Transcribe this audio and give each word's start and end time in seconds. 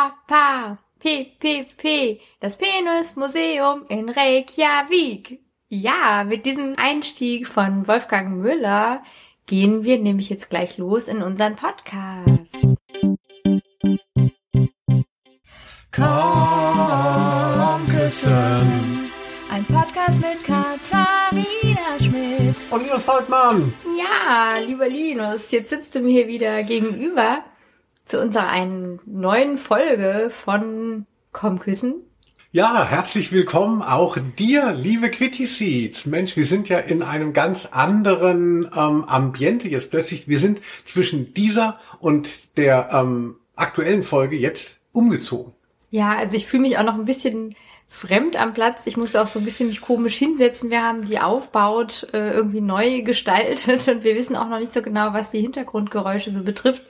pa, 0.00 0.16
pa, 0.26 0.78
p, 0.98 1.36
p, 1.38 1.66
p, 1.76 2.20
das 2.40 2.56
Penismuseum 2.56 3.84
in 3.88 4.08
Reykjavik. 4.08 5.40
Ja, 5.68 6.24
mit 6.24 6.46
diesem 6.46 6.74
Einstieg 6.78 7.46
von 7.46 7.86
Wolfgang 7.86 8.38
Müller 8.38 9.02
gehen 9.44 9.84
wir 9.84 9.98
nämlich 9.98 10.30
jetzt 10.30 10.48
gleich 10.48 10.78
los 10.78 11.06
in 11.06 11.20
unseren 11.22 11.56
Podcast. 11.56 12.40
Komm 15.92 16.06
küssen. 17.88 19.10
Ein 19.50 19.66
Podcast 19.66 20.18
mit 20.18 20.42
Katharina 20.44 21.98
Schmidt. 21.98 22.56
Und 22.70 22.84
Linus 22.84 23.04
Volkmann. 23.04 23.74
Ja, 23.98 24.54
lieber 24.66 24.88
Linus, 24.88 25.50
jetzt 25.50 25.68
sitzt 25.68 25.94
du 25.94 26.00
mir 26.00 26.12
hier 26.12 26.28
wieder 26.28 26.62
gegenüber 26.62 27.44
zu 28.10 28.20
unserer 28.20 28.50
neuen 29.06 29.56
Folge 29.56 30.30
von 30.30 31.06
Komm 31.30 31.60
küssen. 31.60 32.02
Ja, 32.50 32.84
herzlich 32.84 33.30
willkommen 33.30 33.82
auch 33.82 34.18
dir, 34.36 34.72
liebe 34.72 35.12
Quitty 35.12 35.46
Seeds. 35.46 36.06
Mensch, 36.06 36.36
wir 36.36 36.44
sind 36.44 36.68
ja 36.68 36.80
in 36.80 37.04
einem 37.04 37.32
ganz 37.32 37.66
anderen 37.66 38.68
ähm, 38.76 39.04
Ambiente 39.04 39.68
jetzt 39.68 39.92
plötzlich. 39.92 40.26
Wir 40.26 40.40
sind 40.40 40.60
zwischen 40.84 41.34
dieser 41.34 41.78
und 42.00 42.56
der 42.58 42.88
ähm, 42.92 43.36
aktuellen 43.54 44.02
Folge 44.02 44.36
jetzt 44.36 44.80
umgezogen. 44.90 45.52
Ja, 45.90 46.16
also 46.16 46.36
ich 46.36 46.48
fühle 46.48 46.62
mich 46.62 46.78
auch 46.78 46.84
noch 46.84 46.96
ein 46.96 47.04
bisschen 47.04 47.54
fremd 47.88 48.40
am 48.40 48.54
Platz. 48.54 48.88
Ich 48.88 48.96
musste 48.96 49.22
auch 49.22 49.28
so 49.28 49.38
ein 49.38 49.44
bisschen 49.44 49.68
mich 49.68 49.80
komisch 49.80 50.16
hinsetzen. 50.16 50.70
Wir 50.70 50.82
haben 50.82 51.04
die 51.04 51.20
aufbaut 51.20 52.08
äh, 52.12 52.32
irgendwie 52.32 52.60
neu 52.60 53.02
gestaltet 53.02 53.86
und 53.88 54.02
wir 54.02 54.16
wissen 54.16 54.34
auch 54.34 54.48
noch 54.48 54.58
nicht 54.58 54.72
so 54.72 54.82
genau, 54.82 55.12
was 55.12 55.30
die 55.30 55.40
Hintergrundgeräusche 55.40 56.32
so 56.32 56.42
betrifft. 56.42 56.82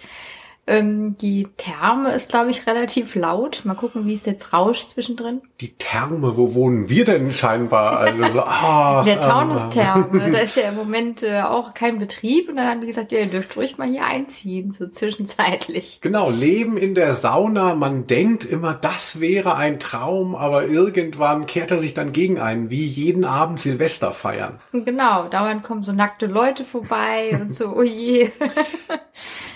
Ähm, 0.66 1.16
die 1.18 1.48
Therme 1.56 2.12
ist, 2.12 2.28
glaube 2.28 2.50
ich, 2.50 2.66
relativ 2.66 3.14
laut. 3.14 3.62
Mal 3.64 3.74
gucken, 3.74 4.06
wie 4.06 4.14
es 4.14 4.24
jetzt 4.24 4.52
rauscht 4.52 4.90
zwischendrin. 4.90 5.40
Die 5.60 5.74
Therme, 5.74 6.36
wo 6.36 6.54
wohnen 6.54 6.88
wir 6.88 7.04
denn 7.04 7.32
scheinbar? 7.32 7.98
Also 7.98 8.28
so, 8.28 8.40
ah, 8.44 9.02
Der 9.04 9.20
Taunus-Therme, 9.20 10.30
da 10.32 10.38
ist 10.38 10.56
ja 10.56 10.68
im 10.68 10.76
Moment 10.76 11.22
äh, 11.22 11.42
auch 11.42 11.74
kein 11.74 11.98
Betrieb 11.98 12.48
und 12.48 12.56
dann 12.56 12.68
haben 12.68 12.80
die 12.80 12.86
gesagt, 12.86 13.10
ja, 13.10 13.18
ihr 13.18 13.26
dürft 13.26 13.56
ruhig 13.56 13.78
mal 13.78 13.88
hier 13.88 14.04
einziehen, 14.04 14.72
so 14.78 14.86
zwischenzeitlich. 14.86 16.00
Genau, 16.02 16.30
Leben 16.30 16.76
in 16.76 16.94
der 16.94 17.14
Sauna. 17.14 17.74
Man 17.74 18.06
denkt 18.06 18.44
immer, 18.44 18.74
das 18.74 19.18
wäre 19.18 19.56
ein 19.56 19.80
Traum, 19.80 20.36
aber 20.36 20.66
irgendwann 20.66 21.46
kehrt 21.46 21.70
er 21.72 21.78
sich 21.78 21.94
dann 21.94 22.12
gegen 22.12 22.38
einen, 22.38 22.70
wie 22.70 22.84
jeden 22.84 23.24
Abend 23.24 23.60
Silvester 23.60 24.12
feiern. 24.12 24.58
Genau, 24.72 25.28
dauernd 25.28 25.64
kommen 25.64 25.82
so 25.82 25.92
nackte 25.92 26.26
Leute 26.26 26.64
vorbei 26.64 27.36
und 27.40 27.54
so, 27.54 27.74
oh 27.74 27.82
je. 27.82 28.30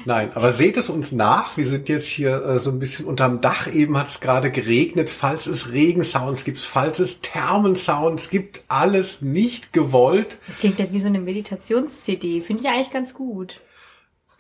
Nein, 0.07 0.33
aber 0.35 0.53
seht 0.53 0.77
es 0.77 0.91
uns 0.91 1.13
nach. 1.13 1.57
Wir 1.57 1.65
sind 1.67 1.89
jetzt 1.89 2.07
hier 2.07 2.45
äh, 2.45 2.59
so 2.59 2.71
ein 2.71 2.79
bisschen 2.79 3.07
unterm 3.07 3.41
Dach. 3.41 3.73
Eben 3.73 3.97
hat 3.97 4.09
es 4.09 4.21
gerade 4.21 4.51
geregnet. 4.51 5.09
Falls 5.09 5.47
es 5.47 5.73
Regensounds 5.73 6.45
gibt, 6.45 6.59
falls 6.59 6.99
es 6.99 7.21
Thermensounds 7.23 8.29
gibt, 8.29 8.63
alles 8.69 9.23
nicht 9.23 9.73
gewollt. 9.73 10.39
Das 10.47 10.59
klingt 10.59 10.79
ja 10.79 10.87
wie 10.93 10.99
so 10.99 11.07
eine 11.07 11.21
Meditations-CD. 11.21 12.43
Finde 12.43 12.63
ich 12.63 12.69
eigentlich 12.69 12.91
ganz 12.91 13.15
gut. 13.15 13.61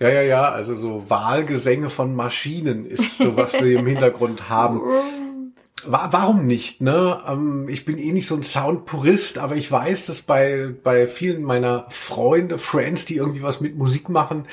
Ja, 0.01 0.09
ja, 0.11 0.23
ja. 0.23 0.49
Also 0.53 0.75
so 0.75 1.05
Wahlgesänge 1.09 1.89
von 1.89 2.15
Maschinen 2.15 2.85
ist 2.85 3.19
so, 3.19 3.37
was 3.37 3.55
wir 3.55 3.79
im 3.79 3.87
Hintergrund 3.87 4.49
haben. 4.51 4.83
Wa- 5.87 6.09
Warum 6.13 6.47
nicht, 6.47 6.81
ne? 6.81 7.23
Ähm, 7.27 7.69
Ich 7.69 7.85
bin 7.85 7.99
eh 7.99 8.13
nicht 8.13 8.27
so 8.27 8.35
ein 8.37 8.43
Soundpurist, 8.43 9.39
aber 9.39 9.57
ich 9.57 9.71
weiß, 9.71 10.07
dass 10.07 10.23
bei, 10.23 10.75
bei 10.83 11.07
vielen 11.07 11.43
meiner 11.43 11.87
Freunde, 11.91 12.59
Friends, 12.59 13.05
die 13.07 13.17
irgendwie 13.17 13.43
was 13.43 13.61
mit 13.61 13.77
Musik 13.77 14.09
machen, 14.09 14.47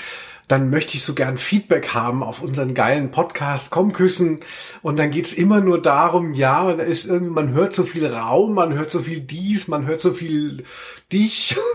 dann 0.52 0.70
möchte 0.70 0.98
ich 0.98 1.06
so 1.06 1.14
gern 1.14 1.38
Feedback 1.38 1.94
haben 1.94 2.24
auf 2.24 2.42
unseren 2.42 2.74
geilen 2.74 3.12
Podcast, 3.12 3.72
komm 3.72 3.94
küssen. 3.94 4.42
Und 4.82 5.00
dann 5.00 5.10
geht's 5.10 5.32
immer 5.32 5.62
nur 5.62 5.82
darum, 5.82 6.34
ja, 6.34 6.74
da 6.74 6.84
ist 6.84 7.06
irgendwie, 7.06 7.32
man 7.32 7.54
hört 7.54 7.74
so 7.74 7.84
viel 7.84 8.06
Raum, 8.06 8.54
man 8.54 8.74
hört 8.74 8.92
so 8.92 9.00
viel 9.00 9.22
dies, 9.22 9.70
man 9.70 9.88
hört 9.88 10.02
so 10.02 10.14
viel 10.14 10.66
dich. 11.12 11.56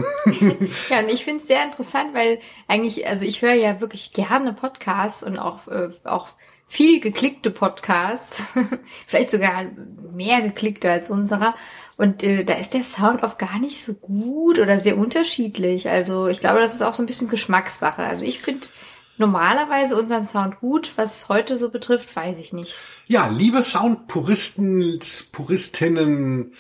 Ja, 0.91 1.01
und 1.01 1.09
ich 1.09 1.25
finde 1.25 1.41
es 1.41 1.49
sehr 1.49 1.65
interessant, 1.65 2.13
weil 2.13 2.41
eigentlich, 2.69 3.07
also 3.07 3.25
ich 3.25 3.43
höre 3.43 3.55
ja 3.55 3.81
wirklich 3.81 4.13
gerne 4.13 4.53
Podcasts 4.53 5.23
und 5.23 5.39
auch, 5.39 5.67
äh, 5.69 5.91
auch 6.05 6.29
viel 6.67 7.01
geklickte 7.01 7.51
Podcasts, 7.51 8.43
vielleicht 9.07 9.31
sogar 9.31 9.67
mehr 10.13 10.43
geklickte 10.43 10.91
als 10.91 11.11
unserer. 11.11 11.55
Und 11.97 12.23
äh, 12.23 12.45
da 12.45 12.55
ist 12.55 12.75
der 12.75 12.83
Sound 12.83 13.23
oft 13.23 13.39
gar 13.39 13.59
nicht 13.59 13.83
so 13.83 13.95
gut 13.95 14.59
oder 14.59 14.79
sehr 14.81 14.99
unterschiedlich. 14.99 15.89
Also 15.89 16.27
ich 16.27 16.41
glaube, 16.41 16.61
das 16.61 16.75
ist 16.75 16.83
auch 16.83 16.93
so 16.93 17.03
ein 17.03 17.07
bisschen 17.07 17.29
Geschmackssache. 17.29 18.03
Also 18.03 18.23
ich 18.23 18.41
finde 18.41 18.69
normalerweise 19.17 19.97
unseren 19.97 20.27
Sound 20.27 20.61
gut. 20.61 20.93
Was 20.97 21.17
es 21.17 21.29
heute 21.29 21.57
so 21.57 21.71
betrifft, 21.71 22.15
weiß 22.15 22.39
ich 22.39 22.53
nicht. 22.53 22.77
Ja, 23.07 23.29
liebe 23.29 23.63
Soundpuristen, 23.63 25.01
Puristinnen, 25.33 26.53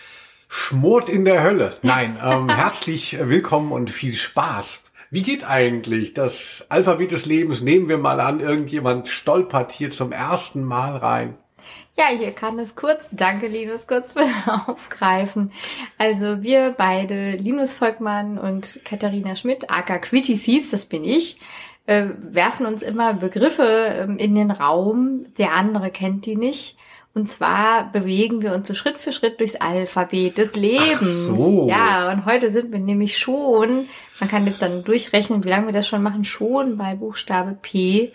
schmort 0.48 1.10
in 1.10 1.26
der 1.26 1.42
Hölle. 1.42 1.76
Nein, 1.82 2.18
ähm, 2.22 2.48
herzlich 2.54 3.18
willkommen 3.20 3.72
und 3.72 3.90
viel 3.90 4.14
Spaß. 4.14 4.80
Wie 5.10 5.22
geht 5.22 5.48
eigentlich 5.48 6.14
das 6.14 6.66
Alphabet 6.70 7.12
des 7.12 7.26
Lebens? 7.26 7.60
Nehmen 7.60 7.88
wir 7.88 7.98
mal 7.98 8.20
an, 8.20 8.40
irgendjemand 8.40 9.08
stolpert 9.08 9.70
hier 9.70 9.90
zum 9.90 10.12
ersten 10.12 10.64
Mal 10.64 10.96
rein. 10.96 11.36
Ja, 11.98 12.08
hier 12.08 12.32
kann 12.32 12.58
es 12.58 12.76
kurz, 12.76 13.08
danke 13.10 13.48
Linus, 13.48 13.86
kurz 13.86 14.14
aufgreifen. 14.66 15.50
Also 15.96 16.42
wir 16.42 16.74
beide, 16.76 17.32
Linus 17.32 17.72
Volkmann 17.72 18.36
und 18.36 18.80
Katharina 18.84 19.34
Schmidt, 19.34 19.70
aka 19.70 19.98
Quitty 19.98 20.36
Seeds, 20.36 20.70
das 20.70 20.84
bin 20.84 21.04
ich, 21.04 21.38
äh, 21.86 22.08
werfen 22.18 22.66
uns 22.66 22.82
immer 22.82 23.14
Begriffe 23.14 23.62
ähm, 23.98 24.18
in 24.18 24.34
den 24.34 24.50
Raum, 24.50 25.22
der 25.38 25.54
andere 25.54 25.90
kennt 25.90 26.26
die 26.26 26.36
nicht. 26.36 26.76
Und 27.14 27.30
zwar 27.30 27.90
bewegen 27.92 28.42
wir 28.42 28.52
uns 28.52 28.68
so 28.68 28.74
Schritt 28.74 28.98
für 28.98 29.10
Schritt 29.10 29.40
durchs 29.40 29.56
Alphabet 29.56 30.36
des 30.36 30.54
Lebens. 30.54 31.24
so. 31.24 31.66
Ja, 31.66 32.12
und 32.12 32.26
heute 32.26 32.52
sind 32.52 32.72
wir 32.72 32.78
nämlich 32.78 33.16
schon, 33.16 33.88
man 34.20 34.28
kann 34.28 34.46
jetzt 34.46 34.60
dann 34.60 34.84
durchrechnen, 34.84 35.42
wie 35.42 35.48
lange 35.48 35.64
wir 35.64 35.72
das 35.72 35.88
schon 35.88 36.02
machen, 36.02 36.24
schon 36.24 36.76
bei 36.76 36.94
Buchstabe 36.94 37.56
P. 37.62 38.12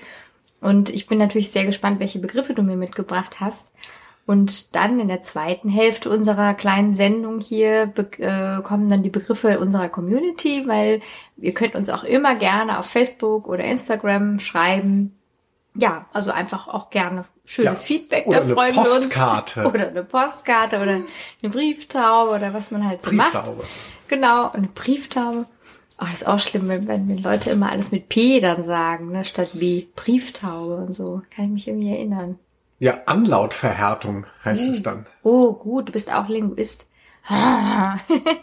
Und 0.62 0.90
ich 0.92 1.08
bin 1.08 1.18
natürlich 1.18 1.52
sehr 1.52 1.66
gespannt, 1.66 2.00
welche 2.00 2.20
Begriffe 2.20 2.54
du 2.54 2.62
mir 2.62 2.78
mitgebracht 2.78 3.40
hast. 3.40 3.72
Und 4.28 4.76
dann 4.76 5.00
in 5.00 5.08
der 5.08 5.24
zweiten 5.24 5.68
Hälfte 5.68 6.10
unserer 6.10 6.54
kleinen 6.54 6.94
Sendung 6.94 7.40
hier 7.42 7.92
äh, 8.20 8.62
kommen 8.62 8.88
dann 8.90 9.04
die 9.04 9.10
Begriffe 9.10 9.60
unserer 9.60 9.90
Community, 9.90 10.64
weil 10.68 11.02
ihr 11.38 11.54
könnt 11.54 11.76
uns 11.76 11.90
auch 11.90 12.04
immer 12.04 12.36
gerne 12.36 12.78
auf 12.80 12.86
Facebook 12.86 13.48
oder 13.48 13.64
Instagram 13.64 14.40
schreiben. 14.40 15.18
Ja, 15.74 16.06
also 16.14 16.32
einfach 16.32 16.68
auch 16.68 16.92
gerne 16.92 17.26
schönes 17.46 17.82
Ja. 17.82 17.88
Feedback, 17.88 18.28
Oder 18.28 18.40
da 18.40 18.46
eine 18.46 18.54
freuen 18.54 18.76
wir 18.76 18.84
Postkarte. 18.84 19.64
uns. 19.66 19.70
Oder 19.74 19.88
eine 19.88 20.04
Postkarte 20.04 20.76
oder 20.82 20.92
eine 20.92 21.50
Brieftaube 21.52 22.32
oder 22.32 22.54
was 22.54 22.72
man 22.72 22.88
halt 22.88 23.02
so 23.02 23.12
macht. 23.12 23.34
Brieftaube. 23.34 23.64
Genau, 24.08 24.52
eine 24.52 24.68
Brieftaube. 24.68 25.46
Oh, 26.02 26.06
das 26.10 26.22
ist 26.22 26.28
auch 26.28 26.40
schlimm, 26.40 26.68
wenn, 26.68 26.88
wenn, 26.88 27.08
wenn 27.08 27.20
Leute 27.20 27.52
immer 27.52 27.72
alles 27.72 27.92
mit 27.92 28.10
P 28.10 28.40
dann 28.40 28.64
sagen, 28.64 29.12
ne, 29.12 29.24
statt 29.24 29.52
B. 29.54 29.86
Brieftaube 29.96 30.78
und 30.78 30.94
so. 30.94 31.22
Kann 31.34 31.46
ich 31.46 31.52
mich 31.52 31.68
irgendwie 31.68 31.92
erinnern. 31.92 32.40
Ja, 32.80 33.02
Anlautverhärtung 33.06 34.26
heißt 34.44 34.68
es 34.68 34.82
dann. 34.82 35.06
Oh, 35.22 35.54
gut, 35.54 35.90
du 35.90 35.92
bist 35.92 36.12
auch 36.12 36.28
Linguist. 36.28 36.88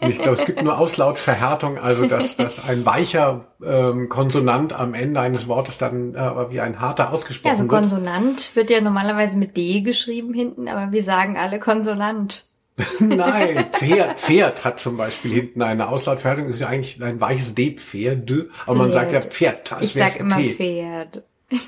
Ich 0.01 0.17
glaube, 0.19 0.37
es 0.37 0.45
gibt 0.45 0.63
nur 0.63 0.77
Auslautverhärtung, 0.77 1.77
also 1.77 2.05
dass, 2.05 2.37
dass 2.37 2.63
ein 2.63 2.85
weicher 2.85 3.47
ähm, 3.61 4.07
Konsonant 4.07 4.71
am 4.71 4.93
Ende 4.93 5.19
eines 5.19 5.49
Wortes 5.49 5.77
dann 5.77 6.15
äh, 6.15 6.49
wie 6.49 6.61
ein 6.61 6.79
harter 6.79 7.03
Ja, 7.03 7.09
ausgesprochen 7.09 7.59
wird. 7.59 7.69
Konsonant 7.69 8.55
wird 8.55 8.69
ja 8.69 8.79
normalerweise 8.79 9.37
mit 9.37 9.57
D 9.57 9.81
geschrieben 9.81 10.33
hinten, 10.33 10.69
aber 10.69 10.93
wir 10.93 11.03
sagen 11.03 11.37
alle 11.37 11.59
Konsonant. 11.59 12.45
Nein, 12.99 13.67
Pferd, 13.71 14.19
Pferd 14.19 14.63
hat 14.63 14.79
zum 14.79 14.97
Beispiel 14.97 15.31
hinten 15.31 15.61
eine 15.61 15.89
Auslautverhärtung. 15.89 16.47
Das 16.47 16.55
ist 16.55 16.61
ja 16.61 16.67
eigentlich 16.67 17.01
ein 17.01 17.19
weiches 17.19 17.53
D, 17.53 17.71
Pferde. 17.71 18.49
Aber 18.65 18.75
man 18.75 18.91
sagt 18.91 19.13
ja 19.13 19.21
Pferd. 19.21 19.71
als 19.73 19.83
Ich 19.83 19.93
sag 19.93 20.19
immer 20.19 20.37
T. 20.37 20.53
Pferd. 20.53 21.23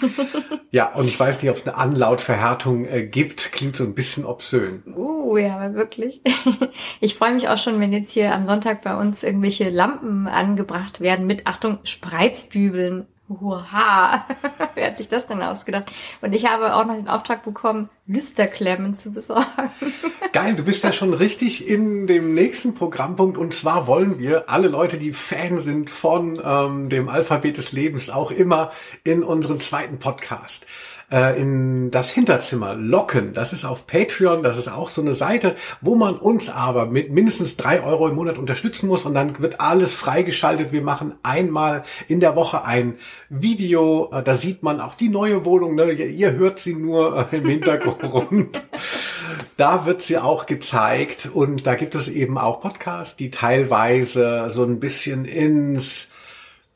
Ja, 0.73 0.93
und 0.93 1.09
ich 1.09 1.19
weiß 1.19 1.41
nicht, 1.41 1.51
ob 1.51 1.57
es 1.57 1.67
eine 1.67 1.75
Anlautverhärtung 1.75 2.85
äh, 2.85 3.05
gibt. 3.05 3.51
Klingt 3.51 3.75
so 3.75 3.83
ein 3.83 3.93
bisschen 3.93 4.25
obszön. 4.25 4.83
Uh, 4.95 5.35
ja, 5.35 5.57
aber 5.57 5.73
wirklich. 5.73 6.21
Ich 7.01 7.15
freue 7.15 7.33
mich 7.33 7.49
auch 7.49 7.57
schon, 7.57 7.79
wenn 7.81 7.91
jetzt 7.91 8.11
hier 8.11 8.33
am 8.33 8.47
Sonntag 8.47 8.81
bei 8.83 8.95
uns 8.95 9.23
irgendwelche 9.23 9.69
Lampen 9.69 10.27
angebracht 10.27 11.01
werden 11.01 11.27
mit, 11.27 11.47
Achtung, 11.47 11.79
Spreizdübeln. 11.83 13.07
Uha, 13.39 14.25
wer 14.75 14.87
hat 14.87 14.97
sich 14.97 15.07
das 15.07 15.27
denn 15.27 15.41
ausgedacht? 15.41 15.91
Und 16.21 16.33
ich 16.33 16.49
habe 16.49 16.75
auch 16.75 16.85
noch 16.85 16.95
den 16.95 17.07
Auftrag 17.07 17.43
bekommen, 17.43 17.89
Lüsterklemmen 18.07 18.95
zu 18.95 19.13
besorgen. 19.13 19.45
Geil, 20.33 20.55
du 20.55 20.63
bist 20.63 20.83
ja 20.83 20.91
schon 20.91 21.13
richtig 21.13 21.67
in 21.67 22.07
dem 22.07 22.33
nächsten 22.33 22.73
Programmpunkt. 22.73 23.37
Und 23.37 23.53
zwar 23.53 23.87
wollen 23.87 24.19
wir 24.19 24.49
alle 24.49 24.67
Leute, 24.67 24.97
die 24.97 25.13
Fan 25.13 25.59
sind 25.59 25.89
von 25.89 26.41
ähm, 26.43 26.89
dem 26.89 27.07
Alphabet 27.07 27.57
des 27.57 27.71
Lebens, 27.71 28.09
auch 28.09 28.31
immer 28.31 28.71
in 29.03 29.23
unseren 29.23 29.59
zweiten 29.59 29.99
Podcast. 29.99 30.65
Äh, 31.11 31.39
in 31.39 31.91
das 31.91 32.09
Hinterzimmer 32.09 32.73
locken. 32.75 33.33
Das 33.33 33.53
ist 33.53 33.65
auf 33.65 33.85
Patreon, 33.85 34.43
das 34.43 34.57
ist 34.57 34.69
auch 34.69 34.89
so 34.89 35.01
eine 35.01 35.13
Seite, 35.13 35.55
wo 35.81 35.95
man 35.95 36.15
uns 36.15 36.49
aber 36.49 36.85
mit 36.85 37.11
mindestens 37.11 37.57
drei 37.57 37.83
Euro 37.83 38.07
im 38.07 38.15
Monat 38.15 38.37
unterstützen 38.37 38.87
muss 38.87 39.05
und 39.05 39.13
dann 39.13 39.39
wird 39.39 39.59
alles 39.59 39.93
freigeschaltet. 39.93 40.71
Wir 40.71 40.81
machen 40.81 41.13
einmal 41.23 41.83
in 42.07 42.19
der 42.19 42.35
Woche 42.35 42.63
ein 42.63 42.95
Video, 43.29 44.09
äh, 44.13 44.23
da 44.23 44.35
sieht 44.35 44.63
man 44.63 44.79
auch 44.79 44.95
die 44.95 45.09
neue 45.09 45.45
Wohnung, 45.45 45.75
ne? 45.75 45.91
ihr, 45.91 46.31
hört 46.33 46.59
sie 46.59 46.73
nur 46.73 47.27
äh, 47.31 47.37
im 47.37 47.47
Hintergrund. 47.47 48.61
da 49.57 49.85
wird 49.85 50.01
sie 50.01 50.17
auch 50.17 50.45
gezeigt 50.45 51.29
und 51.33 51.67
da 51.67 51.75
gibt 51.75 51.95
es 51.95 52.07
eben 52.07 52.37
auch 52.37 52.61
Podcasts, 52.61 53.15
die 53.15 53.29
teilweise 53.29 54.47
so 54.49 54.63
ein 54.63 54.79
bisschen 54.79 55.25
ins 55.25 56.07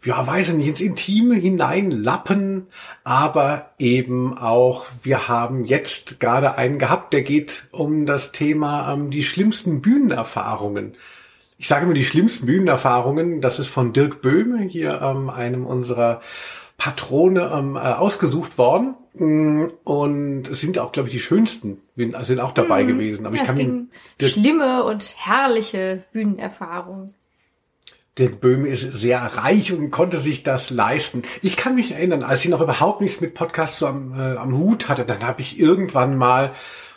ja, 0.05 0.25
weiß 0.25 0.49
ich 0.49 0.55
nicht, 0.55 0.67
ins 0.67 0.81
Intime 0.81 1.35
hineinlappen, 1.35 2.67
aber 3.03 3.71
eben 3.79 4.37
auch, 4.37 4.85
wir 5.03 5.27
haben 5.27 5.65
jetzt 5.65 6.19
gerade 6.19 6.55
einen 6.55 6.79
gehabt, 6.79 7.13
der 7.13 7.23
geht 7.23 7.67
um 7.71 8.05
das 8.05 8.31
Thema 8.31 8.93
ähm, 8.93 9.09
die 9.09 9.23
schlimmsten 9.23 9.81
Bühnenerfahrungen. 9.81 10.93
Ich 11.57 11.67
sage 11.67 11.85
immer 11.85 11.93
die 11.93 12.05
schlimmsten 12.05 12.45
Bühnenerfahrungen, 12.45 13.41
das 13.41 13.59
ist 13.59 13.69
von 13.69 13.93
Dirk 13.93 14.21
Böhme, 14.21 14.61
hier 14.61 15.01
ähm, 15.01 15.29
einem 15.29 15.65
unserer 15.65 16.21
Patrone 16.77 17.51
ähm, 17.53 17.75
äh, 17.75 17.79
ausgesucht 17.79 18.57
worden. 18.57 18.95
Mm, 19.13 19.67
und 19.85 20.47
es 20.49 20.59
sind 20.59 20.77
auch, 20.77 20.91
glaube 20.91 21.07
ich, 21.07 21.13
die 21.13 21.21
schönsten 21.21 21.81
sind 21.95 22.41
auch 22.41 22.51
dabei 22.51 22.83
mhm. 22.83 22.87
gewesen. 22.87 23.25
Aber 23.25 23.35
ich 23.35 23.43
kann 23.43 23.89
schlimme 24.21 24.83
und 24.83 25.15
herrliche 25.17 26.03
Bühnenerfahrungen. 26.11 27.13
Dirk 28.17 28.39
Böhme 28.39 28.69
ist 28.69 28.93
sehr 28.93 29.19
reich 29.19 29.73
und 29.73 29.91
konnte 29.91 30.17
sich 30.19 30.43
das 30.43 30.69
leisten. 30.69 31.23
Ich 31.41 31.57
kann 31.57 31.75
mich 31.75 31.91
erinnern, 31.91 32.23
als 32.23 32.45
ich 32.45 32.49
noch 32.49 32.61
überhaupt 32.61 33.01
nichts 33.01 33.19
mit 33.19 33.33
Podcasts 33.33 33.79
so 33.79 33.87
am, 33.87 34.17
äh, 34.17 34.37
am 34.37 34.57
Hut 34.57 34.87
hatte, 34.87 35.03
dann 35.03 35.21
habe 35.23 35.41
ich 35.41 35.59
irgendwann 35.59 36.17
mal 36.17 36.53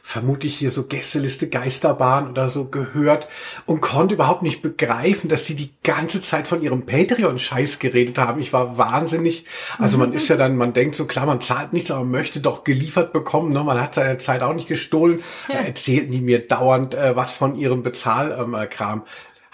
vermutlich 0.08 0.56
hier 0.56 0.70
so 0.70 0.84
Gästeliste 0.84 1.50
Geisterbahn 1.50 2.30
oder 2.30 2.48
so 2.48 2.64
gehört 2.64 3.28
und 3.66 3.82
konnte 3.82 4.14
überhaupt 4.14 4.40
nicht 4.40 4.62
begreifen, 4.62 5.28
dass 5.28 5.44
die 5.44 5.54
die 5.54 5.70
ganze 5.82 6.22
Zeit 6.22 6.46
von 6.46 6.62
ihrem 6.62 6.86
Patreon-Scheiß 6.86 7.78
geredet 7.78 8.16
haben. 8.16 8.40
Ich 8.40 8.54
war 8.54 8.78
wahnsinnig. 8.78 9.44
Also 9.76 9.98
man 9.98 10.14
ist 10.14 10.28
ja 10.28 10.36
dann, 10.36 10.56
man 10.56 10.72
denkt 10.72 10.94
so, 10.94 11.04
klar, 11.04 11.26
man 11.26 11.42
zahlt 11.42 11.74
nichts, 11.74 11.90
aber 11.90 12.00
man 12.00 12.12
möchte 12.12 12.40
doch 12.40 12.64
geliefert 12.64 13.12
bekommen. 13.12 13.52
Ne? 13.52 13.62
Man 13.62 13.78
hat 13.78 13.96
seine 13.96 14.16
Zeit 14.16 14.42
auch 14.42 14.54
nicht 14.54 14.66
gestohlen. 14.66 15.22
Ja. 15.46 15.56
Erzählten 15.56 16.10
die 16.10 16.22
mir 16.22 16.48
dauernd 16.48 16.94
äh, 16.94 17.14
was 17.14 17.32
von 17.32 17.54
ihrem 17.54 17.82
Bezahlkram. 17.82 19.02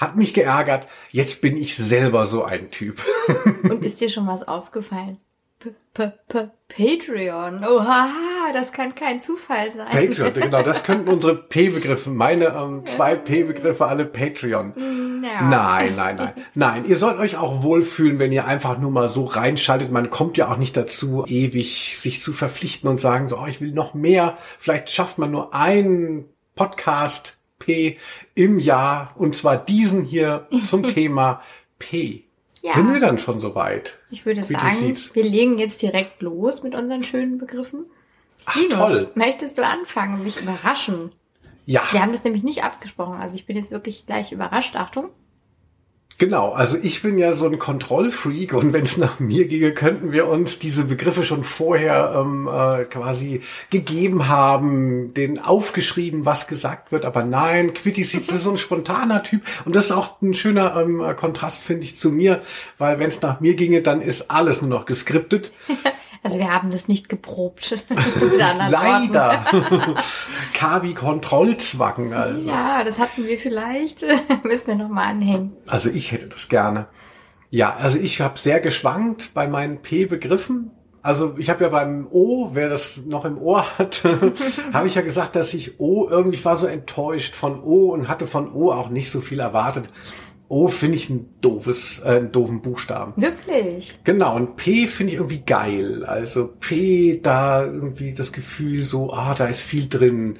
Hat 0.04 0.16
mich 0.16 0.34
geärgert. 0.34 0.86
Jetzt 1.12 1.40
bin 1.40 1.56
ich 1.56 1.76
selber 1.76 2.26
so 2.26 2.44
ein 2.44 2.70
Typ. 2.70 3.02
Und 3.62 3.82
ist 3.82 4.02
dir 4.02 4.10
schon 4.10 4.26
was 4.26 4.46
aufgefallen? 4.46 5.16
P 5.58 5.70
-p 5.94 6.12
-p 6.28 6.50
Patreon. 6.68 7.64
Oha, 7.64 8.08
das 8.52 8.72
kann 8.72 8.94
kein 8.94 9.22
Zufall 9.22 9.70
sein. 9.70 9.88
Patreon, 9.90 10.34
genau, 10.34 10.62
das 10.62 10.84
könnten 10.84 11.08
unsere 11.08 11.36
P-Begriffe, 11.36 12.10
meine 12.10 12.48
ähm, 12.48 12.84
zwei 12.84 13.14
P-Begriffe, 13.14 13.86
alle 13.86 14.04
Patreon. 14.04 14.74
No. 14.76 15.28
Nein, 15.48 15.96
nein, 15.96 16.16
nein. 16.16 16.32
Nein, 16.52 16.84
ihr 16.84 16.98
sollt 16.98 17.18
euch 17.18 17.38
auch 17.38 17.62
wohlfühlen, 17.62 18.18
wenn 18.18 18.30
ihr 18.30 18.44
einfach 18.44 18.76
nur 18.76 18.90
mal 18.90 19.08
so 19.08 19.24
reinschaltet. 19.24 19.90
Man 19.90 20.10
kommt 20.10 20.36
ja 20.36 20.52
auch 20.52 20.58
nicht 20.58 20.76
dazu, 20.76 21.24
ewig 21.26 21.96
sich 21.96 22.22
zu 22.22 22.34
verpflichten 22.34 22.90
und 22.90 23.00
sagen 23.00 23.30
so, 23.30 23.38
oh, 23.38 23.46
ich 23.46 23.62
will 23.62 23.72
noch 23.72 23.94
mehr. 23.94 24.36
Vielleicht 24.58 24.90
schafft 24.90 25.16
man 25.16 25.30
nur 25.30 25.54
einen 25.54 26.26
Podcast 26.56 27.33
P 27.58 27.98
im 28.34 28.58
Jahr 28.58 29.14
und 29.16 29.36
zwar 29.36 29.56
diesen 29.56 30.04
hier 30.04 30.48
zum 30.68 30.88
Thema 30.88 31.42
P. 31.78 32.24
Ja. 32.62 32.72
Sind 32.72 32.92
wir 32.92 33.00
dann 33.00 33.18
schon 33.18 33.40
soweit? 33.40 33.98
Ich 34.10 34.24
würde 34.24 34.42
sagen, 34.44 34.96
wir 35.12 35.24
legen 35.24 35.58
jetzt 35.58 35.82
direkt 35.82 36.22
los 36.22 36.62
mit 36.62 36.74
unseren 36.74 37.04
schönen 37.04 37.36
Begriffen. 37.36 37.86
Ach, 38.46 38.56
Linus, 38.56 38.78
toll. 38.78 39.10
möchtest 39.16 39.58
du 39.58 39.66
anfangen 39.66 40.14
und 40.14 40.24
mich 40.24 40.40
überraschen? 40.40 41.12
Ja. 41.66 41.82
Wir 41.90 42.00
haben 42.00 42.12
das 42.12 42.24
nämlich 42.24 42.42
nicht 42.42 42.62
abgesprochen. 42.62 43.20
Also 43.20 43.36
ich 43.36 43.46
bin 43.46 43.56
jetzt 43.56 43.70
wirklich 43.70 44.06
gleich 44.06 44.32
überrascht. 44.32 44.76
Achtung. 44.76 45.10
Genau, 46.16 46.52
also 46.52 46.76
ich 46.80 47.02
bin 47.02 47.18
ja 47.18 47.32
so 47.32 47.46
ein 47.46 47.58
Kontrollfreak 47.58 48.52
und 48.54 48.72
wenn 48.72 48.84
es 48.84 48.96
nach 48.96 49.18
mir 49.18 49.48
ginge, 49.48 49.72
könnten 49.72 50.12
wir 50.12 50.28
uns 50.28 50.60
diese 50.60 50.84
Begriffe 50.84 51.24
schon 51.24 51.42
vorher 51.42 52.14
ähm, 52.16 52.48
äh, 52.48 52.84
quasi 52.84 53.42
gegeben 53.70 54.28
haben, 54.28 55.12
den 55.12 55.40
aufgeschrieben, 55.40 56.24
was 56.24 56.46
gesagt 56.46 56.92
wird, 56.92 57.04
aber 57.04 57.24
nein, 57.24 57.74
Quitty 57.74 58.02
ist 58.02 58.26
so 58.30 58.50
ein 58.50 58.56
spontaner 58.56 59.24
Typ. 59.24 59.42
Und 59.64 59.74
das 59.74 59.86
ist 59.86 59.92
auch 59.92 60.22
ein 60.22 60.34
schöner 60.34 60.76
ähm, 60.80 61.02
Kontrast, 61.16 61.62
finde 61.62 61.82
ich, 61.82 61.96
zu 61.96 62.10
mir, 62.10 62.42
weil 62.78 63.00
wenn 63.00 63.08
es 63.08 63.20
nach 63.20 63.40
mir 63.40 63.54
ginge, 63.54 63.82
dann 63.82 64.00
ist 64.00 64.30
alles 64.30 64.62
nur 64.62 64.70
noch 64.70 64.84
geskriptet. 64.84 65.52
Also 66.24 66.38
wir 66.38 66.50
haben 66.50 66.70
das 66.70 66.88
nicht 66.88 67.10
geprobt. 67.10 67.76
Leider. 68.70 69.44
Kavi 70.54 70.94
Kontrollzwang. 70.94 72.14
Also. 72.14 72.48
Ja, 72.48 72.82
das 72.82 72.98
hatten 72.98 73.26
wir 73.26 73.38
vielleicht. 73.38 74.02
Müssen 74.42 74.68
wir 74.68 74.74
nochmal 74.74 75.08
anhängen. 75.08 75.52
Also 75.66 75.90
ich 75.90 76.12
hätte 76.12 76.28
das 76.28 76.48
gerne. 76.48 76.86
Ja, 77.50 77.76
also 77.76 77.98
ich 77.98 78.22
habe 78.22 78.38
sehr 78.38 78.60
geschwankt 78.60 79.32
bei 79.34 79.46
meinen 79.46 79.82
P-Begriffen. 79.82 80.70
Also 81.02 81.34
ich 81.36 81.50
habe 81.50 81.64
ja 81.64 81.68
beim 81.68 82.06
O, 82.10 82.50
wer 82.54 82.70
das 82.70 83.02
noch 83.04 83.26
im 83.26 83.36
Ohr 83.36 83.78
hat, 83.78 84.02
habe 84.72 84.86
ich 84.86 84.94
ja 84.94 85.02
gesagt, 85.02 85.36
dass 85.36 85.52
ich 85.52 85.78
O 85.78 86.08
irgendwie 86.08 86.38
ich 86.38 86.44
war 86.46 86.56
so 86.56 86.66
enttäuscht 86.66 87.36
von 87.36 87.62
O 87.62 87.92
und 87.92 88.08
hatte 88.08 88.26
von 88.26 88.50
O 88.50 88.72
auch 88.72 88.88
nicht 88.88 89.12
so 89.12 89.20
viel 89.20 89.40
erwartet. 89.40 89.90
O 90.54 90.68
finde 90.68 90.96
ich 90.96 91.10
ein 91.10 91.34
doofes, 91.40 91.98
äh, 92.04 92.10
einen 92.10 92.30
doofen 92.30 92.62
Buchstaben. 92.62 93.12
Wirklich? 93.16 93.98
Genau, 94.04 94.36
und 94.36 94.54
P 94.54 94.86
finde 94.86 95.12
ich 95.12 95.18
irgendwie 95.18 95.42
geil. 95.44 96.04
Also 96.04 96.46
P, 96.60 97.18
da 97.20 97.64
irgendwie 97.64 98.12
das 98.12 98.32
Gefühl 98.32 98.82
so, 98.82 99.12
ah, 99.12 99.34
da 99.34 99.46
ist 99.46 99.60
viel 99.60 99.88
drin. 99.88 100.38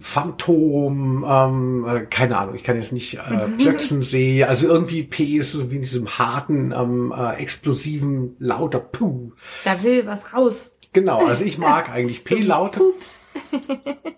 Phantom, 0.00 1.24
ähm, 1.28 1.86
äh, 1.86 2.06
keine 2.06 2.38
Ahnung, 2.38 2.56
ich 2.56 2.64
kann 2.64 2.74
jetzt 2.74 2.90
nicht 2.90 3.18
äh, 3.18 3.46
mhm. 3.46 3.58
Plötzensee, 3.58 4.42
also 4.42 4.66
irgendwie 4.66 5.04
P 5.04 5.36
ist 5.36 5.52
so 5.52 5.70
wie 5.70 5.76
in 5.76 5.82
diesem 5.82 6.18
harten, 6.18 6.74
ähm, 6.76 7.14
äh, 7.16 7.34
explosiven, 7.34 8.34
lauter 8.40 8.80
Puh. 8.80 9.30
Da 9.64 9.80
will 9.84 10.06
was 10.06 10.32
raus. 10.34 10.72
Genau, 10.92 11.24
also 11.24 11.44
ich 11.44 11.58
mag 11.58 11.88
eigentlich 11.90 12.24
P-Laute. 12.24 12.80
Pups. 12.80 13.24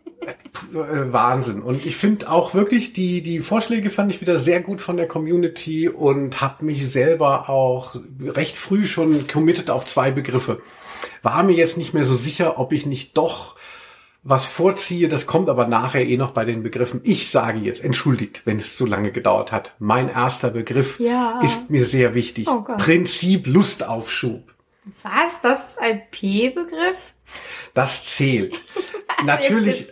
Äh, 0.73 1.13
Wahnsinn. 1.13 1.63
Und 1.63 1.87
ich 1.87 1.97
finde 1.97 2.31
auch 2.31 2.55
wirklich, 2.55 2.93
die, 2.93 3.23
die 3.23 3.41
Vorschläge 3.41 3.91
fand 3.91 4.13
ich 4.13 4.21
wieder 4.21 4.39
sehr 4.39 4.61
gut 4.61 4.81
von 4.81 4.97
der 4.97 5.09
Community 5.09 5.89
und 5.89 6.41
habe 6.41 6.65
mich 6.65 6.91
selber 6.91 7.49
auch 7.49 7.97
recht 8.23 8.57
früh 8.57 8.85
schon 8.85 9.27
committed 9.29 9.71
auf 9.71 9.87
zwei 9.87 10.11
Begriffe. 10.11 10.61
War 11.23 11.43
mir 11.43 11.55
jetzt 11.55 11.77
nicht 11.77 11.95
mehr 11.95 12.05
so 12.05 12.17
sicher, 12.17 12.59
ob 12.59 12.73
ich 12.73 12.87
nicht 12.87 13.17
doch 13.17 13.57
was 14.23 14.45
vorziehe, 14.45 15.09
das 15.09 15.27
kommt 15.27 15.49
aber 15.49 15.67
nachher 15.67 16.07
eh 16.07 16.17
noch 16.17 16.33
bei 16.33 16.45
den 16.45 16.63
Begriffen. 16.63 17.01
Ich 17.05 17.31
sage 17.31 17.59
jetzt, 17.59 17.83
entschuldigt, 17.83 18.43
wenn 18.45 18.59
es 18.59 18.77
so 18.77 18.85
lange 18.85 19.13
gedauert 19.13 19.51
hat. 19.51 19.75
Mein 19.79 20.11
erster 20.11 20.51
Begriff 20.51 21.01
ja. 21.01 21.41
ist 21.43 21.71
mir 21.71 21.87
sehr 21.87 22.15
wichtig. 22.15 22.47
Oh 22.49 22.63
Prinzip 22.63 23.47
Lustaufschub. 23.47 24.55
Was? 25.03 25.41
Das 25.43 25.71
ist 25.71 25.81
ein 25.81 26.03
P-Begriff? 26.11 27.15
Das 27.75 28.05
zählt. 28.05 28.61
Natürlich. 29.25 29.89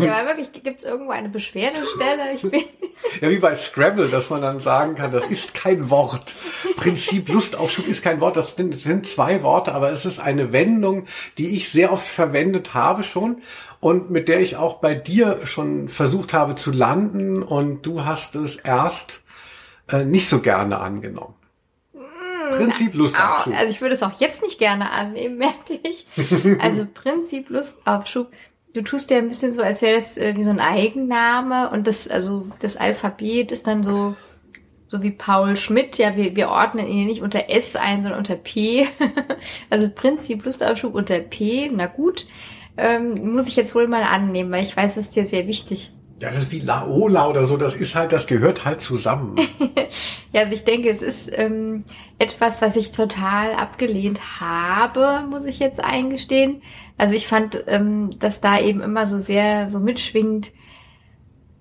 ja, 0.00 0.24
wirklich, 0.26 0.52
gibt 0.52 0.82
es 0.82 0.88
irgendwo 0.88 1.10
eine 1.10 1.28
Beschwerdestelle? 1.28 2.32
Ich 2.34 2.42
bin 2.42 2.62
ja, 3.20 3.30
wie 3.30 3.38
bei 3.38 3.54
Scrabble, 3.54 4.08
dass 4.08 4.30
man 4.30 4.42
dann 4.42 4.60
sagen 4.60 4.94
kann, 4.94 5.10
das 5.10 5.26
ist 5.26 5.54
kein 5.54 5.90
Wort. 5.90 6.34
Prinzip 6.76 7.28
Lustaufschub 7.28 7.88
ist 7.88 8.02
kein 8.02 8.20
Wort, 8.20 8.36
das 8.36 8.54
sind, 8.56 8.74
das 8.74 8.82
sind 8.82 9.06
zwei 9.06 9.42
Worte, 9.42 9.74
aber 9.74 9.90
es 9.90 10.04
ist 10.04 10.20
eine 10.20 10.52
Wendung, 10.52 11.06
die 11.38 11.56
ich 11.56 11.70
sehr 11.70 11.92
oft 11.92 12.06
verwendet 12.06 12.74
habe 12.74 13.02
schon 13.02 13.42
und 13.80 14.10
mit 14.10 14.28
der 14.28 14.40
ich 14.40 14.56
auch 14.56 14.78
bei 14.78 14.94
dir 14.94 15.40
schon 15.44 15.88
versucht 15.88 16.32
habe 16.32 16.54
zu 16.54 16.70
landen 16.70 17.42
und 17.42 17.84
du 17.84 18.04
hast 18.04 18.36
es 18.36 18.56
erst 18.56 19.22
äh, 19.90 20.04
nicht 20.04 20.28
so 20.28 20.40
gerne 20.40 20.78
angenommen. 20.80 21.34
Prinzip 22.56 22.94
Lustaufschub. 22.94 23.54
Also 23.56 23.70
ich 23.70 23.80
würde 23.80 23.94
es 23.94 24.02
auch 24.02 24.20
jetzt 24.20 24.42
nicht 24.42 24.58
gerne 24.58 24.90
annehmen, 24.90 25.38
merke 25.38 25.78
ich. 25.82 26.06
Also 26.58 26.86
Prinzip 26.92 27.50
Lustaufschub. 27.50 28.30
Du 28.74 28.82
tust 28.82 29.10
ja 29.10 29.18
ein 29.18 29.28
bisschen 29.28 29.52
so, 29.52 29.62
als 29.62 29.82
wäre 29.82 29.96
das 29.96 30.16
äh, 30.16 30.34
wie 30.36 30.42
so 30.42 30.50
ein 30.50 30.60
Eigenname 30.60 31.70
und 31.70 31.86
das, 31.86 32.08
also 32.08 32.46
das 32.58 32.76
Alphabet 32.76 33.52
ist 33.52 33.66
dann 33.66 33.82
so, 33.82 34.16
so 34.88 35.02
wie 35.02 35.10
Paul 35.10 35.56
Schmidt. 35.56 35.98
Ja, 35.98 36.16
wir, 36.16 36.36
wir 36.36 36.48
ordnen 36.48 36.86
ihn 36.86 37.06
nicht 37.06 37.22
unter 37.22 37.50
S 37.50 37.76
ein, 37.76 38.02
sondern 38.02 38.20
unter 38.20 38.36
P. 38.36 38.88
also 39.70 39.90
Prinzip 39.90 40.44
Lustaufschub 40.44 40.94
unter 40.94 41.18
P. 41.18 41.70
Na 41.72 41.86
gut. 41.86 42.26
Ähm, 42.78 43.32
muss 43.32 43.46
ich 43.46 43.56
jetzt 43.56 43.74
wohl 43.74 43.86
mal 43.86 44.02
annehmen, 44.02 44.50
weil 44.50 44.62
ich 44.62 44.74
weiß, 44.74 44.94
das 44.94 45.04
ist 45.04 45.16
dir 45.16 45.26
sehr 45.26 45.46
wichtig. 45.46 45.92
Ja, 46.22 46.28
das 46.28 46.38
ist 46.38 46.52
wie 46.52 46.60
Laola 46.60 47.26
oder 47.26 47.46
so, 47.46 47.56
das 47.56 47.74
ist 47.74 47.96
halt, 47.96 48.12
das 48.12 48.28
gehört 48.28 48.64
halt 48.64 48.80
zusammen. 48.80 49.40
ja, 50.32 50.42
also 50.42 50.54
ich 50.54 50.62
denke, 50.62 50.88
es 50.88 51.02
ist 51.02 51.28
ähm, 51.36 51.82
etwas, 52.20 52.62
was 52.62 52.76
ich 52.76 52.92
total 52.92 53.54
abgelehnt 53.54 54.40
habe, 54.40 55.26
muss 55.28 55.46
ich 55.46 55.58
jetzt 55.58 55.82
eingestehen. 55.82 56.62
Also 56.96 57.16
ich 57.16 57.26
fand, 57.26 57.64
ähm, 57.66 58.16
dass 58.20 58.40
da 58.40 58.60
eben 58.60 58.82
immer 58.82 59.04
so 59.04 59.18
sehr 59.18 59.68
so 59.68 59.80
mitschwingt, 59.80 60.52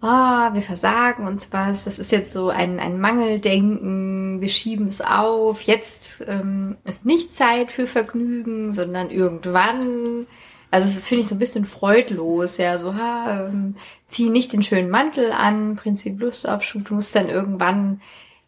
oh, 0.03 0.05
wir 0.05 0.61
versagen 0.61 1.25
uns 1.25 1.51
was, 1.51 1.85
das 1.85 1.97
ist 1.97 2.11
jetzt 2.11 2.31
so 2.31 2.49
ein, 2.49 2.79
ein 2.79 2.99
Mangeldenken, 2.99 4.41
wir 4.41 4.49
schieben 4.49 4.85
es 4.85 5.01
auf, 5.01 5.63
jetzt 5.63 6.23
ähm, 6.27 6.77
ist 6.83 7.03
nicht 7.03 7.35
Zeit 7.35 7.71
für 7.71 7.87
Vergnügen, 7.87 8.71
sondern 8.71 9.09
irgendwann. 9.09 10.27
Also 10.71 10.87
ist, 10.87 11.05
finde 11.07 11.21
ich, 11.21 11.27
so 11.27 11.35
ein 11.35 11.39
bisschen 11.39 11.65
freudlos, 11.65 12.57
ja, 12.57 12.77
so, 12.77 12.95
ha, 12.95 13.47
ähm, 13.47 13.75
zieh 14.07 14.29
nicht 14.29 14.53
den 14.53 14.63
schönen 14.63 14.89
Mantel 14.89 15.31
an, 15.31 15.75
Prinzip 15.75 16.19
Lustaufschub, 16.19 16.85
du 16.85 16.95
musst 16.95 17.15
dann 17.15 17.29
irgendwann 17.29 18.01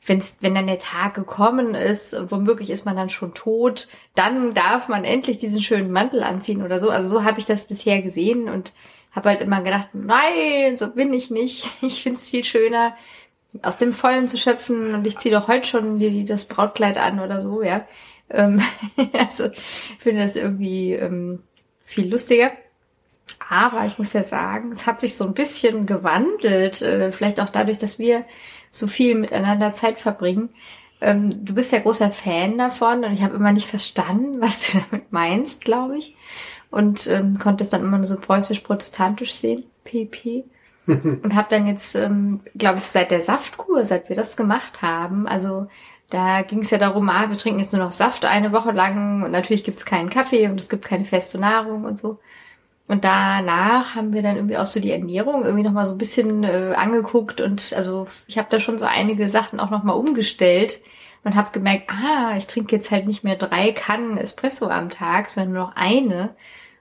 wenn's, 0.06 0.38
wenn 0.42 0.56
dann 0.56 0.68
der 0.68 0.80
Tag 0.80 1.14
gekommen 1.14 1.76
ist, 1.76 2.16
womöglich 2.30 2.70
ist 2.70 2.86
man 2.86 2.96
dann 2.96 3.10
schon 3.10 3.34
tot, 3.34 3.88
dann 4.16 4.54
darf 4.54 4.88
man 4.88 5.04
endlich 5.06 5.38
diesen 5.38 5.62
schönen 5.62 5.92
Mantel 5.92 6.24
anziehen 6.24 6.62
oder 6.62 6.80
so. 6.80 6.90
Also 6.90 7.08
so 7.08 7.24
habe 7.24 7.40
ich 7.40 7.46
das 7.46 7.66
bisher 7.66 8.02
gesehen 8.02 8.50
und 8.50 8.74
habe 9.12 9.30
halt 9.30 9.42
immer 9.42 9.62
gedacht, 9.62 9.90
nein, 9.94 10.78
so 10.78 10.90
bin 10.90 11.14
ich 11.14 11.30
nicht. 11.30 11.68
Ich 11.82 12.04
finde 12.04 12.20
es 12.20 12.28
viel 12.28 12.44
schöner, 12.44 12.96
aus 13.62 13.78
dem 13.78 13.94
Vollen 13.94 14.28
zu 14.28 14.38
schöpfen 14.38 14.96
und 14.96 15.06
ich 15.06 15.18
ziehe 15.18 15.34
doch 15.34 15.48
heute 15.48 15.68
schon 15.68 16.00
die, 16.00 16.26
das 16.26 16.46
Brautkleid 16.46 16.98
an 16.98 17.20
oder 17.20 17.40
so, 17.40 17.62
ja. 17.62 17.86
Ähm, 18.30 18.62
also 19.14 19.46
ich 19.46 19.98
finde 20.00 20.24
das 20.24 20.36
irgendwie 20.36 20.94
ähm, 20.94 21.44
viel 21.86 22.10
lustiger. 22.10 22.52
Aber 23.50 23.86
ich 23.86 23.98
muss 23.98 24.14
ja 24.14 24.24
sagen, 24.24 24.72
es 24.72 24.86
hat 24.86 25.00
sich 25.00 25.16
so 25.16 25.26
ein 25.26 25.34
bisschen 25.34 25.86
gewandelt, 25.86 26.82
äh, 26.82 27.12
vielleicht 27.12 27.40
auch 27.40 27.50
dadurch, 27.50 27.78
dass 27.78 28.00
wir 28.00 28.26
so 28.72 28.88
viel 28.88 29.16
miteinander 29.16 29.74
Zeit 29.74 30.00
verbringen. 30.00 30.50
Ähm, 31.02 31.46
du 31.46 31.54
bist 31.54 31.72
ja 31.72 31.80
großer 31.80 32.12
Fan 32.12 32.58
davon 32.58 33.04
und 33.04 33.14
ich 33.14 33.22
habe 33.22 33.36
immer 33.36 33.52
nicht 33.52 33.68
verstanden, 33.68 34.38
was 34.42 34.72
du 34.72 34.80
damit 34.90 35.12
meinst, 35.12 35.64
glaube 35.64 35.98
ich. 35.98 36.16
Und 36.72 37.08
ähm, 37.08 37.38
konnte 37.38 37.64
es 37.64 37.70
dann 37.70 37.82
immer 37.82 37.98
nur 37.98 38.08
so 38.08 38.18
preußisch-protestantisch 38.18 39.34
sehen, 39.34 39.64
PP. 39.84 40.46
Und 40.88 41.36
habe 41.36 41.48
dann 41.50 41.68
jetzt, 41.68 41.96
ähm, 41.96 42.42
glaube 42.56 42.80
ich, 42.80 42.86
seit 42.86 43.12
der 43.12 43.22
Saftkur, 43.22 43.86
seit 43.86 44.10
wir 44.10 44.16
das 44.16 44.36
gemacht 44.36 44.82
haben, 44.82 45.28
also 45.28 45.68
da 46.10 46.44
ging 46.44 46.60
es 46.60 46.70
ja 46.70 46.78
darum, 46.78 47.10
ah, 47.10 47.30
wir 47.30 47.38
trinken 47.38 47.60
jetzt 47.60 47.74
nur 47.74 47.84
noch 47.84 47.92
Saft 47.92 48.26
eine 48.26 48.52
Woche 48.52 48.72
lang 48.72 49.24
und 49.24 49.32
natürlich 49.32 49.64
gibt's 49.64 49.86
keinen 49.86 50.10
Kaffee 50.10 50.48
und 50.48 50.60
es 50.60 50.70
gibt 50.70 50.86
keine 50.86 51.06
feste 51.06 51.40
Nahrung 51.40 51.86
und 51.86 52.00
so. 52.00 52.20
Und 52.88 53.06
danach 53.06 53.96
haben 53.96 54.14
wir 54.14 54.22
dann 54.22 54.36
irgendwie 54.36 54.58
auch 54.58 54.66
so 54.66 54.80
die 54.80 54.92
Ernährung 54.92 55.44
irgendwie 55.44 55.64
nochmal 55.64 55.86
so 55.86 55.94
ein 55.94 55.98
bisschen 55.98 56.44
äh, 56.44 56.74
angeguckt 56.76 57.42
und 57.42 57.74
also 57.74 58.08
ich 58.28 58.38
habe 58.38 58.50
da 58.52 58.60
schon 58.60 58.78
so 58.78 58.86
einige 58.86 59.30
Sachen 59.30 59.60
auch 59.60 59.70
nochmal 59.70 59.96
umgestellt 59.96 60.82
und 61.24 61.36
habe 61.36 61.52
gemerkt, 61.52 61.90
ah, 61.92 62.36
ich 62.38 62.46
trinke 62.46 62.76
jetzt 62.76 62.92
halt 62.92 63.08
nicht 63.08 63.24
mehr 63.24 63.38
drei 63.38 63.72
Kannen 63.72 64.18
Espresso 64.18 64.68
am 64.68 64.90
Tag, 64.90 65.30
sondern 65.30 65.54
nur 65.54 65.64
noch 65.64 65.76
eine. 65.76 66.36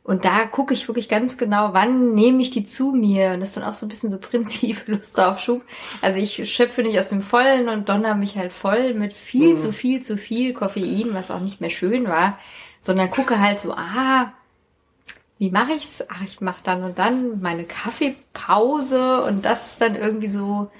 Und 0.04 0.24
da 0.24 0.46
gucke 0.46 0.74
ich 0.74 0.88
wirklich 0.88 1.08
ganz 1.08 1.38
genau, 1.38 1.74
wann 1.74 2.12
nehme 2.14 2.42
ich 2.42 2.50
die 2.50 2.64
zu 2.64 2.92
mir. 2.92 3.32
Und 3.32 3.40
das 3.40 3.50
ist 3.50 3.56
dann 3.56 3.64
auch 3.64 3.72
so 3.72 3.86
ein 3.86 3.88
bisschen 3.88 4.10
so 4.10 4.18
Prinzip 4.18 4.82
Lust 4.88 5.18
auf 5.20 5.38
Schub. 5.38 5.62
Also 6.00 6.18
ich 6.18 6.52
schöpfe 6.52 6.82
nicht 6.82 6.98
aus 6.98 7.08
dem 7.08 7.22
Vollen 7.22 7.68
und 7.68 7.88
donner 7.88 8.14
mich 8.16 8.36
halt 8.36 8.52
voll 8.52 8.94
mit 8.94 9.12
viel 9.12 9.54
mhm. 9.54 9.58
zu 9.58 9.72
viel 9.72 10.02
zu 10.02 10.18
viel 10.18 10.54
Koffein, 10.54 11.14
was 11.14 11.30
auch 11.30 11.40
nicht 11.40 11.60
mehr 11.60 11.70
schön 11.70 12.08
war, 12.08 12.38
sondern 12.80 13.10
gucke 13.10 13.38
halt 13.38 13.60
so, 13.60 13.74
ah, 13.74 14.32
wie 15.38 15.50
mache 15.50 15.72
ich's? 15.72 16.04
Ach, 16.08 16.22
ich 16.24 16.40
mache 16.40 16.62
dann 16.64 16.82
und 16.82 16.98
dann 16.98 17.40
meine 17.40 17.64
Kaffeepause 17.64 19.22
und 19.24 19.44
das 19.44 19.68
ist 19.68 19.80
dann 19.80 19.94
irgendwie 19.94 20.28
so, 20.28 20.70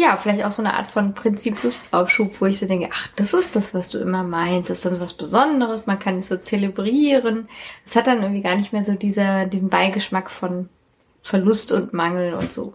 ja, 0.00 0.16
vielleicht 0.16 0.44
auch 0.44 0.52
so 0.52 0.62
eine 0.62 0.74
Art 0.74 0.90
von 0.90 1.12
Prinzip 1.12 1.62
Lustaufschub, 1.62 2.40
wo 2.40 2.46
ich 2.46 2.58
so 2.58 2.66
denke, 2.66 2.88
ach, 2.92 3.08
das 3.16 3.34
ist 3.34 3.54
das, 3.54 3.74
was 3.74 3.90
du 3.90 3.98
immer 3.98 4.22
meinst, 4.22 4.70
das 4.70 4.78
ist 4.78 4.84
dann 4.86 4.94
so 4.94 5.00
was 5.02 5.12
Besonderes, 5.14 5.86
man 5.86 5.98
kann 5.98 6.20
es 6.20 6.28
so 6.28 6.38
zelebrieren. 6.38 7.48
Es 7.84 7.96
hat 7.96 8.06
dann 8.06 8.22
irgendwie 8.22 8.40
gar 8.40 8.56
nicht 8.56 8.72
mehr 8.72 8.84
so 8.84 8.94
dieser, 8.94 9.44
diesen 9.44 9.68
Beigeschmack 9.68 10.30
von 10.30 10.70
Verlust 11.22 11.70
und 11.72 11.92
Mangel 11.92 12.32
und 12.32 12.50
so. 12.50 12.72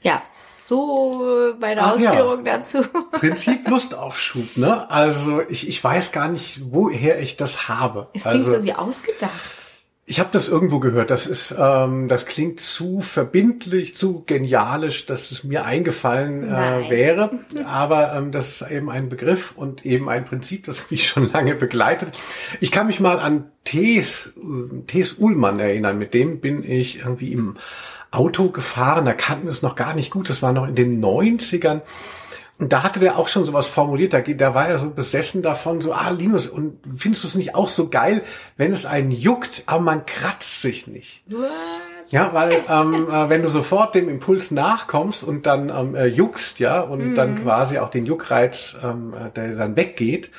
Ja, 0.00 0.22
so 0.64 1.54
bei 1.60 1.74
der 1.74 1.92
Ausführung 1.92 2.46
ja. 2.46 2.56
dazu. 2.56 2.82
Prinzip 3.12 3.68
Lustaufschub, 3.68 4.56
ne? 4.56 4.90
Also 4.90 5.42
ich, 5.48 5.68
ich 5.68 5.84
weiß 5.84 6.10
gar 6.10 6.28
nicht, 6.28 6.60
woher 6.72 7.20
ich 7.20 7.36
das 7.36 7.68
habe. 7.68 8.08
Es 8.14 8.22
klingt 8.22 8.46
also, 8.46 8.56
so 8.56 8.62
wie 8.62 8.72
ausgedacht. 8.72 9.63
Ich 10.06 10.20
habe 10.20 10.28
das 10.32 10.48
irgendwo 10.48 10.80
gehört. 10.80 11.10
Das 11.10 11.26
ist, 11.26 11.54
ähm, 11.58 12.08
das 12.08 12.26
klingt 12.26 12.60
zu 12.60 13.00
verbindlich, 13.00 13.96
zu 13.96 14.22
genialisch, 14.26 15.06
dass 15.06 15.30
es 15.30 15.44
mir 15.44 15.64
eingefallen 15.64 16.44
äh, 16.44 16.90
wäre. 16.90 17.38
Aber 17.64 18.14
ähm, 18.14 18.30
das 18.30 18.60
ist 18.60 18.70
eben 18.70 18.90
ein 18.90 19.08
Begriff 19.08 19.54
und 19.56 19.86
eben 19.86 20.10
ein 20.10 20.26
Prinzip, 20.26 20.64
das 20.64 20.90
mich 20.90 21.08
schon 21.08 21.32
lange 21.32 21.54
begleitet. 21.54 22.12
Ich 22.60 22.70
kann 22.70 22.86
mich 22.86 23.00
mal 23.00 23.18
an 23.18 23.50
Thes, 23.64 24.34
Thes 24.86 25.16
Uhlmann 25.18 25.58
erinnern. 25.58 25.98
Mit 25.98 26.12
dem 26.12 26.40
bin 26.40 26.62
ich 26.62 26.98
irgendwie 26.98 27.32
im 27.32 27.56
Auto 28.10 28.50
gefahren, 28.50 29.06
da 29.06 29.12
kannten 29.12 29.46
wir 29.46 29.50
es 29.50 29.62
noch 29.62 29.74
gar 29.74 29.94
nicht 29.94 30.10
gut, 30.10 30.30
das 30.30 30.40
war 30.40 30.52
noch 30.52 30.68
in 30.68 30.76
den 30.76 31.02
90ern. 31.02 31.80
Und 32.58 32.72
da 32.72 32.84
hatte 32.84 33.00
der 33.00 33.18
auch 33.18 33.26
schon 33.26 33.44
sowas 33.44 33.66
formuliert, 33.66 34.12
da, 34.12 34.20
da 34.20 34.54
war 34.54 34.68
er 34.68 34.78
so 34.78 34.88
besessen 34.88 35.42
davon, 35.42 35.80
so, 35.80 35.92
ah, 35.92 36.10
Linus, 36.10 36.46
und 36.46 36.78
findest 36.96 37.24
du 37.24 37.28
es 37.28 37.34
nicht 37.34 37.54
auch 37.56 37.68
so 37.68 37.88
geil, 37.88 38.22
wenn 38.56 38.72
es 38.72 38.86
einen 38.86 39.10
juckt, 39.10 39.64
aber 39.66 39.82
man 39.82 40.06
kratzt 40.06 40.62
sich 40.62 40.86
nicht? 40.86 41.22
What? 41.26 41.50
Ja, 42.10 42.32
weil 42.32 42.60
ähm, 42.68 43.08
äh, 43.10 43.28
wenn 43.28 43.42
du 43.42 43.48
sofort 43.48 43.94
dem 43.94 44.08
Impuls 44.08 44.50
nachkommst 44.50 45.24
und 45.24 45.46
dann 45.46 45.68
ähm, 45.68 45.94
äh, 45.94 46.06
juckst, 46.06 46.60
ja, 46.60 46.80
und 46.80 47.10
mhm. 47.10 47.14
dann 47.14 47.42
quasi 47.42 47.78
auch 47.78 47.88
den 47.88 48.06
Juckreiz, 48.06 48.76
ähm, 48.84 49.14
äh, 49.14 49.30
der 49.30 49.56
dann 49.56 49.74
weggeht, 49.74 50.30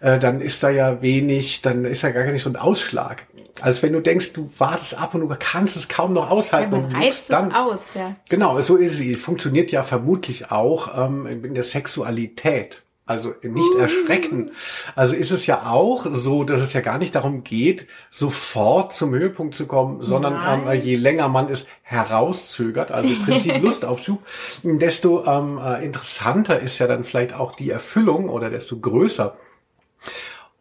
äh, 0.00 0.18
dann 0.18 0.40
ist 0.40 0.62
da 0.62 0.68
ja 0.68 1.00
wenig, 1.00 1.62
dann 1.62 1.84
ist 1.84 2.04
da 2.04 2.10
gar 2.10 2.24
nicht 2.24 2.42
so 2.42 2.50
ein 2.50 2.56
Ausschlag. 2.56 3.26
Als 3.60 3.82
wenn 3.82 3.92
du 3.92 4.00
denkst, 4.00 4.32
du 4.32 4.50
wartest 4.58 4.98
ab 4.98 5.14
und 5.14 5.20
du 5.20 5.36
kannst 5.38 5.76
es 5.76 5.88
kaum 5.88 6.14
noch 6.14 6.30
aushalten. 6.30 6.72
Ja, 6.72 6.80
man 6.80 6.86
und 6.86 6.96
reißt 6.96 7.30
dann, 7.30 7.48
es 7.48 7.54
aus, 7.54 7.80
ja. 7.94 8.16
Genau, 8.28 8.60
so 8.62 8.76
ist 8.76 8.96
sie. 8.96 9.14
Funktioniert 9.14 9.70
ja 9.70 9.82
vermutlich 9.82 10.50
auch 10.50 11.06
ähm, 11.06 11.26
in 11.26 11.54
der 11.54 11.62
Sexualität. 11.62 12.82
Also 13.04 13.34
nicht 13.42 13.74
erschrecken. 13.78 14.52
Also 14.94 15.14
ist 15.16 15.32
es 15.32 15.46
ja 15.46 15.66
auch 15.66 16.06
so, 16.12 16.44
dass 16.44 16.60
es 16.60 16.72
ja 16.72 16.80
gar 16.80 16.98
nicht 16.98 17.16
darum 17.16 17.42
geht, 17.42 17.88
sofort 18.10 18.94
zum 18.94 19.12
Höhepunkt 19.12 19.56
zu 19.56 19.66
kommen, 19.66 20.04
sondern 20.04 20.66
ähm, 20.66 20.82
je 20.82 20.94
länger 20.94 21.26
man 21.26 21.50
es 21.50 21.66
herauszögert, 21.82 22.92
also 22.92 23.08
im 23.08 23.22
Prinzip 23.22 23.58
Lustaufschub, 23.60 24.20
desto 24.62 25.26
ähm, 25.26 25.60
äh, 25.62 25.84
interessanter 25.84 26.60
ist 26.60 26.78
ja 26.78 26.86
dann 26.86 27.02
vielleicht 27.02 27.34
auch 27.34 27.56
die 27.56 27.70
Erfüllung 27.70 28.28
oder 28.28 28.50
desto 28.50 28.78
größer. 28.78 29.36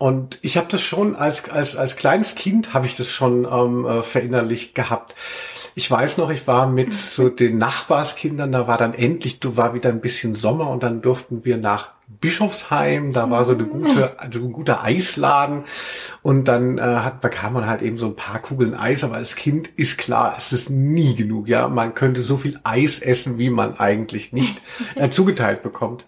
Und 0.02 0.40
ich 0.42 0.58
habe 0.58 0.66
das 0.68 0.82
schon 0.82 1.16
als, 1.16 1.48
als, 1.48 1.76
als 1.76 1.96
kleines 1.96 2.34
Kind 2.34 2.74
habe 2.74 2.88
ich 2.88 2.96
das 2.96 3.12
schon 3.12 3.46
ähm, 3.46 3.86
äh, 3.86 4.02
verinnerlicht 4.02 4.74
gehabt. 4.74 5.14
Ich 5.76 5.92
weiß 5.92 6.18
noch, 6.18 6.32
ich 6.32 6.48
war 6.48 6.66
mit 6.66 6.92
so 6.92 7.30
den 7.30 7.60
Nachbarskindern, 7.60 8.52
da 8.52 8.66
war 8.66 8.80
dann 8.80 8.96
endlich, 8.96 9.40
du 9.40 9.58
war 9.58 9.76
wieder 9.76 9.90
ein 9.90 10.02
bisschen 10.02 10.34
Sommer 10.34 10.72
und 10.72 10.82
dann 10.82 11.04
durften 11.04 11.46
wir 11.46 11.58
nach 11.58 11.90
Bischofsheim, 12.20 13.12
da 13.12 13.30
war 13.30 13.46
so 13.46 13.52
eine 13.52 13.68
gute, 13.68 14.20
also 14.20 14.40
ein 14.40 14.52
guter 14.52 14.84
Eisladen. 14.84 15.66
Und 16.24 16.48
dann 16.48 16.80
äh, 16.80 16.82
hat, 16.82 17.22
bekam 17.22 17.54
man 17.54 17.68
halt 17.68 17.84
eben 17.84 18.00
so 18.00 18.08
ein 18.08 18.16
paar 18.16 18.40
Kugeln 18.40 18.74
Eis, 18.74 19.04
aber 19.04 19.18
als 19.18 19.36
Kind 19.36 19.68
ist 19.68 20.00
klar, 20.00 20.34
es 20.36 20.52
ist 20.52 20.72
nie 20.72 21.14
genug, 21.14 21.48
ja, 21.48 21.68
man 21.68 21.94
könnte 21.94 22.24
so 22.24 22.38
viel 22.38 22.60
Eis 22.64 22.98
essen, 22.98 23.38
wie 23.38 23.52
man 23.52 23.78
eigentlich 23.78 24.34
nicht 24.34 24.64
äh, 24.96 25.10
zugeteilt 25.12 25.62
bekommt 25.62 26.06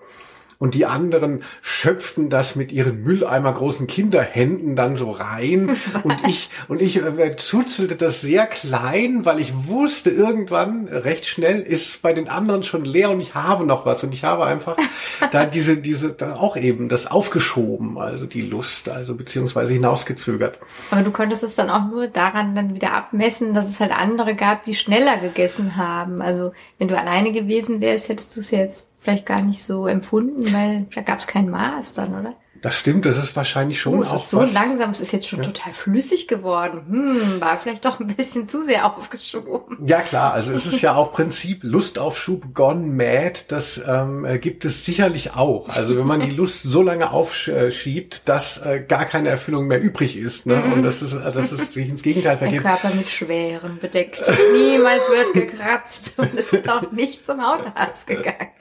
und 0.59 0.75
die 0.75 0.85
anderen 0.85 1.43
schöpften 1.61 2.29
das 2.29 2.55
mit 2.55 2.71
ihren 2.71 3.03
Mülleimer 3.03 3.53
großen 3.53 3.87
Kinderhänden 3.87 4.75
dann 4.75 4.97
so 4.97 5.11
rein 5.11 5.77
und 6.03 6.15
ich 6.27 6.49
und 6.67 6.81
ich 6.81 6.97
äh, 6.97 7.35
zuzelte 7.35 7.95
das 7.95 8.21
sehr 8.21 8.45
klein, 8.47 9.25
weil 9.25 9.39
ich 9.39 9.53
wusste 9.67 10.09
irgendwann 10.09 10.87
recht 10.87 11.25
schnell 11.25 11.61
ist 11.61 12.01
bei 12.01 12.13
den 12.13 12.29
anderen 12.29 12.63
schon 12.63 12.85
leer 12.85 13.11
und 13.11 13.19
ich 13.19 13.35
habe 13.35 13.65
noch 13.65 13.85
was 13.85 14.03
und 14.03 14.13
ich 14.13 14.23
habe 14.23 14.45
einfach 14.45 14.77
da 15.31 15.45
diese 15.45 15.77
diese 15.77 16.11
da 16.11 16.35
auch 16.35 16.57
eben 16.57 16.89
das 16.89 17.07
aufgeschoben, 17.09 17.97
also 17.97 18.25
die 18.25 18.41
Lust, 18.41 18.89
also 18.89 19.15
beziehungsweise 19.15 19.73
hinausgezögert. 19.73 20.57
Aber 20.91 21.01
du 21.01 21.11
konntest 21.11 21.43
es 21.43 21.55
dann 21.55 21.69
auch 21.69 21.89
nur 21.89 22.07
daran 22.07 22.55
dann 22.55 22.73
wieder 22.73 22.93
abmessen, 22.93 23.53
dass 23.53 23.67
es 23.67 23.79
halt 23.79 23.91
andere 23.91 24.35
gab, 24.35 24.63
die 24.65 24.73
schneller 24.73 25.17
gegessen 25.17 25.75
haben. 25.75 26.21
Also 26.21 26.53
wenn 26.77 26.87
du 26.87 26.97
alleine 26.97 27.31
gewesen 27.31 27.81
wärst, 27.81 28.09
hättest 28.09 28.35
du 28.35 28.39
es 28.39 28.51
jetzt 28.51 28.92
vielleicht 29.03 29.25
gar 29.25 29.41
nicht 29.41 29.63
so 29.63 29.85
empfunden, 29.87 30.53
weil 30.53 30.87
da 30.95 31.01
gab 31.01 31.19
es 31.19 31.27
kein 31.27 31.49
Maß 31.49 31.93
dann, 31.95 32.19
oder? 32.19 32.35
Das 32.63 32.79
stimmt, 32.79 33.05
das 33.05 33.17
ist 33.17 33.35
wahrscheinlich 33.35 33.81
schon 33.81 33.99
oh, 33.99 34.01
es 34.01 34.09
auch 34.11 34.15
ist 34.15 34.29
so 34.29 34.39
was. 34.39 34.53
langsam, 34.53 34.91
es 34.91 35.01
ist 35.01 35.11
jetzt 35.11 35.27
schon 35.27 35.39
ja. 35.39 35.45
total 35.45 35.73
flüssig 35.73 36.29
geworden. 36.29 36.85
Hm, 36.87 37.41
war 37.41 37.57
vielleicht 37.57 37.83
doch 37.83 37.99
ein 37.99 38.07
bisschen 38.07 38.47
zu 38.47 38.61
sehr 38.61 38.85
aufgeschoben. 38.85 39.79
Ja 39.85 39.99
klar, 39.99 40.31
also 40.31 40.53
es 40.53 40.65
ist 40.65 40.79
ja 40.79 40.95
auch 40.95 41.11
Prinzip 41.11 41.59
Lustaufschub 41.63 42.53
gone 42.53 42.87
mad, 42.87 43.37
das 43.49 43.81
ähm, 43.85 44.25
gibt 44.39 44.63
es 44.63 44.85
sicherlich 44.85 45.35
auch. 45.35 45.67
Also 45.67 45.97
wenn 45.97 46.07
man 46.07 46.21
die 46.21 46.29
Lust 46.35 46.63
so 46.63 46.81
lange 46.81 47.11
aufschiebt, 47.11 48.29
dass 48.29 48.65
äh, 48.65 48.79
gar 48.79 49.03
keine 49.03 49.27
Erfüllung 49.27 49.67
mehr 49.67 49.81
übrig 49.81 50.15
ist, 50.15 50.45
ne? 50.45 50.63
Und 50.73 50.83
das 50.83 51.01
ist, 51.01 51.15
äh, 51.15 51.31
das 51.33 51.51
ist 51.51 51.73
sich 51.73 51.89
ins 51.89 52.01
Gegenteil 52.01 52.37
vergeht. 52.37 52.63
Der 52.63 52.77
Körper 52.77 52.95
mit 52.95 53.09
Schweren 53.09 53.77
bedeckt. 53.79 54.23
Niemals 54.53 55.03
wird 55.09 55.33
gekratzt 55.33 56.13
und 56.15 56.33
es 56.39 56.49
wird 56.53 56.69
auch 56.69 56.93
nicht 56.93 57.25
zum 57.25 57.45
Hautarzt 57.45 58.07
gegangen. 58.07 58.51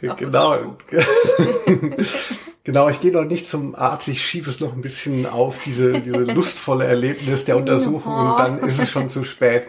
genau. 0.18 0.76
Genau, 2.64 2.88
ich 2.88 3.00
gehe 3.00 3.10
noch 3.10 3.24
nicht 3.24 3.46
zum 3.46 3.74
Arzt, 3.74 4.06
ich 4.06 4.24
schiebe 4.24 4.48
es 4.48 4.60
noch 4.60 4.72
ein 4.72 4.82
bisschen 4.82 5.26
auf, 5.26 5.60
diese, 5.64 6.00
diese 6.00 6.18
lustvolle 6.32 6.84
Erlebnis 6.84 7.44
der 7.44 7.56
Untersuchung 7.56 8.14
und 8.14 8.38
dann 8.38 8.60
ist 8.60 8.80
es 8.80 8.88
schon 8.88 9.10
zu 9.10 9.24
spät. 9.24 9.64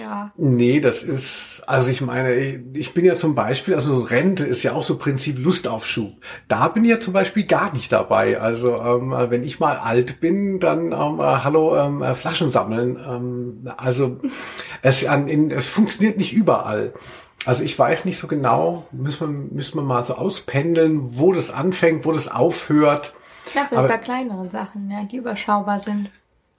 Ja. 0.00 0.32
Nee, 0.36 0.80
das 0.80 1.04
ist, 1.04 1.62
also 1.66 1.90
ich 1.90 2.00
meine, 2.00 2.34
ich 2.72 2.94
bin 2.94 3.04
ja 3.04 3.14
zum 3.14 3.36
Beispiel, 3.36 3.74
also 3.74 3.98
Rente 3.98 4.44
ist 4.44 4.64
ja 4.64 4.72
auch 4.72 4.82
so 4.82 4.96
Prinzip 4.96 5.38
Lustaufschub. 5.38 6.14
Da 6.48 6.68
bin 6.68 6.84
ich 6.84 6.90
ja 6.90 6.98
zum 6.98 7.12
Beispiel 7.12 7.44
gar 7.44 7.72
nicht 7.72 7.92
dabei. 7.92 8.40
Also 8.40 8.74
ähm, 8.76 9.14
wenn 9.28 9.44
ich 9.44 9.60
mal 9.60 9.76
alt 9.76 10.20
bin, 10.20 10.58
dann 10.58 10.86
ähm, 10.86 11.20
äh, 11.20 11.22
hallo 11.22 11.76
ähm, 11.76 12.02
äh, 12.02 12.14
Flaschen 12.14 12.48
sammeln. 12.48 12.98
Ähm, 13.06 13.70
also 13.76 14.18
es, 14.80 15.06
an, 15.06 15.28
in, 15.28 15.50
es 15.50 15.66
funktioniert 15.66 16.16
nicht 16.16 16.32
überall. 16.32 16.94
Also 17.44 17.64
ich 17.64 17.78
weiß 17.78 18.04
nicht 18.04 18.18
so 18.18 18.26
genau, 18.26 18.86
müssen 18.92 19.20
wir, 19.20 19.54
müssen 19.54 19.76
wir 19.76 19.82
mal 19.82 20.04
so 20.04 20.14
auspendeln, 20.14 21.18
wo 21.18 21.32
das 21.32 21.50
anfängt, 21.50 22.04
wo 22.04 22.12
das 22.12 22.28
aufhört. 22.28 23.12
Ja, 23.54 23.66
vielleicht 23.68 23.88
bei 23.88 23.98
kleineren 23.98 24.50
Sachen, 24.50 24.90
ja, 24.90 25.02
die 25.04 25.16
überschaubar 25.16 25.78
sind. 25.78 26.08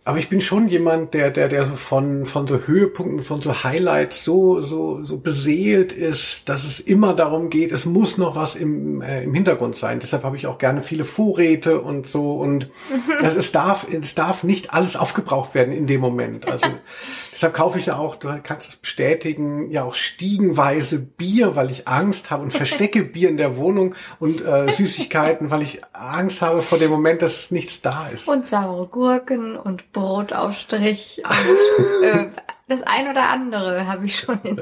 Aber 0.06 0.18
ich 0.18 0.28
bin 0.28 0.42
schon 0.42 0.68
jemand, 0.68 1.14
der, 1.14 1.32
der, 1.32 1.48
der 1.48 1.64
so 1.64 1.76
von, 1.76 2.26
von 2.26 2.46
so 2.46 2.60
Höhepunkten, 2.66 3.24
von 3.24 3.42
so 3.42 3.64
Highlights 3.64 4.26
so, 4.26 4.62
so, 4.62 5.02
so 5.02 5.18
beseelt 5.18 5.94
ist, 5.94 6.50
dass 6.50 6.66
es 6.66 6.82
immer 6.82 7.14
darum 7.14 7.50
geht, 7.50 7.72
es 7.72 7.86
muss 7.86 8.18
noch 8.18 8.36
was 8.36 8.58
im, 8.58 9.02
äh, 9.02 9.24
im 9.24 9.34
Hintergrund 9.34 9.78
sein. 9.78 10.02
Deshalb 10.02 10.24
habe 10.24 10.36
ich 10.36 10.46
auch 10.46 10.58
gerne 10.58 10.82
viele 10.82 11.06
Vorräte 11.06 11.80
und 11.80 12.06
so 12.06 12.34
und 12.34 12.70
das, 13.22 13.36
es 13.36 13.54
darf, 13.54 13.88
es 13.90 14.14
darf 14.14 14.44
nicht 14.44 14.74
alles 14.74 14.98
aufgebraucht 14.98 15.56
werden 15.56 15.74
in 15.74 15.88
dem 15.88 16.02
Moment. 16.02 16.50
Also 16.50 16.68
deshalb 17.34 17.54
kaufe 17.54 17.80
ich 17.80 17.88
ja 17.88 17.98
auch, 17.98 18.16
du 18.16 18.30
kannst 18.44 18.70
es 18.70 18.76
bestätigen, 18.76 19.70
ja 19.72 19.84
auch 19.84 19.96
stiegenweise 19.96 21.00
Bier, 21.00 21.56
weil 21.56 21.72
ich 21.72 21.88
Angst 21.88 22.32
habe 22.32 22.44
und 22.44 22.52
verstecke 22.52 23.04
Bier 23.04 23.30
in 23.30 23.38
der 23.38 23.58
Wohnung 23.58 23.96
und 24.20 24.42
äh, 24.42 24.72
Süßigkeiten, 24.72 25.52
weil 25.52 25.64
ich 25.64 25.82
Angst 25.94 26.42
habe 26.42 26.62
vor 26.62 26.78
dem 26.78 26.92
Moment, 26.92 27.22
dass 27.22 27.52
nichts 27.52 27.82
da 27.82 28.08
ist. 28.10 28.28
Und 28.28 28.48
saure 28.48 28.88
Gurken 28.88 29.58
und 29.58 29.92
Brotaufstrich 29.92 31.24
und 31.26 32.04
äh, 32.04 32.28
das 32.68 32.82
ein 32.84 33.10
oder 33.10 33.30
andere 33.30 33.88
habe 33.88 34.06
ich 34.06 34.16
schon 34.16 34.40
in, 34.44 34.60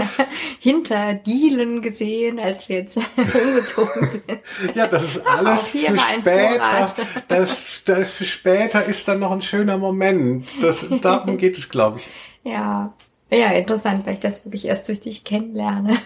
hinter 0.60 1.14
Dielen 1.14 1.82
gesehen, 1.82 2.38
als 2.38 2.68
wir 2.68 2.76
jetzt 2.76 2.96
umgezogen 3.16 4.08
sind. 4.08 4.40
Ja, 4.74 4.86
das 4.86 5.02
ist 5.02 5.26
alles 5.26 5.68
für 5.68 5.96
später. 5.96 6.94
Das, 7.28 7.82
das 7.84 8.10
für 8.10 8.24
später 8.24 8.84
ist 8.84 9.06
dann 9.06 9.20
noch 9.20 9.32
ein 9.32 9.42
schöner 9.42 9.76
Moment. 9.76 10.46
Das, 10.60 10.84
darum 11.02 11.36
geht 11.36 11.58
es, 11.58 11.68
glaube 11.68 11.98
ich. 11.98 12.08
Ja, 12.50 12.94
ja, 13.30 13.48
interessant, 13.48 14.06
weil 14.06 14.14
ich 14.14 14.20
das 14.20 14.44
wirklich 14.44 14.64
erst 14.64 14.88
durch 14.88 15.00
dich 15.00 15.24
kennenlerne. 15.24 15.98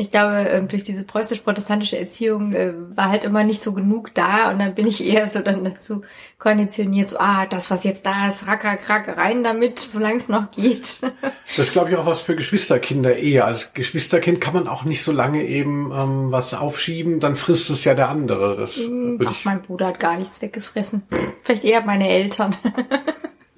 Ich 0.00 0.12
glaube, 0.12 0.48
ähm, 0.48 0.68
durch 0.68 0.84
diese 0.84 1.02
preußisch-protestantische 1.02 1.98
Erziehung 1.98 2.52
äh, 2.52 2.72
war 2.94 3.10
halt 3.10 3.24
immer 3.24 3.42
nicht 3.42 3.60
so 3.60 3.72
genug 3.72 4.14
da 4.14 4.48
und 4.48 4.60
dann 4.60 4.76
bin 4.76 4.86
ich 4.86 5.04
eher 5.06 5.26
so 5.26 5.40
dann 5.40 5.64
dazu 5.64 6.02
konditioniert, 6.38 7.10
so, 7.10 7.18
ah, 7.18 7.46
das, 7.46 7.68
was 7.72 7.82
jetzt 7.82 8.06
da 8.06 8.28
ist, 8.28 8.46
racker, 8.46 8.76
krack, 8.76 9.08
rein 9.16 9.42
damit, 9.42 9.80
solange 9.80 10.16
es 10.16 10.28
noch 10.28 10.50
geht. 10.52 11.00
Das 11.56 11.66
ist, 11.66 11.72
glaube 11.72 11.90
ich, 11.90 11.96
auch 11.96 12.04
was 12.04 12.20
für 12.20 12.36
Geschwisterkinder 12.36 13.16
eher. 13.16 13.46
Als 13.46 13.72
Geschwisterkind 13.72 14.38
kann 14.38 14.52
man 14.52 14.68
auch 14.68 14.84
nicht 14.84 15.02
so 15.02 15.12
lange 15.12 15.44
eben 15.44 15.90
ähm, 15.92 16.30
was 16.30 16.52
aufschieben, 16.52 17.20
dann 17.20 17.36
frisst 17.36 17.70
es 17.70 17.84
ja 17.84 17.94
der 17.94 18.10
andere. 18.10 18.54
Das 18.54 18.76
hm, 18.76 19.18
Ach, 19.24 19.32
ich... 19.32 19.46
mein 19.46 19.62
Bruder 19.62 19.86
hat 19.86 19.98
gar 19.98 20.18
nichts 20.18 20.42
weggefressen. 20.42 21.04
Vielleicht 21.42 21.64
eher 21.64 21.80
meine 21.80 22.06
Eltern. 22.06 22.54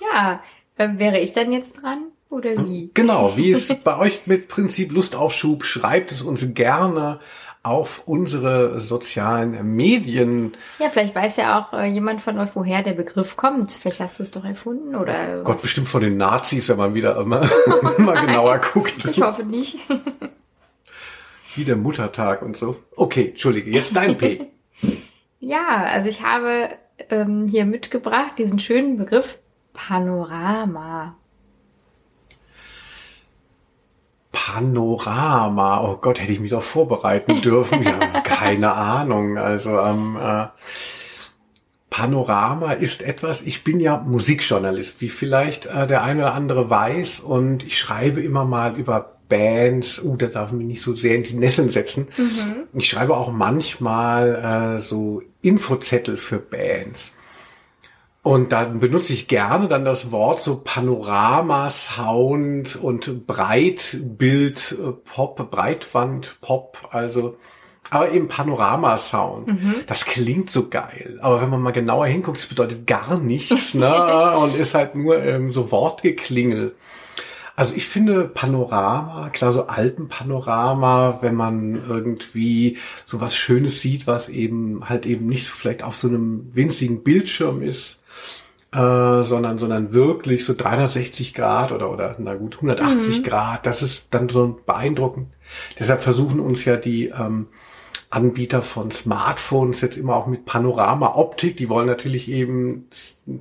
ja, 0.00 0.40
äh, 0.78 0.88
wäre 0.96 1.20
ich 1.20 1.34
dann 1.34 1.52
jetzt 1.52 1.82
dran? 1.82 2.06
Oder 2.30 2.64
wie? 2.64 2.90
Genau, 2.94 3.36
wie 3.36 3.50
es 3.50 3.74
bei 3.84 3.98
euch 3.98 4.22
mit 4.26 4.48
Prinzip 4.48 4.92
Lustaufschub, 4.92 5.64
schreibt 5.64 6.12
es 6.12 6.22
uns 6.22 6.54
gerne 6.54 7.20
auf 7.62 8.04
unsere 8.06 8.80
sozialen 8.80 9.76
Medien. 9.76 10.56
Ja, 10.78 10.88
vielleicht 10.88 11.14
weiß 11.14 11.36
ja 11.36 11.60
auch 11.60 11.74
äh, 11.74 11.86
jemand 11.86 12.22
von 12.22 12.38
euch, 12.38 12.50
woher 12.54 12.82
der 12.82 12.94
Begriff 12.94 13.36
kommt. 13.36 13.72
Vielleicht 13.72 14.00
hast 14.00 14.18
du 14.18 14.22
es 14.22 14.30
doch 14.30 14.44
erfunden 14.44 14.94
oder. 14.94 15.42
Gott, 15.42 15.56
was? 15.56 15.62
bestimmt 15.62 15.88
von 15.88 16.00
den 16.00 16.16
Nazis, 16.16 16.68
wenn 16.70 16.78
man 16.78 16.94
wieder 16.94 17.18
immer, 17.20 17.50
mal 17.98 18.24
genauer 18.24 18.58
guckt. 18.58 19.04
Ich 19.04 19.20
hoffe 19.20 19.42
nicht. 19.42 19.78
Wie 21.54 21.64
der 21.64 21.76
Muttertag 21.76 22.42
und 22.42 22.56
so. 22.56 22.76
Okay, 22.96 23.30
entschuldige, 23.30 23.70
jetzt 23.70 23.94
dein 23.94 24.16
P. 24.16 24.46
ja, 25.40 25.84
also 25.92 26.08
ich 26.08 26.22
habe 26.22 26.70
ähm, 27.10 27.48
hier 27.48 27.66
mitgebracht 27.66 28.38
diesen 28.38 28.58
schönen 28.58 28.96
Begriff 28.96 29.38
Panorama. 29.74 31.16
Panorama. 34.32 35.82
Oh 35.82 35.96
Gott, 35.96 36.20
hätte 36.20 36.32
ich 36.32 36.40
mich 36.40 36.50
doch 36.50 36.62
vorbereiten 36.62 37.40
dürfen. 37.42 37.82
Ja, 37.82 38.20
keine 38.24 38.72
Ahnung. 38.72 39.38
Also 39.38 39.78
ähm, 39.78 40.16
äh, 40.20 40.46
Panorama 41.90 42.72
ist 42.72 43.02
etwas, 43.02 43.42
ich 43.42 43.64
bin 43.64 43.80
ja 43.80 43.98
Musikjournalist, 43.98 45.00
wie 45.00 45.08
vielleicht 45.08 45.66
äh, 45.66 45.86
der 45.86 46.02
eine 46.02 46.22
oder 46.22 46.34
andere 46.34 46.70
weiß, 46.70 47.20
und 47.20 47.64
ich 47.64 47.78
schreibe 47.78 48.20
immer 48.20 48.44
mal 48.44 48.76
über 48.76 49.16
Bands, 49.28 50.02
uh, 50.02 50.16
da 50.16 50.26
darf 50.26 50.50
ich 50.50 50.58
mich 50.58 50.66
nicht 50.66 50.82
so 50.82 50.94
sehr 50.94 51.16
in 51.16 51.22
die 51.22 51.34
Nesseln 51.34 51.70
setzen. 51.70 52.08
Mhm. 52.16 52.68
Ich 52.74 52.88
schreibe 52.88 53.16
auch 53.16 53.32
manchmal 53.32 54.76
äh, 54.76 54.80
so 54.80 55.22
Infozettel 55.42 56.16
für 56.16 56.38
Bands. 56.38 57.12
Und 58.22 58.52
dann 58.52 58.80
benutze 58.80 59.14
ich 59.14 59.28
gerne 59.28 59.66
dann 59.66 59.84
das 59.84 60.12
Wort 60.12 60.40
so 60.40 60.56
Panorama, 60.56 61.70
Sound 61.70 62.76
und 62.76 63.26
Breitbild, 63.26 64.72
äh, 64.78 64.92
Pop, 64.92 65.50
Breitwand, 65.50 66.36
Pop, 66.42 66.88
also 66.90 67.36
aber 67.90 68.12
eben 68.12 68.28
Panorama-Sound. 68.28 69.48
Mhm. 69.48 69.74
Das 69.86 70.04
klingt 70.04 70.50
so 70.50 70.68
geil. 70.68 71.18
Aber 71.22 71.42
wenn 71.42 71.50
man 71.50 71.60
mal 71.60 71.72
genauer 71.72 72.06
hinguckt, 72.06 72.38
das 72.38 72.46
bedeutet 72.46 72.86
gar 72.86 73.18
nichts, 73.18 73.74
ne? 73.74 74.36
Und 74.36 74.56
ist 74.56 74.74
halt 74.74 74.94
nur 74.94 75.22
ähm, 75.22 75.50
so 75.50 75.70
Wortgeklingel. 75.72 76.74
Also 77.56 77.74
ich 77.74 77.88
finde 77.88 78.24
Panorama, 78.24 79.28
klar 79.30 79.52
so 79.52 79.66
Alpenpanorama, 79.66 81.18
wenn 81.20 81.34
man 81.34 81.74
irgendwie 81.86 82.78
so 83.04 83.20
was 83.20 83.36
Schönes 83.36 83.80
sieht, 83.80 84.06
was 84.06 84.28
eben 84.28 84.88
halt 84.88 85.04
eben 85.04 85.26
nicht 85.26 85.48
vielleicht 85.48 85.82
auf 85.82 85.96
so 85.96 86.08
einem 86.08 86.48
winzigen 86.54 87.02
Bildschirm 87.02 87.60
ist, 87.60 87.99
äh, 88.72 89.22
sondern, 89.22 89.58
sondern 89.58 89.92
wirklich 89.92 90.44
so 90.44 90.54
360 90.54 91.34
Grad 91.34 91.72
oder, 91.72 91.90
oder 91.90 92.14
na 92.18 92.34
gut, 92.34 92.56
180 92.56 93.18
mhm. 93.18 93.22
Grad. 93.24 93.66
Das 93.66 93.82
ist 93.82 94.08
dann 94.10 94.28
so 94.28 94.60
beeindruckend. 94.64 95.28
Deshalb 95.78 96.00
versuchen 96.00 96.40
uns 96.40 96.64
ja 96.64 96.76
die 96.76 97.06
ähm, 97.06 97.48
Anbieter 98.10 98.62
von 98.62 98.90
Smartphones 98.90 99.80
jetzt 99.80 99.96
immer 99.96 100.16
auch 100.16 100.26
mit 100.26 100.44
Panorama-Optik. 100.44 101.56
Die 101.56 101.68
wollen 101.68 101.86
natürlich 101.86 102.30
eben 102.30 102.88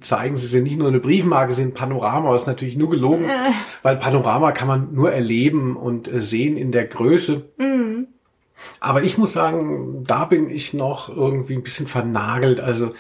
zeigen, 0.02 0.38
sie 0.38 0.48
sind 0.48 0.64
nicht 0.64 0.78
nur 0.78 0.88
eine 0.88 1.00
Briefmarke, 1.00 1.54
sie 1.54 1.64
sind 1.64 1.74
Panorama, 1.74 2.32
was 2.32 2.46
natürlich 2.46 2.78
nur 2.78 2.90
gelogen, 2.90 3.26
äh. 3.26 3.52
weil 3.82 3.98
Panorama 3.98 4.52
kann 4.52 4.68
man 4.68 4.94
nur 4.94 5.12
erleben 5.12 5.76
und 5.76 6.08
äh, 6.08 6.22
sehen 6.22 6.56
in 6.56 6.72
der 6.72 6.86
Größe. 6.86 7.50
Mhm. 7.58 7.99
Aber 8.80 9.04
ich 9.04 9.18
muss 9.18 9.34
sagen, 9.34 10.04
da 10.06 10.26
bin 10.26 10.50
ich 10.50 10.74
noch 10.74 11.10
irgendwie 11.16 11.56
ein 11.56 11.64
bisschen 11.64 11.88
vernagelt. 11.88 12.60
Also 12.60 12.92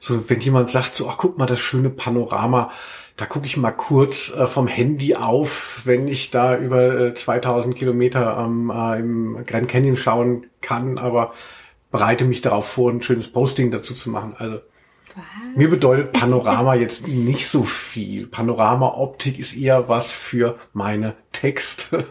so, 0.00 0.28
wenn 0.28 0.40
jemand 0.40 0.70
sagt, 0.70 0.94
so, 0.94 1.08
ach 1.08 1.16
guck 1.18 1.38
mal, 1.38 1.46
das 1.46 1.60
schöne 1.60 1.90
Panorama, 1.90 2.70
da 3.16 3.26
gucke 3.26 3.46
ich 3.46 3.56
mal 3.56 3.72
kurz 3.72 4.30
äh, 4.30 4.46
vom 4.46 4.68
Handy 4.68 5.16
auf, 5.16 5.82
wenn 5.84 6.06
ich 6.06 6.30
da 6.30 6.56
über 6.56 7.00
äh, 7.00 7.14
2000 7.14 7.74
Kilometer 7.74 8.38
ähm, 8.38 8.70
äh, 8.74 8.98
im 9.00 9.44
Grand 9.44 9.68
Canyon 9.68 9.96
schauen 9.96 10.46
kann, 10.60 10.98
aber 10.98 11.32
bereite 11.90 12.24
mich 12.24 12.42
darauf 12.42 12.68
vor, 12.68 12.90
ein 12.90 13.02
schönes 13.02 13.28
Posting 13.28 13.70
dazu 13.70 13.94
zu 13.94 14.10
machen. 14.10 14.34
Also 14.38 14.60
mir 15.54 15.70
bedeutet 15.70 16.12
Panorama 16.12 16.74
jetzt 16.74 17.08
nicht 17.08 17.48
so 17.48 17.62
viel. 17.62 18.26
Panorama-Optik 18.26 19.38
ist 19.38 19.56
eher 19.56 19.88
was 19.88 20.10
für 20.10 20.58
meine 20.72 21.14
Texte, 21.32 22.06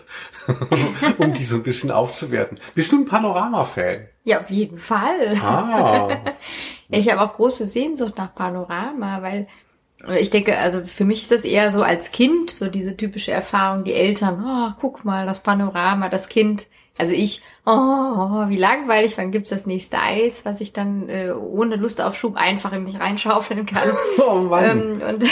um 1.17 1.34
die 1.34 1.43
so 1.43 1.56
ein 1.56 1.63
bisschen 1.63 1.91
aufzuwerten. 1.91 2.60
Bist 2.76 2.91
du 2.91 2.98
ein 2.98 3.06
Panorama-Fan? 3.06 4.08
Ja, 4.24 4.41
auf 4.41 4.50
jeden 4.50 4.78
Fall. 4.78 5.38
Ah. 5.41 6.36
ich 6.89 7.12
habe 7.12 7.22
auch 7.22 7.36
große 7.36 7.65
Sehnsucht 7.65 8.17
nach 8.17 8.36
Panorama, 8.36 9.22
weil 9.22 9.48
ich 10.20 10.30
denke, 10.30 10.58
also 10.58 10.82
für 10.86 11.06
mich 11.06 11.24
ist 11.24 11.32
das 11.32 11.43
eher 11.43 11.72
so 11.72 11.82
als 11.82 12.12
Kind, 12.12 12.52
so 12.52 12.70
diese 12.70 12.96
typische 12.96 13.32
Erfahrung, 13.32 13.84
die 13.84 13.93
Eltern, 13.93 14.43
oh, 14.46 14.76
guck 14.80 15.04
mal, 15.04 15.26
das 15.26 15.41
Panorama, 15.41 16.10
das 16.10 16.30
Kind 16.30 16.67
also 16.97 17.13
ich, 17.13 17.41
oh, 17.65 17.71
wie 18.47 18.57
langweilig, 18.57 19.17
wann 19.17 19.31
gibt's 19.31 19.49
das 19.49 19.65
nächste 19.65 19.99
Eis, 19.99 20.45
was 20.45 20.62
ich 20.62 20.73
dann 20.73 21.10
äh, 21.10 21.31
ohne 21.31 21.75
Lust 21.75 22.01
auf 22.01 22.15
Schub 22.17 22.36
einfach 22.36 22.73
in 22.73 22.83
mich 22.83 22.99
reinschaufeln 22.99 23.65
kann. 23.65 23.89
Oh 24.27 24.41
Mann. 24.41 25.01
Ähm, 25.01 25.01
und, 25.07 25.25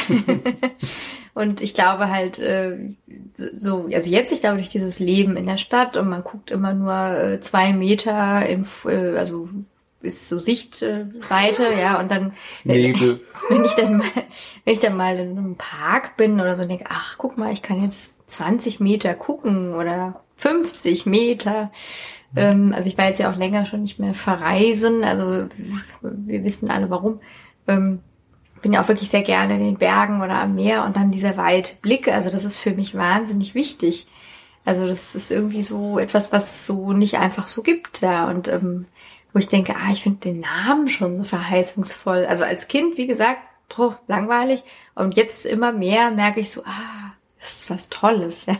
und 1.33 1.61
ich 1.61 1.73
glaube 1.73 2.09
halt, 2.09 2.39
äh, 2.39 2.77
so, 3.35 3.89
also 3.91 4.09
jetzt, 4.09 4.31
ich 4.31 4.41
glaube, 4.41 4.57
durch 4.57 4.69
dieses 4.69 4.99
Leben 4.99 5.37
in 5.37 5.47
der 5.47 5.57
Stadt 5.57 5.97
und 5.97 6.07
man 6.07 6.23
guckt 6.23 6.51
immer 6.51 6.73
nur 6.73 6.93
äh, 6.93 7.41
zwei 7.41 7.73
Meter 7.73 8.45
im, 8.45 8.65
äh, 8.85 9.17
also 9.17 9.49
ist 10.01 10.29
so 10.29 10.39
Sichtweite, 10.39 11.73
ja, 11.77 11.99
und 11.99 12.11
dann, 12.11 12.33
Nebel. 12.63 13.21
wenn 13.49 13.65
ich 13.65 13.73
dann 13.73 13.97
mal, 13.97 14.05
wenn 14.63 14.73
ich 14.73 14.79
dann 14.79 14.95
mal 14.95 15.17
in 15.17 15.37
einem 15.37 15.55
Park 15.55 16.15
bin 16.15 16.39
oder 16.39 16.55
so, 16.55 16.63
denke, 16.65 16.85
ach, 16.89 17.17
guck 17.17 17.37
mal, 17.37 17.51
ich 17.51 17.61
kann 17.61 17.83
jetzt 17.83 18.29
20 18.29 18.79
Meter 18.79 19.13
gucken 19.15 19.73
oder 19.73 20.21
50 20.37 21.05
Meter. 21.05 21.71
Ähm, 22.35 22.73
also 22.73 22.87
ich 22.87 22.97
war 22.97 23.07
jetzt 23.07 23.19
ja 23.19 23.31
auch 23.31 23.37
länger 23.37 23.65
schon 23.65 23.81
nicht 23.81 23.99
mehr 23.99 24.13
verreisen. 24.13 25.03
Also 25.03 25.47
wir 26.01 26.43
wissen 26.43 26.69
alle 26.69 26.89
warum. 26.89 27.19
Ähm, 27.67 27.99
bin 28.61 28.73
ja 28.73 28.81
auch 28.81 28.87
wirklich 28.87 29.09
sehr 29.09 29.21
gerne 29.21 29.55
in 29.55 29.63
den 29.63 29.77
Bergen 29.77 30.21
oder 30.21 30.39
am 30.39 30.55
Meer 30.55 30.85
und 30.85 30.97
dann 30.97 31.11
dieser 31.11 31.37
weite 31.37 31.75
Blick. 31.81 32.07
Also 32.07 32.29
das 32.29 32.43
ist 32.43 32.57
für 32.57 32.71
mich 32.71 32.95
wahnsinnig 32.95 33.53
wichtig. 33.53 34.07
Also 34.65 34.87
das 34.87 35.13
ist 35.13 35.31
irgendwie 35.31 35.61
so 35.61 35.99
etwas, 35.99 36.31
was 36.31 36.51
es 36.51 36.67
so 36.67 36.91
nicht 36.91 37.19
einfach 37.19 37.47
so 37.47 37.61
gibt, 37.61 38.01
ja. 38.01 38.27
Und 38.27 38.47
ähm, 38.47 38.87
wo 39.33 39.39
ich 39.39 39.47
denke, 39.47 39.75
ah, 39.75 39.91
ich 39.91 40.01
finde 40.01 40.19
den 40.19 40.39
Namen 40.39 40.89
schon 40.89 41.15
so 41.15 41.23
verheißungsvoll. 41.23 42.25
Also 42.25 42.43
als 42.43 42.67
Kind, 42.67 42.97
wie 42.97 43.05
gesagt, 43.05 43.41
boah, 43.69 43.99
langweilig. 44.07 44.63
Und 44.95 45.15
jetzt 45.15 45.45
immer 45.45 45.71
mehr 45.71 46.09
merke 46.09 46.39
ich 46.39 46.49
so, 46.49 46.63
ah, 46.63 47.04
das 47.45 47.57
ist 47.57 47.69
was 47.69 47.89
Tolles, 47.89 48.47
ja. 48.47 48.55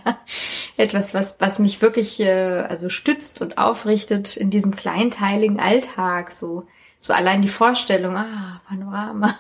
Etwas, 0.77 1.15
was, 1.15 1.37
was 1.39 1.57
mich 1.57 1.81
wirklich 1.81 2.19
äh, 2.19 2.65
also 2.69 2.89
stützt 2.89 3.41
und 3.41 3.57
aufrichtet 3.57 4.37
in 4.37 4.51
diesem 4.51 4.75
kleinteiligen 4.75 5.59
Alltag. 5.59 6.31
So, 6.31 6.67
so 6.99 7.11
allein 7.11 7.41
die 7.41 7.47
Vorstellung, 7.47 8.15
ah, 8.15 8.61
Panorama, 8.67 9.35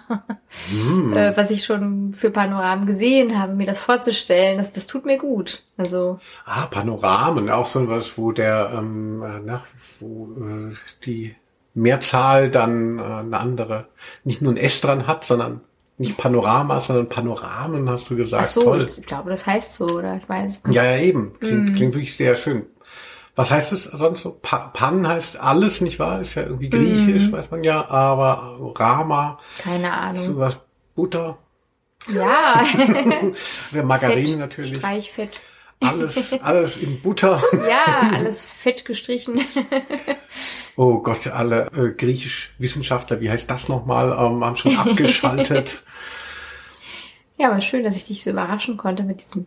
mm. 0.71 1.13
äh, 1.13 1.37
was 1.37 1.51
ich 1.51 1.63
schon 1.63 2.15
für 2.15 2.31
Panoramen 2.31 2.87
gesehen 2.87 3.37
habe, 3.37 3.53
mir 3.53 3.67
das 3.67 3.77
vorzustellen, 3.77 4.57
das, 4.57 4.73
das 4.73 4.87
tut 4.87 5.05
mir 5.05 5.19
gut. 5.19 5.63
Also 5.77 6.19
ah, 6.45 6.65
Panoramen, 6.65 7.51
auch 7.51 7.67
so 7.67 7.87
was, 7.87 8.17
wo 8.17 8.31
der, 8.31 8.71
ähm, 8.75 9.21
äh, 9.21 9.39
nach, 9.41 9.65
wo 9.99 10.31
äh, 10.39 10.75
die 11.05 11.35
Mehrzahl 11.75 12.49
dann 12.49 12.97
äh, 12.97 13.03
eine 13.03 13.37
andere, 13.37 13.89
nicht 14.23 14.41
nur 14.41 14.53
ein 14.53 14.57
S 14.57 14.81
dran 14.81 15.05
hat, 15.05 15.23
sondern 15.23 15.61
nicht 15.97 16.17
Panorama, 16.17 16.79
sondern 16.79 17.07
Panoramen, 17.07 17.89
hast 17.89 18.09
du 18.09 18.15
gesagt. 18.15 18.43
Ach 18.43 18.47
so, 18.47 18.63
Toll. 18.63 18.89
ich 18.97 19.05
glaube, 19.05 19.29
das 19.29 19.45
heißt 19.45 19.75
so, 19.75 19.85
oder 19.85 20.17
ich 20.17 20.27
weiß. 20.27 20.63
Ja, 20.69 20.83
ja, 20.83 20.97
eben. 20.97 21.37
Klingt, 21.39 21.71
mm. 21.71 21.75
klingt 21.75 21.93
wirklich 21.93 22.17
sehr 22.17 22.35
schön. 22.35 22.65
Was 23.35 23.51
heißt 23.51 23.71
es 23.73 23.83
sonst 23.83 24.21
so? 24.21 24.37
Pa 24.41 24.71
Pan 24.73 25.07
heißt 25.07 25.39
alles, 25.39 25.81
nicht 25.81 25.99
wahr? 25.99 26.21
Ist 26.21 26.35
ja 26.35 26.43
irgendwie 26.43 26.69
griechisch, 26.69 27.29
mm. 27.29 27.31
weiß 27.31 27.51
man 27.51 27.63
ja, 27.63 27.87
aber 27.89 28.57
Rama. 28.75 29.39
Keine 29.57 29.91
Ahnung. 29.91 30.23
Ist 30.23 30.37
was 30.37 30.59
Butter? 30.95 31.37
Ja. 32.07 32.63
Der 33.73 33.83
Margarine 33.83 34.27
Fett, 34.27 34.39
natürlich. 34.39 34.77
Streichfett. 34.77 35.31
Alles, 35.79 36.33
alles 36.41 36.77
in 36.77 37.01
Butter. 37.01 37.41
Ja, 37.69 38.09
alles 38.13 38.45
fett 38.45 38.85
gestrichen. 38.85 39.41
Oh 40.77 40.99
Gott, 40.99 41.27
alle 41.27 41.67
äh, 41.73 41.91
Griechisch-Wissenschaftler, 41.91 43.21
wie 43.21 43.29
heißt 43.29 43.49
das 43.49 43.69
nochmal, 43.69 44.11
ähm, 44.11 44.43
haben 44.43 44.55
schon 44.55 44.75
abgeschaltet. 44.77 45.83
Ja, 47.37 47.51
aber 47.51 47.61
schön, 47.61 47.83
dass 47.83 47.95
ich 47.95 48.05
dich 48.05 48.23
so 48.23 48.29
überraschen 48.29 48.77
konnte 48.77 49.03
mit 49.03 49.21
diesem 49.21 49.45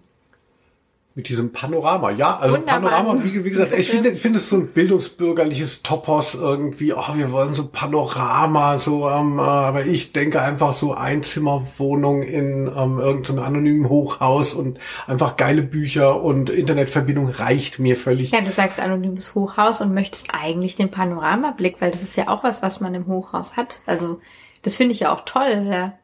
mit 1.18 1.28
diesem 1.28 1.50
Panorama. 1.50 2.12
Ja, 2.12 2.36
also 2.36 2.54
Wunderbar. 2.54 2.90
Panorama, 2.92 3.24
wie, 3.24 3.44
wie 3.44 3.50
gesagt, 3.50 3.76
ich 3.76 3.90
finde, 3.90 4.10
ich 4.10 4.20
finde 4.20 4.38
es 4.38 4.48
so 4.48 4.54
ein 4.54 4.68
bildungsbürgerliches 4.68 5.82
Topos 5.82 6.36
irgendwie. 6.36 6.92
Oh, 6.92 7.14
wir 7.14 7.32
wollen 7.32 7.54
so 7.54 7.66
Panorama, 7.66 8.78
so, 8.78 9.10
ähm, 9.10 9.40
äh, 9.40 9.42
aber 9.42 9.84
ich 9.84 10.12
denke 10.12 10.40
einfach 10.40 10.72
so 10.72 10.94
Einzimmerwohnung 10.94 12.22
in 12.22 12.68
ähm, 12.68 13.00
irgendeinem 13.00 13.40
anonymen 13.40 13.88
Hochhaus 13.88 14.54
und 14.54 14.78
einfach 15.08 15.36
geile 15.36 15.62
Bücher 15.62 16.22
und 16.22 16.50
Internetverbindung 16.50 17.30
reicht 17.30 17.80
mir 17.80 17.96
völlig. 17.96 18.30
Ja, 18.30 18.40
du 18.40 18.52
sagst 18.52 18.78
anonymes 18.78 19.34
Hochhaus 19.34 19.80
und 19.80 19.92
möchtest 19.92 20.28
eigentlich 20.32 20.76
den 20.76 20.92
Panoramablick, 20.92 21.80
weil 21.80 21.90
das 21.90 22.04
ist 22.04 22.14
ja 22.14 22.28
auch 22.28 22.44
was, 22.44 22.62
was 22.62 22.80
man 22.80 22.94
im 22.94 23.08
Hochhaus 23.08 23.56
hat. 23.56 23.80
Also 23.86 24.20
das 24.62 24.76
finde 24.76 24.92
ich 24.92 25.00
ja 25.00 25.12
auch 25.12 25.22
toll. 25.24 25.66
Ja. 25.68 25.94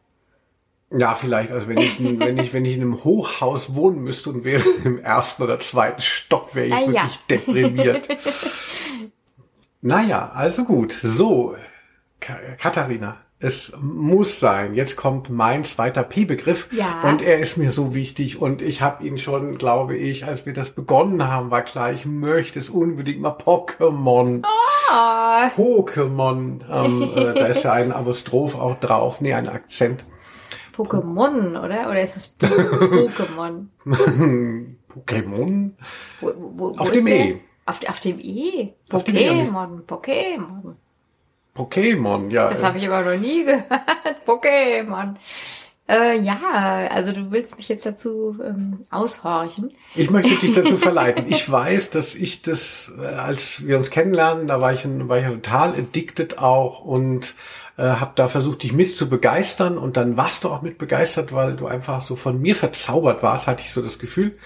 Ja, 0.91 1.15
vielleicht. 1.15 1.53
Also 1.53 1.69
wenn 1.69 1.79
ich, 1.79 1.99
wenn 2.19 2.39
ich, 2.39 2.53
wenn 2.53 2.65
ich 2.65 2.75
in 2.75 2.83
einem 2.83 3.05
Hochhaus 3.05 3.75
wohnen 3.75 4.03
müsste 4.03 4.31
und 4.31 4.45
wäre 4.45 4.65
im 4.85 4.99
ersten 4.99 5.43
oder 5.43 5.61
zweiten 5.61 6.03
Stock, 6.03 6.55
wäre 6.55 6.67
ich 6.67 6.75
ah, 6.75 6.87
wirklich 6.87 6.95
ja. 7.03 7.11
deprimiert. 7.31 8.09
naja, 9.81 10.31
also 10.33 10.65
gut. 10.65 10.93
So, 10.93 11.57
Katharina, 12.21 13.19
es 13.45 13.73
muss 13.79 14.41
sein. 14.41 14.75
Jetzt 14.75 14.97
kommt 14.97 15.29
mein 15.29 15.65
zweiter 15.65 16.03
P-Begriff. 16.03 16.69
Ja. 16.73 17.03
Und 17.03 17.21
er 17.21 17.41
ist 17.41 17.59
mir 17.59 17.73
so 17.73 17.93
wichtig. 17.93 18.41
Und 18.41 18.63
ich 18.63 18.81
habe 18.81 19.05
ihn 19.05 19.19
schon, 19.19 19.59
glaube 19.59 19.97
ich, 19.97 20.25
als 20.25 20.47
wir 20.47 20.55
das 20.55 20.71
begonnen 20.71 21.29
haben, 21.29 21.51
war 21.51 21.61
klar, 21.63 21.93
ich 21.93 22.07
möchte 22.07 22.59
es 22.59 22.71
unbedingt 22.71 23.21
mal 23.21 23.37
Pokémon. 23.37 24.43
Oh. 24.43 25.61
Pokémon. 25.61 26.61
Ähm, 26.71 27.03
äh, 27.03 27.35
da 27.35 27.47
ist 27.47 27.65
ja 27.65 27.73
ein 27.73 27.93
Apostroph 27.93 28.55
auch 28.55 28.81
drauf. 28.81 29.21
Nee, 29.21 29.35
ein 29.35 29.49
Akzent. 29.49 30.07
Pokémon, 30.77 31.57
oder? 31.57 31.91
Oder 31.91 32.03
ist 32.03 32.17
es 32.17 32.37
Pokémon? 32.39 33.67
Pokémon? 34.89 35.71
Wo, 36.21 36.33
wo, 36.37 36.53
wo 36.59 36.77
auf 36.77 36.91
dem 36.93 37.07
E. 37.07 37.41
Auf, 37.67 37.81
auf, 37.89 38.01
dem 38.01 38.19
E? 38.21 38.75
Pokémon, 38.91 39.83
Pokémon. 39.87 40.75
Pokémon, 41.55 42.31
ja. 42.31 42.49
Das 42.49 42.65
habe 42.65 42.79
ich 42.79 42.89
aber 42.89 43.15
noch 43.15 43.21
nie 43.21 43.45
gehört. 43.45 43.67
Pokémon. 44.27 45.15
Äh, 45.87 46.19
ja, 46.21 46.89
also 46.91 47.13
du 47.13 47.31
willst 47.31 47.57
mich 47.57 47.69
jetzt 47.69 47.85
dazu 47.85 48.39
ähm, 48.43 48.87
aushorchen. 48.91 49.71
Ich 49.95 50.11
möchte 50.11 50.35
dich 50.37 50.55
dazu 50.55 50.77
verleiten. 50.79 51.27
Ich 51.29 51.51
weiß, 51.51 51.91
dass 51.91 52.15
ich 52.15 52.41
das, 52.41 52.91
äh, 52.99 53.05
als 53.05 53.67
wir 53.67 53.77
uns 53.77 53.91
kennenlernen, 53.91 54.47
da 54.47 54.63
war 54.63 54.73
ich, 54.73 54.87
war 54.87 55.19
ich 55.19 55.27
total 55.27 55.71
addicted 55.71 56.39
auch 56.39 56.81
und 56.81 57.35
äh, 57.77 57.83
habe 57.83 58.13
da 58.15 58.29
versucht, 58.29 58.63
dich 58.63 58.73
mit 58.73 58.97
zu 58.97 59.09
begeistern 59.09 59.79
und 59.79 59.97
dann 59.97 60.17
warst 60.17 60.45
du 60.45 60.49
auch 60.49 60.63
mit 60.63 60.79
begeistert, 60.79 61.33
weil 61.33 61.57
du 61.57 61.67
einfach 61.67 62.01
so 62.01 62.17
von 62.17 62.41
mir 62.41 62.55
verzaubert 62.55 63.23
warst, 63.23 63.47
hatte 63.47 63.63
ich 63.65 63.73
so 63.73 63.83
das 63.83 63.99
Gefühl. 63.99 64.37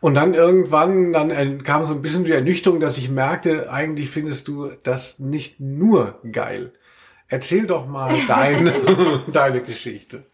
Und 0.00 0.16
dann 0.16 0.34
irgendwann, 0.34 1.12
dann 1.12 1.62
kam 1.62 1.86
so 1.86 1.94
ein 1.94 2.02
bisschen 2.02 2.24
die 2.24 2.32
Ernüchterung, 2.32 2.78
dass 2.78 2.98
ich 2.98 3.08
merkte, 3.08 3.72
eigentlich 3.72 4.10
findest 4.10 4.48
du 4.48 4.70
das 4.82 5.18
nicht 5.18 5.60
nur 5.60 6.20
geil. 6.30 6.72
Erzähl 7.28 7.66
doch 7.66 7.86
mal 7.86 8.14
deine, 8.28 8.72
deine 9.32 9.62
Geschichte. 9.62 10.24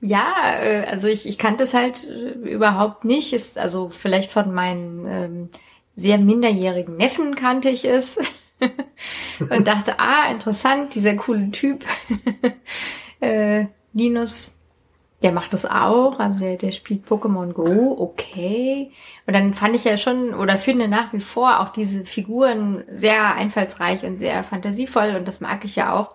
Ja, 0.00 0.54
äh, 0.62 0.86
also 0.86 1.08
ich, 1.08 1.28
ich 1.28 1.36
kannte 1.36 1.64
es 1.64 1.74
halt 1.74 2.08
äh, 2.08 2.30
überhaupt 2.48 3.04
nicht. 3.04 3.32
Ist 3.34 3.58
also 3.58 3.90
vielleicht 3.90 4.32
von 4.32 4.54
meinen 4.54 5.06
ähm, 5.06 5.48
sehr 5.96 6.16
minderjährigen 6.16 6.96
Neffen 6.96 7.34
kannte 7.34 7.68
ich 7.68 7.84
es. 7.84 8.18
und 9.50 9.66
dachte, 9.66 9.98
ah, 9.98 10.30
interessant, 10.30 10.94
dieser 10.94 11.16
coole 11.16 11.50
Typ. 11.50 11.84
äh, 13.20 13.66
Linus, 13.92 14.56
der 15.22 15.32
macht 15.32 15.52
das 15.52 15.66
auch, 15.66 16.18
also 16.18 16.38
der, 16.38 16.56
der 16.56 16.72
spielt 16.72 17.06
Pokémon 17.06 17.52
Go, 17.52 17.96
okay. 17.98 18.90
Und 19.26 19.34
dann 19.34 19.52
fand 19.52 19.76
ich 19.76 19.84
ja 19.84 19.98
schon 19.98 20.34
oder 20.34 20.56
finde 20.56 20.88
nach 20.88 21.12
wie 21.12 21.20
vor 21.20 21.60
auch 21.60 21.68
diese 21.68 22.06
Figuren 22.06 22.84
sehr 22.90 23.34
einfallsreich 23.34 24.02
und 24.04 24.18
sehr 24.18 24.44
fantasievoll 24.44 25.16
und 25.16 25.28
das 25.28 25.40
mag 25.40 25.64
ich 25.64 25.76
ja 25.76 25.94
auch. 25.94 26.14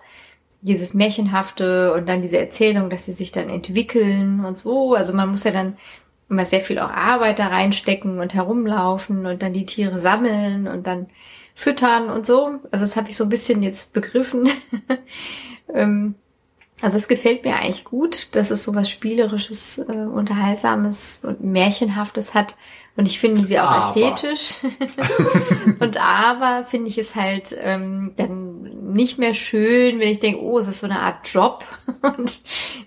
Dieses 0.61 0.95
Märchenhafte 0.95 1.93
und 1.93 2.09
dann 2.09 2.23
diese 2.23 2.39
Erzählung, 2.39 2.89
dass 2.89 3.05
sie 3.05 3.11
sich 3.11 3.31
dann 3.31 3.49
entwickeln 3.49 4.43
und 4.43 4.57
so. 4.57 4.95
Also 4.95 5.13
man 5.13 5.29
muss 5.29 5.43
ja 5.43 5.51
dann 5.51 5.77
immer 6.27 6.45
sehr 6.45 6.61
viel 6.61 6.79
auch 6.79 6.89
Arbeit 6.89 7.37
da 7.37 7.47
reinstecken 7.47 8.19
und 8.19 8.33
herumlaufen 8.33 9.27
und 9.27 9.43
dann 9.43 9.53
die 9.53 9.67
Tiere 9.67 9.99
sammeln 9.99 10.67
und 10.67 10.87
dann 10.87 11.05
füttern 11.55 12.09
und 12.09 12.27
so. 12.27 12.59
Also 12.71 12.85
das 12.85 12.95
habe 12.95 13.09
ich 13.09 13.17
so 13.17 13.23
ein 13.23 13.29
bisschen 13.29 13.63
jetzt 13.63 13.93
begriffen. 13.93 14.49
ähm, 15.73 16.15
also 16.81 16.97
es 16.97 17.07
gefällt 17.07 17.45
mir 17.45 17.55
eigentlich 17.55 17.85
gut, 17.85 18.35
dass 18.35 18.51
es 18.51 18.65
so 18.65 18.75
was 18.75 18.89
Spielerisches, 18.89 19.79
äh, 19.79 19.93
Unterhaltsames 19.93 21.21
und 21.23 21.41
Märchenhaftes 21.41 22.33
hat. 22.33 22.55
Und 22.97 23.07
ich 23.07 23.19
finde 23.19 23.45
sie 23.45 23.59
auch 23.59 23.71
aber. 23.71 23.87
ästhetisch. 23.87 24.55
und 25.79 25.97
aber 25.97 26.65
finde 26.65 26.89
ich 26.89 26.97
es 26.97 27.15
halt 27.15 27.55
ähm, 27.59 28.13
dann 28.17 28.44
nicht 28.95 29.19
mehr 29.19 29.33
schön, 29.33 29.99
wenn 29.99 30.09
ich 30.09 30.19
denke, 30.19 30.41
oh, 30.41 30.57
es 30.57 30.67
ist 30.67 30.79
so 30.79 30.87
eine 30.87 31.01
Art 31.01 31.27
Job. 31.27 31.65
und 32.01 32.41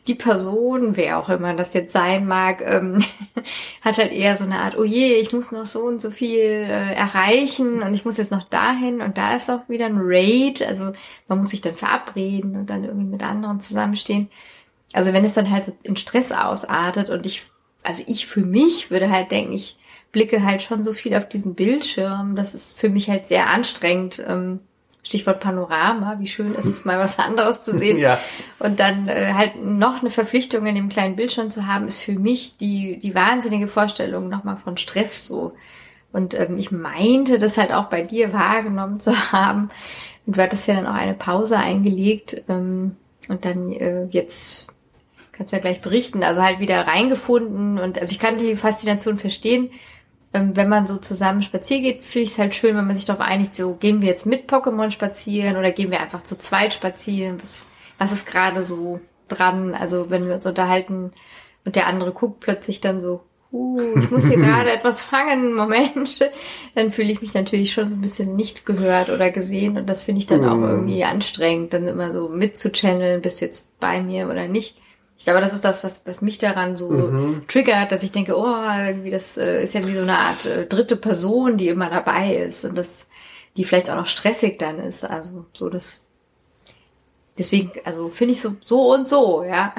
die 0.06 0.14
Person, 0.14 0.96
wer 0.96 1.18
auch 1.18 1.28
immer 1.28 1.54
das 1.54 1.74
jetzt 1.74 1.92
sein 1.92 2.26
mag, 2.26 2.62
ähm, 2.64 3.04
hat 3.82 3.98
halt 3.98 4.12
eher 4.12 4.36
so 4.36 4.44
eine 4.44 4.58
Art, 4.58 4.76
oh 4.76 4.84
je, 4.84 5.14
ich 5.14 5.32
muss 5.32 5.52
noch 5.52 5.66
so 5.66 5.80
und 5.80 6.00
so 6.00 6.10
viel 6.10 6.40
äh, 6.40 6.94
erreichen 6.94 7.82
und 7.82 7.94
ich 7.94 8.04
muss 8.04 8.16
jetzt 8.16 8.32
noch 8.32 8.44
dahin 8.44 9.02
und 9.02 9.18
da 9.18 9.36
ist 9.36 9.50
auch 9.50 9.68
wieder 9.68 9.86
ein 9.86 9.98
Raid. 10.00 10.62
Also 10.62 10.92
man 11.28 11.38
muss 11.38 11.50
sich 11.50 11.60
dann 11.60 11.76
verabreden 11.76 12.56
und 12.56 12.70
dann 12.70 12.84
irgendwie 12.84 13.12
mit 13.12 13.22
anderen 13.22 13.60
zusammenstehen. 13.60 14.30
Also 14.94 15.12
wenn 15.12 15.24
es 15.24 15.34
dann 15.34 15.50
halt 15.50 15.66
so 15.66 15.72
in 15.82 15.96
Stress 15.96 16.32
ausartet 16.32 17.10
und 17.10 17.26
ich, 17.26 17.50
also 17.82 18.02
ich 18.06 18.26
für 18.26 18.40
mich 18.40 18.90
würde 18.90 19.10
halt 19.10 19.30
denken, 19.30 19.52
ich 19.52 19.76
blicke 20.10 20.42
halt 20.42 20.62
schon 20.62 20.84
so 20.84 20.94
viel 20.94 21.14
auf 21.14 21.28
diesen 21.28 21.54
Bildschirm. 21.54 22.34
Das 22.34 22.54
ist 22.54 22.78
für 22.78 22.88
mich 22.88 23.10
halt 23.10 23.26
sehr 23.26 23.48
anstrengend. 23.48 24.24
Ähm, 24.26 24.60
Stichwort 25.08 25.40
Panorama, 25.40 26.16
wie 26.18 26.26
schön 26.26 26.54
ist 26.54 26.66
es 26.66 26.84
mal 26.84 26.98
was 26.98 27.18
anderes 27.18 27.62
zu 27.62 27.76
sehen. 27.76 27.96
ja. 27.98 28.18
Und 28.58 28.78
dann 28.78 29.08
äh, 29.08 29.32
halt 29.32 29.64
noch 29.64 30.02
eine 30.02 30.10
Verpflichtung 30.10 30.66
in 30.66 30.74
dem 30.74 30.90
kleinen 30.90 31.16
Bildschirm 31.16 31.50
zu 31.50 31.66
haben, 31.66 31.88
ist 31.88 32.02
für 32.02 32.12
mich 32.12 32.58
die, 32.58 32.98
die 32.98 33.14
wahnsinnige 33.14 33.68
Vorstellung 33.68 34.28
nochmal 34.28 34.58
von 34.62 34.76
Stress 34.76 35.26
so. 35.26 35.54
Und 36.12 36.38
ähm, 36.38 36.58
ich 36.58 36.70
meinte 36.70 37.38
das 37.38 37.56
halt 37.56 37.72
auch 37.72 37.86
bei 37.86 38.02
dir 38.02 38.34
wahrgenommen 38.34 39.00
zu 39.00 39.12
haben. 39.32 39.70
Und 40.26 40.36
du 40.36 40.42
hattest 40.42 40.66
ja 40.66 40.74
dann 40.74 40.86
auch 40.86 40.92
eine 40.92 41.14
Pause 41.14 41.56
eingelegt 41.56 42.42
ähm, 42.50 42.96
und 43.28 43.46
dann 43.46 43.72
äh, 43.72 44.08
jetzt 44.10 44.66
kannst 45.32 45.54
du 45.54 45.56
ja 45.56 45.62
gleich 45.62 45.80
berichten, 45.80 46.22
also 46.22 46.42
halt 46.42 46.60
wieder 46.60 46.86
reingefunden 46.86 47.78
und 47.78 47.98
also 47.98 48.12
ich 48.12 48.18
kann 48.18 48.38
die 48.38 48.56
Faszination 48.56 49.16
verstehen, 49.16 49.70
wenn 50.32 50.68
man 50.68 50.86
so 50.86 50.98
zusammen 50.98 51.42
spazieren 51.42 51.82
geht, 51.82 52.04
finde 52.04 52.24
ich 52.26 52.32
es 52.32 52.38
halt 52.38 52.54
schön, 52.54 52.76
wenn 52.76 52.86
man 52.86 52.96
sich 52.96 53.06
darauf 53.06 53.22
einigt, 53.22 53.54
so 53.54 53.74
gehen 53.74 54.02
wir 54.02 54.08
jetzt 54.08 54.26
mit 54.26 54.50
Pokémon 54.50 54.90
spazieren 54.90 55.56
oder 55.56 55.72
gehen 55.72 55.90
wir 55.90 56.00
einfach 56.00 56.22
zu 56.22 56.36
zweit 56.36 56.74
spazieren. 56.74 57.40
Was, 57.40 57.66
was 57.96 58.12
ist 58.12 58.26
gerade 58.26 58.64
so 58.64 59.00
dran? 59.28 59.74
Also 59.74 60.10
wenn 60.10 60.28
wir 60.28 60.34
uns 60.34 60.46
unterhalten 60.46 61.12
und 61.64 61.76
der 61.76 61.86
andere 61.86 62.12
guckt 62.12 62.40
plötzlich 62.40 62.80
dann 62.80 63.00
so, 63.00 63.22
uh, 63.52 63.80
ich 63.98 64.10
muss 64.10 64.26
hier 64.26 64.36
gerade 64.42 64.70
etwas 64.70 65.00
fangen, 65.00 65.54
Moment, 65.54 66.20
dann 66.74 66.92
fühle 66.92 67.10
ich 67.10 67.22
mich 67.22 67.32
natürlich 67.32 67.72
schon 67.72 67.90
so 67.90 67.96
ein 67.96 68.02
bisschen 68.02 68.36
nicht 68.36 68.66
gehört 68.66 69.08
oder 69.08 69.30
gesehen 69.30 69.78
und 69.78 69.86
das 69.86 70.02
finde 70.02 70.20
ich 70.20 70.26
dann 70.26 70.44
auch 70.44 70.56
Mm. 70.56 70.70
irgendwie 70.70 71.04
anstrengend, 71.04 71.72
dann 71.72 71.88
immer 71.88 72.12
so 72.12 72.28
mitzuchanneln, 72.28 73.22
bist 73.22 73.40
du 73.40 73.46
jetzt 73.46 73.80
bei 73.80 74.02
mir 74.02 74.28
oder 74.28 74.46
nicht. 74.46 74.76
Ich 75.18 75.24
glaube, 75.24 75.40
das 75.40 75.52
ist 75.52 75.64
das, 75.64 75.84
was, 75.84 76.06
was 76.06 76.22
mich 76.22 76.38
daran 76.38 76.76
so 76.76 76.90
Mhm. 76.90 77.44
triggert, 77.48 77.92
dass 77.92 78.02
ich 78.04 78.12
denke, 78.12 78.36
oh, 78.38 78.46
irgendwie 78.46 79.10
das 79.10 79.36
äh, 79.36 79.64
ist 79.64 79.74
ja 79.74 79.86
wie 79.86 79.92
so 79.92 80.02
eine 80.02 80.18
Art 80.18 80.46
äh, 80.46 80.66
dritte 80.66 80.96
Person, 80.96 81.56
die 81.58 81.68
immer 81.68 81.90
dabei 81.90 82.36
ist 82.36 82.64
und 82.64 82.76
das, 82.76 83.06
die 83.56 83.64
vielleicht 83.64 83.90
auch 83.90 83.96
noch 83.96 84.06
stressig 84.06 84.58
dann 84.58 84.78
ist. 84.78 85.04
Also 85.04 85.46
so 85.52 85.70
das, 85.70 86.08
deswegen, 87.38 87.72
also 87.84 88.08
finde 88.08 88.32
ich 88.34 88.40
so 88.40 88.56
so 88.64 88.92
und 88.94 89.08
so, 89.08 89.44
ja. 89.44 89.74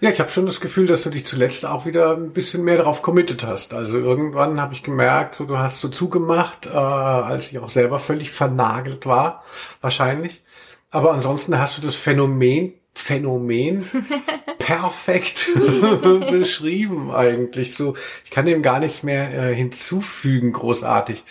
Ja, 0.00 0.10
ich 0.10 0.18
habe 0.18 0.30
schon 0.30 0.46
das 0.46 0.60
Gefühl, 0.60 0.88
dass 0.88 1.02
du 1.04 1.10
dich 1.10 1.24
zuletzt 1.26 1.64
auch 1.64 1.86
wieder 1.86 2.16
ein 2.16 2.32
bisschen 2.32 2.64
mehr 2.64 2.76
darauf 2.78 3.02
committed 3.02 3.44
hast. 3.44 3.72
Also 3.72 3.98
irgendwann 3.98 4.60
habe 4.60 4.74
ich 4.74 4.82
gemerkt, 4.82 5.36
so, 5.36 5.44
du 5.44 5.58
hast 5.58 5.80
so 5.80 5.88
zugemacht, 5.88 6.66
äh, 6.66 6.70
als 6.70 7.50
ich 7.52 7.58
auch 7.60 7.68
selber 7.68 8.00
völlig 8.00 8.30
vernagelt 8.32 9.06
war, 9.06 9.44
wahrscheinlich. 9.80 10.42
Aber 10.90 11.12
ansonsten 11.12 11.58
hast 11.58 11.78
du 11.78 11.82
das 11.82 11.94
Phänomen, 11.94 12.74
Phänomen 12.94 13.86
perfekt 14.58 15.48
beschrieben 16.30 17.10
eigentlich. 17.10 17.74
So, 17.74 17.94
ich 18.24 18.30
kann 18.30 18.46
dem 18.46 18.62
gar 18.62 18.80
nichts 18.80 19.02
mehr 19.02 19.32
äh, 19.32 19.54
hinzufügen, 19.54 20.52
großartig. 20.52 21.24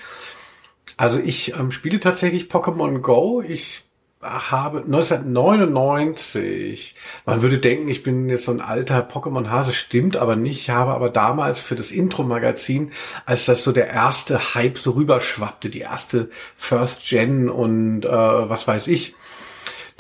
Also 0.98 1.20
ich 1.20 1.56
ähm, 1.56 1.72
spiele 1.72 2.00
tatsächlich 2.00 2.46
Pokémon 2.46 3.00
Go. 3.00 3.42
Ich 3.42 3.84
habe 4.22 4.80
1999, 4.80 6.96
man 7.26 7.42
würde 7.42 7.58
denken, 7.58 7.88
ich 7.88 8.04
bin 8.04 8.30
jetzt 8.30 8.46
so 8.46 8.52
ein 8.52 8.62
alter 8.62 9.00
Pokémon-Hase, 9.00 9.74
stimmt 9.74 10.16
aber 10.16 10.36
nicht. 10.36 10.60
Ich 10.60 10.70
habe 10.70 10.92
aber 10.92 11.10
damals 11.10 11.60
für 11.60 11.76
das 11.76 11.90
Intro-Magazin, 11.90 12.92
als 13.26 13.46
das 13.46 13.64
so 13.64 13.72
der 13.72 13.88
erste 13.88 14.54
Hype 14.54 14.78
so 14.78 14.92
rüberschwappte, 14.92 15.70
die 15.70 15.80
erste 15.80 16.30
First 16.56 17.08
Gen 17.08 17.50
und 17.50 18.06
äh, 18.06 18.10
was 18.10 18.68
weiß 18.68 18.88
ich, 18.88 19.16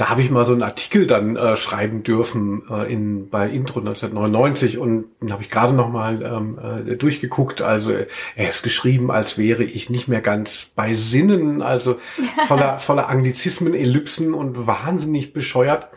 da 0.01 0.09
habe 0.09 0.23
ich 0.23 0.31
mal 0.31 0.45
so 0.45 0.53
einen 0.53 0.63
Artikel 0.63 1.05
dann 1.05 1.35
äh, 1.35 1.55
schreiben 1.55 2.01
dürfen 2.01 2.63
äh, 2.71 2.91
in 2.91 3.29
bei 3.29 3.47
Intro 3.47 3.81
1999 3.81 4.79
und 4.79 5.05
den 5.21 5.31
habe 5.31 5.43
ich 5.43 5.49
gerade 5.51 5.73
noch 5.73 5.91
mal 5.91 6.23
ähm, 6.23 6.87
äh, 6.89 6.95
durchgeguckt. 6.95 7.61
Also 7.61 7.91
er 7.91 8.49
ist 8.49 8.63
geschrieben, 8.63 9.11
als 9.11 9.37
wäre 9.37 9.63
ich 9.63 9.91
nicht 9.91 10.07
mehr 10.07 10.21
ganz 10.21 10.71
bei 10.73 10.95
Sinnen, 10.95 11.61
also 11.61 11.99
voller 12.47 12.79
voller 12.79 13.09
Anglizismen, 13.09 13.75
Ellipsen 13.75 14.33
und 14.33 14.65
wahnsinnig 14.65 15.33
bescheuert. 15.33 15.87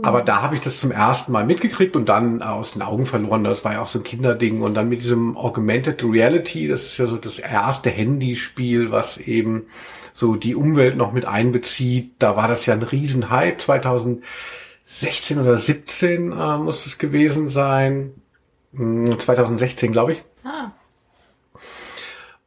Aber 0.00 0.22
da 0.22 0.40
habe 0.40 0.54
ich 0.54 0.62
das 0.62 0.80
zum 0.80 0.90
ersten 0.90 1.32
Mal 1.32 1.44
mitgekriegt 1.44 1.96
und 1.96 2.08
dann 2.08 2.40
aus 2.40 2.72
den 2.72 2.80
Augen 2.80 3.04
verloren. 3.04 3.44
Das 3.44 3.62
war 3.62 3.74
ja 3.74 3.82
auch 3.82 3.88
so 3.88 3.98
ein 3.98 4.04
Kinderding. 4.04 4.62
Und 4.62 4.72
dann 4.72 4.88
mit 4.88 5.00
diesem 5.00 5.36
Augmented 5.36 6.02
Reality, 6.02 6.66
das 6.66 6.86
ist 6.86 6.98
ja 6.98 7.06
so 7.06 7.18
das 7.18 7.38
erste 7.38 7.90
Handyspiel, 7.90 8.90
was 8.90 9.18
eben 9.18 9.66
so 10.14 10.36
die 10.36 10.54
Umwelt 10.54 10.96
noch 10.96 11.12
mit 11.12 11.26
einbezieht. 11.26 12.12
Da 12.18 12.36
war 12.36 12.48
das 12.48 12.64
ja 12.64 12.72
ein 12.72 12.82
Riesenhype. 12.82 13.58
2016 13.58 15.38
oder 15.38 15.58
17 15.58 16.32
äh, 16.32 16.56
muss 16.56 16.86
es 16.86 16.96
gewesen 16.96 17.50
sein. 17.50 18.14
Hm, 18.74 19.18
2016, 19.18 19.92
glaube 19.92 20.12
ich. 20.12 20.24
Ah. 20.42 20.70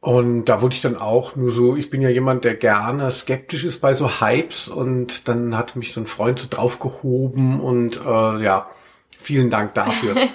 Und 0.06 0.44
da 0.44 0.62
wurde 0.62 0.76
ich 0.76 0.80
dann 0.80 0.96
auch 0.96 1.34
nur 1.34 1.50
so, 1.50 1.74
ich 1.74 1.90
bin 1.90 2.00
ja 2.00 2.08
jemand, 2.08 2.44
der 2.44 2.54
gerne 2.54 3.10
skeptisch 3.10 3.64
ist 3.64 3.80
bei 3.80 3.92
so 3.92 4.20
Hypes 4.20 4.68
und 4.68 5.26
dann 5.26 5.56
hat 5.56 5.74
mich 5.74 5.92
so 5.92 6.00
ein 6.00 6.06
Freund 6.06 6.38
so 6.38 6.46
draufgehoben 6.48 7.58
und 7.58 7.96
äh, 8.06 8.40
ja, 8.40 8.70
vielen 9.18 9.50
Dank 9.50 9.74
dafür. 9.74 10.14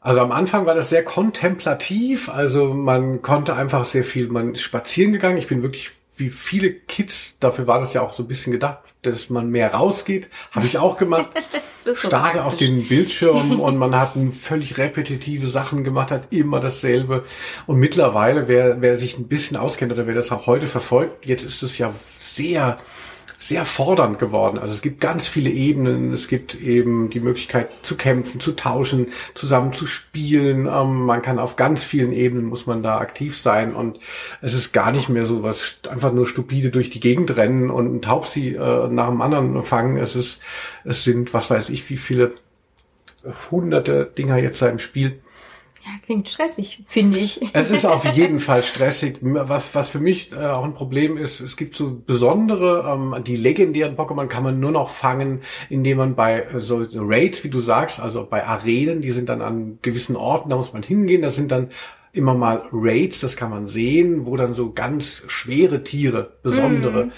Also 0.00 0.20
am 0.20 0.32
Anfang 0.32 0.66
war 0.66 0.74
das 0.74 0.90
sehr 0.90 1.02
kontemplativ, 1.02 2.28
also 2.28 2.74
man 2.74 3.22
konnte 3.22 3.56
einfach 3.56 3.86
sehr 3.86 4.04
viel, 4.04 4.28
man 4.28 4.52
ist 4.52 4.60
spazieren 4.60 5.14
gegangen. 5.14 5.38
Ich 5.38 5.46
bin 5.46 5.62
wirklich 5.62 5.92
wie 6.16 6.30
viele 6.30 6.70
Kids, 6.72 7.34
dafür 7.40 7.66
war 7.66 7.80
das 7.80 7.92
ja 7.92 8.02
auch 8.02 8.14
so 8.14 8.22
ein 8.22 8.28
bisschen 8.28 8.52
gedacht, 8.52 8.78
dass 9.02 9.30
man 9.30 9.50
mehr 9.50 9.74
rausgeht, 9.74 10.28
habe 10.52 10.66
ich 10.66 10.78
auch 10.78 10.96
gemacht. 10.96 11.30
So 11.84 11.94
starre 11.94 12.44
auf 12.44 12.52
praktisch. 12.52 12.68
den 12.68 12.88
Bildschirm 12.88 13.60
und 13.60 13.76
man 13.76 13.94
hat 13.94 14.12
völlig 14.32 14.78
repetitive 14.78 15.46
Sachen 15.48 15.84
gemacht, 15.84 16.10
hat 16.10 16.32
immer 16.32 16.58
dasselbe. 16.58 17.24
Und 17.66 17.78
mittlerweile, 17.78 18.48
wer, 18.48 18.80
wer 18.80 18.96
sich 18.96 19.18
ein 19.18 19.28
bisschen 19.28 19.58
auskennt 19.58 19.92
oder 19.92 20.06
wer 20.06 20.14
das 20.14 20.32
auch 20.32 20.46
heute 20.46 20.66
verfolgt, 20.66 21.26
jetzt 21.26 21.44
ist 21.44 21.62
es 21.62 21.76
ja 21.76 21.92
sehr, 22.18 22.78
sehr 23.46 23.66
fordernd 23.66 24.18
geworden. 24.18 24.58
Also 24.58 24.74
es 24.74 24.80
gibt 24.80 25.02
ganz 25.02 25.26
viele 25.26 25.50
Ebenen. 25.50 26.14
Es 26.14 26.28
gibt 26.28 26.54
eben 26.54 27.10
die 27.10 27.20
Möglichkeit 27.20 27.68
zu 27.82 27.94
kämpfen, 27.94 28.40
zu 28.40 28.52
tauschen, 28.52 29.08
zusammen 29.34 29.74
zu 29.74 29.86
spielen. 29.86 30.66
Ähm, 30.66 31.04
man 31.04 31.20
kann 31.20 31.38
auf 31.38 31.56
ganz 31.56 31.84
vielen 31.84 32.10
Ebenen 32.10 32.46
muss 32.46 32.66
man 32.66 32.82
da 32.82 32.98
aktiv 32.98 33.36
sein 33.36 33.74
und 33.74 33.98
es 34.40 34.54
ist 34.54 34.72
gar 34.72 34.92
nicht 34.92 35.10
mehr 35.10 35.26
so 35.26 35.42
was 35.42 35.80
einfach 35.90 36.12
nur 36.12 36.26
stupide 36.26 36.70
durch 36.70 36.88
die 36.88 37.00
Gegend 37.00 37.36
rennen 37.36 37.70
und 37.70 37.94
ein 37.94 38.02
Taubsi 38.02 38.54
äh, 38.54 38.88
nach 38.88 39.08
dem 39.08 39.20
anderen 39.20 39.62
fangen. 39.62 39.98
Es 39.98 40.16
ist, 40.16 40.40
es 40.84 41.04
sind, 41.04 41.34
was 41.34 41.50
weiß 41.50 41.68
ich, 41.68 41.90
wie 41.90 41.98
viele 41.98 42.32
hunderte 43.50 44.10
Dinger 44.16 44.38
jetzt 44.38 44.62
da 44.62 44.68
im 44.68 44.78
Spiel. 44.78 45.20
Ja, 45.84 45.90
klingt 46.02 46.30
stressig, 46.30 46.82
finde 46.86 47.18
ich. 47.18 47.40
Es 47.52 47.70
ist 47.70 47.84
auf 47.84 48.04
jeden 48.14 48.40
Fall 48.40 48.62
stressig. 48.62 49.18
Was, 49.20 49.74
was 49.74 49.90
für 49.90 50.00
mich 50.00 50.32
äh, 50.32 50.36
auch 50.36 50.64
ein 50.64 50.72
Problem 50.72 51.18
ist, 51.18 51.40
es 51.40 51.58
gibt 51.58 51.76
so 51.76 52.02
besondere, 52.06 52.90
ähm, 52.90 53.22
die 53.22 53.36
legendären 53.36 53.94
Pokémon 53.94 54.26
kann 54.26 54.44
man 54.44 54.58
nur 54.58 54.70
noch 54.70 54.88
fangen, 54.88 55.42
indem 55.68 55.98
man 55.98 56.14
bei 56.14 56.40
äh, 56.40 56.60
so 56.60 56.86
Raids, 56.94 57.44
wie 57.44 57.50
du 57.50 57.60
sagst, 57.60 58.00
also 58.00 58.24
bei 58.24 58.46
Arenen, 58.46 59.02
die 59.02 59.10
sind 59.10 59.28
dann 59.28 59.42
an 59.42 59.78
gewissen 59.82 60.16
Orten, 60.16 60.48
da 60.48 60.56
muss 60.56 60.72
man 60.72 60.82
hingehen, 60.82 61.20
das 61.20 61.34
sind 61.34 61.50
dann 61.52 61.68
immer 62.14 62.32
mal 62.32 62.62
Raids, 62.72 63.20
das 63.20 63.36
kann 63.36 63.50
man 63.50 63.66
sehen, 63.66 64.24
wo 64.24 64.36
dann 64.36 64.54
so 64.54 64.72
ganz 64.72 65.24
schwere 65.26 65.82
Tiere, 65.82 66.32
besondere, 66.42 67.10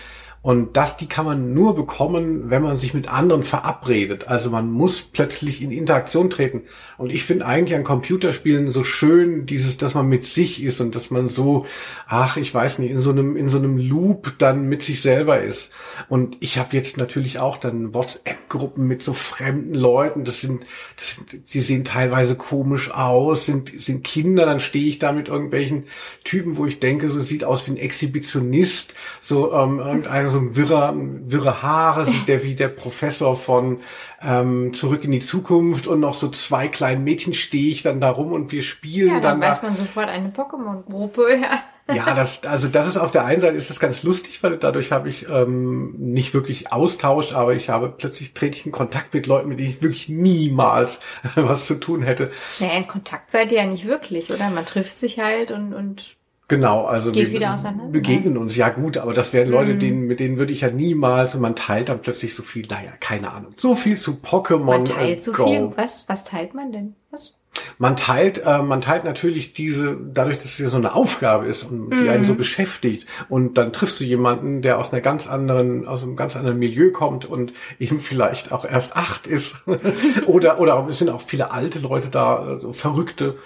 und 0.46 0.76
das, 0.76 0.96
die 0.96 1.08
kann 1.08 1.24
man 1.24 1.54
nur 1.54 1.74
bekommen, 1.74 2.50
wenn 2.50 2.62
man 2.62 2.78
sich 2.78 2.94
mit 2.94 3.08
anderen 3.08 3.42
verabredet. 3.42 4.28
Also 4.28 4.48
man 4.48 4.70
muss 4.70 5.02
plötzlich 5.02 5.60
in 5.60 5.72
Interaktion 5.72 6.30
treten. 6.30 6.62
Und 6.98 7.10
ich 7.10 7.24
finde 7.24 7.46
eigentlich 7.46 7.76
an 7.76 7.82
Computerspielen 7.82 8.70
so 8.70 8.84
schön, 8.84 9.46
dieses, 9.46 9.76
dass 9.76 9.94
man 9.94 10.08
mit 10.08 10.24
sich 10.24 10.62
ist 10.62 10.80
und 10.80 10.94
dass 10.94 11.10
man 11.10 11.28
so, 11.28 11.66
ach, 12.06 12.36
ich 12.36 12.54
weiß 12.54 12.78
nicht, 12.78 12.92
in 12.92 12.98
so 12.98 13.10
einem, 13.10 13.34
in 13.34 13.48
so 13.48 13.58
einem 13.58 13.76
Loop 13.76 14.34
dann 14.38 14.68
mit 14.68 14.84
sich 14.84 15.02
selber 15.02 15.42
ist. 15.42 15.72
Und 16.08 16.36
ich 16.38 16.58
habe 16.58 16.76
jetzt 16.76 16.96
natürlich 16.96 17.40
auch 17.40 17.56
dann 17.56 17.92
WhatsApp-Gruppen 17.92 18.86
mit 18.86 19.02
so 19.02 19.14
fremden 19.14 19.74
Leuten. 19.74 20.22
Das 20.22 20.42
sind, 20.42 20.60
das 20.94 21.16
sind, 21.16 21.54
die 21.54 21.60
sehen 21.60 21.84
teilweise 21.84 22.36
komisch 22.36 22.92
aus, 22.92 23.46
sind, 23.46 23.72
sind 23.80 24.04
Kinder. 24.04 24.46
Dann 24.46 24.60
stehe 24.60 24.86
ich 24.86 25.00
da 25.00 25.10
mit 25.10 25.26
irgendwelchen 25.26 25.88
Typen, 26.22 26.56
wo 26.56 26.66
ich 26.66 26.78
denke, 26.78 27.08
so 27.08 27.18
sieht 27.20 27.42
aus 27.42 27.66
wie 27.66 27.72
ein 27.72 27.78
Exhibitionist, 27.78 28.94
so 29.20 29.52
ähm, 29.52 29.80
irgendeiner 29.80 30.35
so 30.36 30.42
ein 30.42 30.56
wirrer, 30.56 30.94
wirre 30.96 31.62
Haare, 31.62 32.04
sieht 32.06 32.28
der 32.28 32.42
wie 32.42 32.54
der 32.54 32.68
Professor 32.68 33.36
von 33.36 33.80
ähm, 34.20 34.74
Zurück 34.74 35.04
in 35.04 35.10
die 35.12 35.20
Zukunft 35.20 35.86
und 35.86 36.00
noch 36.00 36.14
so 36.14 36.28
zwei 36.28 36.68
kleinen 36.68 37.04
Mädchen 37.04 37.32
stehe 37.34 37.70
ich 37.70 37.82
dann 37.82 38.00
da 38.00 38.10
rum 38.10 38.32
und 38.32 38.52
wir 38.52 38.62
spielen 38.62 39.08
Ja, 39.08 39.20
dann 39.20 39.40
dann 39.40 39.40
weiß 39.40 39.60
da. 39.60 39.62
man 39.62 39.76
sofort 39.76 40.08
eine 40.08 40.28
Pokémon-Gruppe, 40.30 41.38
ja. 41.42 41.62
Ja, 41.88 42.14
das, 42.14 42.42
also 42.44 42.66
das 42.66 42.88
ist 42.88 42.96
auf 42.96 43.12
der 43.12 43.24
einen 43.24 43.40
Seite 43.40 43.56
ist 43.56 43.70
das 43.70 43.78
ganz 43.78 44.02
lustig, 44.02 44.42
weil 44.42 44.56
dadurch 44.56 44.90
habe 44.90 45.08
ich 45.08 45.28
ähm, 45.30 45.94
nicht 45.98 46.34
wirklich 46.34 46.72
Austausch, 46.72 47.32
aber 47.32 47.54
ich 47.54 47.68
habe 47.68 47.88
plötzlich 47.96 48.34
trete 48.34 48.56
ich 48.58 48.66
in 48.66 48.72
Kontakt 48.72 49.14
mit 49.14 49.28
Leuten, 49.28 49.48
mit 49.48 49.60
denen 49.60 49.68
ich 49.70 49.82
wirklich 49.82 50.08
niemals 50.08 50.98
was 51.36 51.66
zu 51.66 51.76
tun 51.76 52.02
hätte. 52.02 52.32
Naja, 52.58 52.74
in 52.74 52.88
Kontakt 52.88 53.30
seid 53.30 53.52
ihr 53.52 53.58
ja 53.58 53.66
nicht 53.66 53.86
wirklich, 53.86 54.32
oder? 54.32 54.50
Man 54.50 54.66
trifft 54.66 54.98
sich 54.98 55.20
halt 55.20 55.52
und, 55.52 55.74
und 55.74 56.15
Genau, 56.48 56.84
also 56.84 57.10
Geht 57.10 57.32
wir 57.32 57.52
auseinander? 57.52 57.90
begegnen 57.90 58.36
uns, 58.36 58.56
ja 58.56 58.68
gut, 58.68 58.98
aber 58.98 59.14
das 59.14 59.32
wären 59.32 59.48
Leute, 59.48 59.74
denen, 59.76 60.06
mit 60.06 60.20
denen 60.20 60.38
würde 60.38 60.52
ich 60.52 60.60
ja 60.60 60.70
niemals 60.70 61.34
und 61.34 61.40
man 61.40 61.56
teilt 61.56 61.88
dann 61.88 62.00
plötzlich 62.00 62.34
so 62.34 62.44
viel, 62.44 62.64
naja, 62.70 62.92
keine 63.00 63.32
Ahnung. 63.32 63.52
So 63.56 63.74
viel 63.74 63.96
zu 63.96 64.12
Pokémon 64.12 64.64
man 64.64 64.84
teilt 64.84 65.22
so 65.22 65.32
Go. 65.32 65.46
viel. 65.46 65.72
Was, 65.74 66.08
was 66.08 66.22
teilt 66.22 66.54
man 66.54 66.70
denn? 66.70 66.94
Was? 67.10 67.35
Man 67.78 67.96
teilt, 67.96 68.42
äh, 68.44 68.62
man 68.62 68.80
teilt 68.80 69.04
natürlich 69.04 69.52
diese, 69.52 69.96
dadurch, 70.12 70.38
dass 70.38 70.46
es 70.46 70.58
ja 70.58 70.68
so 70.68 70.76
eine 70.76 70.94
Aufgabe 70.94 71.46
ist 71.46 71.64
und 71.64 71.90
die 71.90 72.08
einen 72.08 72.24
so 72.24 72.34
beschäftigt. 72.34 73.06
Und 73.28 73.58
dann 73.58 73.72
triffst 73.72 74.00
du 74.00 74.04
jemanden, 74.04 74.62
der 74.62 74.78
aus 74.78 74.92
einer 74.92 75.00
ganz 75.02 75.26
anderen, 75.26 75.86
aus 75.86 76.02
einem 76.02 76.16
ganz 76.16 76.36
anderen 76.36 76.58
Milieu 76.58 76.90
kommt 76.90 77.24
und 77.26 77.52
eben 77.78 78.00
vielleicht 78.00 78.52
auch 78.52 78.64
erst 78.64 78.96
acht 78.96 79.26
ist. 79.26 79.56
oder, 80.26 80.60
oder 80.60 80.86
es 80.88 80.98
sind 80.98 81.10
auch 81.10 81.20
viele 81.20 81.50
alte 81.50 81.78
Leute 81.78 82.08
da, 82.08 82.56
äh, 82.56 82.60
so 82.60 82.72
Verrückte. 82.72 83.36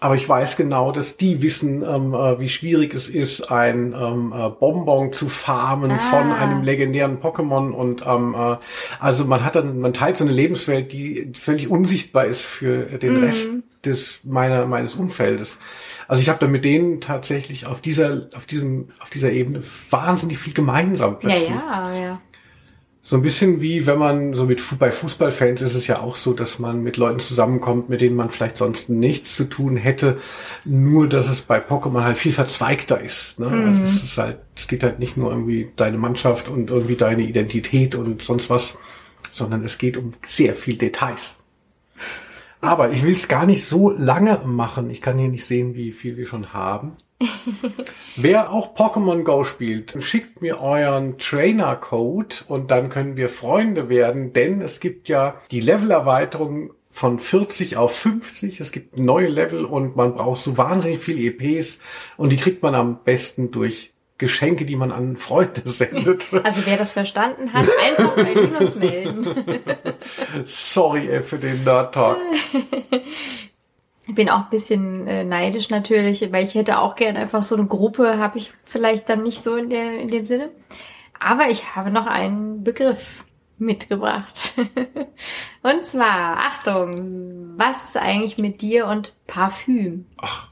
Aber 0.00 0.14
ich 0.16 0.28
weiß 0.28 0.56
genau, 0.56 0.92
dass 0.92 1.16
die 1.16 1.42
wissen, 1.42 1.82
ähm, 1.82 2.14
äh, 2.14 2.38
wie 2.40 2.48
schwierig 2.48 2.94
es 2.94 3.08
ist, 3.08 3.50
ein 3.50 3.94
ähm, 3.98 4.32
äh, 4.36 4.48
Bonbon 4.50 5.12
zu 5.12 5.28
farmen 5.28 5.90
von 6.10 6.30
Ah. 6.30 6.36
einem 6.36 6.62
legendären 6.62 7.18
Pokémon. 7.20 7.70
Und 7.70 8.02
ähm, 8.06 8.34
äh, 8.38 8.56
also 8.98 9.24
man 9.24 9.44
hat 9.44 9.56
dann, 9.56 9.80
man 9.80 9.92
teilt 9.92 10.16
so 10.16 10.24
eine 10.24 10.32
Lebenswelt, 10.32 10.92
die 10.92 11.32
völlig 11.38 11.68
unsichtbar 11.70 12.26
ist 12.26 12.42
für 12.42 12.82
den 12.98 13.16
Rest 13.22 13.39
des 13.84 14.20
meiner 14.24 14.66
meines 14.66 14.94
Umfeldes. 14.94 15.58
Also 16.08 16.22
ich 16.22 16.28
habe 16.28 16.40
da 16.40 16.46
mit 16.46 16.64
denen 16.64 17.00
tatsächlich 17.00 17.66
auf 17.66 17.80
dieser 17.80 18.28
auf 18.34 18.46
diesem 18.46 18.88
auf 19.00 19.10
dieser 19.10 19.30
Ebene 19.30 19.62
wahnsinnig 19.90 20.38
viel 20.38 20.52
gemeinsam 20.52 21.18
plötzlich. 21.18 21.50
Ja, 21.50 21.92
ja, 21.94 22.00
ja. 22.00 22.20
So 23.02 23.16
ein 23.16 23.22
bisschen 23.22 23.62
wie 23.62 23.86
wenn 23.86 23.98
man 23.98 24.34
so 24.34 24.44
mit 24.44 24.62
bei 24.78 24.92
Fußballfans 24.92 25.62
ist 25.62 25.74
es 25.74 25.86
ja 25.86 26.00
auch 26.00 26.16
so, 26.16 26.32
dass 26.32 26.58
man 26.58 26.82
mit 26.82 26.96
Leuten 26.96 27.18
zusammenkommt, 27.18 27.88
mit 27.88 28.00
denen 28.02 28.14
man 28.14 28.30
vielleicht 28.30 28.58
sonst 28.58 28.88
nichts 28.88 29.36
zu 29.36 29.44
tun 29.44 29.76
hätte, 29.76 30.18
nur 30.64 31.08
dass 31.08 31.28
es 31.28 31.40
bei 31.40 31.58
Pokémon 31.58 32.04
halt 32.04 32.18
viel 32.18 32.32
verzweigter 32.32 33.00
ist. 33.00 33.40
Ne? 33.40 33.48
Mhm. 33.48 33.68
Also 33.68 33.82
es 33.84 34.02
ist 34.04 34.18
halt, 34.18 34.38
es 34.54 34.68
geht 34.68 34.82
halt 34.82 34.98
nicht 34.98 35.16
nur 35.16 35.30
irgendwie 35.30 35.70
deine 35.76 35.96
Mannschaft 35.96 36.48
und 36.48 36.70
irgendwie 36.70 36.96
deine 36.96 37.22
Identität 37.22 37.94
und 37.94 38.20
sonst 38.20 38.50
was, 38.50 38.76
sondern 39.32 39.64
es 39.64 39.78
geht 39.78 39.96
um 39.96 40.12
sehr 40.24 40.54
viel 40.54 40.76
Details. 40.76 41.36
Aber 42.60 42.90
ich 42.90 43.04
will 43.04 43.14
es 43.14 43.28
gar 43.28 43.46
nicht 43.46 43.64
so 43.64 43.90
lange 43.90 44.40
machen. 44.44 44.90
Ich 44.90 45.00
kann 45.00 45.18
hier 45.18 45.28
nicht 45.28 45.46
sehen, 45.46 45.74
wie 45.74 45.92
viel 45.92 46.16
wir 46.16 46.26
schon 46.26 46.52
haben. 46.52 46.96
Wer 48.16 48.50
auch 48.50 48.74
Pokémon 48.74 49.24
Go 49.24 49.44
spielt, 49.44 49.94
schickt 50.02 50.40
mir 50.40 50.60
euren 50.60 51.18
Trainer-Code 51.18 52.36
und 52.48 52.70
dann 52.70 52.88
können 52.88 53.16
wir 53.16 53.28
Freunde 53.28 53.88
werden, 53.88 54.32
denn 54.32 54.62
es 54.62 54.80
gibt 54.80 55.08
ja 55.08 55.34
die 55.50 55.60
Levelerweiterung 55.60 56.72
von 56.90 57.20
40 57.20 57.76
auf 57.76 57.96
50. 57.96 58.60
Es 58.60 58.72
gibt 58.72 58.98
neue 58.98 59.28
Level 59.28 59.64
und 59.64 59.96
man 59.96 60.14
braucht 60.14 60.42
so 60.42 60.56
wahnsinnig 60.58 60.98
viele 60.98 61.22
EPs 61.22 61.78
und 62.16 62.30
die 62.30 62.36
kriegt 62.36 62.62
man 62.62 62.74
am 62.74 63.04
besten 63.04 63.50
durch 63.50 63.89
Geschenke, 64.20 64.66
die 64.66 64.76
man 64.76 64.92
an 64.92 65.16
Freunde 65.16 65.62
sendet. 65.64 66.28
Also 66.44 66.64
wer 66.66 66.76
das 66.76 66.92
verstanden 66.92 67.52
hat, 67.52 67.66
einfach 67.84 68.14
bei 68.14 68.34
Linus 68.34 68.76
melden. 68.76 69.24
Sorry 70.44 71.08
ey, 71.08 71.22
für 71.22 71.38
den 71.38 71.64
Nerd 71.64 71.94
Talk. 71.94 72.18
Ich 74.06 74.14
bin 74.14 74.28
auch 74.28 74.44
ein 74.44 74.50
bisschen 74.50 75.06
äh, 75.08 75.24
neidisch 75.24 75.70
natürlich, 75.70 76.30
weil 76.32 76.44
ich 76.44 76.54
hätte 76.54 76.78
auch 76.78 76.96
gern 76.96 77.16
einfach 77.16 77.42
so 77.42 77.56
eine 77.56 77.66
Gruppe, 77.66 78.18
habe 78.18 78.38
ich 78.38 78.52
vielleicht 78.64 79.08
dann 79.08 79.22
nicht 79.22 79.42
so 79.42 79.56
in, 79.56 79.70
der, 79.70 80.00
in 80.00 80.08
dem 80.08 80.26
Sinne. 80.26 80.50
Aber 81.18 81.48
ich 81.48 81.74
habe 81.74 81.90
noch 81.90 82.06
einen 82.06 82.62
Begriff 82.62 83.24
mitgebracht. 83.56 84.52
und 85.62 85.86
zwar, 85.86 86.38
Achtung, 86.38 87.54
was 87.56 87.84
ist 87.84 87.96
eigentlich 87.96 88.36
mit 88.36 88.60
dir 88.60 88.86
und 88.86 89.14
Parfüm? 89.26 90.06
Ach, 90.18 90.48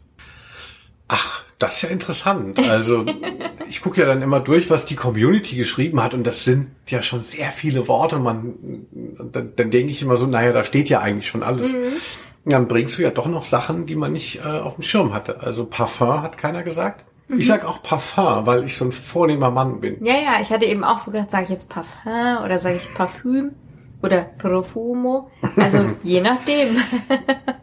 ach 1.08 1.47
das 1.58 1.76
ist 1.76 1.82
ja 1.82 1.88
interessant. 1.88 2.58
Also 2.58 3.04
ich 3.68 3.82
gucke 3.82 4.00
ja 4.00 4.06
dann 4.06 4.22
immer 4.22 4.40
durch, 4.40 4.70
was 4.70 4.84
die 4.84 4.96
Community 4.96 5.56
geschrieben 5.56 6.02
hat 6.02 6.14
und 6.14 6.24
das 6.24 6.44
sind 6.44 6.68
ja 6.86 7.02
schon 7.02 7.22
sehr 7.22 7.50
viele 7.50 7.88
Worte. 7.88 8.18
Man, 8.18 8.54
dann, 9.32 9.52
dann 9.56 9.70
denke 9.70 9.90
ich 9.90 10.02
immer 10.02 10.16
so, 10.16 10.26
naja, 10.26 10.52
da 10.52 10.64
steht 10.64 10.88
ja 10.88 11.00
eigentlich 11.00 11.28
schon 11.28 11.42
alles. 11.42 11.72
Mhm 11.72 11.92
dann 12.48 12.68
bringst 12.68 12.98
du 12.98 13.02
ja 13.02 13.10
doch 13.10 13.26
noch 13.26 13.42
Sachen, 13.42 13.86
die 13.86 13.96
man 13.96 14.12
nicht 14.12 14.40
äh, 14.44 14.48
auf 14.48 14.74
dem 14.74 14.82
Schirm 14.82 15.12
hatte. 15.12 15.40
Also 15.40 15.66
Parfum 15.66 16.22
hat 16.22 16.38
keiner 16.38 16.62
gesagt. 16.62 17.04
Mhm. 17.28 17.40
Ich 17.40 17.46
sag 17.46 17.64
auch 17.64 17.82
Parfum, 17.82 18.46
weil 18.46 18.64
ich 18.64 18.76
so 18.76 18.86
ein 18.86 18.92
vornehmer 18.92 19.50
Mann 19.50 19.80
bin. 19.80 20.04
Ja, 20.04 20.14
ja, 20.14 20.40
ich 20.40 20.50
hatte 20.50 20.64
eben 20.64 20.84
auch 20.84 20.98
so 20.98 21.10
gedacht, 21.10 21.30
sage 21.30 21.44
ich 21.44 21.50
jetzt 21.50 21.68
Parfum 21.68 22.44
oder 22.44 22.58
sage 22.58 22.76
ich 22.76 22.94
Parfüm 22.94 23.52
oder 24.02 24.22
Profumo. 24.22 25.30
Also 25.56 25.86
je 26.02 26.20
nachdem. 26.20 26.76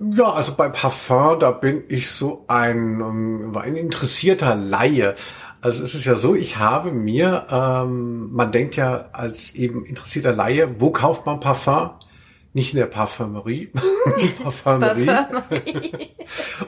ja, 0.00 0.32
also 0.32 0.54
bei 0.54 0.68
Parfum, 0.68 1.38
da 1.40 1.50
bin 1.50 1.82
ich 1.88 2.10
so 2.10 2.44
ein, 2.48 3.02
um, 3.02 3.56
ein 3.56 3.76
interessierter 3.76 4.54
Laie. 4.54 5.14
Also 5.60 5.82
es 5.82 5.94
ist 5.94 6.04
ja 6.04 6.14
so, 6.14 6.34
ich 6.34 6.58
habe 6.58 6.92
mir, 6.92 7.46
ähm, 7.50 8.32
man 8.32 8.52
denkt 8.52 8.76
ja 8.76 9.08
als 9.12 9.54
eben 9.54 9.84
interessierter 9.84 10.32
Laie, 10.32 10.80
wo 10.80 10.90
kauft 10.90 11.26
man 11.26 11.40
Parfum? 11.40 11.90
Nicht 12.58 12.74
in 12.74 12.78
der 12.78 12.86
Parfümerie, 12.98 13.70
Parfümerie. 14.42 15.08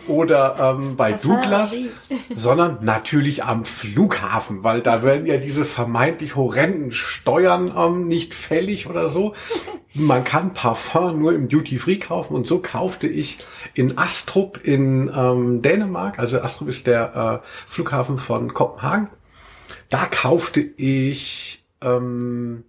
oder 0.06 0.56
ähm, 0.58 0.96
bei 0.96 1.12
Douglas, 1.12 1.74
sondern 2.36 2.78
natürlich 2.82 3.44
am 3.44 3.64
Flughafen, 3.64 4.64
weil 4.64 4.80
da 4.80 5.02
werden 5.02 5.26
ja 5.26 5.36
diese 5.36 5.64
vermeintlich 5.64 6.36
horrenden 6.36 6.92
Steuern 6.92 7.72
ähm, 7.76 8.08
nicht 8.08 8.34
fällig 8.34 8.88
oder 8.88 9.08
so. 9.08 9.34
Man 9.92 10.22
kann 10.22 10.54
Parfum 10.54 11.18
nur 11.18 11.34
im 11.34 11.48
Duty 11.48 11.78
Free 11.78 11.96
kaufen 11.96 12.34
und 12.34 12.46
so 12.46 12.60
kaufte 12.60 13.08
ich 13.08 13.38
in 13.74 13.98
Astrup 13.98 14.60
in 14.62 15.10
ähm, 15.14 15.62
Dänemark, 15.62 16.20
also 16.20 16.40
Astrup 16.40 16.68
ist 16.68 16.86
der 16.86 17.42
äh, 17.42 17.46
Flughafen 17.66 18.16
von 18.16 18.54
Kopenhagen, 18.54 19.08
da 19.88 20.06
kaufte 20.06 20.60
ich 20.60 21.64
ähm, 21.82 22.62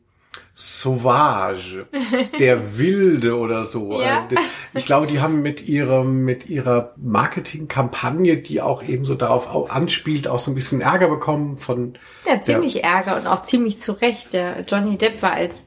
Sauvage, 0.62 1.88
der 2.40 2.78
Wilde 2.78 3.38
oder 3.38 3.64
so. 3.64 4.00
Ja. 4.00 4.28
Ich 4.76 4.86
glaube, 4.86 5.08
die 5.08 5.20
haben 5.20 5.42
mit 5.42 5.68
ihrem, 5.68 6.24
mit 6.24 6.50
ihrer 6.50 6.94
Marketingkampagne, 6.98 8.38
die 8.38 8.62
auch 8.62 8.84
eben 8.84 9.06
so 9.06 9.16
darauf 9.16 9.72
anspielt, 9.72 10.28
auch 10.28 10.38
so 10.38 10.52
ein 10.52 10.56
bisschen 10.56 10.82
Ärger 10.82 11.10
bekommen 11.10 11.58
von. 11.58 11.98
Ja, 12.28 12.42
ziemlich 12.42 12.74
der, 12.74 12.84
Ärger 12.84 13.18
und 13.18 13.26
auch 13.26 13.42
ziemlich 13.42 13.82
zu 13.82 13.94
Recht. 13.94 14.34
Der 14.34 14.62
Johnny 14.62 14.98
Depp 14.98 15.24
war 15.24 15.34
als 15.34 15.66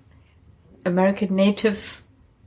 American 0.84 1.34
Native 1.34 1.76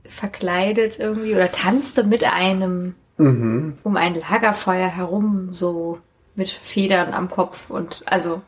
verkleidet 0.08 0.98
irgendwie 0.98 1.34
oder 1.34 1.52
tanzte 1.52 2.02
mit 2.02 2.24
einem 2.24 2.94
mhm. 3.18 3.76
um 3.82 3.96
ein 3.96 4.14
Lagerfeuer 4.14 4.88
herum, 4.88 5.50
so 5.52 5.98
mit 6.34 6.48
Federn 6.48 7.12
am 7.12 7.30
Kopf 7.30 7.68
und 7.68 8.02
also 8.06 8.40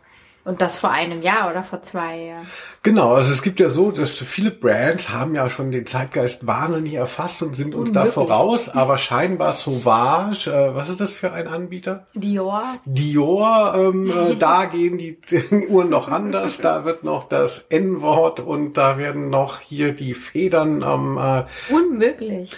und 0.45 0.61
das 0.61 0.79
vor 0.79 0.91
einem 0.91 1.23
Jahr 1.23 1.51
oder 1.51 1.63
vor 1.63 1.83
zwei 1.83 2.17
Jahren. 2.17 2.47
Genau, 2.83 3.13
also 3.13 3.33
es 3.33 3.43
gibt 3.43 3.61
ja 3.61 3.69
so, 3.69 3.91
dass 3.91 4.11
viele 4.11 4.51
Brands 4.51 5.11
haben 5.11 5.35
ja 5.35 5.51
schon 5.51 5.71
den 5.71 5.87
Zeitgeist 5.87 6.47
wahnsinnig 6.47 6.95
erfasst 6.95 7.43
und 7.43 7.55
sind 7.55 7.75
uns 7.75 7.91
Unmöglich. 7.91 8.15
da 8.15 8.21
voraus, 8.21 8.69
aber 8.69 8.97
scheinbar 8.97 9.53
Sauvage, 9.53 10.51
äh, 10.51 10.75
was 10.75 10.89
ist 10.89 11.01
das 11.01 11.13
für 11.13 11.33
ein 11.33 11.47
Anbieter? 11.47 12.07
Dior. 12.15 12.77
Dior, 12.85 13.75
ähm, 13.77 14.11
äh, 14.31 14.37
da 14.37 14.65
gehen 14.65 14.97
die 14.97 15.19
Uhren 15.69 15.91
noch 15.91 16.09
anders, 16.09 16.59
da 16.59 16.85
wird 16.85 17.05
noch 17.05 17.29
das 17.29 17.67
N-Wort 17.69 18.41
und 18.41 18.75
da 18.75 18.97
werden 18.99 19.29
noch 19.31 19.61
hier 19.61 19.93
die 19.93 20.15
Federn 20.15 20.83
am... 20.83 21.19
Ähm, 21.19 21.45
äh, 21.71 21.75
Unmöglich. 21.75 22.57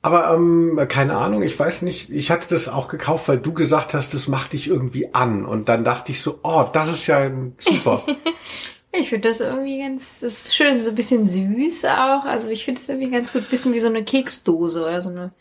Aber 0.00 0.32
ähm, 0.32 0.78
keine 0.88 1.16
Ahnung, 1.16 1.42
ich 1.42 1.58
weiß 1.58 1.82
nicht, 1.82 2.10
ich 2.10 2.30
hatte 2.30 2.48
das 2.50 2.68
auch 2.68 2.88
gekauft, 2.88 3.28
weil 3.28 3.38
du 3.38 3.52
gesagt 3.52 3.94
hast, 3.94 4.14
das 4.14 4.28
macht 4.28 4.52
dich 4.52 4.68
irgendwie 4.68 5.12
an. 5.12 5.44
Und 5.44 5.68
dann 5.68 5.84
dachte 5.84 6.12
ich 6.12 6.22
so, 6.22 6.38
oh, 6.42 6.64
das 6.72 6.92
ist 6.92 7.06
ja 7.08 7.30
super. 7.58 8.04
ich 8.92 9.08
finde 9.08 9.28
das 9.28 9.40
irgendwie 9.40 9.80
ganz, 9.80 10.20
das 10.20 10.46
ist 10.46 10.56
schön, 10.56 10.80
so 10.80 10.90
ein 10.90 10.94
bisschen 10.94 11.26
süß 11.26 11.84
auch. 11.86 12.24
Also 12.24 12.48
ich 12.48 12.64
finde 12.64 12.80
es 12.80 12.88
irgendwie 12.88 13.10
ganz 13.10 13.32
gut, 13.32 13.50
bisschen 13.50 13.74
wie 13.74 13.80
so 13.80 13.88
eine 13.88 14.04
Keksdose 14.04 14.82
oder 14.82 15.02
so 15.02 15.08
eine 15.08 15.32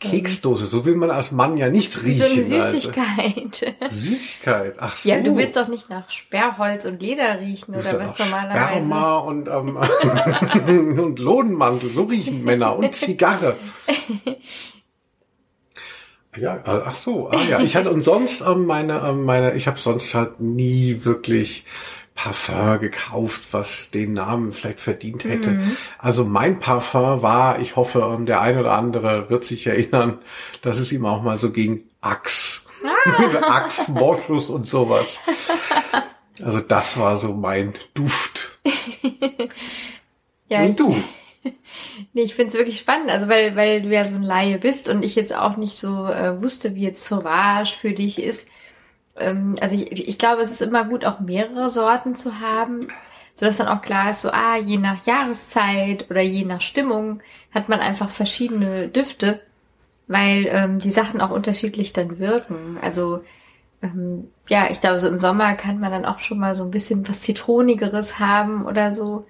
Keksdose, 0.00 0.66
so 0.66 0.84
will 0.84 0.96
man 0.96 1.10
als 1.10 1.30
Mann 1.30 1.56
ja 1.56 1.70
nicht 1.70 2.02
riechen. 2.02 2.44
So 2.44 2.54
eine 2.54 2.72
Süßigkeit. 2.72 3.06
Alter. 3.16 3.88
Süßigkeit, 3.90 4.74
ach 4.78 4.96
so. 4.96 5.08
Ja, 5.08 5.20
du 5.20 5.36
willst 5.36 5.56
doch 5.56 5.68
nicht 5.68 5.88
nach 5.88 6.10
Sperrholz 6.10 6.84
und 6.84 7.00
Leder 7.00 7.40
riechen 7.40 7.74
oder 7.74 7.98
was 7.98 8.18
normalerweise. 8.18 8.84
Sperma 8.84 9.18
und, 9.18 9.48
ähm, 9.48 10.98
und 10.98 11.18
Lodenmantel, 11.18 11.90
so 11.90 12.04
riechen 12.04 12.44
Männer 12.44 12.76
und 12.76 12.94
Zigarre. 12.94 13.56
Ja, 16.36 16.56
äh, 16.56 16.82
ach 16.86 16.96
so, 16.96 17.28
ah 17.30 17.40
ja. 17.48 17.60
Ich 17.60 17.76
hatte 17.76 17.90
und 17.90 18.02
sonst 18.02 18.40
ähm, 18.40 18.66
meine, 18.66 19.00
ähm, 19.00 19.24
meine, 19.24 19.54
ich 19.54 19.66
habe 19.66 19.78
sonst 19.78 20.14
halt 20.14 20.40
nie 20.40 21.04
wirklich 21.04 21.64
Parfum 22.14 22.80
gekauft, 22.80 23.42
was 23.52 23.90
den 23.90 24.12
Namen 24.12 24.52
vielleicht 24.52 24.80
verdient 24.80 25.24
hätte. 25.24 25.50
Mhm. 25.50 25.76
Also 25.98 26.24
mein 26.24 26.60
Parfum 26.60 27.22
war, 27.22 27.58
ich 27.58 27.76
hoffe, 27.76 28.00
ähm, 28.14 28.24
der 28.24 28.40
ein 28.40 28.58
oder 28.58 28.72
andere 28.72 29.28
wird 29.30 29.44
sich 29.44 29.66
erinnern, 29.66 30.18
dass 30.62 30.78
es 30.78 30.92
ihm 30.92 31.06
auch 31.06 31.22
mal 31.22 31.38
so 31.38 31.50
ging, 31.50 31.84
Axe. 32.00 32.60
Ah. 32.84 33.40
Axe, 33.56 33.90
Moschus 33.90 34.50
und 34.50 34.64
sowas. 34.64 35.20
Also 36.42 36.58
das 36.58 36.98
war 36.98 37.16
so 37.16 37.32
mein 37.32 37.74
Duft. 37.94 38.58
ja, 40.48 40.64
und 40.64 40.80
du? 40.80 40.96
Nee, 42.12 42.22
ich 42.22 42.34
find's 42.34 42.54
wirklich 42.54 42.80
spannend, 42.80 43.10
also 43.10 43.28
weil, 43.28 43.54
weil 43.54 43.82
du 43.82 43.88
ja 43.88 44.04
so 44.04 44.16
ein 44.16 44.22
Laie 44.22 44.58
bist 44.58 44.88
und 44.88 45.04
ich 45.04 45.14
jetzt 45.14 45.32
auch 45.32 45.56
nicht 45.56 45.74
so 45.74 46.06
äh, 46.06 46.42
wusste, 46.42 46.74
wie 46.74 46.82
jetzt 46.82 47.04
Sauvage 47.04 47.76
für 47.80 47.92
dich 47.92 48.20
ist 48.20 48.48
also 49.16 49.74
ich, 49.76 50.08
ich 50.08 50.18
glaube, 50.18 50.42
es 50.42 50.50
ist 50.50 50.62
immer 50.62 50.84
gut, 50.84 51.04
auch 51.04 51.20
mehrere 51.20 51.70
Sorten 51.70 52.16
zu 52.16 52.40
haben, 52.40 52.80
so 53.34 53.46
dass 53.46 53.56
dann 53.56 53.68
auch 53.68 53.82
klar 53.82 54.10
ist, 54.10 54.22
so, 54.22 54.30
ah, 54.30 54.56
je 54.56 54.78
nach 54.78 55.06
Jahreszeit 55.06 56.10
oder 56.10 56.20
je 56.20 56.44
nach 56.44 56.60
Stimmung 56.60 57.20
hat 57.52 57.68
man 57.68 57.80
einfach 57.80 58.10
verschiedene 58.10 58.88
Düfte, 58.88 59.40
weil 60.06 60.46
ähm, 60.48 60.78
die 60.78 60.90
Sachen 60.90 61.20
auch 61.20 61.30
unterschiedlich 61.30 61.92
dann 61.92 62.18
wirken. 62.18 62.78
Also 62.80 63.22
ähm, 63.82 64.28
ja, 64.48 64.68
ich 64.70 64.80
glaube, 64.80 64.98
so 64.98 65.08
im 65.08 65.20
Sommer 65.20 65.54
kann 65.54 65.78
man 65.78 65.92
dann 65.92 66.04
auch 66.04 66.20
schon 66.20 66.38
mal 66.38 66.54
so 66.54 66.64
ein 66.64 66.70
bisschen 66.70 67.06
was 67.08 67.20
Zitronigeres 67.22 68.18
haben 68.18 68.66
oder 68.66 68.92
so. 68.92 69.26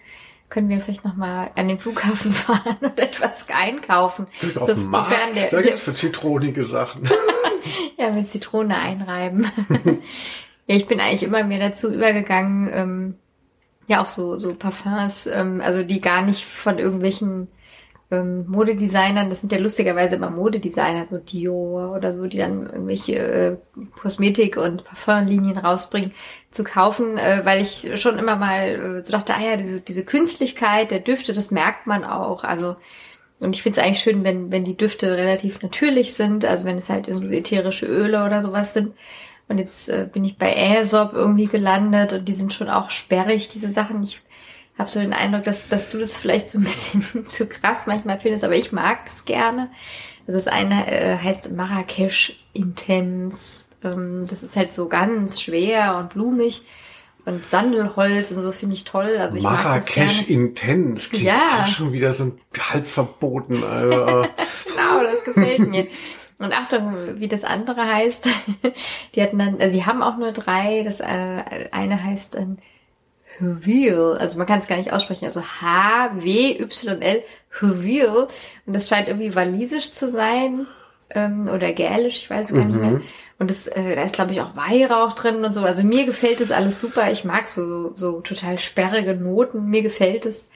Können 0.50 0.68
wir 0.68 0.80
vielleicht 0.80 1.04
nochmal 1.04 1.50
an 1.56 1.68
den 1.68 1.78
Flughafen 1.78 2.32
fahren 2.32 2.76
und 2.80 2.98
etwas 3.00 3.46
einkaufen. 3.48 4.26
Auf 4.56 4.68
so, 4.68 4.74
dem 4.74 4.90
Markt, 4.90 5.34
der, 5.34 5.50
da 5.50 5.62
gibt's 5.62 5.82
für 5.82 5.94
zitronige 5.94 6.64
Sachen. 6.64 7.08
ja, 7.98 8.10
mit 8.10 8.30
Zitrone 8.30 8.76
einreiben. 8.76 9.46
ja, 10.66 10.76
ich 10.76 10.86
bin 10.86 11.00
eigentlich 11.00 11.22
immer 11.22 11.44
mehr 11.44 11.60
dazu 11.60 11.92
übergegangen, 11.92 12.70
ähm, 12.72 13.14
ja 13.86 14.02
auch 14.02 14.08
so, 14.08 14.36
so 14.36 14.54
Parfums, 14.54 15.26
ähm, 15.26 15.60
also 15.62 15.82
die 15.82 16.00
gar 16.00 16.22
nicht 16.22 16.44
von 16.44 16.78
irgendwelchen 16.78 17.48
ähm, 18.10 18.46
Modedesignern, 18.46 19.28
das 19.28 19.40
sind 19.40 19.52
ja 19.52 19.58
lustigerweise 19.58 20.16
immer 20.16 20.30
Modedesigner, 20.30 21.06
so 21.06 21.18
Dior 21.18 21.94
oder 21.96 22.12
so, 22.12 22.26
die 22.26 22.38
dann 22.38 22.64
irgendwelche 22.64 23.16
äh, 23.16 23.56
Kosmetik- 24.00 24.56
und 24.56 24.84
Parfumlinien 24.84 25.58
rausbringen, 25.58 26.12
zu 26.50 26.64
kaufen, 26.64 27.18
äh, 27.18 27.42
weil 27.44 27.60
ich 27.60 28.00
schon 28.00 28.18
immer 28.18 28.36
mal 28.36 28.68
äh, 28.68 29.04
so 29.04 29.12
dachte, 29.12 29.34
ah 29.34 29.42
ja, 29.42 29.56
diese, 29.56 29.80
diese 29.80 30.04
Künstlichkeit 30.04 30.90
der 30.90 31.00
Düfte, 31.00 31.32
das 31.32 31.50
merkt 31.50 31.86
man 31.86 32.04
auch. 32.04 32.44
Also 32.44 32.76
und 33.44 33.54
ich 33.54 33.62
finde 33.62 33.80
es 33.80 33.86
eigentlich 33.86 34.00
schön, 34.00 34.24
wenn, 34.24 34.50
wenn 34.50 34.64
die 34.64 34.76
Düfte 34.76 35.16
relativ 35.16 35.62
natürlich 35.62 36.14
sind, 36.14 36.44
also 36.44 36.64
wenn 36.64 36.78
es 36.78 36.88
halt 36.88 37.08
irgendwie 37.08 37.38
ätherische 37.38 37.86
Öle 37.86 38.24
oder 38.24 38.42
sowas 38.42 38.74
sind. 38.74 38.94
Und 39.48 39.58
jetzt 39.58 39.88
äh, 39.88 40.08
bin 40.10 40.24
ich 40.24 40.38
bei 40.38 40.56
Aesop 40.56 41.12
irgendwie 41.12 41.46
gelandet 41.46 42.12
und 42.12 42.26
die 42.26 42.34
sind 42.34 42.54
schon 42.54 42.70
auch 42.70 42.90
sperrig, 42.90 43.50
diese 43.50 43.70
Sachen. 43.70 44.02
Ich 44.02 44.20
habe 44.78 44.90
so 44.90 45.00
den 45.00 45.12
Eindruck, 45.12 45.44
dass, 45.44 45.68
dass 45.68 45.90
du 45.90 45.98
das 45.98 46.16
vielleicht 46.16 46.48
so 46.48 46.58
ein 46.58 46.64
bisschen 46.64 47.26
zu 47.26 47.46
krass 47.46 47.86
manchmal 47.86 48.18
findest, 48.18 48.44
aber 48.44 48.56
ich 48.56 48.72
mag 48.72 49.04
das 49.04 49.24
gerne. 49.24 49.70
Das 50.26 50.36
ist 50.36 50.48
eine, 50.48 50.90
äh, 50.90 51.18
heißt 51.18 51.52
Marrakesch 51.52 52.32
Intense. 52.54 53.64
Ähm, 53.82 54.26
das 54.28 54.42
ist 54.42 54.56
halt 54.56 54.72
so 54.72 54.88
ganz 54.88 55.40
schwer 55.40 55.96
und 55.98 56.10
blumig. 56.10 56.62
Und 57.26 57.46
Sandelholz 57.46 58.30
und 58.32 58.42
so 58.42 58.52
finde 58.52 58.74
ich 58.74 58.84
toll. 58.84 59.16
Also 59.18 59.36
ich 59.36 59.42
Marrakesch 59.42 60.28
Intens 60.28 61.08
klingt 61.08 61.24
Ja. 61.24 61.66
schon 61.66 61.92
wieder 61.92 62.12
so 62.12 62.24
ein 62.24 62.38
halb 62.58 62.86
verboten. 62.86 63.62
Genau, 63.62 65.02
das 65.02 65.24
gefällt 65.24 65.70
mir. 65.70 65.86
Und 66.38 66.52
Achtung, 66.52 67.18
wie 67.20 67.28
das 67.28 67.44
andere 67.44 67.86
heißt. 67.86 68.28
Die 69.14 69.22
hatten 69.22 69.38
dann, 69.38 69.60
also 69.60 69.72
sie 69.72 69.86
haben 69.86 70.02
auch 70.02 70.16
nur 70.18 70.32
drei. 70.32 70.82
Das 70.82 71.00
äh, 71.00 71.68
eine 71.70 72.02
heißt 72.02 72.36
ein 72.36 72.58
Huvil. 73.40 74.16
Also 74.18 74.36
man 74.38 74.46
kann 74.46 74.58
es 74.58 74.66
gar 74.66 74.76
nicht 74.76 74.92
aussprechen. 74.92 75.24
Also 75.24 75.42
H-W-Y-L 75.42 77.22
Huvil. 77.60 78.26
Und 78.66 78.72
das 78.72 78.88
scheint 78.88 79.08
irgendwie 79.08 79.34
walisisch 79.34 79.92
zu 79.92 80.08
sein. 80.08 80.66
Ähm, 81.10 81.48
oder 81.48 81.72
gälisch, 81.72 82.16
ich 82.16 82.30
weiß 82.30 82.50
es 82.50 82.56
gar 82.56 82.64
nicht 82.64 82.78
mehr. 82.80 83.00
Und 83.38 83.50
das, 83.50 83.66
äh, 83.66 83.96
da 83.96 84.02
ist, 84.04 84.14
glaube 84.14 84.32
ich, 84.32 84.40
auch 84.40 84.54
Weihrauch 84.56 85.12
drin 85.12 85.44
und 85.44 85.52
so. 85.52 85.62
Also 85.62 85.82
mir 85.82 86.06
gefällt 86.06 86.40
das 86.40 86.50
alles 86.52 86.80
super. 86.80 87.10
Ich 87.10 87.24
mag 87.24 87.48
so, 87.48 87.92
so 87.96 88.20
total 88.20 88.58
sperrige 88.58 89.14
Noten. 89.14 89.66
Mir 89.68 89.82
gefällt 89.82 90.24
es. 90.26 90.48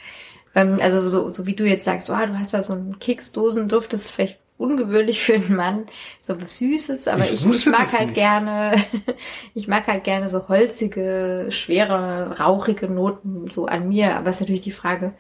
Ähm, 0.54 0.78
also 0.80 1.06
so, 1.08 1.32
so 1.32 1.46
wie 1.46 1.54
du 1.54 1.64
jetzt 1.64 1.84
sagst, 1.84 2.08
oh, 2.10 2.14
du 2.26 2.38
hast 2.38 2.54
da 2.54 2.62
so 2.62 2.72
einen 2.74 2.98
Keksdosenduft, 2.98 3.92
das 3.92 4.02
ist 4.04 4.10
vielleicht 4.10 4.38
ungewöhnlich 4.58 5.22
für 5.22 5.34
einen 5.34 5.54
Mann, 5.54 5.86
so 6.20 6.40
was 6.40 6.58
Süßes, 6.58 7.06
aber 7.08 7.24
Ich 7.30 7.44
ich, 7.46 7.46
ich, 7.46 7.66
mag 7.66 7.92
halt 7.92 8.06
nicht. 8.08 8.14
gerne, 8.14 8.74
ich 9.54 9.68
mag 9.68 9.86
halt 9.86 10.02
gerne 10.04 10.28
so 10.28 10.48
holzige, 10.48 11.46
schwere, 11.50 12.36
rauchige 12.40 12.88
Noten 12.88 13.50
so 13.50 13.66
an 13.66 13.88
mir. 13.88 14.16
Aber 14.16 14.30
es 14.30 14.36
ist 14.36 14.40
natürlich 14.40 14.62
die 14.62 14.72
Frage 14.72 15.14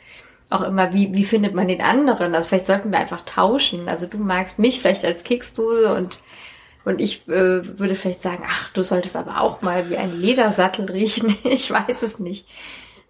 auch 0.50 0.62
immer, 0.62 0.92
wie, 0.92 1.12
wie 1.12 1.24
findet 1.24 1.54
man 1.54 1.68
den 1.68 1.82
anderen? 1.82 2.34
Also 2.34 2.48
vielleicht 2.48 2.66
sollten 2.66 2.90
wir 2.90 2.98
einfach 2.98 3.24
tauschen. 3.24 3.88
Also 3.88 4.06
du 4.06 4.18
magst 4.18 4.58
mich 4.58 4.80
vielleicht 4.80 5.04
als 5.04 5.22
Keksdose 5.22 5.94
und 5.94 6.20
und 6.88 7.02
ich 7.02 7.28
äh, 7.28 7.78
würde 7.78 7.94
vielleicht 7.94 8.22
sagen, 8.22 8.42
ach, 8.48 8.70
du 8.70 8.82
solltest 8.82 9.14
aber 9.14 9.42
auch 9.42 9.60
mal 9.60 9.90
wie 9.90 9.98
ein 9.98 10.18
Ledersattel 10.18 10.86
riechen. 10.86 11.36
Ich 11.44 11.70
weiß 11.70 12.02
es 12.02 12.18
nicht. 12.18 12.46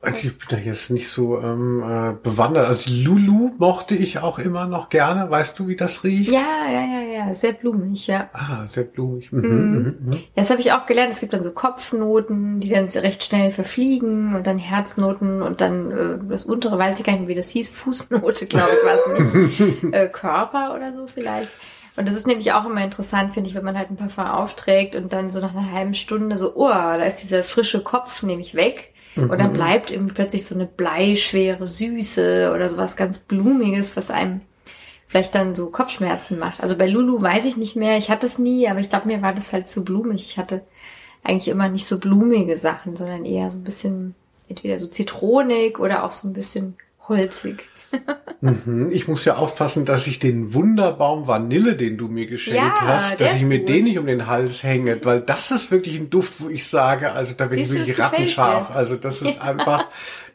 ich 0.04 0.36
bin 0.36 0.48
da 0.48 0.56
jetzt 0.56 0.90
nicht 0.90 1.08
so 1.08 1.40
ähm, 1.40 1.82
äh, 1.82 2.12
bewandert. 2.20 2.66
Also 2.66 2.92
Lulu 2.92 3.52
mochte 3.58 3.94
ich 3.94 4.18
auch 4.18 4.40
immer 4.40 4.66
noch 4.66 4.88
gerne. 4.88 5.30
Weißt 5.30 5.56
du, 5.58 5.68
wie 5.68 5.76
das 5.76 6.02
riecht? 6.02 6.32
Ja, 6.32 6.66
ja, 6.68 6.84
ja, 6.84 7.00
ja, 7.26 7.34
sehr 7.34 7.52
blumig, 7.52 8.08
ja. 8.08 8.30
Ah, 8.32 8.66
sehr 8.66 8.82
blumig. 8.84 9.30
Mhm, 9.30 9.42
mhm. 9.42 9.96
Mhm. 10.00 10.12
Ja, 10.12 10.18
Das 10.34 10.50
habe 10.50 10.60
ich 10.60 10.72
auch 10.72 10.86
gelernt. 10.86 11.12
Es 11.12 11.20
gibt 11.20 11.32
dann 11.32 11.42
so 11.42 11.52
Kopfnoten, 11.52 12.58
die 12.58 12.70
dann 12.70 12.86
recht 12.88 13.22
schnell 13.22 13.52
verfliegen 13.52 14.34
und 14.34 14.46
dann 14.46 14.58
Herznoten 14.58 15.40
und 15.42 15.60
dann 15.60 15.90
äh, 15.92 16.18
das 16.28 16.44
untere 16.44 16.78
weiß 16.78 16.98
ich 16.98 17.04
gar 17.04 17.12
nicht, 17.12 17.20
mehr, 17.22 17.28
wie 17.28 17.34
das 17.36 17.50
hieß, 17.50 17.68
Fußnote, 17.78 18.46
glaube 18.46 18.70
ich, 18.72 18.86
war 18.86 18.96
es 18.96 19.58
nicht. 19.60 19.84
äh, 19.94 20.08
Körper 20.08 20.74
oder 20.74 20.92
so 20.94 21.06
vielleicht. 21.06 21.52
Und 21.98 22.06
das 22.06 22.14
ist 22.14 22.28
nämlich 22.28 22.52
auch 22.52 22.64
immer 22.64 22.84
interessant, 22.84 23.34
finde 23.34 23.50
ich, 23.50 23.56
wenn 23.56 23.64
man 23.64 23.76
halt 23.76 23.90
ein 23.90 23.96
Parfum 23.96 24.26
aufträgt 24.26 24.94
und 24.94 25.12
dann 25.12 25.32
so 25.32 25.40
nach 25.40 25.54
einer 25.54 25.72
halben 25.72 25.94
Stunde 25.94 26.36
so, 26.36 26.54
oh, 26.54 26.68
da 26.68 27.02
ist 27.02 27.22
dieser 27.22 27.42
frische 27.42 27.82
Kopf 27.82 28.22
nämlich 28.22 28.54
weg. 28.54 28.94
Und 29.16 29.40
dann 29.40 29.52
bleibt 29.52 29.90
irgendwie 29.90 30.14
plötzlich 30.14 30.46
so 30.46 30.54
eine 30.54 30.66
bleischwere 30.66 31.66
Süße 31.66 32.52
oder 32.54 32.68
sowas 32.68 32.94
ganz 32.94 33.18
Blumiges, 33.18 33.96
was 33.96 34.12
einem 34.12 34.42
vielleicht 35.08 35.34
dann 35.34 35.56
so 35.56 35.70
Kopfschmerzen 35.70 36.38
macht. 36.38 36.60
Also 36.60 36.76
bei 36.76 36.86
Lulu 36.86 37.20
weiß 37.20 37.46
ich 37.46 37.56
nicht 37.56 37.74
mehr, 37.74 37.98
ich 37.98 38.10
hatte 38.10 38.26
es 38.26 38.38
nie, 38.38 38.68
aber 38.68 38.78
ich 38.78 38.90
glaube, 38.90 39.08
mir 39.08 39.20
war 39.20 39.34
das 39.34 39.52
halt 39.52 39.68
zu 39.68 39.84
blumig. 39.84 40.24
Ich 40.24 40.38
hatte 40.38 40.62
eigentlich 41.24 41.48
immer 41.48 41.68
nicht 41.68 41.86
so 41.86 41.98
blumige 41.98 42.56
Sachen, 42.56 42.94
sondern 42.94 43.24
eher 43.24 43.50
so 43.50 43.58
ein 43.58 43.64
bisschen 43.64 44.14
entweder 44.48 44.78
so 44.78 44.86
zitronig 44.86 45.80
oder 45.80 46.04
auch 46.04 46.12
so 46.12 46.28
ein 46.28 46.34
bisschen 46.34 46.76
holzig. 47.08 47.64
Mhm. 48.40 48.90
Ich 48.92 49.08
muss 49.08 49.24
ja 49.24 49.36
aufpassen, 49.36 49.84
dass 49.84 50.06
ich 50.06 50.18
den 50.20 50.54
Wunderbaum 50.54 51.26
Vanille, 51.26 51.74
den 51.76 51.96
du 51.98 52.08
mir 52.08 52.26
geschenkt 52.26 52.78
Ja, 52.80 52.86
hast, 52.86 53.20
dass 53.20 53.34
ich 53.34 53.42
ist 53.42 53.48
mir 53.48 53.58
gut. 53.58 53.68
den 53.68 53.84
nicht 53.84 53.98
um 53.98 54.06
den 54.06 54.26
Hals 54.28 54.62
hänge, 54.62 55.00
weil 55.04 55.20
das 55.20 55.50
ist 55.50 55.70
wirklich 55.70 55.96
ein 55.96 56.08
Duft, 56.10 56.34
wo 56.40 56.48
ich 56.48 56.68
sage, 56.68 57.12
also 57.12 57.34
da 57.36 57.46
bin 57.46 57.58
ich 57.58 57.68
Siehst 57.68 57.80
du, 57.82 57.86
wirklich 57.88 57.98
rattenscharf. 57.98 58.74
Also 58.74 58.94
das 58.96 59.22
ist 59.22 59.40
einfach, 59.40 59.86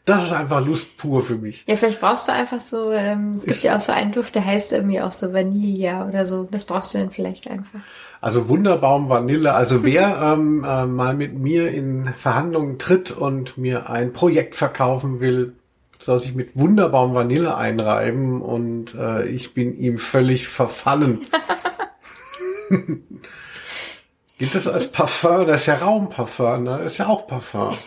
das 0.04 0.24
ist 0.24 0.32
einfach 0.32 0.64
Lust 0.66 0.98
pur 0.98 1.22
für 1.24 1.36
mich. 1.36 1.64
Ja, 1.66 1.76
vielleicht 1.76 2.00
brauchst 2.00 2.28
du 2.28 2.32
einfach 2.32 2.60
so, 2.60 2.92
ähm, 2.92 3.34
es 3.34 3.46
gibt 3.46 3.62
ja 3.62 3.76
auch 3.76 3.80
so 3.80 3.92
einen 3.92 4.12
Duft, 4.12 4.34
der 4.34 4.44
heißt 4.44 4.72
irgendwie 4.72 5.00
auch 5.00 5.12
so 5.12 5.32
Vanilla 5.32 6.06
oder 6.06 6.26
so. 6.26 6.46
Das 6.50 6.66
brauchst 6.66 6.92
du 6.92 6.98
dann 6.98 7.10
vielleicht 7.10 7.48
einfach. 7.48 7.80
Also 8.20 8.48
Wunderbaum 8.50 9.08
Vanille. 9.08 9.54
Also 9.54 9.82
wer 9.82 10.20
ähm, 10.34 10.62
äh, 10.62 10.84
mal 10.84 11.14
mit 11.14 11.38
mir 11.38 11.70
in 11.70 12.12
Verhandlungen 12.12 12.78
tritt 12.78 13.12
und 13.12 13.56
mir 13.56 13.88
ein 13.88 14.12
Projekt 14.12 14.56
verkaufen 14.56 15.20
will, 15.20 15.54
soll 16.04 16.20
sich 16.20 16.34
mit 16.34 16.50
Wunderbaum 16.54 17.14
Vanille 17.14 17.56
einreiben 17.56 18.42
und 18.42 18.94
äh, 18.94 19.26
ich 19.26 19.54
bin 19.54 19.78
ihm 19.78 19.98
völlig 19.98 20.48
verfallen. 20.48 21.20
Gilt 24.38 24.54
das 24.54 24.66
als 24.66 24.88
Parfum? 24.88 25.46
Das 25.46 25.60
ist 25.60 25.66
ja 25.66 25.76
Raumparfum, 25.76 26.64
ne? 26.64 26.80
Das 26.82 26.92
ist 26.92 26.98
ja 26.98 27.06
auch 27.08 27.26
Parfum. 27.26 27.76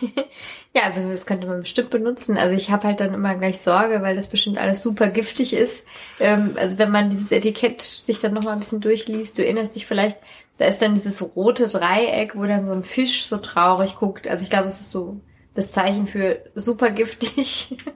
Ja, 0.74 0.82
also 0.82 1.08
das 1.08 1.24
könnte 1.24 1.46
man 1.46 1.62
bestimmt 1.62 1.88
benutzen. 1.88 2.36
Also 2.36 2.54
ich 2.54 2.70
habe 2.70 2.86
halt 2.86 3.00
dann 3.00 3.14
immer 3.14 3.34
gleich 3.34 3.58
Sorge, 3.58 4.02
weil 4.02 4.14
das 4.14 4.28
bestimmt 4.28 4.58
alles 4.58 4.82
super 4.82 5.08
giftig 5.08 5.54
ist. 5.54 5.82
Ähm, 6.20 6.56
also 6.56 6.78
wenn 6.78 6.90
man 6.90 7.08
dieses 7.08 7.32
Etikett 7.32 7.80
sich 7.80 8.20
dann 8.20 8.34
nochmal 8.34 8.52
ein 8.52 8.58
bisschen 8.60 8.82
durchliest, 8.82 9.38
du 9.38 9.44
erinnerst 9.44 9.74
dich 9.74 9.86
vielleicht, 9.86 10.18
da 10.58 10.66
ist 10.66 10.82
dann 10.82 10.94
dieses 10.94 11.34
rote 11.34 11.68
Dreieck, 11.68 12.36
wo 12.36 12.44
dann 12.44 12.66
so 12.66 12.72
ein 12.72 12.84
Fisch 12.84 13.26
so 13.26 13.38
traurig 13.38 13.96
guckt. 13.96 14.28
Also 14.28 14.44
ich 14.44 14.50
glaube, 14.50 14.68
es 14.68 14.78
ist 14.78 14.90
so 14.90 15.18
das 15.54 15.70
Zeichen 15.70 16.06
für 16.06 16.40
super 16.54 16.90
giftig. 16.90 17.76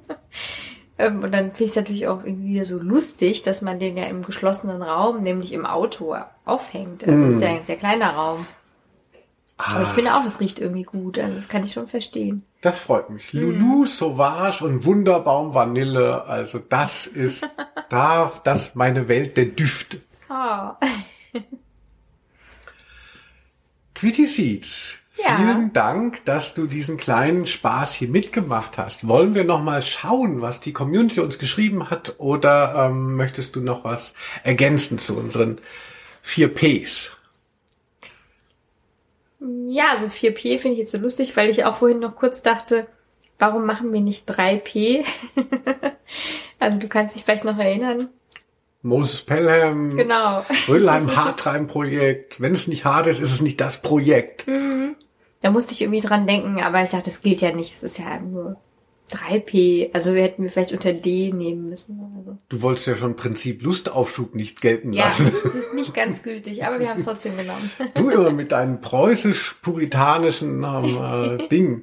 Ähm, 0.99 1.23
Und 1.23 1.33
dann 1.33 1.53
finde 1.53 1.65
ich 1.65 1.71
es 1.71 1.77
natürlich 1.77 2.07
auch 2.07 2.23
irgendwie 2.23 2.55
wieder 2.55 2.67
so 2.67 2.79
lustig, 2.79 3.43
dass 3.43 3.63
man 3.63 3.81
den 3.81 3.97
ja 3.97 4.05
im 4.05 4.23
geschlossenen 4.23 4.83
Raum, 4.83 5.23
nämlich 5.23 5.53
im 5.55 5.65
Auto, 5.65 6.15
aufhängt. 6.45 7.03
Also 7.09 7.27
das 7.29 7.37
ist 7.37 7.43
ja 7.43 7.49
ein 7.49 7.65
sehr 7.65 7.79
kleiner 7.79 8.11
Raum. 8.11 8.47
Aber 9.57 9.83
ich 9.85 9.89
Ah, 9.89 9.93
finde 9.95 10.15
auch, 10.15 10.23
das 10.23 10.39
riecht 10.39 10.61
irgendwie 10.61 10.83
gut. 10.83 11.19
Also 11.19 11.35
das 11.35 11.49
kann 11.49 11.65
ich 11.65 11.73
schon 11.73 11.89
verstehen. 11.89 12.45
das 12.61 12.79
freut 12.79 13.09
mich. 13.09 13.33
Lulu, 13.33 13.87
Sauvage 13.87 14.63
und 14.67 14.85
Wunderbaum 14.85 15.55
Vanille. 15.55 16.25
Also 16.27 16.59
das 16.59 17.07
ist 17.07 17.49
da, 17.89 18.31
das 18.45 18.65
ist 18.65 18.77
meine 18.77 19.09
Welt 19.09 19.39
der 19.39 19.47
Düfte. 19.47 20.03
Ah. 20.29 20.77
Quitty 23.95 24.27
Seeds. 24.27 24.99
Ja. 25.25 25.37
Vielen 25.37 25.73
Dank, 25.73 26.25
dass 26.25 26.55
du 26.55 26.67
diesen 26.67 26.97
kleinen 26.97 27.47
Spaß 27.47 27.93
hier 27.95 28.09
mitgemacht 28.09 28.79
hast. 28.79 29.07
Wollen 29.07 29.35
wir 29.35 29.45
noch 29.45 29.63
mal 29.63 29.83
schauen, 29.83 30.41
was 30.41 30.61
die 30.61 30.73
Community 30.73 31.21
uns 31.21 31.39
geschrieben 31.39 31.91
hat, 31.91 32.15
oder 32.19 32.87
ähm, 32.91 33.17
möchtest 33.17 33.55
du 33.57 33.61
noch 33.61 33.85
was 33.85 34.15
ergänzen 34.43 34.99
zu 34.99 35.17
unseren 35.17 35.61
vier 36.23 36.53
Ps? 36.53 37.13
Ja, 39.67 39.91
also 39.91 40.07
4P 40.07 40.59
finde 40.59 40.73
ich 40.75 40.79
jetzt 40.79 40.93
so 40.93 40.99
lustig, 40.99 41.37
weil 41.37 41.51
ich 41.51 41.65
auch 41.65 41.77
vorhin 41.77 41.99
noch 41.99 42.15
kurz 42.15 42.43
dachte, 42.43 42.87
warum 43.39 43.67
machen 43.67 43.93
wir 43.93 44.01
nicht 44.01 44.31
3P? 44.31 45.05
also 46.61 46.79
du 46.79 46.89
kannst 46.89 47.17
dich 47.17 47.25
vielleicht 47.25 47.45
noch 47.45 47.59
erinnern. 47.59 48.09
Moses 48.83 49.23
Pelham, 49.23 49.97
Genau. 49.97 50.45
Rödelheim 50.69 51.17
Hartreim 51.17 51.67
Projekt. 51.67 52.41
Wenn 52.41 52.53
es 52.53 52.67
nicht 52.69 52.85
hart 52.85 53.07
ist, 53.07 53.21
ist 53.21 53.33
es 53.33 53.41
nicht 53.41 53.61
das 53.61 53.81
Projekt. 53.83 54.47
Da 55.43 55.51
musste 55.51 55.73
ich 55.73 55.83
irgendwie 55.83 56.01
dran 56.01 56.27
denken, 56.27 56.61
aber 56.61 56.83
ich 56.83 56.91
dachte, 56.91 57.11
das 57.11 57.21
gilt 57.21 57.41
ja 57.41 57.53
nicht. 57.53 57.75
Es 57.75 57.83
ist 57.83 57.99
ja 57.99 58.19
nur 58.19 58.57
3P. 59.11 59.91
Also 59.93 60.15
wir 60.15 60.23
hätten 60.23 60.45
wir 60.45 60.51
vielleicht 60.53 60.73
unter 60.73 60.93
D 60.93 61.33
nehmen 61.33 61.69
müssen 61.69 61.99
oder 61.99 62.25
so. 62.25 62.39
Du 62.49 62.63
wolltest 62.63 62.87
ja 62.87 62.97
schon 62.97 63.17
Prinzip 63.17 63.63
Lustaufschub 63.63 64.35
nicht 64.35 64.61
gelten 64.61 64.93
Ja, 64.93 65.05
lassen. 65.07 65.31
es 65.45 65.55
ist 65.55 65.75
nicht 65.75 65.95
ganz 65.95 66.23
gültig, 66.23 66.65
aber 66.65 66.79
wir 66.81 66.89
haben 66.89 66.99
es 66.99 67.05
trotzdem 67.05 67.37
genommen. 67.37 67.71
Du 67.95 68.11
immer 68.11 68.31
mit 68.31 68.53
deinem 68.53 68.81
preußisch-puritanischen 68.81 70.65
ähm, 70.65 71.39
äh, 71.41 71.49
Ding. 71.51 71.83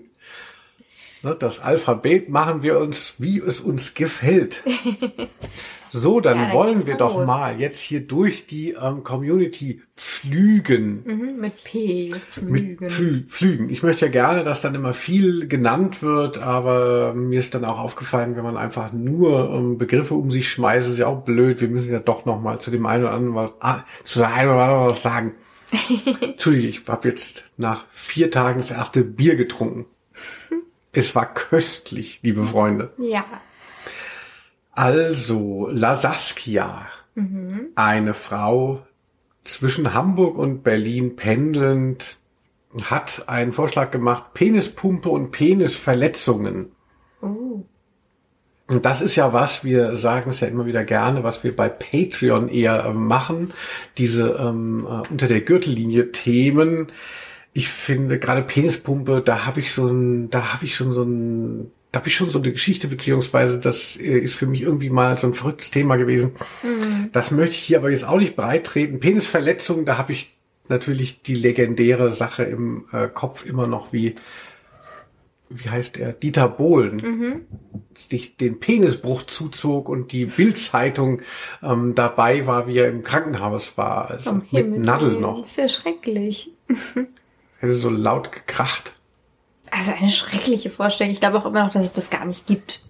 Ne, 1.22 1.36
das 1.38 1.60
Alphabet 1.60 2.30
machen 2.30 2.64
wir 2.64 2.80
uns, 2.80 3.16
wie 3.18 3.40
es 3.40 3.60
uns 3.60 3.94
gefällt. 3.94 4.64
So, 5.92 6.20
dann 6.20 6.38
Ja, 6.38 6.44
dann 6.46 6.54
wollen 6.54 6.88
wir 6.88 6.96
doch 6.96 7.16
los. 7.16 7.26
mal 7.28 7.60
jetzt 7.60 7.80
hier 7.80 8.02
durch 8.06 8.48
die 8.48 8.72
ähm, 8.72 9.04
Community 9.04 9.82
pflügen. 9.96 11.04
Mhm, 11.06 11.42
mit 11.42 11.64
P. 11.64 12.14
Mit 12.14 12.22
Flügen. 12.30 12.90
Pflü 12.90 13.24
Pflügen. 13.28 13.70
Ich 13.70 13.84
möchte 13.84 14.06
ja 14.06 14.12
gerne, 14.12 14.44
dass 14.44 14.62
dann 14.62 14.76
immer 14.76 14.94
viel 14.94 15.48
genannt 15.48 16.02
wird, 16.02 16.38
aber 16.38 17.14
mir 17.14 17.40
ist 17.40 17.56
dann 17.56 17.66
auch 17.66 17.80
aufgefallen, 17.80 18.36
wenn 18.36 18.44
man 18.44 18.58
einfach 18.58 18.94
nur 18.94 19.50
ähm, 19.54 19.78
Begriffe 19.78 20.14
um 20.14 20.32
sich 20.32 20.50
schmeißt, 20.50 20.88
ist 20.90 20.98
ja 21.00 21.08
auch 21.08 21.24
blöd. 21.24 21.62
Wir 21.62 21.68
müssen 21.70 21.92
ja 21.92 22.00
doch 22.00 22.26
noch 22.26 22.40
mal 22.42 22.60
zu 22.60 22.72
dem 22.72 22.86
einen 22.86 23.04
oder 23.06 23.14
anderen 23.14 23.36
was, 23.36 23.52
ah, 23.60 23.84
zu 24.04 24.20
der 24.20 24.34
einen 24.34 24.50
oder 24.52 24.64
anderen 24.64 24.88
was 24.88 25.02
sagen. 25.04 25.34
Entschuldige, 26.22 26.68
ich 26.68 26.88
habe 26.88 27.10
jetzt 27.10 27.44
nach 27.58 27.86
vier 27.92 28.32
Tagen 28.32 28.60
das 28.60 28.72
erste 28.72 29.04
Bier 29.04 29.36
getrunken. 29.36 29.86
Es 30.92 31.14
war 31.16 31.32
köstlich, 31.32 32.20
liebe 32.24 32.44
Freunde. 32.44 32.92
Ja. 32.98 33.24
Also, 34.80 35.68
La 35.74 35.94
Saskia, 35.96 36.88
eine 37.76 38.14
Frau 38.14 38.82
zwischen 39.44 39.94
Hamburg 39.94 40.38
und 40.38 40.64
Berlin 40.64 41.18
pendelnd, 41.18 42.18
hat 42.86 43.28
einen 43.28 43.52
Vorschlag 43.52 43.92
gemacht, 43.92 44.34
Penispumpe 44.34 45.10
und 45.10 45.32
Penisverletzungen. 45.32 46.72
Oh. 47.22 47.66
Und 48.68 48.86
das 48.86 49.02
ist 49.02 49.18
ja 49.18 49.34
was, 49.34 49.66
wir 49.66 49.98
sagen 49.98 50.30
es 50.30 50.40
ja 50.40 50.48
immer 50.48 50.66
wieder 50.66 50.86
gerne, 50.86 51.26
was 51.26 51.44
wir 51.44 51.54
bei 51.54 51.68
Patreon 51.68 52.48
eher 52.48 52.86
äh, 52.86 52.94
machen, 52.94 53.54
diese 53.98 54.30
ähm, 54.40 54.88
äh, 54.90 55.12
unter 55.12 55.28
der 55.28 55.42
Gürtellinie 55.42 56.14
Themen. 56.14 56.88
Ich 57.52 57.68
finde 57.68 58.18
gerade 58.18 58.44
Penispumpe, 58.44 59.22
da 59.26 59.46
habe 59.46 59.60
ich 59.60 59.74
so 59.74 59.88
ein, 59.88 60.30
da 60.30 60.54
habe 60.54 60.64
ich 60.64 60.78
schon 60.78 60.94
so 60.94 61.04
ein, 61.04 61.72
da 61.92 62.00
habe 62.00 62.08
ich 62.08 62.16
schon 62.16 62.30
so 62.30 62.40
eine 62.40 62.52
Geschichte, 62.52 62.88
beziehungsweise 62.88 63.58
das 63.58 63.96
äh, 63.96 64.20
ist 64.20 64.36
für 64.36 64.46
mich 64.46 64.62
irgendwie 64.62 64.90
mal 64.90 65.18
so 65.18 65.28
ein 65.28 65.34
verrücktes 65.34 65.72
Thema 65.72 65.96
gewesen. 65.96 66.34
Das 67.12 67.32
möchte 67.32 67.56
ich 67.56 67.62
hier 67.62 67.80
aber 67.80 67.90
jetzt 67.90 68.06
auch 68.06 68.18
nicht 68.18 68.36
breit 68.36 68.66
treten. 68.66 69.00
Penisverletzungen, 69.00 69.86
da 69.86 69.98
habe 69.98 70.12
ich 70.12 70.36
natürlich 70.68 71.24
die 71.24 71.34
legendäre 71.34 72.12
Sache 72.12 72.44
im 72.44 72.86
äh, 72.92 73.08
Kopf 73.08 73.44
immer 73.44 73.66
noch 73.66 73.92
wie, 73.92 74.16
wie 75.50 75.70
heißt 75.70 75.98
er, 75.98 76.14
Dieter 76.14 76.48
Bohlen, 76.48 77.48
sich 77.98 78.38
den 78.38 78.60
Penisbruch 78.60 79.24
zuzog 79.24 79.90
und 79.90 80.12
die 80.12 80.26
Bildzeitung 80.26 81.24
ähm, 81.64 81.96
dabei 81.96 82.46
war, 82.46 82.68
wie 82.68 82.78
er 82.78 82.90
im 82.90 83.02
Krankenhaus 83.04 83.78
war, 83.80 84.12
also 84.12 84.42
mit 84.52 84.78
Nadel 84.78 85.20
noch. 85.20 85.40
Das 85.40 85.50
ist 85.50 85.58
ja 85.58 85.70
schrecklich. 85.70 86.52
Hätte 87.60 87.76
so 87.76 87.90
laut 87.90 88.32
gekracht. 88.32 88.99
Also 89.72 89.92
eine 89.92 90.10
schreckliche 90.10 90.70
Vorstellung. 90.70 91.14
Ich 91.14 91.20
glaube 91.20 91.38
auch 91.38 91.46
immer 91.46 91.66
noch, 91.66 91.72
dass 91.72 91.86
es 91.86 91.94
das 91.94 92.10
gar 92.10 92.26
nicht 92.26 92.46
gibt. 92.48 92.82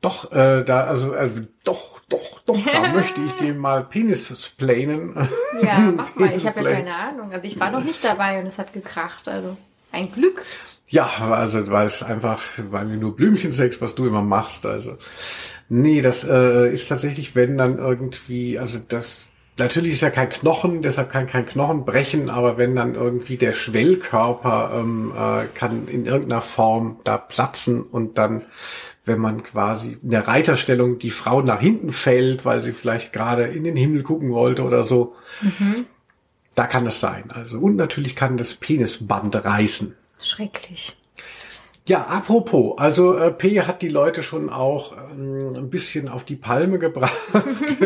Doch, 0.00 0.30
äh, 0.32 0.62
da, 0.64 0.84
also, 0.84 1.14
äh, 1.14 1.30
doch, 1.64 2.00
doch, 2.08 2.40
doch, 2.46 2.58
da 2.64 2.88
möchte 2.92 3.20
ich 3.22 3.32
dir 3.32 3.54
mal 3.54 3.84
Penis 3.84 4.28
splainen. 4.44 5.16
Ja, 5.62 5.78
mach 5.96 6.14
mal. 6.14 6.32
Ich 6.34 6.46
habe 6.46 6.62
ja 6.62 6.72
keine 6.72 6.94
Ahnung. 6.94 7.32
Also 7.32 7.48
ich 7.48 7.58
war 7.58 7.70
noch 7.70 7.82
nicht 7.82 8.04
dabei 8.04 8.40
und 8.40 8.46
es 8.46 8.58
hat 8.58 8.72
gekracht. 8.72 9.26
Also 9.26 9.56
ein 9.92 10.12
Glück. 10.12 10.44
Ja, 10.88 11.10
also 11.30 11.68
weil 11.70 11.88
es 11.88 12.02
einfach, 12.02 12.40
weil 12.70 12.88
wir 12.88 12.96
nur 12.96 13.16
Blümchensex, 13.16 13.80
was 13.80 13.94
du 13.94 14.06
immer 14.06 14.22
machst, 14.22 14.66
also. 14.66 14.96
Nee, 15.68 16.00
das 16.00 16.22
äh, 16.22 16.72
ist 16.72 16.86
tatsächlich, 16.88 17.34
wenn 17.34 17.58
dann 17.58 17.78
irgendwie, 17.78 18.56
also 18.56 18.78
das, 18.86 19.28
natürlich 19.58 19.92
ist 19.92 20.02
ja 20.02 20.10
kein 20.10 20.28
Knochen, 20.28 20.82
deshalb 20.82 21.10
kann 21.10 21.26
kein 21.26 21.46
Knochen 21.46 21.84
brechen, 21.84 22.30
aber 22.30 22.58
wenn 22.58 22.76
dann 22.76 22.94
irgendwie 22.94 23.36
der 23.36 23.52
Schwellkörper 23.52 24.72
ähm, 24.74 25.12
äh, 25.16 25.46
kann 25.54 25.88
in 25.88 26.06
irgendeiner 26.06 26.42
Form 26.42 27.00
da 27.04 27.18
platzen 27.18 27.82
und 27.82 28.18
dann, 28.18 28.42
wenn 29.04 29.18
man 29.18 29.42
quasi 29.42 29.98
in 30.02 30.10
der 30.10 30.26
Reiterstellung 30.28 30.98
die 30.98 31.10
Frau 31.10 31.42
nach 31.42 31.60
hinten 31.60 31.92
fällt, 31.92 32.44
weil 32.44 32.62
sie 32.62 32.72
vielleicht 32.72 33.12
gerade 33.12 33.44
in 33.44 33.64
den 33.64 33.76
Himmel 33.76 34.02
gucken 34.02 34.32
wollte 34.32 34.64
oder 34.64 34.84
so, 34.84 35.14
da 36.54 36.66
kann 36.66 36.86
es 36.86 37.00
sein. 37.00 37.30
Also 37.30 37.58
und 37.58 37.76
natürlich 37.76 38.16
kann 38.16 38.36
das 38.36 38.54
Penisband 38.54 39.36
reißen. 39.44 39.94
Schrecklich. 40.20 40.96
Ja, 41.88 42.02
apropos, 42.06 42.78
also 42.78 43.16
äh, 43.16 43.30
P 43.30 43.62
hat 43.62 43.80
die 43.80 43.88
Leute 43.88 44.24
schon 44.24 44.50
auch 44.50 44.92
ähm, 45.12 45.54
ein 45.56 45.70
bisschen 45.70 46.08
auf 46.08 46.24
die 46.24 46.34
Palme 46.34 46.80
gebracht. 46.80 47.14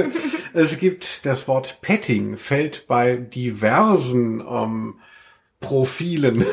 es 0.55 0.79
gibt 0.79 1.27
das 1.27 1.47
Wort 1.47 1.83
Petting, 1.83 2.39
fällt 2.39 2.87
bei 2.87 3.17
diversen 3.17 4.41
ähm, 4.41 4.95
Profilen. 5.61 6.47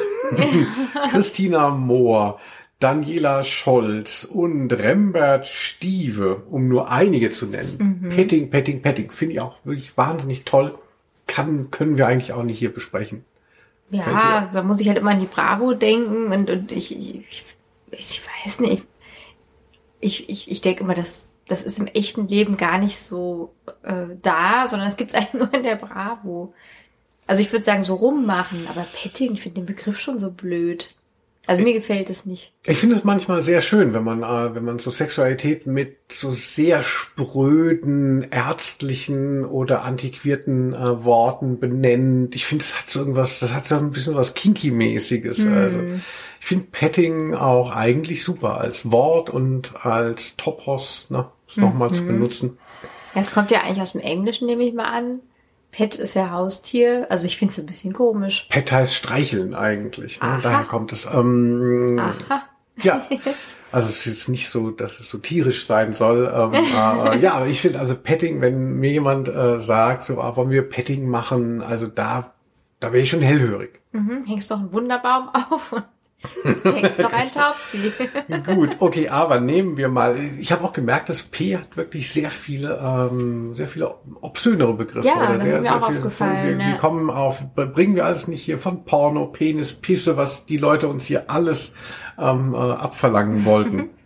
Christina 1.12 1.70
Mohr, 1.70 2.42
Daniela 2.80 3.46
Scholz 3.46 4.26
und 4.26 4.74
Rembert 4.74 5.48
Stieve, 5.48 6.44
um 6.50 6.68
nur 6.68 6.92
einige 6.92 7.32
zu 7.32 7.46
nennen. 7.46 8.12
Petting, 8.14 8.50
Petting, 8.50 8.82
Petting, 8.82 9.10
finde 9.10 9.36
ich 9.36 9.40
auch 9.40 9.56
wirklich 9.64 9.96
wahnsinnig 9.96 10.44
toll. 10.44 10.78
Kann, 11.28 11.72
können 11.72 11.98
wir 11.98 12.08
eigentlich 12.08 12.34
auch 12.34 12.44
nicht 12.44 12.60
hier 12.60 12.74
besprechen. 12.74 13.24
Ja, 13.90 14.50
da 14.54 14.64
muss 14.64 14.82
ich 14.82 14.88
halt 14.88 14.98
immer 14.98 15.12
an 15.12 15.20
die 15.20 15.26
Bravo 15.26 15.74
denken 15.74 16.32
und, 16.34 16.50
und 16.50 16.72
ich, 16.72 16.92
ich, 16.92 17.46
ich 17.92 18.22
weiß 18.46 18.60
nicht. 18.60 18.86
Ich, 20.00 20.30
ich, 20.30 20.52
ich 20.52 20.62
denke 20.62 20.84
immer, 20.84 20.94
das, 20.94 21.34
das 21.48 21.64
ist 21.64 21.80
im 21.80 21.88
echten 21.88 22.28
Leben 22.28 22.58
gar 22.58 22.78
nicht 22.78 22.98
so 22.98 23.56
äh, 23.84 24.08
da, 24.22 24.68
sondern 24.68 24.90
es 24.90 24.98
gibt 24.98 25.14
es 25.14 25.16
eigentlich 25.18 25.34
nur 25.34 25.54
in 25.54 25.64
der 25.64 25.78
Bravo. 25.78 26.54
Also 27.26 27.42
ich 27.42 27.52
würde 27.52 27.66
sagen, 27.66 27.84
so 27.84 27.96
rummachen, 27.96 28.68
aber 28.68 28.86
Petting, 28.94 29.34
ich 29.34 29.42
finde 29.42 29.62
den 29.62 29.66
Begriff 29.66 30.00
schon 30.00 30.20
so 30.20 30.32
blöd. 30.32 30.96
Also 31.48 31.64
mir 31.64 31.74
gefällt 31.74 32.10
es 32.10 32.26
nicht. 32.26 32.52
Ich 32.66 32.78
finde 32.78 32.98
es 32.98 33.06
manchmal 33.06 33.42
sehr 33.42 33.62
schön, 33.62 33.94
wenn 33.94 34.04
man, 34.04 34.22
äh, 34.22 34.54
wenn 34.54 34.66
man 34.66 34.80
so 34.80 34.92
Sexualität 34.92 35.66
mit 35.66 35.96
so 36.12 36.32
sehr 36.32 36.84
spröden, 36.84 38.28
ärztlichen 38.30 39.46
oder 39.46 39.84
antiquierten 39.84 40.74
äh, 40.74 41.06
Worten 41.06 41.58
benennt. 41.58 42.36
Ich 42.36 42.46
finde, 42.46 42.66
es 42.66 42.78
hat 42.78 42.90
so 42.90 43.00
irgendwas, 43.00 43.40
das 43.40 43.54
hat 43.54 43.66
so 43.66 43.76
ein 43.76 43.92
bisschen 43.92 44.16
was 44.16 44.36
Kinky-mäßiges. 44.36 45.48
Also 45.48 45.80
ich 46.42 46.46
finde 46.46 46.68
Petting 46.70 47.34
auch 47.34 47.72
eigentlich 47.72 48.24
super 48.24 48.58
als 48.60 48.92
Wort 48.92 49.30
und 49.30 49.86
als 49.86 50.36
Topos, 50.36 51.10
ne, 51.10 51.28
es 51.48 51.56
nochmal 51.56 51.94
zu 51.94 52.06
benutzen. 52.06 52.58
Ja, 53.16 53.22
es 53.22 53.32
kommt 53.32 53.52
ja 53.52 53.62
eigentlich 53.62 53.82
aus 53.82 53.94
dem 53.94 54.02
Englischen, 54.02 54.48
nehme 54.48 54.64
ich 54.64 54.74
mal 54.74 54.92
an. 54.92 55.22
Pet 55.78 55.94
ist 55.94 56.16
ja 56.16 56.32
Haustier. 56.32 57.06
Also 57.12 57.28
ich 57.28 57.38
finde 57.38 57.52
es 57.52 57.60
ein 57.60 57.68
bisschen 57.68 57.94
komisch. 57.94 58.48
Pet 58.50 58.72
heißt 58.72 58.96
streicheln 58.96 59.54
eigentlich. 59.54 60.20
Ne? 60.20 60.28
Aha. 60.28 60.40
Daher 60.42 60.64
kommt 60.64 60.92
es. 60.92 61.06
Ähm, 61.06 62.02
Aha. 62.02 62.42
Ja, 62.78 63.06
also 63.72 63.90
es 63.90 63.98
ist 63.98 64.06
jetzt 64.08 64.30
nicht 64.30 64.50
so, 64.50 64.72
dass 64.72 65.00
es 65.00 65.08
so 65.08 65.20
tierisch 65.20 65.68
sein 65.68 65.94
soll. 65.94 66.34
Ähm, 66.34 66.76
aber, 66.76 67.16
ja, 67.18 67.34
aber 67.34 67.46
ich 67.46 67.62
finde 67.62 67.80
also 67.80 67.94
Petting, 67.94 68.42
wenn 68.42 68.80
mir 68.80 68.90
jemand 68.90 69.28
äh, 69.28 69.60
sagt, 69.60 70.02
so 70.02 70.20
ah, 70.20 70.36
wollen 70.36 70.50
wir 70.50 70.68
Petting 70.68 71.08
machen, 71.08 71.62
also 71.62 71.86
da, 71.86 72.34
da 72.80 72.92
wäre 72.92 73.04
ich 73.04 73.12
schon 73.12 73.22
hellhörig. 73.22 73.80
Mhm, 73.92 74.26
hängst 74.26 74.50
doch 74.50 74.58
einen 74.58 74.74
Wunderbaum 74.74 75.30
auf 75.30 75.76
hängst 76.44 77.00
doch 77.00 77.14
ein 77.14 77.30
Taubsi. 77.32 77.92
Gut, 78.56 78.78
okay, 78.80 79.10
aber 79.10 79.40
nehmen 79.40 79.78
wir 79.78 79.88
mal. 79.88 80.16
Ich 80.40 80.52
habe 80.52 80.64
auch 80.64 80.74
gemerkt, 80.74 81.10
dass 81.10 81.24
P 81.24 81.58
hat 81.58 81.78
wirklich 81.78 82.12
sehr 82.12 82.32
viele, 82.32 82.80
ähm, 82.84 83.56
sehr 83.56 83.68
viele 83.68 83.96
obszönere 84.22 84.74
Begriffe. 84.74 85.08
Ja, 85.08 85.34
das 85.34 85.44
sehr, 85.44 85.56
ist 85.58 85.62
mir 85.62 85.76
auch 85.76 85.88
viele- 85.88 86.00
aufgefallen, 86.00 86.60
Wir, 86.60 86.70
ja. 86.70 86.78
kommen 86.78 87.10
auf, 87.10 87.46
bringen 87.56 87.96
wir 87.96 88.06
alles 88.06 88.28
nicht 88.28 88.44
hier 88.44 88.58
von 88.58 88.84
Porno, 88.86 89.28
Penis, 89.28 89.74
Pisse, 89.74 90.18
was 90.18 90.46
die 90.46 90.58
Leute 90.58 90.88
uns 90.88 91.06
hier 91.06 91.30
alles 91.30 91.74
ähm, 92.18 92.54
äh, 92.54 92.58
abverlangen 92.58 93.46
wollten. 93.46 93.90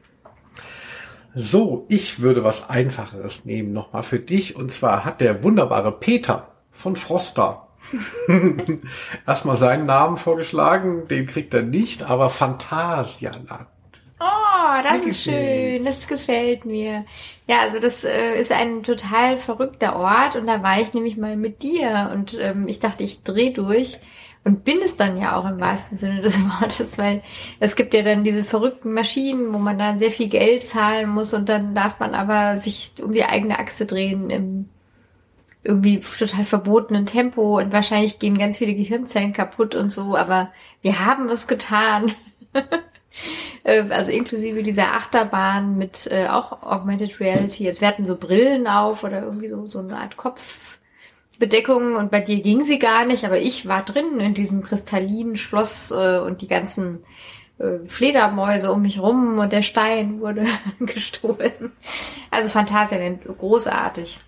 So, 1.33 1.85
ich 1.87 2.21
würde 2.21 2.43
was 2.43 2.69
Einfacheres 2.69 3.45
nehmen 3.45 3.71
nochmal 3.71 4.03
für 4.03 4.19
dich. 4.19 4.57
Und 4.57 4.69
zwar 4.69 5.05
hat 5.05 5.21
der 5.21 5.43
wunderbare 5.43 5.93
Peter 5.93 6.49
von 6.71 6.97
Froster 6.97 7.69
erstmal 9.27 9.55
seinen 9.55 9.85
Namen 9.85 10.17
vorgeschlagen. 10.17 11.07
Den 11.07 11.27
kriegt 11.27 11.53
er 11.53 11.63
nicht, 11.63 12.03
aber 12.03 12.29
Phantasialand. 12.29 13.67
Oh, 14.19 14.83
das 14.83 14.93
Wirklich 14.93 15.09
ist 15.09 15.23
schön. 15.23 15.85
Das 15.85 16.07
gefällt 16.07 16.65
mir. 16.65 17.05
Ja, 17.47 17.61
also 17.61 17.79
das 17.79 18.03
äh, 18.03 18.39
ist 18.39 18.51
ein 18.51 18.83
total 18.83 19.37
verrückter 19.39 19.95
Ort 19.95 20.35
und 20.35 20.45
da 20.45 20.61
war 20.61 20.79
ich 20.79 20.93
nämlich 20.93 21.17
mal 21.17 21.35
mit 21.35 21.63
dir 21.63 22.11
und 22.13 22.37
ähm, 22.39 22.67
ich 22.67 22.79
dachte, 22.79 23.03
ich 23.03 23.23
drehe 23.23 23.51
durch 23.51 23.97
und 24.43 24.63
bin 24.63 24.79
es 24.83 24.95
dann 24.95 25.17
ja 25.17 25.35
auch 25.35 25.45
im 25.45 25.59
wahrsten 25.59 25.97
Sinne 25.97 26.21
des 26.21 26.39
Wortes, 26.61 26.99
weil 26.99 27.21
es 27.59 27.75
gibt 27.75 27.95
ja 27.95 28.03
dann 28.03 28.23
diese 28.23 28.43
verrückten 28.43 28.93
Maschinen, 28.93 29.53
wo 29.53 29.57
man 29.57 29.79
dann 29.79 29.97
sehr 29.97 30.11
viel 30.11 30.29
Geld 30.29 30.63
zahlen 30.63 31.09
muss 31.09 31.33
und 31.33 31.49
dann 31.49 31.73
darf 31.73 31.99
man 31.99 32.13
aber 32.13 32.55
sich 32.55 32.93
um 33.01 33.13
die 33.13 33.25
eigene 33.25 33.57
Achse 33.57 33.87
drehen 33.87 34.29
im 34.29 34.69
irgendwie 35.63 35.99
total 35.99 36.45
verbotenen 36.45 37.05
Tempo 37.05 37.59
und 37.59 37.71
wahrscheinlich 37.71 38.19
gehen 38.19 38.37
ganz 38.37 38.57
viele 38.57 38.73
Gehirnzellen 38.73 39.33
kaputt 39.33 39.75
und 39.75 39.91
so, 39.91 40.15
aber 40.15 40.51
wir 40.81 41.05
haben 41.05 41.29
es 41.29 41.47
getan. 41.47 42.13
Äh, 43.63 43.83
also 43.89 44.09
inklusive 44.11 44.63
dieser 44.63 44.93
Achterbahn 44.93 45.77
mit 45.77 46.07
äh, 46.09 46.27
auch 46.27 46.63
Augmented 46.63 47.19
Reality. 47.19 47.65
Jetzt 47.65 47.81
hatten 47.81 48.05
so 48.05 48.15
Brillen 48.15 48.67
auf 48.67 49.03
oder 49.03 49.21
irgendwie 49.21 49.49
so, 49.49 49.67
so 49.67 49.79
eine 49.79 49.97
Art 49.97 50.15
Kopfbedeckung 50.15 51.97
und 51.97 52.09
bei 52.09 52.21
dir 52.21 52.41
ging 52.41 52.63
sie 52.63 52.79
gar 52.79 53.05
nicht, 53.05 53.25
aber 53.25 53.39
ich 53.39 53.67
war 53.67 53.83
drin 53.83 54.21
in 54.21 54.33
diesem 54.33 54.63
kristallinen 54.63 55.35
Schloss 55.35 55.91
äh, 55.91 56.19
und 56.19 56.41
die 56.41 56.47
ganzen 56.47 57.03
äh, 57.59 57.85
Fledermäuse 57.85 58.71
um 58.71 58.81
mich 58.81 58.99
rum 58.99 59.39
und 59.39 59.51
der 59.51 59.61
Stein 59.61 60.21
wurde 60.21 60.45
gestohlen. 60.79 61.73
Also 62.31 62.49
Phantasialand, 62.49 63.25
großartig. 63.25 64.19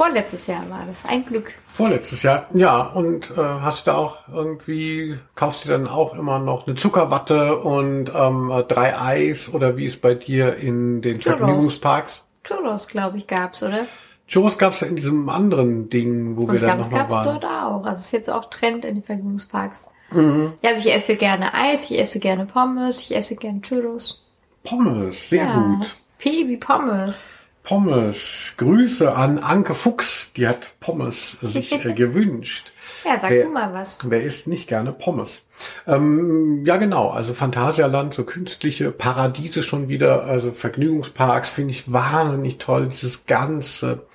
Vorletztes 0.00 0.46
Jahr 0.46 0.62
war 0.70 0.86
das, 0.88 1.04
ein 1.04 1.26
Glück. 1.26 1.52
Vorletztes 1.66 2.22
Jahr, 2.22 2.46
ja. 2.54 2.84
Und 2.84 3.32
äh, 3.32 3.34
hast 3.36 3.86
du 3.86 3.90
da 3.90 3.98
auch 3.98 4.28
irgendwie, 4.32 5.18
kaufst 5.34 5.66
du 5.66 5.68
dann 5.68 5.86
auch 5.86 6.16
immer 6.16 6.38
noch 6.38 6.66
eine 6.66 6.74
Zuckerwatte 6.74 7.58
und 7.58 8.10
ähm, 8.14 8.64
drei 8.66 8.98
Eis 8.98 9.52
oder 9.52 9.76
wie 9.76 9.84
ist 9.84 10.00
bei 10.00 10.14
dir 10.14 10.56
in 10.56 11.02
den 11.02 11.20
Churros. 11.20 11.36
Vergnügungsparks? 11.36 12.22
Churros, 12.44 12.88
glaube 12.88 13.18
ich, 13.18 13.26
gab's, 13.26 13.62
oder? 13.62 13.84
Churros 14.26 14.56
gab's 14.56 14.80
ja 14.80 14.86
in 14.86 14.96
diesem 14.96 15.28
anderen 15.28 15.90
Ding, 15.90 16.34
wo 16.34 16.44
Und 16.44 16.48
wir 16.48 16.54
ich 16.54 16.60
glaube, 16.60 16.70
dann 16.70 16.80
es 16.80 16.90
gab's 16.90 17.12
waren. 17.12 17.24
dort 17.38 17.44
auch. 17.44 17.84
Also 17.84 18.00
es 18.00 18.06
ist 18.06 18.12
jetzt 18.12 18.30
auch 18.30 18.48
Trend 18.48 18.86
in 18.86 18.94
den 18.94 19.04
Vergnügungsparks. 19.04 19.90
Mhm. 20.12 20.54
Ja, 20.62 20.70
also 20.70 20.80
ich 20.80 20.94
esse 20.94 21.16
gerne 21.16 21.52
Eis, 21.52 21.90
ich 21.90 21.98
esse 21.98 22.20
gerne 22.20 22.46
Pommes, 22.46 23.00
ich 23.00 23.14
esse 23.14 23.36
gerne 23.36 23.60
Churros. 23.60 24.24
Pommes, 24.64 25.28
sehr 25.28 25.44
ja. 25.44 25.58
gut. 25.58 25.94
P 26.16 26.48
wie 26.48 26.56
Pommes. 26.56 27.16
Pommes. 27.62 28.54
Grüße 28.56 29.14
an 29.14 29.38
Anke 29.38 29.74
Fuchs, 29.74 30.32
die 30.36 30.48
hat 30.48 30.78
Pommes 30.80 31.36
sich 31.42 31.72
äh, 31.84 31.92
gewünscht. 31.94 32.72
Ja, 33.04 33.18
sag 33.18 33.30
Wer- 33.30 33.44
du 33.44 33.50
mal 33.50 33.72
was. 33.72 33.98
Wer 34.04 34.22
isst 34.22 34.46
nicht 34.46 34.66
gerne 34.68 34.92
Pommes? 34.92 35.40
Ähm, 35.86 36.64
ja, 36.64 36.76
genau. 36.78 37.10
Also 37.10 37.34
Phantasialand, 37.34 38.14
so 38.14 38.24
künstliche 38.24 38.90
Paradiese 38.90 39.62
schon 39.62 39.88
wieder. 39.88 40.24
Also 40.24 40.52
Vergnügungsparks 40.52 41.48
finde 41.50 41.72
ich 41.72 41.92
wahnsinnig 41.92 42.58
toll. 42.58 42.88
Dieses 42.88 43.26
ganze 43.26 44.06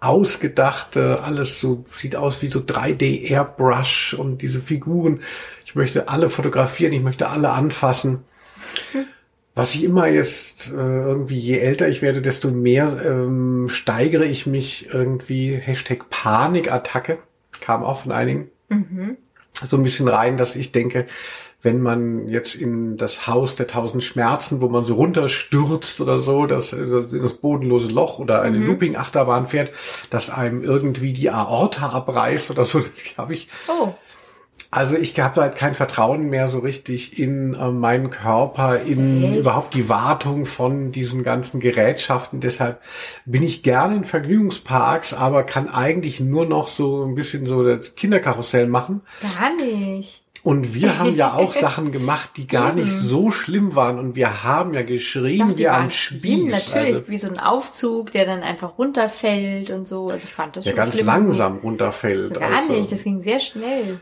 ausgedachte, 0.00 1.20
alles 1.22 1.60
so 1.60 1.84
sieht 1.96 2.16
aus 2.16 2.42
wie 2.42 2.48
so 2.48 2.60
3D 2.60 3.22
Airbrush 3.30 4.14
und 4.14 4.42
diese 4.42 4.60
Figuren. 4.60 5.22
Ich 5.64 5.74
möchte 5.74 6.08
alle 6.08 6.28
fotografieren, 6.30 6.92
ich 6.92 7.02
möchte 7.02 7.28
alle 7.28 7.50
anfassen. 7.50 8.24
Was 9.54 9.74
ich 9.74 9.84
immer 9.84 10.08
jetzt 10.08 10.72
äh, 10.72 10.74
irgendwie, 10.74 11.38
je 11.38 11.58
älter 11.58 11.88
ich 11.88 12.02
werde, 12.02 12.20
desto 12.20 12.50
mehr 12.50 13.00
ähm, 13.04 13.68
steigere 13.68 14.24
ich 14.24 14.46
mich 14.46 14.88
irgendwie. 14.92 15.54
Hashtag 15.54 16.10
Panikattacke 16.10 17.18
kam 17.60 17.84
auch 17.84 18.00
von 18.00 18.12
einigen. 18.12 18.50
So 19.52 19.76
ein 19.76 19.84
bisschen 19.84 20.08
rein, 20.08 20.36
dass 20.36 20.56
ich 20.56 20.72
denke, 20.72 21.06
wenn 21.62 21.80
man 21.80 22.28
jetzt 22.28 22.54
in 22.56 22.98
das 22.98 23.26
Haus 23.26 23.56
der 23.56 23.66
tausend 23.66 24.04
Schmerzen, 24.04 24.60
wo 24.60 24.68
man 24.68 24.84
so 24.84 24.96
runterstürzt 24.96 26.00
oder 26.00 26.18
so, 26.18 26.46
das, 26.46 26.70
das, 26.70 27.10
das 27.10 27.34
bodenlose 27.34 27.88
Loch 27.88 28.18
oder 28.18 28.42
eine 28.42 28.58
Looping-Achterbahn 28.58 29.46
fährt, 29.46 29.72
dass 30.10 30.28
einem 30.28 30.62
irgendwie 30.62 31.14
die 31.14 31.30
Aorta 31.30 31.88
abreißt 31.88 32.50
oder 32.50 32.64
so, 32.64 32.82
habe 33.16 33.32
ich. 33.32 33.48
Oh, 33.68 33.94
also 34.70 34.96
ich 34.96 35.18
habe 35.20 35.40
halt 35.40 35.54
kein 35.54 35.74
Vertrauen 35.74 36.28
mehr 36.30 36.48
so 36.48 36.58
richtig 36.58 37.18
in 37.18 37.54
äh, 37.54 37.68
meinen 37.70 38.10
Körper, 38.10 38.80
in 38.80 39.22
Echt? 39.22 39.36
überhaupt 39.38 39.74
die 39.74 39.88
Wartung 39.88 40.46
von 40.46 40.90
diesen 40.90 41.22
ganzen 41.22 41.60
Gerätschaften. 41.60 42.40
Deshalb 42.40 42.80
bin 43.24 43.44
ich 43.44 43.62
gerne 43.62 43.96
in 43.96 44.04
Vergnügungsparks, 44.04 45.14
aber 45.14 45.44
kann 45.44 45.68
eigentlich 45.68 46.18
nur 46.18 46.46
noch 46.46 46.66
so 46.68 47.04
ein 47.04 47.14
bisschen 47.14 47.46
so 47.46 47.62
das 47.62 47.94
Kinderkarussell 47.94 48.66
machen. 48.66 49.02
gar 49.38 49.54
nicht. 49.54 50.22
Und 50.42 50.74
wir 50.74 50.98
haben 50.98 51.14
ja 51.14 51.32
auch 51.32 51.52
Sachen 51.54 51.90
gemacht, 51.90 52.30
die 52.36 52.46
gar 52.46 52.74
nicht 52.74 52.90
so 52.92 53.30
schlimm 53.30 53.74
waren. 53.76 53.98
Und 53.98 54.14
wir 54.14 54.42
haben 54.42 54.74
ja 54.74 54.82
geschrien 54.82 55.50
Doch, 55.50 55.56
wie 55.56 55.68
am 55.68 55.88
Spieß. 55.88 56.52
natürlich, 56.52 56.96
Also, 56.96 57.08
wie 57.08 57.16
so 57.16 57.28
ein 57.28 57.38
Aufzug, 57.38 58.12
der 58.12 58.26
dann 58.26 58.42
einfach 58.42 58.76
runterfällt 58.76 59.70
und 59.70 59.88
so. 59.88 60.10
Also 60.10 60.26
ich 60.28 60.34
fand 60.34 60.56
das 60.56 60.64
der 60.64 60.72
schon 60.72 60.76
ganz 60.76 60.94
schlimm. 60.94 61.06
langsam 61.06 61.58
runterfällt. 61.58 62.38
Gar 62.38 62.56
also. 62.58 62.72
nicht, 62.74 62.92
das 62.92 63.04
ging 63.04 63.22
sehr 63.22 63.40
schnell. 63.40 64.00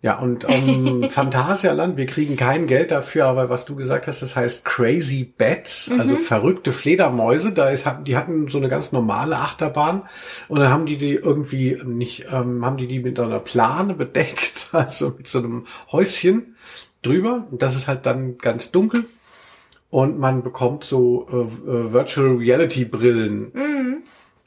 Ja, 0.00 0.20
und 0.20 0.46
ähm, 0.48 1.04
Phantasialand, 1.10 1.96
wir 1.96 2.06
kriegen 2.06 2.36
kein 2.36 2.68
Geld 2.68 2.92
dafür, 2.92 3.26
aber 3.26 3.50
was 3.50 3.64
du 3.64 3.74
gesagt 3.74 4.06
hast, 4.06 4.22
das 4.22 4.36
heißt 4.36 4.64
Crazy 4.64 5.24
Bats, 5.24 5.90
also 5.98 6.14
verrückte 6.16 6.72
Fledermäuse. 6.72 7.50
Da 7.50 7.70
ist, 7.70 7.84
die 8.06 8.16
hatten 8.16 8.46
so 8.48 8.58
eine 8.58 8.68
ganz 8.68 8.92
normale 8.92 9.36
Achterbahn 9.36 10.02
und 10.46 10.60
dann 10.60 10.70
haben 10.70 10.86
die 10.86 10.98
die 10.98 11.14
irgendwie 11.14 11.80
nicht, 11.84 12.26
ähm, 12.30 12.64
haben 12.64 12.76
die 12.76 12.86
die 12.86 13.00
mit 13.00 13.18
einer 13.18 13.40
Plane 13.40 13.94
bedeckt, 13.94 14.68
also 14.72 15.14
mit 15.16 15.26
so 15.26 15.38
einem 15.38 15.66
Häuschen 15.90 16.54
drüber. 17.02 17.48
Und 17.50 17.62
das 17.62 17.74
ist 17.74 17.88
halt 17.88 18.06
dann 18.06 18.38
ganz 18.38 18.70
dunkel 18.70 19.04
und 19.90 20.16
man 20.16 20.44
bekommt 20.44 20.84
so 20.84 21.26
äh, 21.32 21.70
äh, 21.70 21.92
Virtual 21.92 22.36
Reality 22.36 22.84
Brillen 22.84 23.52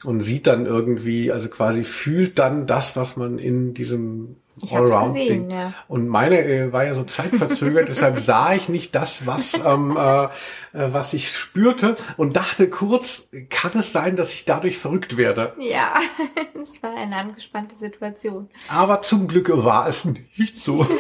und 0.03 0.21
sieht 0.21 0.47
dann 0.47 0.65
irgendwie, 0.65 1.31
also 1.31 1.49
quasi 1.49 1.83
fühlt 1.83 2.39
dann 2.39 2.67
das, 2.67 2.95
was 2.95 3.17
man 3.17 3.37
in 3.37 3.73
diesem 3.73 4.37
Ich 4.57 4.75
hab's 4.75 4.91
gesehen, 4.91 5.49
ja. 5.49 5.73
Und 5.87 6.07
meine 6.07 6.43
äh, 6.43 6.73
war 6.73 6.85
ja 6.85 6.93
so 6.93 7.03
zeitverzögert, 7.03 7.89
deshalb 7.89 8.19
sah 8.19 8.53
ich 8.53 8.69
nicht 8.69 8.93
das, 8.93 9.25
was 9.25 9.53
ähm, 9.65 9.97
äh, 9.97 10.25
äh, 10.25 10.29
was 10.71 11.13
ich 11.13 11.31
spürte 11.31 11.95
und 12.17 12.35
dachte 12.35 12.69
kurz, 12.69 13.27
kann 13.49 13.71
es 13.75 13.91
sein, 13.91 14.15
dass 14.15 14.33
ich 14.33 14.45
dadurch 14.45 14.77
verrückt 14.77 15.17
werde? 15.17 15.53
Ja, 15.59 15.93
es 16.61 16.81
war 16.83 16.95
eine 16.95 17.15
angespannte 17.15 17.75
Situation. 17.75 18.49
Aber 18.67 19.01
zum 19.01 19.27
Glück 19.27 19.49
war 19.51 19.87
es 19.87 20.05
nicht 20.05 20.57
so. 20.57 20.85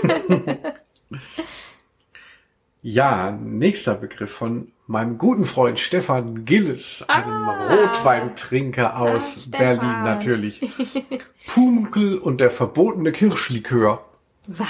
ja, 2.81 3.31
nächster 3.31 3.95
Begriff 3.95 4.31
von 4.31 4.71
meinem 4.91 5.17
guten 5.17 5.45
Freund 5.45 5.79
Stefan 5.79 6.45
Gilles, 6.45 7.03
einem 7.07 7.49
Ah. 7.49 7.67
Rotweintrinker 7.67 8.99
aus 8.99 9.37
Ah, 9.37 9.39
Stefan. 9.41 9.51
Berlin 9.51 10.03
natürlich. 10.03 10.61
Pumuckl 11.47 12.17
und 12.17 12.39
der 12.41 12.51
verbotene 12.51 13.11
Kirschlikör. 13.11 14.05
Was? 14.47 14.67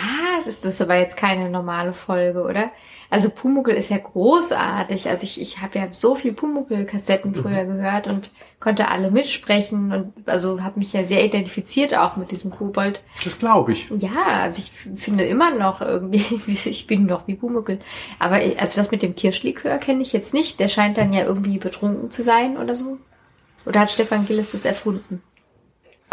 Ist 0.48 0.66
das 0.66 0.82
aber 0.82 0.96
jetzt 0.98 1.18
keine 1.18 1.50
normale 1.50 1.94
Folge, 1.94 2.44
oder? 2.44 2.72
Also 3.10 3.30
Pumuckl 3.30 3.72
ist 3.72 3.90
ja 3.90 3.98
großartig. 3.98 5.10
Also 5.10 5.24
ich, 5.24 5.42
ich 5.42 5.62
habe 5.62 5.78
ja 5.80 5.88
so 5.92 6.16
viel 6.16 6.32
Pumuckl-Kassetten 6.34 7.36
früher 7.36 7.66
gehört 7.66 8.08
und 8.08 8.32
konnte 8.62 8.88
alle 8.88 9.12
mitsprechen 9.12 9.92
und 9.92 10.30
also 10.30 10.64
habe 10.64 10.80
mich 10.80 10.94
ja 10.94 11.04
sehr 11.04 11.24
identifiziert 11.26 11.94
auch 11.94 12.16
mit 12.16 12.32
diesem 12.32 12.52
Kobold. 12.52 13.04
Das 13.24 13.38
glaube 13.38 13.74
ich. 13.74 13.90
Ja, 13.90 14.24
also 14.42 14.60
ich 14.62 14.72
finde 15.02 15.26
immer 15.26 15.52
noch 15.52 15.82
irgendwie, 15.82 16.24
ich 16.48 16.88
bin 16.88 17.06
noch 17.06 17.28
wie 17.28 17.36
Pumuckl. 17.36 17.80
Aber 18.20 18.42
ich- 18.44 18.60
also 18.62 18.80
das 18.80 18.92
mit 18.92 19.02
dem 19.02 19.16
Kirschlikör 19.16 19.78
kenne 19.78 20.02
ich 20.04 20.14
jetzt 20.14 20.34
nicht. 20.34 20.60
Der 20.62 20.70
scheint 20.70 20.98
dann 20.98 21.12
ja 21.12 21.26
irgendwie 21.26 21.58
betrunken 21.58 22.12
zu 22.12 22.24
sein 22.24 22.58
oder 22.58 22.76
so. 22.76 22.98
Oder 23.66 23.82
hat 23.82 23.92
Stefan 23.92 24.26
Gillis 24.26 24.52
das 24.52 24.64
erfunden? 24.66 25.22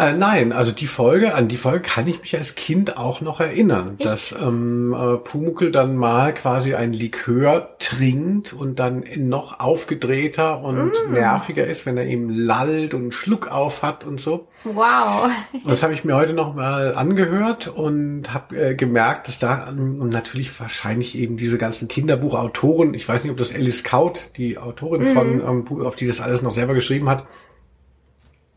Äh, 0.01 0.13
nein, 0.13 0.53
also 0.53 0.71
die 0.71 0.87
Folge, 0.87 1.33
an 1.33 1.49
die 1.49 1.57
Folge 1.57 1.81
kann 1.81 2.07
ich 2.07 2.21
mich 2.21 2.37
als 2.37 2.55
Kind 2.55 2.97
auch 2.97 3.19
noch 3.19 3.41
erinnern, 3.41 3.97
dass 3.99 4.31
ähm, 4.31 4.93
äh, 4.97 5.17
Pumuckl 5.17 5.71
dann 5.73 5.97
mal 5.97 6.33
quasi 6.33 6.73
ein 6.73 6.93
Likör 6.93 7.75
trinkt 7.79 8.53
und 8.53 8.79
dann 8.79 9.03
noch 9.17 9.59
aufgedrehter 9.59 10.61
und 10.63 10.93
nerviger 11.11 11.67
ist, 11.67 11.85
wenn 11.85 11.97
er 11.97 12.05
eben 12.05 12.29
lallt 12.29 12.93
und 12.93 13.01
einen 13.01 13.11
Schluck 13.11 13.51
auf 13.51 13.83
hat 13.83 14.05
und 14.05 14.21
so. 14.21 14.47
Wow. 14.63 15.29
Und 15.51 15.69
das 15.69 15.83
habe 15.83 15.91
ich 15.91 16.05
mir 16.05 16.15
heute 16.15 16.31
noch 16.31 16.55
mal 16.55 16.95
angehört 16.95 17.67
und 17.67 18.33
habe 18.33 18.55
äh, 18.69 18.75
gemerkt, 18.75 19.27
dass 19.27 19.37
da 19.37 19.67
ähm, 19.69 20.07
natürlich 20.07 20.57
wahrscheinlich 20.61 21.17
eben 21.17 21.35
diese 21.35 21.57
ganzen 21.57 21.89
Kinderbuchautoren, 21.89 22.93
ich 22.93 23.05
weiß 23.05 23.23
nicht, 23.23 23.31
ob 23.31 23.37
das 23.37 23.53
Alice 23.53 23.83
Kaut, 23.83 24.31
die 24.37 24.57
Autorin 24.57 25.07
von, 25.13 25.41
ähm, 25.41 25.65
Pu- 25.65 25.85
ob 25.85 25.97
die 25.97 26.07
das 26.07 26.21
alles 26.21 26.41
noch 26.41 26.51
selber 26.51 26.73
geschrieben 26.73 27.09
hat. 27.09 27.25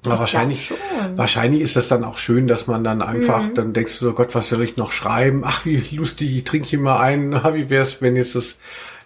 Aber 0.05 0.18
wahrscheinlich, 0.18 0.72
wahrscheinlich 1.14 1.62
ist 1.62 1.76
das 1.76 1.88
dann 1.88 2.03
auch 2.05 2.18
schön, 2.18 2.46
dass 2.48 2.66
man 2.66 2.82
dann 2.82 3.03
einfach, 3.03 3.44
Mhm. 3.44 3.55
dann 3.55 3.72
denkst 3.72 3.98
du 4.00 4.07
so, 4.07 4.12
Gott, 4.14 4.34
was 4.34 4.48
soll 4.48 4.62
ich 4.62 4.76
noch 4.76 4.90
schreiben? 4.90 5.42
Ach, 5.44 5.64
wie 5.64 5.76
lustig, 5.94 6.34
ich 6.36 6.44
trinke 6.44 6.68
hier 6.68 6.80
mal 6.80 6.98
einen. 7.00 7.32
Wie 7.55 7.70
wär's, 7.70 8.03
wenn 8.03 8.16
jetzt 8.16 8.34
das, 8.34 8.59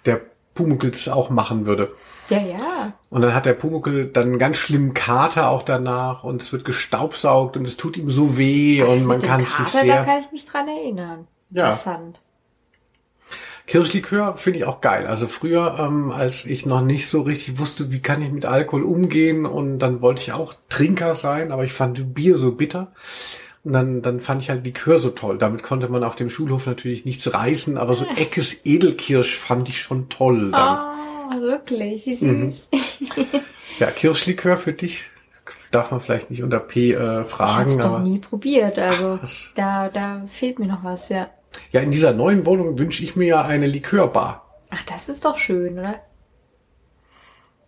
der 0.07 0.21
Pumuckl 0.55 0.91
das 0.91 1.09
auch 1.09 1.29
machen 1.29 1.67
würde? 1.67 1.93
Ja, 2.31 2.39
ja. 2.41 2.93
Und 3.11 3.23
dann 3.23 3.35
hat 3.35 3.47
der 3.47 3.53
Pumuckl 3.53 4.07
dann 4.07 4.25
einen 4.29 4.39
ganz 4.39 4.57
schlimmen 4.57 4.95
Kater 4.95 5.51
auch 5.51 5.63
danach 5.63 6.25
und 6.25 6.43
es 6.43 6.53
wird 6.53 6.65
gestaubsaugt 6.65 7.57
und 7.57 7.69
es 7.69 7.77
tut 7.77 7.97
ihm 7.97 8.11
so 8.11 8.37
weh 8.37 8.81
Das 8.81 9.03
und 9.03 9.07
man 9.07 9.21
kann 9.21 9.45
Kater, 9.45 9.71
da 9.73 9.81
sehr... 9.83 10.05
kann 10.05 10.21
ich 10.21 10.33
mich 10.33 10.45
dran 10.47 10.67
erinnern. 10.67 11.27
Ja. 11.51 11.67
Interessant. 11.67 12.21
Kirschlikör 13.67 14.37
finde 14.37 14.61
ich 14.61 14.65
auch 14.65 14.81
geil. 14.81 15.07
Also 15.07 15.27
früher, 15.27 15.77
ähm, 15.81 16.11
als 16.13 16.45
ich 16.45 16.67
noch 16.67 16.83
nicht 16.83 17.09
so 17.09 17.23
richtig 17.23 17.59
wusste, 17.59 17.91
wie 17.91 18.01
kann 18.01 18.23
ich 18.23 18.31
mit 18.31 18.45
Alkohol 18.45 18.85
umgehen 18.85 19.45
und 19.47 19.79
dann 19.81 20.01
wollte 20.03 20.23
ich 20.23 20.33
auch 20.33 20.55
Trinker 20.69 21.15
sein, 21.15 21.51
aber 21.53 21.65
ich 21.65 21.73
fand 21.73 22.15
Bier 22.15 22.39
so 22.39 22.53
bitter. 22.53 22.93
Und 23.65 23.73
dann, 23.73 24.01
dann 24.01 24.21
fand 24.21 24.43
ich 24.43 24.51
halt 24.51 24.65
Likör 24.65 25.01
so 25.01 25.11
toll. 25.11 25.39
Damit 25.39 25.65
konnte 25.65 25.89
man 25.89 26.05
auf 26.05 26.15
dem 26.15 26.31
Schulhof 26.31 26.67
natürlich 26.67 27.05
nichts 27.05 27.35
reißen, 27.35 27.77
aber 27.77 27.95
so 27.95 28.07
Eckes 28.17 28.65
Edelkirsch 28.65 29.37
fand 29.37 29.69
ich 29.69 29.83
schon 29.83 30.09
toll 30.09 30.53
dann. 30.53 30.79
Oh, 30.79 31.41
wirklich, 31.41 32.07
wie 32.07 32.25
Mhm. 32.27 32.51
süß. 32.51 32.69
Ja, 33.81 33.91
Kirschlikör 33.91 34.57
für 34.57 34.73
dich 34.73 35.05
darf 35.71 35.91
man 35.91 36.01
vielleicht 36.01 36.31
nicht 36.31 36.43
unter 36.43 36.61
P 36.61 36.93
äh, 36.93 36.95
Ich 36.95 36.99
habe 36.99 37.25
fragen, 37.25 37.71
es 37.73 37.77
noch 37.77 37.99
nie 37.99 38.19
probiert, 38.19 38.79
also 38.79 39.19
was? 39.21 39.51
da, 39.55 39.89
da 39.89 40.23
fehlt 40.29 40.59
mir 40.59 40.67
noch 40.67 40.83
was, 40.85 41.09
ja. 41.11 41.29
Ja, 41.71 41.81
in 41.81 41.91
dieser 41.91 42.13
neuen 42.13 42.47
Wohnung 42.47 42.79
wünsche 42.79 43.03
ich 43.03 43.17
mir 43.17 43.27
ja 43.27 43.43
eine 43.43 43.67
Likörbar. 43.67 44.47
Ach, 44.71 44.85
das 44.85 45.09
ist 45.09 45.25
doch 45.25 45.39
schön, 45.39 45.79
oder? 45.79 46.01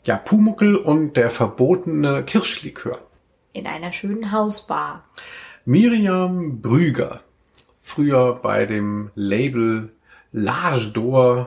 Ja, 0.06 0.16
Pumuckl 0.16 0.76
und 0.76 1.16
der 1.16 1.30
verbotene 1.30 2.24
Kirschlikör. 2.24 2.98
In 3.52 3.66
einer 3.66 3.92
schönen 3.92 4.32
Hausbar. 4.32 5.04
Miriam 5.64 6.62
Brüger, 6.62 7.20
früher 7.82 8.34
bei 8.42 8.64
dem 8.66 9.10
Label 9.14 9.90
L'Age 10.32 10.92
d'Or 10.92 11.46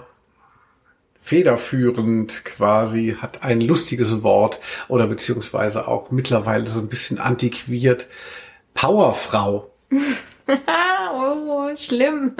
federführend 1.22 2.44
quasi, 2.44 3.16
hat 3.22 3.44
ein 3.44 3.62
lustiges 3.62 4.24
Wort 4.24 4.60
oder 4.88 5.06
beziehungsweise 5.06 5.88
auch 5.88 6.10
mittlerweile 6.10 6.68
so 6.68 6.80
ein 6.80 6.88
bisschen 6.88 7.20
antiquiert. 7.20 8.08
Powerfrau. 8.74 9.72
oh, 11.14 11.70
schlimm. 11.78 12.36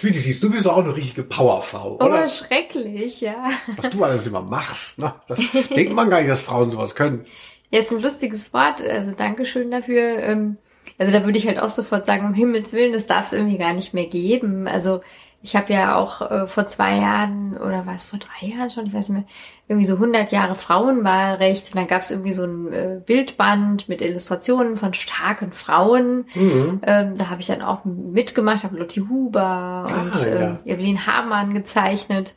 Wie 0.00 0.10
du 0.10 0.18
siehst, 0.18 0.42
du 0.42 0.50
bist 0.50 0.66
auch 0.66 0.78
eine 0.78 0.94
richtige 0.94 1.22
Powerfrau, 1.22 1.96
oder? 1.96 2.24
Oh, 2.24 2.28
schrecklich, 2.28 3.20
ja. 3.20 3.50
Was 3.76 3.90
du 3.90 4.02
alles 4.04 4.26
immer 4.26 4.42
machst, 4.42 4.98
ne? 4.98 5.14
Das 5.28 5.38
denkt 5.74 5.94
man 5.94 6.10
gar 6.10 6.20
nicht, 6.20 6.30
dass 6.30 6.40
Frauen 6.40 6.70
sowas 6.70 6.94
können. 6.94 7.24
Ja, 7.70 7.80
ist 7.80 7.90
ein 7.90 8.02
lustiges 8.02 8.52
Wort, 8.52 8.82
also 8.82 9.12
Dankeschön 9.12 9.70
dafür. 9.70 10.18
Ähm, 10.18 10.58
also 10.98 11.12
da 11.12 11.24
würde 11.24 11.38
ich 11.38 11.46
halt 11.46 11.60
auch 11.60 11.68
sofort 11.68 12.06
sagen, 12.06 12.26
um 12.26 12.34
Himmels 12.34 12.72
Willen, 12.72 12.92
das 12.92 13.06
darf 13.06 13.26
es 13.26 13.32
irgendwie 13.32 13.58
gar 13.58 13.72
nicht 13.72 13.94
mehr 13.94 14.06
geben. 14.06 14.66
Also 14.66 15.00
ich 15.42 15.56
habe 15.56 15.72
ja 15.72 15.96
auch 15.96 16.20
äh, 16.30 16.46
vor 16.46 16.68
zwei 16.68 16.96
Jahren 16.98 17.56
oder 17.56 17.84
war 17.84 17.96
es 17.96 18.04
vor 18.04 18.18
drei 18.18 18.46
Jahren 18.46 18.70
schon, 18.70 18.86
ich 18.86 18.94
weiß 18.94 19.08
nicht 19.08 19.18
mehr, 19.18 19.28
irgendwie 19.66 19.86
so 19.86 19.94
100 19.94 20.30
Jahre 20.30 20.54
Frauenwahlrecht 20.54 21.68
und 21.68 21.76
dann 21.76 21.88
gab 21.88 22.02
es 22.02 22.10
irgendwie 22.12 22.32
so 22.32 22.44
ein 22.44 22.72
äh, 22.72 23.00
Bildband 23.04 23.88
mit 23.88 24.02
Illustrationen 24.02 24.76
von 24.76 24.94
starken 24.94 25.52
Frauen. 25.52 26.26
Mhm. 26.34 26.80
Ähm, 26.84 27.18
da 27.18 27.30
habe 27.30 27.40
ich 27.40 27.48
dann 27.48 27.62
auch 27.62 27.84
mitgemacht, 27.84 28.62
habe 28.62 28.78
Lotti 28.78 29.00
Huber 29.00 29.86
und 29.88 30.14
ah, 30.14 30.28
ja. 30.28 30.58
äh, 30.64 30.72
Evelyn 30.72 31.06
Hamann 31.06 31.54
gezeichnet. 31.54 32.34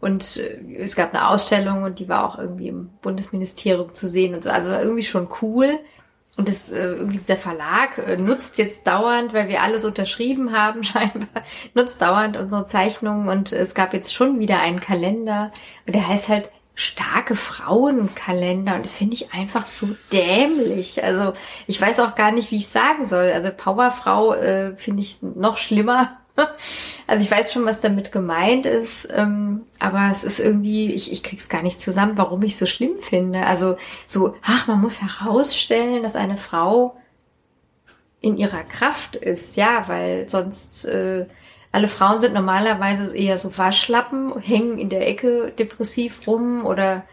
Und 0.00 0.36
äh, 0.36 0.82
es 0.82 0.94
gab 0.94 1.14
eine 1.14 1.28
Ausstellung 1.28 1.84
und 1.84 2.00
die 2.00 2.08
war 2.08 2.28
auch 2.28 2.38
irgendwie 2.38 2.68
im 2.68 2.90
Bundesministerium 3.00 3.94
zu 3.94 4.08
sehen 4.08 4.34
und 4.34 4.44
so. 4.44 4.50
Also 4.50 4.72
irgendwie 4.72 5.04
schon 5.04 5.28
cool. 5.40 5.78
Und 6.36 6.48
das, 6.48 6.70
äh, 6.70 6.94
irgendwie 6.94 7.18
dieser 7.18 7.36
Verlag 7.36 7.98
äh, 7.98 8.16
nutzt 8.16 8.56
jetzt 8.56 8.86
dauernd, 8.86 9.34
weil 9.34 9.48
wir 9.48 9.62
alles 9.62 9.84
unterschrieben 9.84 10.52
haben, 10.56 10.82
scheinbar, 10.84 11.42
nutzt 11.74 12.00
dauernd 12.00 12.36
unsere 12.36 12.64
Zeichnungen 12.64 13.28
und 13.28 13.52
es 13.52 13.74
gab 13.74 13.92
jetzt 13.92 14.14
schon 14.14 14.38
wieder 14.38 14.60
einen 14.60 14.80
Kalender 14.80 15.50
und 15.86 15.94
der 15.94 16.08
heißt 16.08 16.28
halt 16.28 16.50
starke 16.74 17.36
Frauenkalender 17.36 18.76
und 18.76 18.84
das 18.86 18.94
finde 18.94 19.14
ich 19.14 19.34
einfach 19.34 19.66
so 19.66 19.88
dämlich. 20.10 21.04
Also 21.04 21.34
ich 21.66 21.78
weiß 21.78 22.00
auch 22.00 22.14
gar 22.14 22.32
nicht, 22.32 22.50
wie 22.50 22.56
ich 22.56 22.68
sagen 22.68 23.04
soll. 23.04 23.30
Also 23.30 23.50
Powerfrau 23.54 24.32
äh, 24.32 24.74
finde 24.76 25.02
ich 25.02 25.18
noch 25.20 25.58
schlimmer 25.58 26.21
Also 27.08 27.24
ich 27.24 27.30
weiß 27.30 27.52
schon, 27.52 27.66
was 27.66 27.80
damit 27.80 28.12
gemeint 28.12 28.64
ist, 28.64 29.08
ähm, 29.12 29.62
aber 29.78 30.08
es 30.10 30.24
ist 30.24 30.38
irgendwie, 30.38 30.92
ich, 30.94 31.12
ich 31.12 31.22
krieg's 31.22 31.48
gar 31.48 31.62
nicht 31.62 31.80
zusammen, 31.80 32.16
warum 32.16 32.42
ich 32.42 32.56
so 32.56 32.64
schlimm 32.64 32.96
finde. 33.00 33.44
Also 33.44 33.76
so, 34.06 34.36
ach, 34.40 34.66
man 34.66 34.80
muss 34.80 35.02
herausstellen, 35.02 36.04
dass 36.04 36.16
eine 36.16 36.36
Frau 36.36 36.96
in 38.20 38.38
ihrer 38.38 38.62
Kraft 38.62 39.16
ist, 39.16 39.56
ja, 39.56 39.84
weil 39.88 40.30
sonst 40.30 40.86
äh, 40.86 41.26
alle 41.72 41.88
Frauen 41.88 42.20
sind 42.20 42.34
normalerweise 42.34 43.14
eher 43.16 43.36
so 43.36 43.56
Waschlappen, 43.58 44.38
hängen 44.38 44.78
in 44.78 44.88
der 44.88 45.06
Ecke 45.08 45.52
depressiv 45.58 46.20
rum 46.26 46.64
oder 46.64 47.04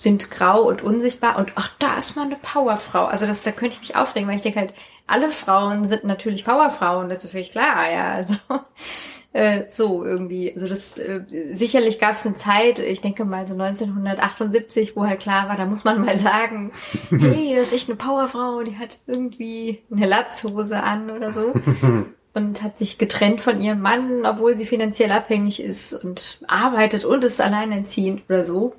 sind 0.00 0.30
grau 0.30 0.62
und 0.62 0.80
unsichtbar 0.80 1.38
und 1.38 1.52
ach, 1.56 1.72
da 1.78 1.98
ist 1.98 2.16
mal 2.16 2.24
eine 2.24 2.36
Powerfrau. 2.36 3.04
Also 3.04 3.26
das, 3.26 3.42
da 3.42 3.52
könnte 3.52 3.74
ich 3.74 3.80
mich 3.80 3.96
aufregen, 3.96 4.26
weil 4.26 4.36
ich 4.36 4.42
denke 4.42 4.60
halt, 4.60 4.72
alle 5.06 5.28
Frauen 5.28 5.86
sind 5.86 6.04
natürlich 6.04 6.46
Powerfrauen, 6.46 7.10
das 7.10 7.22
ist 7.22 7.32
völlig 7.32 7.50
klar, 7.50 7.90
ja. 7.92 8.14
Also 8.14 8.34
äh, 9.34 9.64
so 9.68 10.02
irgendwie. 10.02 10.54
Also 10.54 10.68
das 10.68 10.96
äh, 10.96 11.24
sicherlich 11.52 11.98
gab 11.98 12.14
es 12.14 12.24
eine 12.24 12.34
Zeit, 12.34 12.78
ich 12.78 13.02
denke 13.02 13.26
mal 13.26 13.46
so 13.46 13.52
1978, 13.52 14.96
wo 14.96 15.04
halt 15.04 15.20
klar 15.20 15.50
war, 15.50 15.58
da 15.58 15.66
muss 15.66 15.84
man 15.84 16.00
mal 16.00 16.16
sagen, 16.16 16.72
hey, 17.10 17.54
das 17.54 17.66
ist 17.66 17.74
echt 17.74 17.90
eine 17.90 17.96
Powerfrau, 17.96 18.62
die 18.62 18.78
hat 18.78 19.00
irgendwie 19.06 19.82
eine 19.92 20.06
Latzhose 20.06 20.82
an 20.82 21.10
oder 21.10 21.30
so. 21.30 21.52
und 22.32 22.62
hat 22.62 22.78
sich 22.78 22.96
getrennt 22.96 23.42
von 23.42 23.60
ihrem 23.60 23.82
Mann, 23.82 24.24
obwohl 24.24 24.56
sie 24.56 24.64
finanziell 24.64 25.12
abhängig 25.12 25.62
ist 25.62 25.92
und 25.92 26.40
arbeitet 26.48 27.04
und 27.04 27.22
ist 27.22 27.42
alleinerziehend 27.42 28.22
oder 28.30 28.44
so. 28.44 28.72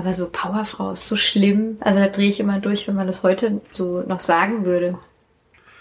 Aber 0.00 0.14
so 0.14 0.30
Powerfrau 0.32 0.92
ist 0.92 1.08
so 1.08 1.16
schlimm. 1.16 1.76
Also 1.80 2.00
da 2.00 2.08
drehe 2.08 2.30
ich 2.30 2.40
immer 2.40 2.58
durch, 2.58 2.88
wenn 2.88 2.94
man 2.94 3.06
das 3.06 3.22
heute 3.22 3.60
so 3.74 4.00
noch 4.00 4.20
sagen 4.20 4.64
würde. 4.64 4.96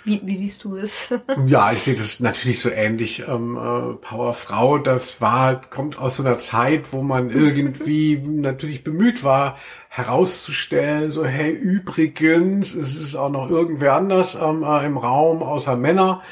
Wie, 0.04 0.20
wie 0.26 0.36
siehst 0.36 0.66
du 0.66 0.76
es? 0.76 1.08
ja, 1.48 1.72
ich 1.72 1.84
sehe 1.84 1.96
das 1.96 2.20
natürlich 2.20 2.60
so 2.60 2.70
ähnlich. 2.70 3.24
Ähm, 3.30 3.56
äh, 3.56 3.94
Powerfrau, 3.94 4.78
das 4.78 5.22
war, 5.22 5.62
kommt 5.62 5.98
aus 5.98 6.18
so 6.18 6.24
einer 6.24 6.38
Zeit, 6.38 6.92
wo 6.92 7.02
man 7.02 7.30
irgendwie 7.30 8.18
natürlich 8.26 8.84
bemüht 8.84 9.24
war, 9.24 9.58
herauszustellen, 9.88 11.12
so, 11.12 11.24
hey, 11.24 11.54
übrigens, 11.54 12.76
es 12.76 12.96
ist 12.96 13.16
auch 13.16 13.30
noch 13.30 13.50
irgendwer 13.50 13.94
anders 13.94 14.36
ähm, 14.36 14.64
äh, 14.64 14.86
im 14.86 14.98
Raum 14.98 15.42
außer 15.42 15.78
Männer. 15.78 16.24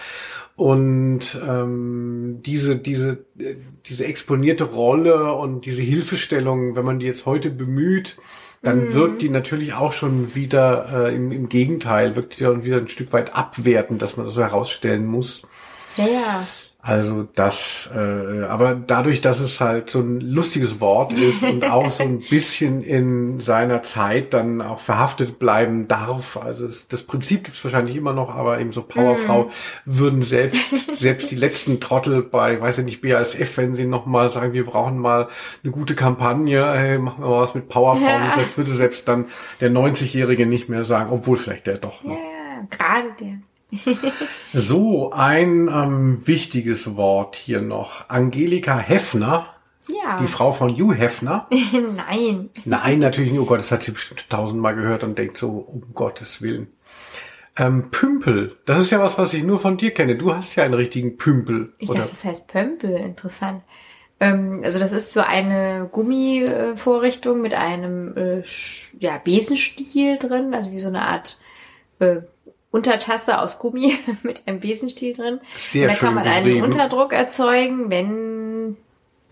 Und 0.58 1.40
ähm, 1.48 2.42
diese, 2.46 2.76
diese, 2.76 3.24
diese 3.90 4.06
exponierte 4.06 4.66
Rolle 4.66 5.34
und 5.34 5.66
diese 5.66 5.82
Hilfestellung, 5.82 6.76
wenn 6.76 6.86
man 6.86 7.00
die 7.00 7.06
jetzt 7.06 7.26
heute 7.26 7.50
bemüht, 7.50 8.18
dann 8.62 8.86
mhm. 8.86 8.94
wirkt 8.94 9.22
die 9.22 9.30
natürlich 9.30 9.74
auch 9.74 9.94
schon 9.94 10.36
wieder 10.36 11.08
äh, 11.08 11.16
im, 11.16 11.32
im 11.32 11.50
Gegenteil, 11.50 12.16
wirkt 12.16 12.40
die 12.40 12.44
dann 12.44 12.64
wieder 12.64 12.78
ein 12.78 12.88
Stück 12.88 13.14
weit 13.14 13.36
abwertend, 13.36 14.02
dass 14.02 14.18
man 14.18 14.26
das 14.26 14.36
so 14.36 14.42
herausstellen 14.42 15.06
muss. 15.06 15.44
Ja, 15.96 16.06
ja. 16.06 16.48
Also 16.88 17.28
das, 17.36 17.90
äh, 17.94 18.44
aber 18.46 18.74
dadurch, 18.76 19.20
dass 19.20 19.42
es 19.42 19.60
halt 19.60 19.90
so 19.90 20.00
ein 20.00 20.22
lustiges 20.22 20.80
Wort 20.80 21.12
ist 21.12 21.44
und 21.44 21.66
auch 21.70 21.90
so 21.90 22.04
ein 22.04 22.22
bisschen 22.22 22.82
in 22.82 23.42
seiner 23.42 23.84
Zeit 23.84 24.34
dann 24.34 24.62
auch 24.62 24.80
verhaftet 24.80 25.38
bleiben 25.38 25.90
darf, 25.90 26.38
also 26.38 26.66
es, 26.66 26.88
das 26.88 27.04
Prinzip 27.04 27.44
gibt 27.44 27.58
es 27.58 27.64
wahrscheinlich 27.66 27.98
immer 27.98 28.14
noch, 28.14 28.34
aber 28.34 28.62
eben 28.62 28.72
so 28.72 28.84
Powerfrau 28.84 29.44
mm. 29.44 29.50
würden 29.84 30.24
selbst 30.24 30.62
selbst 30.98 31.30
die 31.30 31.36
letzten 31.36 31.82
Trottel 31.82 32.24
bei, 32.24 32.62
weiß 32.62 32.78
ich 32.78 32.86
nicht, 32.86 33.02
BASF, 33.02 33.58
wenn 33.58 33.76
sie 33.76 33.86
nochmal 33.86 34.32
sagen, 34.32 34.54
wir 34.54 34.66
brauchen 34.66 34.98
mal 34.98 35.28
eine 35.66 35.74
gute 35.74 35.94
Kampagne, 35.94 36.66
hey, 36.74 37.00
machen 37.00 37.22
wir 37.22 37.30
mal 37.30 37.42
was 37.42 37.54
mit 37.54 37.68
Powerfrau, 37.68 38.08
ja. 38.08 38.32
das 38.34 38.58
würde 38.58 38.74
selbst 38.74 39.10
dann 39.10 39.26
der 39.60 39.72
90-Jährige 39.72 40.46
nicht 40.46 40.70
mehr 40.70 40.86
sagen, 40.86 41.10
obwohl 41.12 41.36
vielleicht 41.36 41.68
der 41.68 41.80
doch 41.80 42.02
noch. 42.06 42.16
Ja, 42.16 42.66
gerade 42.70 43.10
der 43.20 43.40
so, 44.54 45.12
ein 45.12 45.70
ähm, 45.72 46.26
wichtiges 46.26 46.96
Wort 46.96 47.36
hier 47.36 47.62
noch. 47.62 48.10
Angelika 48.10 48.78
Heffner. 48.78 49.54
Ja. 49.88 50.20
Die 50.20 50.28
Frau 50.28 50.52
von 50.52 50.70
Hugh 50.70 50.94
Hefner. 50.94 51.48
Nein. 51.96 52.50
Nein, 52.66 53.00
natürlich 53.00 53.32
nicht. 53.32 53.42
Oh 53.42 53.46
Gott, 53.46 53.60
das 53.60 53.72
hat 53.72 53.84
sie 53.84 53.92
bestimmt 53.92 54.30
tausendmal 54.30 54.76
gehört 54.76 55.04
und 55.04 55.18
denkt 55.18 55.38
so, 55.38 55.50
um 55.50 55.94
Gottes 55.94 56.42
Willen. 56.42 56.68
Ähm, 57.58 57.90
Pümpel. 57.90 58.58
Das 58.66 58.80
ist 58.80 58.92
ja 58.92 59.00
was, 59.00 59.18
was 59.18 59.34
ich 59.34 59.44
nur 59.44 59.60
von 59.60 59.78
dir 59.78 59.92
kenne. 59.92 60.16
Du 60.16 60.34
hast 60.34 60.56
ja 60.56 60.64
einen 60.64 60.74
richtigen 60.74 61.18
Pümpel. 61.18 61.74
Ich 61.80 61.90
oder? 61.90 62.00
dachte, 62.00 62.12
das 62.12 62.24
heißt 62.24 62.48
Pömpel. 62.48 62.92
Interessant. 62.98 63.64
Ähm, 64.20 64.62
also 64.64 64.80
das 64.80 64.94
ist 64.94 65.14
so 65.14 65.22
eine 65.22 65.90
Gummivorrichtung 65.92 67.42
mit 67.42 67.54
einem 67.54 68.16
äh, 68.18 68.44
ja, 69.00 69.18
Besenstiel 69.18 70.18
drin, 70.18 70.54
also 70.54 70.72
wie 70.72 70.80
so 70.80 70.88
eine 70.88 71.04
Art 71.04 71.40
äh, 72.00 72.18
Untertasse 72.72 73.40
aus 73.40 73.60
Gummi 73.60 73.98
mit 74.24 74.48
einem 74.48 74.60
Besenstiel 74.60 75.14
drin. 75.14 75.40
Sehr 75.58 75.90
und 75.90 75.96
da 75.96 76.00
kann 76.00 76.16
man 76.16 76.28
einen 76.28 76.64
Unterdruck 76.64 77.14
erzeugen, 77.14 77.90
wenn 77.90 78.78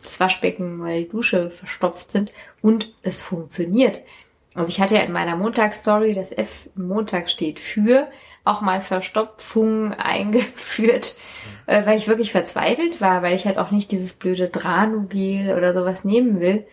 das 0.01 0.19
Waschbecken 0.19 0.81
oder 0.81 0.97
die 0.97 1.09
Dusche 1.09 1.49
verstopft 1.49 2.11
sind 2.11 2.31
und 2.61 2.93
es 3.01 3.23
funktioniert. 3.23 4.01
Also 4.53 4.69
ich 4.69 4.79
hatte 4.79 4.95
ja 4.95 5.01
in 5.01 5.11
meiner 5.11 5.35
Montagsstory, 5.35 6.13
das 6.13 6.31
F 6.31 6.69
im 6.77 6.87
Montag 6.87 7.29
steht 7.29 7.59
für, 7.59 8.07
auch 8.45 8.61
mal 8.61 8.81
Verstopfung 8.81 9.91
eingeführt, 9.97 11.15
äh, 11.65 11.85
weil 11.85 11.97
ich 11.97 12.07
wirklich 12.07 12.31
verzweifelt 12.31 13.01
war, 13.01 13.21
weil 13.21 13.35
ich 13.35 13.45
halt 13.45 13.57
auch 13.57 13.71
nicht 13.71 13.91
dieses 13.91 14.13
blöde 14.13 14.47
Dranugel 14.47 15.57
oder 15.57 15.73
sowas 15.73 16.05
nehmen 16.05 16.39
will. 16.39 16.65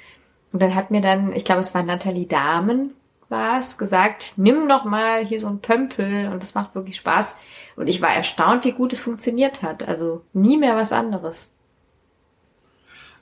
Und 0.52 0.62
dann 0.62 0.74
hat 0.74 0.90
mir 0.90 1.00
dann, 1.00 1.32
ich 1.32 1.44
glaube, 1.44 1.62
es 1.62 1.74
war 1.74 1.82
Nathalie 1.82 2.26
Dahmen, 2.26 2.94
was 3.32 3.78
gesagt, 3.78 4.34
nimm 4.36 4.68
doch 4.68 4.84
mal 4.84 5.24
hier 5.24 5.40
so 5.40 5.48
ein 5.48 5.60
Pömpel 5.60 6.28
und 6.28 6.40
das 6.42 6.54
macht 6.54 6.76
wirklich 6.76 6.96
Spaß. 6.96 7.34
Und 7.74 7.88
ich 7.88 8.00
war 8.00 8.10
erstaunt, 8.10 8.64
wie 8.64 8.72
gut 8.72 8.92
es 8.92 9.00
funktioniert 9.00 9.62
hat. 9.62 9.82
Also 9.82 10.22
nie 10.32 10.58
mehr 10.58 10.76
was 10.76 10.92
anderes. 10.92 11.50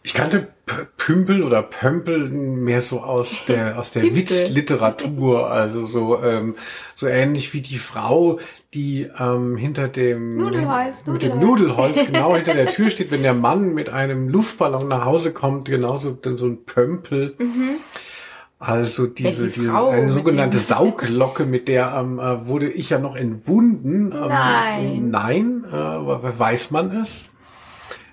Ich 0.02 0.14
kannte 0.14 0.48
P 0.64 0.74
Pümpel 0.96 1.42
oder 1.42 1.62
Pömpel 1.62 2.30
mehr 2.30 2.80
so 2.80 3.00
aus 3.00 3.44
der 3.48 3.78
aus 3.78 3.90
der 3.90 4.02
Witzliteratur, 4.02 5.50
also 5.50 5.84
so 5.84 6.22
ähm, 6.22 6.56
so 6.94 7.06
ähnlich 7.06 7.52
wie 7.52 7.60
die 7.60 7.78
Frau, 7.78 8.38
die 8.72 9.10
ähm, 9.18 9.56
hinter 9.58 9.88
dem 9.88 10.38
Nudelholz, 10.38 11.04
mit 11.06 11.22
dem 11.22 11.38
Nudelholz 11.38 12.06
genau 12.06 12.34
hinter 12.34 12.54
der 12.54 12.68
Tür 12.68 12.88
steht, 12.90 13.10
wenn 13.10 13.22
der 13.22 13.34
Mann 13.34 13.74
mit 13.74 13.90
einem 13.90 14.28
Luftballon 14.28 14.88
nach 14.88 15.04
Hause 15.04 15.32
kommt, 15.32 15.68
genauso 15.68 16.12
dann 16.12 16.38
so 16.38 16.46
ein 16.46 16.64
Pömpel. 16.64 17.34
Mhm. 17.38 17.76
Also 18.60 19.06
diese, 19.06 19.48
die 19.48 19.60
diese 19.60 19.74
eine 19.74 20.10
sogenannte 20.10 20.58
Sauglocke, 20.58 21.46
mit 21.46 21.66
der 21.66 21.94
ähm, 21.96 22.18
äh, 22.18 22.46
wurde 22.46 22.68
ich 22.68 22.90
ja 22.90 22.98
noch 22.98 23.16
entbunden. 23.16 24.12
Ähm, 24.12 24.28
nein. 24.28 25.10
Nein, 25.10 25.64
äh, 25.64 25.72
weiß 25.72 26.70
man 26.70 27.00
es? 27.00 27.24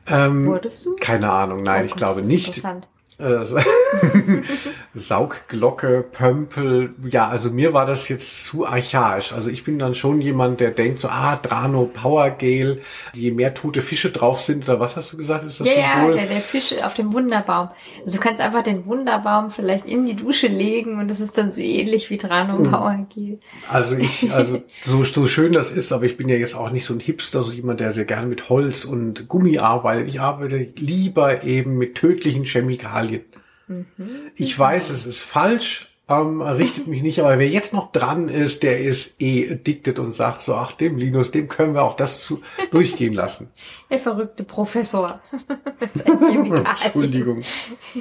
Ähm, 0.08 0.46
Wurdest 0.46 0.86
du? 0.86 0.96
Keine 1.02 1.30
Ahnung, 1.30 1.64
nein, 1.64 1.84
oh, 1.84 1.86
ich 1.88 1.96
glaube 1.96 2.22
nicht. 2.22 2.56
Interessant. 2.56 2.88
Saugglocke, 5.00 6.04
Pömpel, 6.12 6.94
ja, 7.10 7.28
also 7.28 7.50
mir 7.52 7.74
war 7.74 7.86
das 7.86 8.08
jetzt 8.10 8.46
zu 8.46 8.66
archaisch. 8.66 9.34
Also 9.34 9.50
ich 9.50 9.64
bin 9.64 9.80
dann 9.80 9.96
schon 9.96 10.22
jemand, 10.22 10.60
der 10.60 10.72
denkt 10.72 11.00
so, 11.00 11.08
ah, 11.10 11.36
Drano 11.42 11.86
Power 11.86 12.30
Gel, 12.32 12.82
je 13.14 13.32
mehr 13.32 13.54
tote 13.54 13.82
Fische 13.82 14.12
drauf 14.12 14.42
sind, 14.42 14.64
oder 14.64 14.80
was 14.80 14.96
hast 14.98 15.14
du 15.14 15.18
gesagt, 15.18 15.46
ist 15.46 15.60
das 15.60 15.68
Ja, 15.68 15.74
Symbol? 15.96 16.12
ja, 16.16 16.22
der, 16.22 16.28
der 16.28 16.42
Fisch 16.42 16.74
auf 16.84 16.94
dem 16.96 17.14
Wunderbaum. 17.14 17.70
Also 18.06 18.18
du 18.18 18.24
kannst 18.24 18.42
einfach 18.42 18.64
den 18.64 18.86
Wunderbaum 18.86 19.52
vielleicht 19.52 19.86
in 19.86 20.06
die 20.06 20.16
Dusche 20.16 20.48
legen 20.48 21.00
und 21.00 21.08
das 21.10 21.20
ist 21.20 21.38
dann 21.38 21.52
so 21.52 21.62
ähnlich 21.62 22.10
wie 22.10 22.18
Drano 22.18 22.58
Mhm. 22.58 22.64
Power 22.64 23.08
Gel. 23.14 23.40
Also 23.70 23.96
ich, 23.96 24.32
also 24.32 24.62
so, 24.86 25.04
so 25.04 25.28
schön 25.28 25.52
das 25.52 25.72
ist, 25.72 25.92
aber 25.92 26.06
ich 26.06 26.18
bin 26.18 26.30
ja 26.30 26.36
jetzt 26.36 26.56
auch 26.56 26.70
nicht 26.72 26.86
so 26.86 26.94
ein 26.94 27.00
Hipster, 27.00 27.44
so 27.44 27.52
jemand, 27.52 27.80
der 27.80 27.92
sehr 27.92 28.06
gerne 28.06 28.28
mit 28.28 28.50
Holz 28.50 28.86
und 28.86 29.28
Gummi 29.28 29.60
arbeitet. 29.60 30.08
Ich 30.08 30.22
arbeite 30.22 30.68
lieber 30.78 31.44
eben 31.44 31.78
mit 31.78 31.96
tödlichen 31.96 32.44
Chemikalien. 32.46 33.22
Ich 34.36 34.58
weiß, 34.58 34.90
es 34.92 35.06
ist 35.06 35.20
falsch, 35.20 35.90
ähm, 36.10 36.42
richtet 36.42 36.88
mich 36.88 37.02
nicht, 37.02 37.20
aber 37.20 37.38
wer 37.38 37.50
jetzt 37.50 37.74
noch 37.74 37.92
dran 37.92 38.30
ist, 38.30 38.64
der 38.64 38.80
ist 38.80 39.22
eh 39.22 39.52
addicted 39.52 40.00
und 40.00 40.14
sagt 40.14 40.40
so, 40.40 40.56
ach 40.56 40.72
dem 40.72 40.98
Linus, 40.98 41.32
dem 41.32 41.50
können 41.50 41.74
wir 41.74 41.84
auch 41.84 41.96
das 41.96 42.22
zu, 42.24 42.42
durchgehen 42.72 43.14
lassen. 43.14 43.50
Der 43.90 44.00
verrückte 44.00 44.44
Professor. 44.46 45.20
Entschuldigung. 46.06 47.38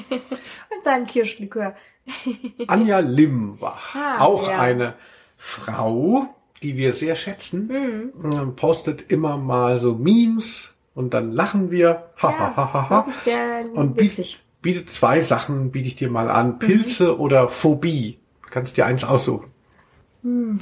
Mit 0.08 0.84
seinem 0.84 1.06
Kirschlikör. 1.06 1.74
Anja 2.68 3.00
Limbach, 3.00 3.94
Ah, 3.96 4.20
auch 4.24 4.48
ja. 4.50 4.60
eine 4.60 4.94
Frau, 5.36 6.26
die 6.62 6.76
wir 6.76 6.92
sehr 6.92 7.16
schätzen, 7.16 7.66
Mhm. 8.16 8.32
ähm, 8.32 8.56
postet 8.56 9.10
immer 9.10 9.36
mal 9.36 9.80
so 9.80 9.94
Memes 9.96 10.74
und 10.94 11.12
dann 11.12 11.32
lachen 11.32 11.70
wir. 11.72 12.10
Ha, 12.22 12.28
ha, 12.38 12.52
ha, 12.56 12.72
ha, 12.72 12.84
so 12.88 12.94
ha. 12.96 13.06
der 13.26 13.64
Und 13.74 13.98
witzig. 14.00 14.40
Bietet 14.66 14.90
zwei 14.90 15.20
Sachen, 15.20 15.70
biete 15.70 15.86
ich 15.86 15.94
dir 15.94 16.10
mal 16.10 16.28
an. 16.28 16.54
Mhm. 16.54 16.58
Pilze 16.58 17.20
oder 17.20 17.48
Phobie. 17.48 18.18
Du 18.42 18.50
kannst 18.50 18.76
dir 18.76 18.84
eins 18.84 19.04
aussuchen. 19.04 19.46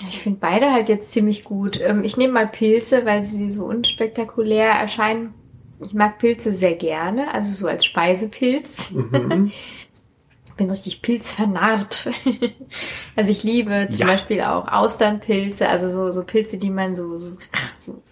Ich 0.08 0.20
finde 0.20 0.40
beide 0.40 0.70
halt 0.72 0.90
jetzt 0.90 1.10
ziemlich 1.10 1.42
gut. 1.42 1.80
Ähm, 1.80 2.04
Ich 2.04 2.18
nehme 2.18 2.34
mal 2.34 2.46
Pilze, 2.46 3.06
weil 3.06 3.24
sie 3.24 3.50
so 3.50 3.64
unspektakulär 3.64 4.68
erscheinen. 4.72 5.32
Ich 5.80 5.94
mag 5.94 6.18
Pilze 6.18 6.52
sehr 6.54 6.74
gerne, 6.74 7.32
also 7.32 7.50
so 7.50 7.66
als 7.66 7.86
Speisepilz. 7.86 8.90
Mhm. 8.90 9.50
Ich 10.44 10.52
bin 10.58 10.68
richtig 10.68 11.00
pilzvernarrt. 11.00 12.10
also 13.16 13.30
ich 13.30 13.42
liebe 13.42 13.88
zum 13.90 14.00
Ja. 14.02 14.06
Beispiel 14.08 14.42
auch 14.42 14.68
Austernpilze, 14.68 15.66
also 15.66 15.88
so, 15.88 16.10
so 16.10 16.24
Pilze, 16.24 16.58
die 16.58 16.70
man 16.70 16.94
so, 16.94 17.16
so, 17.16 17.32
so 17.78 18.02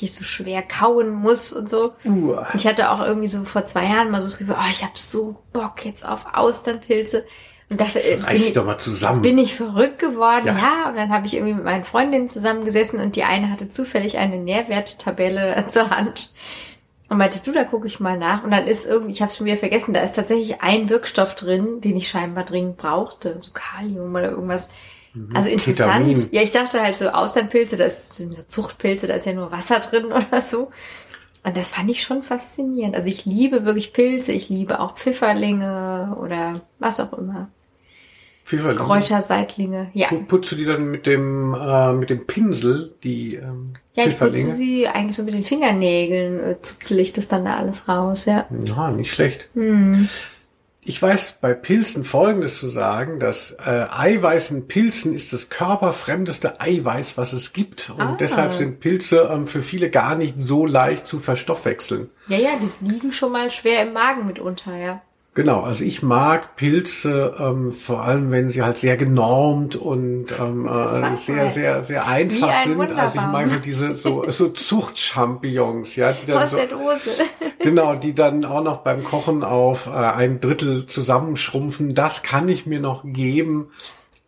richtig 0.00 0.14
so 0.14 0.24
schwer 0.24 0.62
kauen 0.62 1.12
muss 1.12 1.52
und 1.52 1.68
so. 1.68 1.92
Uah. 2.04 2.48
Ich 2.54 2.66
hatte 2.66 2.90
auch 2.90 3.00
irgendwie 3.00 3.28
so 3.28 3.44
vor 3.44 3.66
zwei 3.66 3.84
Jahren 3.84 4.10
mal 4.10 4.20
so 4.20 4.28
das 4.28 4.38
Gefühl, 4.38 4.56
oh, 4.58 4.70
ich 4.70 4.82
habe 4.82 4.92
so 4.94 5.36
Bock 5.52 5.84
jetzt 5.84 6.06
auf 6.06 6.26
Austernpilze. 6.32 7.24
Und 7.68 7.80
dachte, 7.80 8.00
äh, 8.00 8.16
bin 8.16 8.34
ich, 8.34 8.52
doch 8.52 8.64
mal 8.64 8.78
zusammen. 8.78 9.22
bin 9.22 9.38
ich 9.38 9.54
verrückt 9.54 10.00
geworden? 10.00 10.46
Ja. 10.46 10.58
Ja. 10.58 10.88
und 10.88 10.96
dann 10.96 11.10
habe 11.10 11.26
ich 11.26 11.34
irgendwie 11.34 11.54
mit 11.54 11.64
meinen 11.64 11.84
Freundinnen 11.84 12.28
zusammengesessen 12.28 12.98
und 12.98 13.14
die 13.14 13.22
eine 13.22 13.50
hatte 13.50 13.68
zufällig 13.68 14.18
eine 14.18 14.38
Nährwerttabelle 14.38 15.66
zur 15.68 15.90
Hand. 15.90 16.32
Und 17.08 17.18
meinte, 17.18 17.40
du, 17.44 17.50
da 17.50 17.64
gucke 17.64 17.88
ich 17.88 17.98
mal 17.98 18.16
nach. 18.16 18.44
Und 18.44 18.52
dann 18.52 18.68
ist 18.68 18.86
irgendwie, 18.86 19.12
ich 19.12 19.20
habe 19.20 19.30
es 19.30 19.36
schon 19.36 19.46
wieder 19.46 19.56
vergessen, 19.56 19.92
da 19.92 20.00
ist 20.00 20.14
tatsächlich 20.14 20.62
ein 20.62 20.88
Wirkstoff 20.88 21.34
drin, 21.34 21.80
den 21.80 21.96
ich 21.96 22.08
scheinbar 22.08 22.44
dringend 22.44 22.76
brauchte. 22.76 23.36
So 23.40 23.50
Kalium 23.52 24.14
oder 24.14 24.30
irgendwas. 24.30 24.70
Also 25.34 25.48
interessant. 25.50 26.06
Mhm. 26.06 26.14
Ketamin. 26.14 26.28
Ja, 26.32 26.42
ich 26.42 26.52
dachte 26.52 26.80
halt 26.80 26.94
so 26.94 27.08
Austernpilze, 27.08 27.76
das 27.76 28.16
sind 28.16 28.36
so 28.36 28.42
Zuchtpilze, 28.42 29.06
da 29.06 29.14
ist 29.14 29.26
ja 29.26 29.32
nur 29.32 29.50
Wasser 29.50 29.80
drin 29.80 30.06
oder 30.12 30.40
so. 30.42 30.70
Und 31.42 31.56
das 31.56 31.68
fand 31.68 31.90
ich 31.90 32.02
schon 32.02 32.22
faszinierend. 32.22 32.94
Also 32.94 33.08
ich 33.08 33.24
liebe 33.24 33.64
wirklich 33.64 33.92
Pilze, 33.92 34.32
ich 34.32 34.48
liebe 34.50 34.78
auch 34.80 34.94
Pfifferlinge 34.96 36.16
oder 36.20 36.60
was 36.78 37.00
auch 37.00 37.12
immer. 37.14 37.48
Pfifferlinge. 38.44 38.84
Kräuterseitlinge. 38.84 39.90
Ja. 39.94 40.08
Pu- 40.08 40.26
Putzt 40.26 40.52
du 40.52 40.56
die 40.56 40.64
dann 40.64 40.90
mit 40.90 41.06
dem, 41.06 41.54
äh, 41.54 41.92
mit 41.92 42.10
dem 42.10 42.26
Pinsel, 42.26 42.92
die 43.04 43.36
ähm, 43.36 43.72
Ja, 43.94 44.04
ich 44.04 44.18
putze 44.18 44.32
Pfifferlinge? 44.32 44.54
sie 44.56 44.88
eigentlich 44.88 45.16
so 45.16 45.22
mit 45.22 45.34
den 45.34 45.44
Fingernägeln, 45.44 46.40
äh, 46.40 46.56
zutzel 46.62 46.98
ich 46.98 47.12
das 47.12 47.28
dann 47.28 47.44
da 47.44 47.56
alles 47.56 47.88
raus, 47.88 48.24
ja. 48.26 48.46
Ja, 48.64 48.90
nicht 48.90 49.12
schlecht. 49.12 49.48
Hm. 49.54 50.08
Ich 50.90 51.00
weiß 51.00 51.36
bei 51.40 51.54
Pilzen 51.54 52.02
Folgendes 52.02 52.58
zu 52.58 52.68
sagen, 52.68 53.20
dass 53.20 53.52
äh, 53.64 53.86
Eiweiß 53.90 54.50
in 54.50 54.66
Pilzen 54.66 55.14
ist 55.14 55.32
das 55.32 55.48
körperfremdeste 55.48 56.60
Eiweiß, 56.60 57.16
was 57.16 57.32
es 57.32 57.52
gibt. 57.52 57.90
Und 57.90 58.00
Ah. 58.00 58.16
deshalb 58.18 58.54
sind 58.54 58.80
Pilze 58.80 59.30
ähm, 59.32 59.46
für 59.46 59.62
viele 59.62 59.88
gar 59.88 60.16
nicht 60.16 60.34
so 60.38 60.66
leicht 60.66 61.06
zu 61.06 61.20
verstoffwechseln. 61.20 62.10
Ja, 62.26 62.38
ja, 62.38 62.50
die 62.60 62.84
liegen 62.88 63.12
schon 63.12 63.30
mal 63.30 63.52
schwer 63.52 63.82
im 63.82 63.92
Magen 63.92 64.26
mitunter, 64.26 64.74
ja. 64.76 65.00
Genau, 65.32 65.60
also 65.60 65.84
ich 65.84 66.02
mag 66.02 66.56
Pilze, 66.56 67.36
ähm, 67.38 67.70
vor 67.70 68.02
allem 68.02 68.32
wenn 68.32 68.50
sie 68.50 68.62
halt 68.62 68.78
sehr 68.78 68.96
genormt 68.96 69.76
und 69.76 70.26
ähm, 70.40 70.66
äh, 70.66 71.16
sehr, 71.16 71.36
mal. 71.36 71.50
sehr, 71.50 71.84
sehr 71.84 72.06
einfach 72.08 72.48
ein 72.48 72.64
sind. 72.64 72.98
Also 72.98 73.18
ich 73.18 73.24
Wunderbaum. 73.24 73.48
so 73.48 73.58
diese 73.60 73.94
so, 73.94 74.24
so 74.28 74.48
Zuchtchampignons, 74.48 75.94
ja, 75.94 76.12
die 76.12 76.26
dann 76.26 76.42
Aus 76.42 76.50
so, 76.50 76.56
der 76.56 76.66
Dose. 76.66 77.10
genau, 77.60 77.94
die 77.94 78.12
dann 78.12 78.44
auch 78.44 78.64
noch 78.64 78.78
beim 78.78 79.04
Kochen 79.04 79.44
auf 79.44 79.86
äh, 79.86 79.90
ein 79.90 80.40
Drittel 80.40 80.86
zusammenschrumpfen. 80.86 81.94
Das 81.94 82.22
kann 82.22 82.48
ich 82.48 82.66
mir 82.66 82.80
noch 82.80 83.04
geben. 83.04 83.70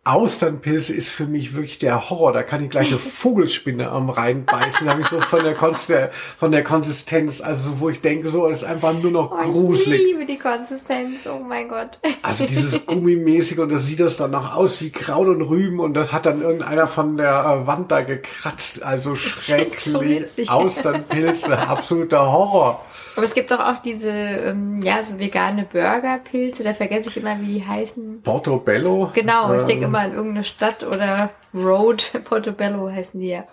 Austernpilze 0.05 0.93
ist 0.93 1.07
für 1.07 1.25
mich 1.25 1.53
wirklich 1.53 1.79
der 1.79 2.09
Horror. 2.09 2.33
Da 2.33 2.43
kann 2.43 2.61
ich 2.63 2.69
gleich 2.69 2.87
eine 2.89 2.97
Vogelspinne 2.99 3.89
am 3.89 4.09
reinbeißen. 4.09 4.85
Da 4.85 4.91
habe 4.93 5.01
ich 5.01 5.07
so 5.07 5.21
von 5.21 5.43
der, 5.43 5.55
Konst 5.55 5.89
von 6.37 6.51
der 6.51 6.63
Konsistenz, 6.63 7.39
also 7.39 7.69
so, 7.71 7.79
wo 7.79 7.89
ich 7.89 8.01
denke, 8.01 8.27
so, 8.27 8.47
das 8.49 8.59
ist 8.59 8.63
einfach 8.65 8.93
nur 8.93 9.11
noch 9.11 9.31
Oh, 9.31 9.37
ich 9.39 9.51
gruselig. 9.51 10.01
liebe 10.01 10.25
die 10.25 10.37
Konsistenz, 10.37 11.25
oh 11.25 11.39
mein 11.39 11.69
Gott. 11.69 11.99
Also 12.21 12.45
dieses 12.45 12.85
Gummimäßige 12.85 13.59
und 13.59 13.69
das 13.69 13.85
sieht 13.85 14.01
das 14.01 14.17
dann 14.17 14.31
noch 14.31 14.53
aus 14.55 14.81
wie 14.81 14.89
Kraut 14.89 15.27
und 15.27 15.41
Rüben 15.41 15.79
und 15.79 15.93
das 15.93 16.11
hat 16.11 16.25
dann 16.25 16.41
irgendeiner 16.41 16.87
von 16.87 17.15
der 17.15 17.61
äh, 17.63 17.67
Wand 17.67 17.89
da 17.91 18.01
gekratzt. 18.01 18.83
Also 18.83 19.11
so 19.11 19.15
schrecklich. 19.15 19.99
witzig. 20.01 20.49
Austernpilze, 20.49 21.57
absoluter 21.67 22.29
Horror. 22.31 22.83
Aber 23.15 23.25
es 23.25 23.33
gibt 23.35 23.51
doch 23.51 23.59
auch 23.59 23.77
diese, 23.81 24.09
ähm, 24.09 24.81
ja, 24.81 25.03
so 25.03 25.19
vegane 25.19 25.63
Burgerpilze, 25.71 26.63
da 26.63 26.73
vergesse 26.73 27.09
ich 27.09 27.17
immer, 27.17 27.39
wie 27.41 27.45
die 27.55 27.65
heißen. 27.65 28.21
Portobello. 28.23 29.11
Genau, 29.13 29.53
ich 29.53 29.61
Ähm, 29.61 29.67
denke 29.67 29.85
immer 29.85 29.99
an 29.99 30.13
irgendeine 30.13 30.43
Stadt 30.43 30.83
oder 30.83 31.29
Road, 31.53 32.11
Portobello 32.23 32.89
heißen 32.91 33.19
die 33.19 33.29
ja. 33.29 33.43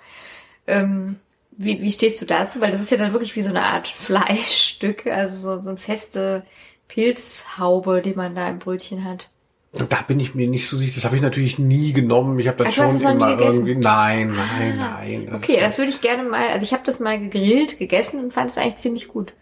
Ähm, 0.66 1.16
wie, 1.52 1.82
wie 1.82 1.92
stehst 1.92 2.20
du 2.22 2.24
dazu? 2.26 2.61
Weil 2.61 2.70
das 2.70 2.80
ist 2.80 2.90
ja 2.90 2.96
dann 2.96 3.12
wirklich 3.12 3.36
wie 3.36 3.42
so 3.42 3.50
eine 3.50 3.62
Art 3.62 3.88
Fleischstück, 3.96 5.06
also 5.06 5.36
so, 5.56 5.61
so 5.62 5.70
eine 5.70 5.78
feste 5.78 6.42
Pilzhaube, 6.88 8.00
die 8.02 8.14
man 8.14 8.34
da 8.34 8.48
im 8.48 8.58
Brötchen 8.58 9.04
hat. 9.04 9.28
Da 9.72 10.02
bin 10.08 10.18
ich 10.18 10.34
mir 10.34 10.48
nicht 10.48 10.68
so 10.68 10.76
sicher. 10.76 10.94
Das 10.96 11.04
habe 11.04 11.14
ich 11.16 11.22
natürlich 11.22 11.58
nie 11.58 11.92
genommen. 11.92 12.38
Ich 12.40 12.48
habe 12.48 12.64
das 12.64 12.76
hast 12.76 13.00
schon 13.02 13.12
immer 13.12 13.38
irgendwie. 13.38 13.76
Nein, 13.76 14.32
nein, 14.32 14.78
Ah, 14.80 14.98
nein. 14.98 15.26
das 15.30 15.34
Okay, 15.36 15.61
das 15.61 15.78
würde 15.78 15.90
ich 15.90 16.00
gerne 16.00 16.24
mal, 16.24 16.48
also 16.48 16.64
ich 16.64 16.72
habe 16.72 16.82
das 16.84 16.98
mal 16.98 17.20
gegrillt, 17.20 17.78
gegessen 17.78 18.18
und 18.18 18.32
fand 18.32 18.50
es 18.50 18.58
eigentlich 18.58 18.78
ziemlich 18.78 19.06
gut. 19.06 19.32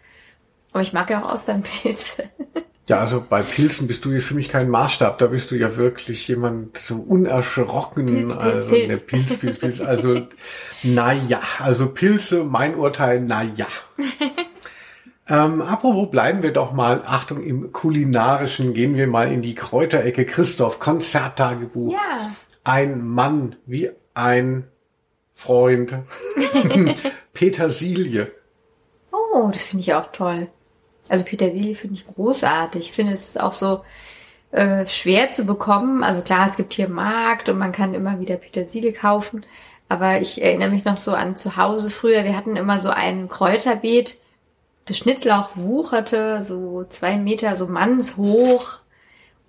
Aber 0.71 0.81
ich 0.81 0.93
mag 0.93 1.09
ja 1.09 1.23
auch 1.23 1.31
Austernpilze. 1.31 2.29
Ja, 2.89 3.01
also 3.01 3.23
bei 3.29 3.43
Pilzen 3.43 3.85
bist 3.85 4.03
du 4.03 4.09
hier 4.09 4.19
für 4.19 4.33
mich 4.33 4.49
kein 4.49 4.67
Maßstab. 4.67 5.19
Da 5.19 5.27
bist 5.27 5.51
du 5.51 5.55
ja 5.55 5.77
wirklich 5.77 6.27
jemand 6.27 6.75
so 6.75 6.95
unerschrocken. 6.95 8.07
Pilz, 8.07 8.35
Pilz, 8.35 8.35
also 8.35 8.67
Pilz. 8.67 8.87
Ne, 8.87 8.97
Pilz, 8.97 9.37
Pilz, 9.37 9.59
Pilz. 9.59 9.81
Also 9.81 10.21
naja, 10.81 11.39
also 11.59 11.89
Pilze, 11.89 12.43
mein 12.43 12.73
Urteil, 12.73 13.19
naja. 13.19 13.67
ähm, 15.29 15.61
apropos, 15.61 16.09
bleiben 16.09 16.41
wir 16.41 16.51
doch 16.51 16.73
mal, 16.73 17.03
Achtung, 17.05 17.43
im 17.43 17.71
kulinarischen, 17.71 18.73
gehen 18.73 18.95
wir 18.95 19.05
mal 19.05 19.31
in 19.31 19.43
die 19.43 19.53
Kräuterecke. 19.53 20.25
Christoph, 20.25 20.79
Konzerttagebuch. 20.79 21.93
Ja. 21.93 22.31
Ein 22.63 23.05
Mann 23.05 23.55
wie 23.67 23.91
ein 24.15 24.63
Freund. 25.35 25.95
Petersilie. 27.33 28.31
Oh, 29.11 29.49
das 29.51 29.61
finde 29.61 29.81
ich 29.81 29.93
auch 29.93 30.11
toll. 30.11 30.49
Also 31.09 31.25
Petersilie 31.25 31.75
finde 31.75 31.95
ich 31.95 32.07
großartig. 32.07 32.81
Ich 32.81 32.91
finde 32.93 33.13
es 33.13 33.29
ist 33.29 33.39
auch 33.41 33.53
so 33.53 33.81
äh, 34.51 34.85
schwer 34.85 35.31
zu 35.31 35.45
bekommen. 35.45 36.03
Also 36.03 36.21
klar, 36.21 36.47
es 36.47 36.55
gibt 36.55 36.73
hier 36.73 36.87
Markt 36.87 37.49
und 37.49 37.57
man 37.57 37.71
kann 37.71 37.93
immer 37.93 38.19
wieder 38.19 38.37
Petersilie 38.37 38.93
kaufen. 38.93 39.45
Aber 39.89 40.21
ich 40.21 40.41
erinnere 40.41 40.69
mich 40.69 40.85
noch 40.85 40.97
so 40.97 41.13
an 41.13 41.35
zu 41.35 41.57
Hause 41.57 41.89
früher. 41.89 42.23
Wir 42.23 42.37
hatten 42.37 42.55
immer 42.55 42.77
so 42.77 42.91
ein 42.91 43.27
Kräuterbeet. 43.27 44.17
Der 44.87 44.93
Schnittlauch 44.93 45.49
wucherte 45.55 46.41
so 46.41 46.85
zwei 46.89 47.17
Meter, 47.17 47.55
so 47.55 47.67
mannshoch. 47.67 48.79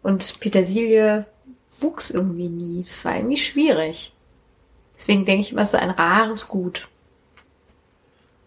Und 0.02 0.40
Petersilie 0.40 1.26
wuchs 1.78 2.10
irgendwie 2.10 2.48
nie. 2.48 2.84
Das 2.86 3.04
war 3.04 3.16
irgendwie 3.16 3.36
schwierig. 3.36 4.12
Deswegen 4.96 5.26
denke 5.26 5.42
ich 5.42 5.52
immer, 5.52 5.62
es 5.62 5.74
ist 5.74 5.80
ein 5.80 5.90
rares 5.90 6.48
Gut. 6.48 6.88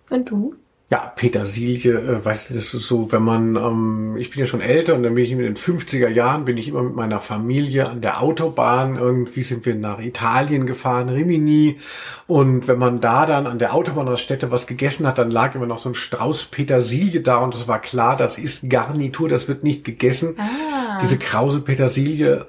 Und 0.10 0.30
du? 0.30 0.56
Ja, 0.94 1.12
Petersilie, 1.16 1.92
äh, 1.92 2.24
weißt 2.24 2.52
du, 2.52 2.54
das 2.54 2.72
ist 2.72 2.88
so, 2.88 3.12
wenn 3.12 3.24
man, 3.24 3.56
ähm, 3.56 4.16
ich 4.16 4.30
bin 4.30 4.42
ja 4.42 4.46
schon 4.46 4.62
älter 4.62 4.94
und 4.94 5.02
dann 5.02 5.16
bin 5.16 5.24
ich 5.24 5.32
in 5.32 5.40
den 5.40 5.56
50er 5.56 6.08
Jahren, 6.08 6.46
bin 6.46 6.56
ich 6.56 6.68
immer 6.68 6.84
mit 6.84 6.94
meiner 6.94 7.20
Familie 7.20 7.90
an 7.90 8.02
der 8.02 8.22
Autobahn, 8.22 8.98
irgendwie 8.98 9.42
sind 9.42 9.66
wir 9.66 9.74
nach 9.74 9.98
Italien 9.98 10.68
gefahren, 10.68 11.10
Rimini, 11.10 11.80
und 12.28 12.68
wenn 12.68 12.78
man 12.78 13.02
da 13.02 13.26
dann 13.26 13.48
an 13.48 13.58
der 13.58 13.74
Autobahnraststätte 13.74 14.52
was 14.52 14.68
gegessen 14.68 15.08
hat, 15.08 15.18
dann 15.18 15.32
lag 15.32 15.56
immer 15.56 15.66
noch 15.66 15.80
so 15.80 15.90
ein 15.90 15.96
Strauß 15.96 16.46
Petersilie 16.46 17.22
da 17.22 17.38
und 17.38 17.56
es 17.56 17.68
war 17.68 17.82
klar, 17.82 18.16
das 18.16 18.38
ist 18.38 18.70
Garnitur, 18.70 19.30
das 19.30 19.48
wird 19.48 19.64
nicht 19.64 19.84
gegessen. 19.84 20.36
Ah. 20.38 21.00
Diese 21.02 21.18
krause 21.18 21.62
Petersilie. 21.62 22.46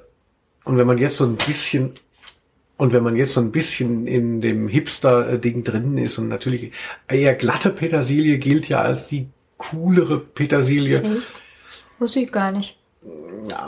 Und 0.65 0.77
wenn 0.77 0.85
man 0.85 0.99
jetzt 0.99 1.17
so 1.17 1.25
ein 1.25 1.37
bisschen 1.37 1.93
und 2.77 2.93
wenn 2.93 3.03
man 3.03 3.15
jetzt 3.15 3.33
so 3.33 3.41
ein 3.41 3.51
bisschen 3.51 4.05
in 4.07 4.41
dem 4.41 4.67
Hipster-Ding 4.67 5.63
drin 5.63 5.97
ist 5.97 6.17
und 6.17 6.27
natürlich 6.27 6.71
eher 7.07 7.35
glatte 7.35 7.69
Petersilie 7.69 8.37
gilt 8.37 8.67
ja 8.67 8.81
als 8.81 9.07
die 9.07 9.29
coolere 9.57 10.19
Petersilie. 10.19 11.01
Echt? 11.01 11.33
Wusste 11.99 12.19
ich 12.19 12.31
gar 12.31 12.51
nicht. 12.51 12.77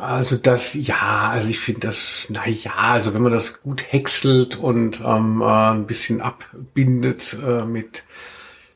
Also 0.02 0.38
das, 0.38 0.74
ja, 0.74 1.30
also 1.32 1.50
ich 1.50 1.60
finde 1.60 1.82
das, 1.82 2.26
na 2.30 2.48
ja, 2.48 2.72
also 2.74 3.14
wenn 3.14 3.22
man 3.22 3.32
das 3.32 3.62
gut 3.62 3.86
häckselt 3.92 4.58
und 4.58 5.02
ähm, 5.06 5.42
äh, 5.42 5.46
ein 5.46 5.86
bisschen 5.86 6.20
abbindet 6.20 7.38
äh, 7.46 7.64
mit 7.64 8.04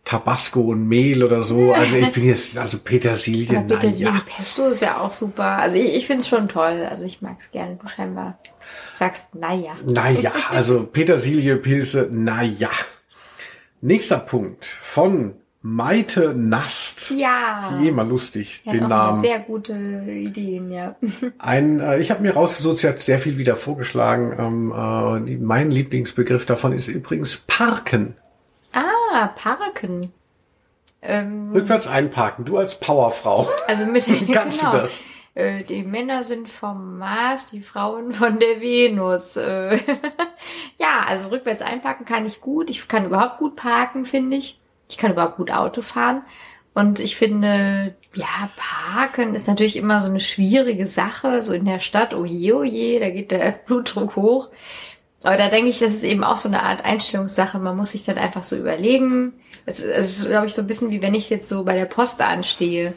Tabasco 0.05 0.61
und 0.61 0.88
Mehl 0.88 1.23
oder 1.23 1.41
so. 1.41 1.73
Also 1.82 1.97
ich 1.97 2.11
bin 2.11 2.25
jetzt, 2.25 2.57
also 2.57 2.77
Petersilie, 2.77 3.57
Aber 3.57 3.67
Petersilie 3.67 4.05
ja. 4.05 4.21
Pesto 4.25 4.67
ist 4.67 4.82
ja 4.82 4.99
auch 4.99 5.11
super. 5.11 5.57
Also 5.57 5.77
ich, 5.77 5.95
ich 5.95 6.07
finde 6.07 6.21
es 6.21 6.27
schon 6.27 6.47
toll. 6.47 6.86
Also 6.89 7.05
ich 7.05 7.21
mag 7.21 7.38
es 7.39 7.51
gerne. 7.51 7.77
Du 7.82 7.88
scheinbar 7.88 8.38
sagst, 9.01 9.33
naja. 9.33 9.71
Naja, 9.83 10.31
also 10.51 10.85
Petersiliepilze, 10.85 12.09
naja. 12.11 12.69
Nächster 13.81 14.19
Punkt 14.19 14.63
von 14.65 15.33
Maite 15.63 16.35
Nast. 16.35 17.09
Ja. 17.09 17.79
Eh 17.81 17.89
mal 17.91 18.07
lustig, 18.07 18.61
Er 18.63 18.73
den 18.73 18.87
Namen. 18.87 19.19
sehr 19.19 19.39
gute 19.39 19.73
Ideen, 19.73 20.71
ja. 20.71 20.95
Ein, 21.39 21.79
äh, 21.79 21.97
ich 21.97 22.11
habe 22.11 22.21
mir 22.21 22.33
rausgesucht, 22.33 22.77
sie 22.77 22.87
hat 22.87 22.99
sehr 22.99 23.19
viel 23.19 23.39
wieder 23.39 23.55
vorgeschlagen. 23.55 24.35
Ähm, 24.37 24.71
äh, 24.71 25.25
die, 25.25 25.37
mein 25.37 25.71
Lieblingsbegriff 25.71 26.45
davon 26.45 26.71
ist 26.71 26.87
übrigens 26.87 27.37
Parken. 27.47 28.15
Ah, 28.73 29.27
Parken. 29.35 30.11
Ähm, 31.01 31.51
Rückwärts 31.53 31.87
einparken, 31.87 32.45
du 32.45 32.59
als 32.59 32.79
Powerfrau. 32.79 33.49
also 33.67 33.85
mit 33.87 34.05
Kannst 34.31 34.61
du 34.61 34.65
genau. 34.67 34.77
das? 34.83 35.03
Äh, 35.34 35.63
die 35.63 35.84
Männer 35.84 36.23
sind 36.23 36.49
vom 36.49 36.97
Mars, 36.97 37.49
die 37.51 37.61
Frauen 37.61 38.13
von 38.13 38.39
der 38.39 38.61
Venus. 38.61 39.38
Äh, 39.38 39.77
ja, 40.77 41.05
also 41.07 41.29
rückwärts 41.29 41.61
einparken 41.61 42.05
kann 42.05 42.25
ich 42.25 42.41
gut. 42.41 42.69
Ich 42.69 42.88
kann 42.88 43.05
überhaupt 43.05 43.38
gut 43.38 43.55
parken, 43.55 44.05
finde 44.05 44.38
ich. 44.38 44.59
Ich 44.89 44.97
kann 44.97 45.11
überhaupt 45.11 45.38
gut 45.38 45.51
Auto 45.51 45.82
fahren. 45.82 46.23
Und 46.73 46.99
ich 46.99 47.17
finde, 47.17 47.95
ja, 48.13 48.49
parken 48.55 49.36
ist 49.36 49.47
natürlich 49.47 49.75
immer 49.75 50.01
so 50.01 50.09
eine 50.09 50.21
schwierige 50.21 50.88
Sache. 50.88 51.41
So 51.41 51.53
in 51.53 51.65
der 51.65 51.79
Stadt, 51.79 52.13
oh 52.13 52.25
je, 52.25 52.53
oh 52.53 52.63
da 52.99 53.09
geht 53.09 53.32
der 53.32 53.51
Blutdruck 53.65 54.15
hoch. 54.15 54.49
Aber 55.23 55.38
da 55.38 55.49
denke 55.49 55.69
ich, 55.69 55.79
das 55.79 55.93
ist 55.93 56.03
eben 56.03 56.23
auch 56.23 56.38
so 56.38 56.49
eine 56.49 56.63
Art 56.63 56.84
Einstellungssache. 56.84 57.59
Man 57.59 57.77
muss 57.77 57.91
sich 57.91 58.03
dann 58.03 58.17
einfach 58.17 58.43
so 58.43 58.55
überlegen. 58.57 59.34
Es 59.65 59.79
ist 59.79 60.29
glaube 60.29 60.47
ich, 60.47 60.55
so 60.55 60.61
ein 60.61 60.67
bisschen 60.67 60.91
wie 60.91 61.01
wenn 61.01 61.13
ich 61.13 61.29
jetzt 61.29 61.47
so 61.47 61.63
bei 61.63 61.75
der 61.75 61.86
Post 61.86 62.21
anstehe. 62.21 62.93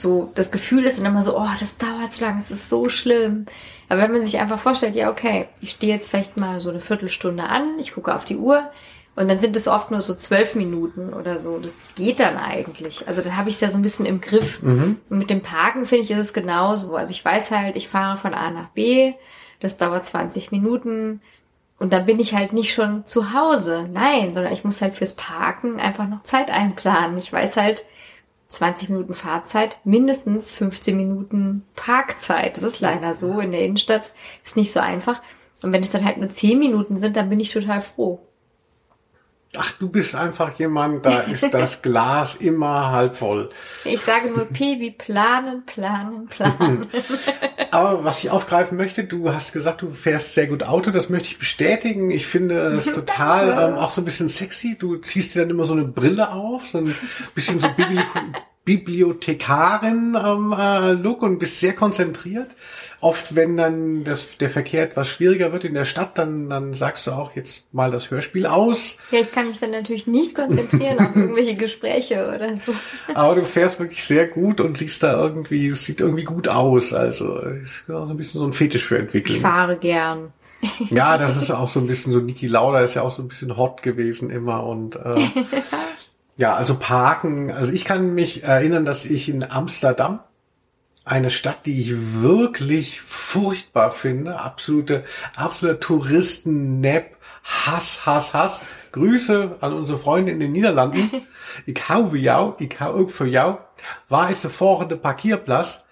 So, 0.00 0.30
das 0.34 0.50
Gefühl 0.50 0.84
ist 0.84 0.98
dann 0.98 1.04
immer 1.04 1.22
so, 1.22 1.36
oh, 1.36 1.48
das 1.58 1.76
dauert 1.76 2.14
so 2.14 2.24
lang, 2.24 2.38
es 2.38 2.50
ist 2.50 2.70
so 2.70 2.88
schlimm. 2.88 3.44
Aber 3.88 4.00
wenn 4.00 4.12
man 4.12 4.24
sich 4.24 4.38
einfach 4.38 4.58
vorstellt, 4.58 4.94
ja, 4.94 5.10
okay, 5.10 5.48
ich 5.60 5.72
stehe 5.72 5.92
jetzt 5.92 6.08
vielleicht 6.08 6.38
mal 6.38 6.60
so 6.60 6.70
eine 6.70 6.80
Viertelstunde 6.80 7.42
an, 7.42 7.78
ich 7.78 7.92
gucke 7.94 8.14
auf 8.14 8.24
die 8.24 8.36
Uhr 8.36 8.70
und 9.14 9.28
dann 9.28 9.38
sind 9.38 9.56
es 9.56 9.68
oft 9.68 9.90
nur 9.90 10.00
so 10.00 10.14
zwölf 10.14 10.54
Minuten 10.54 11.12
oder 11.12 11.38
so. 11.38 11.58
Das 11.58 11.94
geht 11.94 12.20
dann 12.20 12.38
eigentlich. 12.38 13.06
Also 13.08 13.20
dann 13.20 13.36
habe 13.36 13.50
ich 13.50 13.56
es 13.56 13.60
ja 13.60 13.68
so 13.68 13.76
ein 13.76 13.82
bisschen 13.82 14.06
im 14.06 14.22
Griff. 14.22 14.62
Und 15.10 15.18
mit 15.18 15.28
dem 15.28 15.42
Parken 15.42 15.84
finde 15.84 16.04
ich, 16.04 16.10
ist 16.10 16.18
es 16.18 16.32
genauso. 16.32 16.96
Also 16.96 17.12
ich 17.12 17.22
weiß 17.22 17.50
halt, 17.50 17.76
ich 17.76 17.88
fahre 17.88 18.16
von 18.16 18.32
A 18.32 18.50
nach 18.50 18.68
B, 18.70 19.12
das 19.60 19.76
dauert 19.76 20.06
20 20.06 20.50
Minuten. 20.50 21.20
Und 21.78 21.92
dann 21.92 22.06
bin 22.06 22.20
ich 22.20 22.34
halt 22.34 22.54
nicht 22.54 22.72
schon 22.72 23.06
zu 23.06 23.34
Hause. 23.34 23.88
Nein, 23.92 24.32
sondern 24.32 24.52
ich 24.52 24.64
muss 24.64 24.80
halt 24.80 24.94
fürs 24.94 25.14
Parken 25.14 25.78
einfach 25.78 26.08
noch 26.08 26.22
Zeit 26.22 26.48
einplanen. 26.50 27.18
Ich 27.18 27.30
weiß 27.30 27.58
halt, 27.58 27.84
20 28.50 28.90
Minuten 28.90 29.14
Fahrzeit, 29.14 29.78
mindestens 29.84 30.52
15 30.52 30.96
Minuten 30.96 31.64
Parkzeit. 31.76 32.56
Das 32.56 32.64
ist 32.64 32.80
leider 32.80 33.14
so 33.14 33.40
in 33.40 33.52
der 33.52 33.64
Innenstadt. 33.64 34.12
Ist 34.44 34.56
nicht 34.56 34.72
so 34.72 34.80
einfach. 34.80 35.22
Und 35.62 35.72
wenn 35.72 35.82
es 35.82 35.92
dann 35.92 36.04
halt 36.04 36.18
nur 36.18 36.30
10 36.30 36.58
Minuten 36.58 36.98
sind, 36.98 37.16
dann 37.16 37.30
bin 37.30 37.40
ich 37.40 37.52
total 37.52 37.80
froh. 37.80 38.20
Ach, 39.56 39.72
du 39.80 39.88
bist 39.88 40.14
einfach 40.14 40.56
jemand, 40.60 41.04
da 41.04 41.22
ist 41.22 41.52
das 41.52 41.82
Glas 41.90 42.36
immer 42.36 42.92
halb 42.92 43.16
voll. 43.16 43.50
Ich 43.84 44.00
sage 44.00 44.28
nur 44.28 44.44
P 44.44 44.78
wie 44.78 44.92
planen, 44.92 45.64
planen, 45.66 46.28
planen. 46.28 46.86
Aber 47.72 48.04
was 48.04 48.22
ich 48.22 48.30
aufgreifen 48.30 48.78
möchte, 48.78 49.02
du 49.02 49.32
hast 49.32 49.52
gesagt, 49.52 49.82
du 49.82 49.90
fährst 49.90 50.34
sehr 50.34 50.46
gut 50.46 50.62
Auto, 50.62 50.92
das 50.92 51.08
möchte 51.08 51.26
ich 51.28 51.38
bestätigen. 51.38 52.12
Ich 52.12 52.26
finde 52.26 52.76
das 52.76 52.84
total 52.94 53.70
ähm, 53.70 53.74
auch 53.74 53.90
so 53.90 54.02
ein 54.02 54.04
bisschen 54.04 54.28
sexy. 54.28 54.76
Du 54.78 54.98
ziehst 54.98 55.34
dir 55.34 55.40
dann 55.40 55.50
immer 55.50 55.64
so 55.64 55.72
eine 55.72 55.84
Brille 55.84 56.30
auf, 56.30 56.68
so 56.68 56.78
ein 56.78 56.94
bisschen 57.34 57.58
so 57.58 57.68
Bibli 57.70 57.98
Bibliothekarin-Look 58.64 61.22
und 61.22 61.40
bist 61.40 61.58
sehr 61.58 61.74
konzentriert. 61.74 62.54
Oft, 63.00 63.34
wenn 63.34 63.56
dann 63.56 64.04
das, 64.04 64.36
der 64.36 64.50
Verkehr 64.50 64.82
etwas 64.82 65.08
schwieriger 65.08 65.52
wird 65.52 65.64
in 65.64 65.72
der 65.74 65.86
Stadt, 65.86 66.18
dann, 66.18 66.50
dann 66.50 66.74
sagst 66.74 67.06
du 67.06 67.12
auch 67.12 67.34
jetzt 67.34 67.72
mal 67.72 67.90
das 67.90 68.10
Hörspiel 68.10 68.44
aus. 68.46 68.98
Ja, 69.10 69.20
ich 69.20 69.32
kann 69.32 69.48
mich 69.48 69.58
dann 69.58 69.70
natürlich 69.70 70.06
nicht 70.06 70.34
konzentrieren 70.34 70.98
auf 70.98 71.16
irgendwelche 71.16 71.54
Gespräche 71.54 72.28
oder 72.28 72.58
so. 72.58 72.74
Aber 73.14 73.36
du 73.36 73.44
fährst 73.44 73.80
wirklich 73.80 74.04
sehr 74.04 74.26
gut 74.28 74.60
und 74.60 74.76
siehst 74.76 75.02
da 75.02 75.22
irgendwie, 75.22 75.68
es 75.68 75.84
sieht 75.84 76.00
irgendwie 76.00 76.24
gut 76.24 76.48
aus. 76.48 76.92
Also 76.92 77.38
ist 77.38 77.84
auch 77.88 78.06
so 78.06 78.10
ein 78.12 78.16
bisschen 78.18 78.40
so 78.40 78.46
ein 78.46 78.52
Fetisch 78.52 78.84
für 78.84 78.96
Ich 78.96 79.02
entwickeln. 79.02 79.40
fahre 79.40 79.76
gern. 79.76 80.32
Ja, 80.90 81.16
das 81.16 81.38
ist 81.38 81.50
auch 81.50 81.68
so 81.68 81.80
ein 81.80 81.86
bisschen 81.86 82.12
so, 82.12 82.18
Niki 82.18 82.46
Lauda 82.46 82.80
ist 82.82 82.94
ja 82.94 83.02
auch 83.02 83.10
so 83.10 83.22
ein 83.22 83.28
bisschen 83.28 83.56
hot 83.56 83.82
gewesen 83.82 84.28
immer 84.28 84.64
und 84.66 84.96
äh, 84.96 85.14
ja, 86.36 86.54
also 86.54 86.74
Parken, 86.74 87.50
also 87.50 87.72
ich 87.72 87.86
kann 87.86 88.14
mich 88.14 88.42
erinnern, 88.44 88.84
dass 88.84 89.06
ich 89.06 89.30
in 89.30 89.42
Amsterdam, 89.42 90.20
eine 91.10 91.30
Stadt, 91.30 91.66
die 91.66 91.80
ich 91.80 92.22
wirklich 92.22 93.00
furchtbar 93.00 93.90
finde, 93.90 94.38
absolute, 94.38 95.04
absoluter 95.34 95.80
Touristen-Nap, 95.80 97.16
Hass, 97.42 98.06
Hass, 98.06 98.32
Hass. 98.32 98.62
Grüße 98.92 99.56
an 99.60 99.72
unsere 99.72 99.98
Freunde 99.98 100.32
in 100.32 100.40
den 100.40 100.52
Niederlanden. 100.52 101.10
Ich 101.66 101.88
hau 101.88 102.12
wie 102.12 102.20
jou, 102.20 102.54
ich 102.60 102.80
hau 102.80 102.94
auch 102.94 103.10
für 103.10 103.26
jou. 103.26 103.58
War 104.08 104.30
ist 104.30 104.44
der 104.44 104.52
vorhande 104.52 104.96
Parkierplatz. 104.96 105.84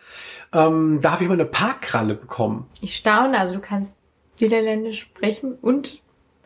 Ähm, 0.52 1.00
da 1.02 1.12
habe 1.12 1.24
ich 1.24 1.28
mal 1.28 1.34
eine 1.34 1.44
Parkkralle 1.44 2.14
bekommen. 2.14 2.68
Ich 2.80 2.94
staune, 2.94 3.38
also 3.38 3.54
du 3.54 3.60
kannst 3.60 3.94
Niederländisch 4.40 5.00
sprechen 5.00 5.54
und 5.60 6.00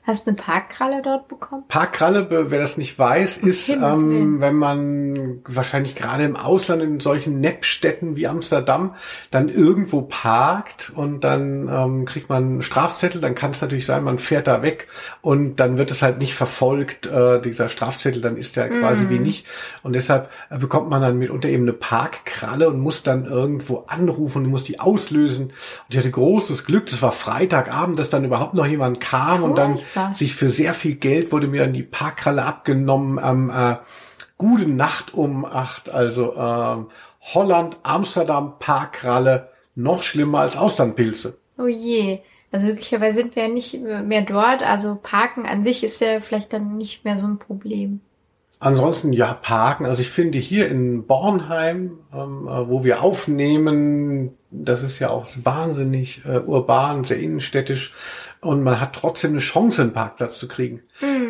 hast 0.05 0.27
eine 0.27 0.37
Parkkralle 0.37 1.01
dort 1.01 1.29
bekommen? 1.29 1.63
Parkkralle, 1.69 2.27
wer 2.51 2.59
das 2.59 2.77
nicht 2.77 2.99
weiß, 2.99 3.37
ist, 3.39 3.69
ähm, 3.69 4.41
wenn 4.41 4.57
man 4.57 5.41
wahrscheinlich 5.47 5.95
gerade 5.95 6.25
im 6.25 6.35
Ausland 6.35 6.83
in 6.83 6.99
solchen 6.99 7.41
Neppstädten 7.41 8.17
wie 8.17 8.27
Amsterdam 8.27 8.97
dann 9.31 9.49
irgendwo 9.49 10.03
parkt 10.03 10.93
und 10.95 11.23
dann 11.23 11.69
ähm, 11.69 12.05
kriegt 12.05 12.29
man 12.29 12.43
einen 12.43 12.63
Strafzettel, 12.63 13.21
dann 13.21 13.37
kann 13.37 13.53
es 13.53 13.61
natürlich 13.61 13.87
sein, 13.87 14.03
man 14.03 14.19
fährt 14.19 14.49
da 14.49 14.63
weg 14.63 14.89
und 15.21 15.61
dann 15.61 15.79
wird 15.79 15.93
es 15.93 16.03
halt 16.03 16.19
nicht 16.19 16.35
verfolgt, 16.35 17.07
äh, 17.07 17.41
dieser 17.41 17.69
Strafzettel, 17.69 18.21
dann 18.21 18.37
ist 18.37 18.57
der 18.57 18.71
quasi 18.71 19.09
wie 19.09 19.21
nicht. 19.21 19.47
Und 19.85 19.93
deshalb 19.93 20.31
äh, 20.51 20.59
bekommt 20.59 20.91
man 20.91 21.01
dann 21.01 21.17
mitunter 21.17 21.49
eben 21.49 21.63
eine 21.63 21.75
Parkkralle 21.75 22.69
und 22.69 22.81
muss 22.81 23.05
dann 23.05 23.25
irgendwo 23.25 23.85
anrufen 23.87 24.45
und 24.45 24.51
muss 24.51 24.65
die 24.65 24.81
auslösen. 24.81 25.47
Und 25.47 25.55
ich 25.91 25.99
hatte 25.99 26.11
großes 26.11 26.65
Glück, 26.65 26.87
das 26.87 27.03
war 27.03 27.13
Freitagabend, 27.13 28.01
dass 28.01 28.11
dann 28.11 28.25
überhaupt 28.25 28.55
noch 28.55 28.67
jemand 28.67 29.01
kam 29.01 29.45
und 29.45 29.57
dann 29.57 29.79
Furchtbar. 29.93 30.15
sich 30.15 30.35
für 30.35 30.49
sehr 30.49 30.75
viel 30.75 30.95
Geld 30.95 31.33
wurde 31.33 31.47
mir 31.47 31.63
dann 31.63 31.73
die 31.73 31.83
Parkkralle 31.83 32.45
abgenommen 32.45 33.19
am 33.19 33.51
äh, 33.51 33.77
gute 34.39 34.69
Nacht 34.69 35.15
um 35.15 35.45
acht. 35.45 35.91
Also 35.91 36.35
ähm, 36.37 36.87
Holland, 37.21 37.77
Amsterdam, 37.83 38.55
Parkkralle, 38.59 39.51
noch 39.75 40.03
schlimmer 40.03 40.41
als 40.41 40.57
Austernpilze. 40.57 41.39
Oh 41.59 41.67
je. 41.67 42.21
Also 42.51 42.67
glücklicherweise 42.67 43.23
sind 43.23 43.37
wir 43.37 43.45
ja 43.45 43.49
nicht 43.49 43.81
mehr 43.81 44.23
dort. 44.23 44.63
Also 44.63 44.99
Parken 45.03 45.47
an 45.47 45.65
sich 45.65 45.83
ist 45.83 46.01
ja 46.01 46.21
vielleicht 46.21 46.53
dann 46.53 46.77
nicht 46.77 47.05
mehr 47.05 47.17
so 47.17 47.27
ein 47.27 47.39
Problem. 47.39 48.01
Ansonsten 48.63 49.13
ja, 49.13 49.35
Parken. 49.35 49.87
Also 49.87 50.03
ich 50.03 50.11
finde 50.11 50.39
hier 50.39 50.69
in 50.69 51.07
Bornheim, 51.07 51.99
ähm, 52.15 52.47
äh, 52.47 52.69
wo 52.69 52.85
wir 52.85 53.03
aufnehmen, 53.03 54.37
das 54.53 54.83
ist 54.85 55.01
ja 55.01 55.11
auch 55.11 55.27
wahnsinnig 55.43 56.25
äh, 56.25 56.39
urban, 56.39 57.03
sehr 57.05 57.19
innenstädtisch 57.19 57.93
und 58.43 58.63
man 58.63 58.81
hat 58.81 58.95
trotzdem 58.95 59.31
eine 59.31 59.41
Chance, 59.41 59.83
einen 59.83 59.93
Parkplatz 59.93 60.39
zu 60.39 60.49
kriegen. 60.49 60.83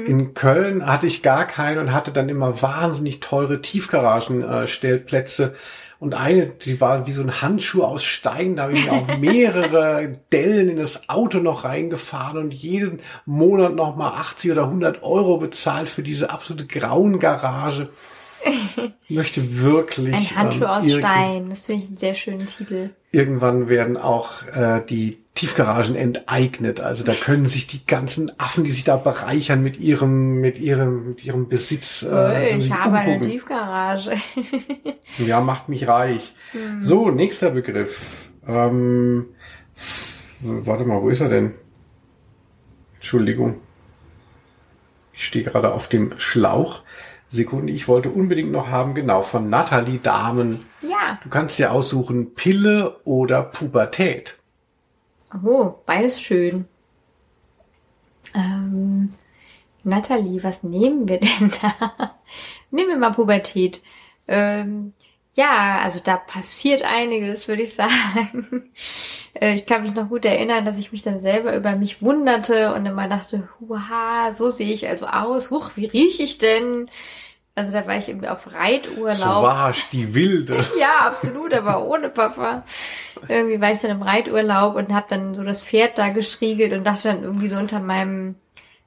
In 0.07 0.33
Köln 0.33 0.87
hatte 0.87 1.07
ich 1.07 1.23
gar 1.23 1.45
keinen 1.45 1.79
und 1.79 1.93
hatte 1.93 2.11
dann 2.11 2.31
immer 2.31 2.63
wahnsinnig 2.63 3.21
teure 3.21 3.61
Tiefgaragenstellplätze. 3.61 5.45
Äh, 5.45 5.57
und 6.01 6.15
eine, 6.15 6.47
die 6.47 6.81
war 6.81 7.07
wie 7.07 7.13
so 7.13 7.23
ein 7.23 7.43
Handschuh 7.43 7.85
aus 7.85 8.03
Stein, 8.03 8.57
da 8.57 8.65
habe 8.65 8.73
ich 8.73 8.87
mir 8.87 8.93
auch 8.93 9.07
mehrere 9.21 10.19
Dellen 10.33 10.71
in 10.71 10.79
das 10.79 11.09
Auto 11.09 11.39
noch 11.39 11.65
reingefahren 11.65 12.39
und 12.39 12.53
jeden 12.53 13.01
Monat 13.27 13.75
noch 13.75 13.95
mal 13.95 14.09
80 14.15 14.51
oder 14.51 14.65
100 14.65 15.03
Euro 15.03 15.37
bezahlt 15.37 15.91
für 15.91 16.03
diese 16.03 16.31
absolute 16.31 16.67
Grauengarage. 16.67 17.91
Ich 19.07 19.17
möchte 19.17 19.63
wirklich 19.63 20.15
Ein 20.15 20.37
Handschuh 20.37 20.65
ähm, 20.65 20.71
aus 20.71 20.91
Stein. 20.91 21.51
Das 21.51 21.61
finde 21.61 21.83
ich 21.83 21.89
einen 21.89 21.97
sehr 21.99 22.15
schönen 22.15 22.47
Titel. 22.47 22.91
Irgendwann 23.13 23.69
werden 23.69 23.99
auch 23.99 24.47
äh, 24.47 24.81
die 24.89 25.22
Tiefgaragen 25.35 25.97
enteignet. 25.97 26.81
Also 26.81 27.05
da 27.05 27.13
können 27.15 27.47
sich 27.47 27.67
die 27.67 27.87
ganzen 27.87 28.31
Affen, 28.39 28.65
die 28.65 28.71
sich 28.71 28.85
da 28.85 28.97
bereichern 28.97 29.63
mit 29.63 29.81
ihrem, 29.81 30.41
mit 30.41 30.59
ihrem, 30.59 31.09
mit 31.09 31.25
ihrem 31.25 31.49
Besitz. 31.49 32.03
Äh, 32.03 32.59
ich 32.59 32.71
habe 32.71 32.99
eine 32.99 33.13
umgucken. 33.15 33.31
Tiefgarage. 33.31 34.13
Ja, 35.19 35.43
macht 35.43 35.69
mich 35.69 35.87
reich. 35.89 36.35
Hm. 36.53 36.81
So, 36.81 37.11
nächster 37.11 37.51
Begriff. 37.51 38.01
Ähm, 38.49 39.27
warte 40.41 40.87
mal, 40.87 41.03
wo 41.03 41.11
ist 41.11 41.21
er 41.21 41.29
denn? 41.29 41.55
Entschuldigung. 42.95 43.61
Ich 45.13 45.27
stehe 45.27 45.45
gerade 45.45 45.73
auf 45.73 45.89
dem 45.89 46.15
Schlauch. 46.17 46.83
Sekunde, 47.29 47.73
ich 47.73 47.89
wollte 47.89 48.09
unbedingt 48.11 48.53
noch 48.53 48.69
haben, 48.69 48.95
genau, 48.95 49.23
von 49.23 49.51
Nathalie 49.51 49.99
Damen. 49.99 50.65
Ja. 50.81 51.19
Du 51.23 51.29
kannst 51.29 51.59
dir 51.59 51.73
aussuchen, 51.73 52.35
Pille 52.35 53.01
oder 53.05 53.43
Pubertät. 53.43 54.39
Oh, 55.45 55.75
beides 55.87 56.21
schön. 56.21 56.67
Ähm, 58.35 59.13
Nathalie, 59.85 60.43
was 60.43 60.63
nehmen 60.63 61.09
wir 61.09 61.21
denn 61.21 61.51
da? 61.61 62.17
nehmen 62.71 62.91
wir 62.91 62.97
mal 62.99 63.13
Pubertät. 63.13 63.83
Ähm, 64.29 64.93
ja, 65.35 65.81
also 65.81 66.01
da 66.05 66.17
passiert 66.17 66.83
einiges, 66.83 67.49
würde 67.49 67.63
ich 67.63 67.75
sagen. 67.75 68.71
Äh, 69.35 69.55
ich 69.55 69.65
kann 69.65 69.83
mich 69.83 69.95
noch 69.95 70.11
gut 70.11 70.27
erinnern, 70.27 70.67
dass 70.67 70.77
ich 70.77 70.93
mich 70.93 71.01
dann 71.03 71.19
selber 71.19 71.57
über 71.57 71.75
mich 71.75 72.03
wunderte 72.03 72.75
und 72.75 72.85
immer 72.85 73.09
dachte, 73.09 73.49
huha, 73.59 74.35
so 74.35 74.51
sehe 74.51 74.75
ich 74.75 74.87
also 74.89 75.07
aus. 75.07 75.51
Huch, 75.51 75.71
wie 75.75 75.87
rieche 75.87 76.23
ich 76.23 76.37
denn? 76.37 76.91
Also 77.55 77.71
da 77.71 77.87
war 77.87 77.99
ich 77.99 78.09
irgendwie 78.09 78.29
auf 78.29 78.51
Reiturlaub. 78.53 79.17
So 79.17 79.25
war 79.25 79.75
die 79.93 80.15
Wilde. 80.15 80.65
ja, 80.81 81.07
absolut, 81.07 81.53
aber 81.53 81.85
ohne 81.87 82.09
Papa. 82.09 82.65
Irgendwie 83.29 83.61
war 83.61 83.73
ich 83.73 83.79
dann 83.81 83.91
im 83.91 84.03
Reiturlaub 84.03 84.75
und 84.75 84.93
habe 84.93 85.07
dann 85.11 85.35
so 85.35 85.45
das 85.45 85.61
Pferd 85.61 85.99
da 85.99 86.09
gestriegelt 86.09 86.73
und 86.73 86.85
dachte 86.85 87.09
dann 87.09 87.23
irgendwie 87.23 87.49
so 87.49 87.59
unter 87.59 87.81
meinem 87.81 88.37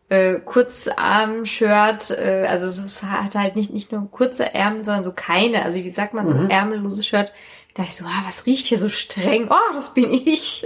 äh, 0.09 0.39
Kurzarm-Shirt, 0.39 2.11
äh, 2.11 2.45
also 2.47 2.65
es 2.65 3.03
hat 3.03 3.35
halt 3.35 3.55
nicht, 3.55 3.71
nicht 3.71 3.91
nur 3.91 4.09
kurze 4.09 4.53
Ärmel, 4.53 4.83
sondern 4.85 5.03
so 5.03 5.13
keine, 5.13 5.63
also 5.63 5.77
wie 5.77 5.89
sagt 5.89 6.13
man, 6.13 6.27
so 6.27 6.33
mhm. 6.33 6.49
ärmelloses 6.49 7.05
Shirt. 7.05 7.31
Da 7.73 7.83
dachte 7.83 7.89
ich 7.89 7.97
so, 7.97 8.05
ah, 8.05 8.23
was 8.25 8.45
riecht 8.45 8.67
hier 8.67 8.77
so 8.77 8.89
streng? 8.89 9.49
Oh, 9.49 9.73
das 9.73 9.93
bin 9.93 10.11
ich. 10.11 10.65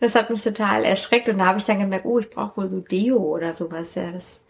Das 0.00 0.14
hat 0.14 0.30
mich 0.30 0.42
total 0.42 0.84
erschreckt 0.84 1.28
und 1.28 1.38
da 1.38 1.46
habe 1.46 1.58
ich 1.58 1.64
dann 1.64 1.78
gemerkt, 1.78 2.06
oh, 2.06 2.18
ich 2.18 2.30
brauche 2.30 2.56
wohl 2.56 2.70
so 2.70 2.80
Deo 2.80 3.18
oder 3.18 3.54
sowas. 3.54 3.94
Ja, 3.94 4.10
das, 4.10 4.41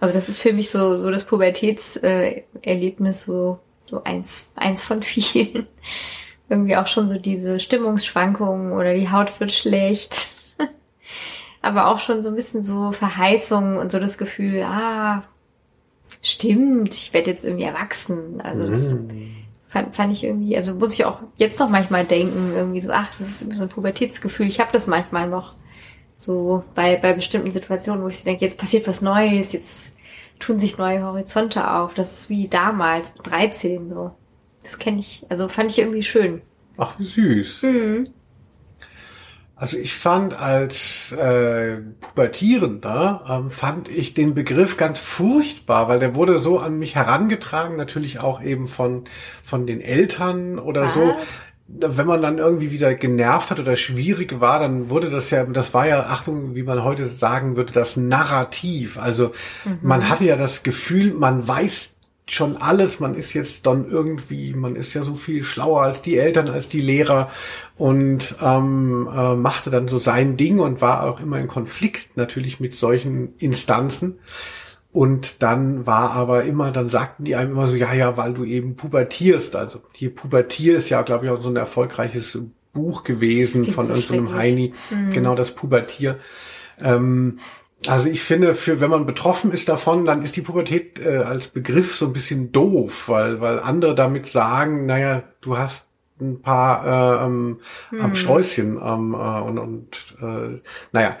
also 0.00 0.14
das 0.14 0.28
ist 0.28 0.38
für 0.38 0.52
mich 0.52 0.70
so 0.70 0.96
so 0.96 1.10
das 1.10 1.24
Pubertätserlebnis, 1.24 3.22
so 3.24 3.58
so 3.86 4.02
eins 4.04 4.52
eins 4.56 4.82
von 4.82 5.02
vielen. 5.02 5.66
Irgendwie 6.48 6.76
auch 6.76 6.86
schon 6.86 7.08
so 7.08 7.18
diese 7.18 7.58
Stimmungsschwankungen 7.58 8.72
oder 8.72 8.94
die 8.94 9.10
Haut 9.10 9.40
wird 9.40 9.50
schlecht 9.50 10.36
aber 11.66 11.88
auch 11.88 11.98
schon 11.98 12.22
so 12.22 12.28
ein 12.28 12.36
bisschen 12.36 12.62
so 12.62 12.92
Verheißung 12.92 13.76
und 13.76 13.90
so 13.90 13.98
das 13.98 14.18
Gefühl, 14.18 14.62
ah, 14.62 15.24
stimmt, 16.22 16.94
ich 16.94 17.12
werde 17.12 17.30
jetzt 17.30 17.44
irgendwie 17.44 17.64
erwachsen. 17.64 18.40
Also 18.40 18.66
das 18.66 18.92
mm. 18.92 19.10
fand, 19.68 19.96
fand 19.96 20.12
ich 20.12 20.22
irgendwie, 20.22 20.56
also 20.56 20.74
muss 20.74 20.94
ich 20.94 21.04
auch 21.04 21.18
jetzt 21.36 21.58
noch 21.58 21.68
manchmal 21.68 22.04
denken, 22.04 22.52
irgendwie 22.54 22.80
so, 22.80 22.92
ach, 22.92 23.08
das 23.18 23.42
ist 23.42 23.56
so 23.56 23.62
ein 23.64 23.68
Pubertätsgefühl. 23.68 24.46
Ich 24.46 24.60
habe 24.60 24.72
das 24.72 24.86
manchmal 24.86 25.28
noch 25.28 25.54
so 26.18 26.64
bei, 26.74 26.96
bei 26.96 27.12
bestimmten 27.12 27.52
Situationen, 27.52 28.02
wo 28.02 28.08
ich 28.08 28.18
so 28.18 28.24
denke, 28.24 28.44
jetzt 28.44 28.58
passiert 28.58 28.88
was 28.88 29.02
Neues, 29.02 29.52
jetzt 29.52 29.96
tun 30.38 30.58
sich 30.58 30.78
neue 30.78 31.02
Horizonte 31.02 31.70
auf. 31.70 31.94
Das 31.94 32.20
ist 32.20 32.30
wie 32.30 32.48
damals, 32.48 33.14
mit 33.14 33.26
13 33.26 33.90
so. 33.90 34.12
Das 34.62 34.78
kenne 34.78 35.00
ich, 35.00 35.24
also 35.28 35.48
fand 35.48 35.70
ich 35.70 35.78
irgendwie 35.78 36.02
schön. 36.02 36.42
Ach, 36.76 36.98
wie 36.98 37.06
süß. 37.06 37.62
Mhm. 37.62 38.08
Also 39.58 39.78
ich 39.78 39.94
fand 39.94 40.38
als 40.38 41.12
äh, 41.12 41.78
Pubertierender, 42.00 43.24
ähm, 43.26 43.48
fand 43.48 43.88
ich 43.88 44.12
den 44.12 44.34
Begriff 44.34 44.76
ganz 44.76 44.98
furchtbar, 44.98 45.88
weil 45.88 45.98
der 45.98 46.14
wurde 46.14 46.38
so 46.40 46.58
an 46.58 46.78
mich 46.78 46.94
herangetragen, 46.94 47.74
natürlich 47.78 48.20
auch 48.20 48.42
eben 48.42 48.66
von, 48.66 49.04
von 49.42 49.66
den 49.66 49.80
Eltern 49.80 50.58
oder 50.58 50.82
Was? 50.82 50.94
so. 50.94 51.14
Wenn 51.68 52.06
man 52.06 52.22
dann 52.22 52.38
irgendwie 52.38 52.70
wieder 52.70 52.94
genervt 52.94 53.50
hat 53.50 53.58
oder 53.58 53.74
schwierig 53.74 54.40
war, 54.40 54.60
dann 54.60 54.88
wurde 54.88 55.10
das 55.10 55.30
ja, 55.30 55.44
das 55.44 55.74
war 55.74 55.88
ja, 55.88 56.06
Achtung, 56.06 56.54
wie 56.54 56.62
man 56.62 56.84
heute 56.84 57.06
sagen 57.06 57.56
würde, 57.56 57.72
das 57.72 57.96
Narrativ. 57.96 58.98
Also 58.98 59.32
mhm. 59.64 59.78
man 59.82 60.08
hatte 60.08 60.24
ja 60.24 60.36
das 60.36 60.62
Gefühl, 60.62 61.12
man 61.12 61.46
weiß 61.46 61.96
schon 62.28 62.56
alles. 62.56 63.00
Man 63.00 63.14
ist 63.14 63.34
jetzt 63.34 63.66
dann 63.66 63.88
irgendwie, 63.88 64.52
man 64.52 64.76
ist 64.76 64.94
ja 64.94 65.02
so 65.02 65.14
viel 65.14 65.44
schlauer 65.44 65.82
als 65.82 66.02
die 66.02 66.16
Eltern, 66.16 66.48
als 66.48 66.68
die 66.68 66.80
Lehrer 66.80 67.30
und 67.76 68.34
ähm, 68.42 69.08
äh, 69.12 69.36
machte 69.36 69.70
dann 69.70 69.88
so 69.88 69.98
sein 69.98 70.36
Ding 70.36 70.58
und 70.58 70.80
war 70.80 71.04
auch 71.04 71.20
immer 71.20 71.38
in 71.38 71.48
Konflikt 71.48 72.16
natürlich 72.16 72.58
mit 72.58 72.74
solchen 72.74 73.34
Instanzen. 73.38 74.18
Und 74.96 75.42
dann 75.42 75.84
war 75.84 76.12
aber 76.12 76.44
immer, 76.44 76.72
dann 76.72 76.88
sagten 76.88 77.24
die 77.24 77.36
einem 77.36 77.50
immer 77.50 77.66
so, 77.66 77.76
ja, 77.76 77.92
ja, 77.92 78.16
weil 78.16 78.32
du 78.32 78.44
eben 78.44 78.76
pubertierst. 78.76 79.54
Also 79.54 79.82
hier 79.92 80.14
Pubertier 80.14 80.78
ist 80.78 80.88
ja, 80.88 81.02
glaube 81.02 81.26
ich, 81.26 81.30
auch 81.30 81.38
so 81.38 81.50
ein 81.50 81.56
erfolgreiches 81.56 82.38
Buch 82.72 83.04
gewesen 83.04 83.66
von 83.66 83.88
so 83.88 83.92
irgendeinem 83.92 84.34
Heini. 84.34 84.72
Mhm. 84.88 85.12
Genau 85.12 85.34
das 85.34 85.54
Pubertier. 85.54 86.18
Ähm, 86.80 87.40
also 87.86 88.08
ich 88.08 88.22
finde, 88.22 88.54
für 88.54 88.80
wenn 88.80 88.88
man 88.88 89.04
betroffen 89.04 89.52
ist 89.52 89.68
davon, 89.68 90.06
dann 90.06 90.22
ist 90.22 90.34
die 90.34 90.40
Pubertät 90.40 90.98
äh, 90.98 91.18
als 91.18 91.48
Begriff 91.48 91.94
so 91.94 92.06
ein 92.06 92.14
bisschen 92.14 92.50
doof, 92.50 93.10
weil 93.10 93.42
weil 93.42 93.60
andere 93.60 93.94
damit 93.94 94.24
sagen, 94.24 94.86
naja, 94.86 95.24
du 95.42 95.58
hast 95.58 95.88
ein 96.22 96.40
paar 96.40 96.86
äh, 97.20 97.26
ähm, 97.26 97.60
hm. 97.90 98.00
am 98.00 98.14
Sträußchen 98.14 98.80
ähm, 98.82 99.12
äh, 99.12 99.40
und, 99.42 99.58
und 99.58 100.16
äh, 100.22 100.58
naja. 100.92 101.18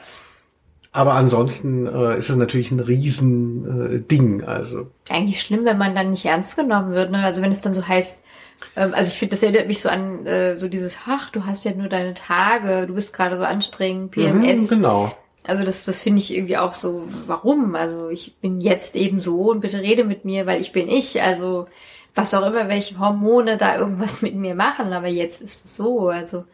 Aber 0.96 1.12
ansonsten 1.12 1.86
äh, 1.86 2.16
ist 2.16 2.30
es 2.30 2.36
natürlich 2.36 2.70
ein 2.70 2.80
riesen 2.80 3.96
äh, 3.96 4.00
Ding. 4.00 4.42
Also 4.44 4.86
eigentlich 5.10 5.42
schlimm, 5.42 5.66
wenn 5.66 5.76
man 5.76 5.94
dann 5.94 6.10
nicht 6.10 6.24
ernst 6.24 6.56
genommen 6.56 6.92
wird. 6.92 7.10
Ne? 7.10 7.22
Also 7.22 7.42
wenn 7.42 7.52
es 7.52 7.60
dann 7.60 7.74
so 7.74 7.86
heißt, 7.86 8.22
ähm, 8.76 8.94
also 8.94 9.12
ich 9.12 9.18
finde, 9.18 9.34
das 9.34 9.42
erinnert 9.42 9.66
mich 9.66 9.82
so 9.82 9.90
an 9.90 10.24
äh, 10.24 10.56
so 10.56 10.68
dieses, 10.68 10.96
ach, 11.06 11.28
du 11.28 11.44
hast 11.44 11.66
ja 11.66 11.74
nur 11.74 11.90
deine 11.90 12.14
Tage, 12.14 12.86
du 12.86 12.94
bist 12.94 13.12
gerade 13.14 13.36
so 13.36 13.44
anstrengend, 13.44 14.12
PMS. 14.12 14.62
Mhm, 14.62 14.68
genau. 14.68 15.14
Also 15.46 15.64
das, 15.64 15.84
das 15.84 16.00
finde 16.00 16.22
ich 16.22 16.34
irgendwie 16.34 16.56
auch 16.56 16.72
so, 16.72 17.02
warum? 17.26 17.74
Also 17.74 18.08
ich 18.08 18.34
bin 18.36 18.62
jetzt 18.62 18.96
eben 18.96 19.20
so 19.20 19.50
und 19.50 19.60
bitte 19.60 19.82
rede 19.82 20.02
mit 20.02 20.24
mir, 20.24 20.46
weil 20.46 20.62
ich 20.62 20.72
bin 20.72 20.88
ich. 20.88 21.20
Also 21.20 21.66
was 22.14 22.32
auch 22.32 22.46
immer, 22.46 22.68
welche 22.68 22.98
Hormone 22.98 23.58
da 23.58 23.76
irgendwas 23.76 24.22
mit 24.22 24.34
mir 24.34 24.54
machen, 24.54 24.94
aber 24.94 25.08
jetzt 25.08 25.42
ist 25.42 25.66
es 25.66 25.76
so. 25.76 26.08
Also 26.08 26.46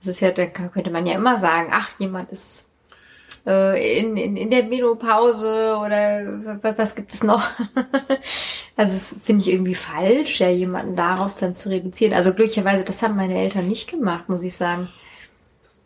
das 0.00 0.08
ist 0.08 0.20
ja, 0.20 0.32
da 0.32 0.44
könnte 0.44 0.90
man 0.90 1.06
ja 1.06 1.14
immer 1.14 1.38
sagen, 1.38 1.70
ach, 1.72 1.98
jemand 1.98 2.30
ist 2.30 2.65
äh, 3.46 4.00
in, 4.00 4.16
in, 4.16 4.36
in 4.36 4.50
der 4.50 4.64
Menopause 4.64 5.76
oder 5.76 6.60
was, 6.62 6.78
was 6.78 6.94
gibt 6.94 7.14
es 7.14 7.22
noch? 7.22 7.42
also 8.76 8.98
das 8.98 9.16
finde 9.24 9.42
ich 9.42 9.52
irgendwie 9.52 9.74
falsch, 9.74 10.40
ja, 10.40 10.48
jemanden 10.48 10.96
darauf 10.96 11.34
dann 11.34 11.56
zu 11.56 11.68
reduzieren. 11.68 12.12
Also 12.12 12.34
glücklicherweise, 12.34 12.84
das 12.84 13.02
haben 13.02 13.16
meine 13.16 13.38
Eltern 13.38 13.68
nicht 13.68 13.88
gemacht, 13.88 14.28
muss 14.28 14.42
ich 14.42 14.54
sagen. 14.54 14.88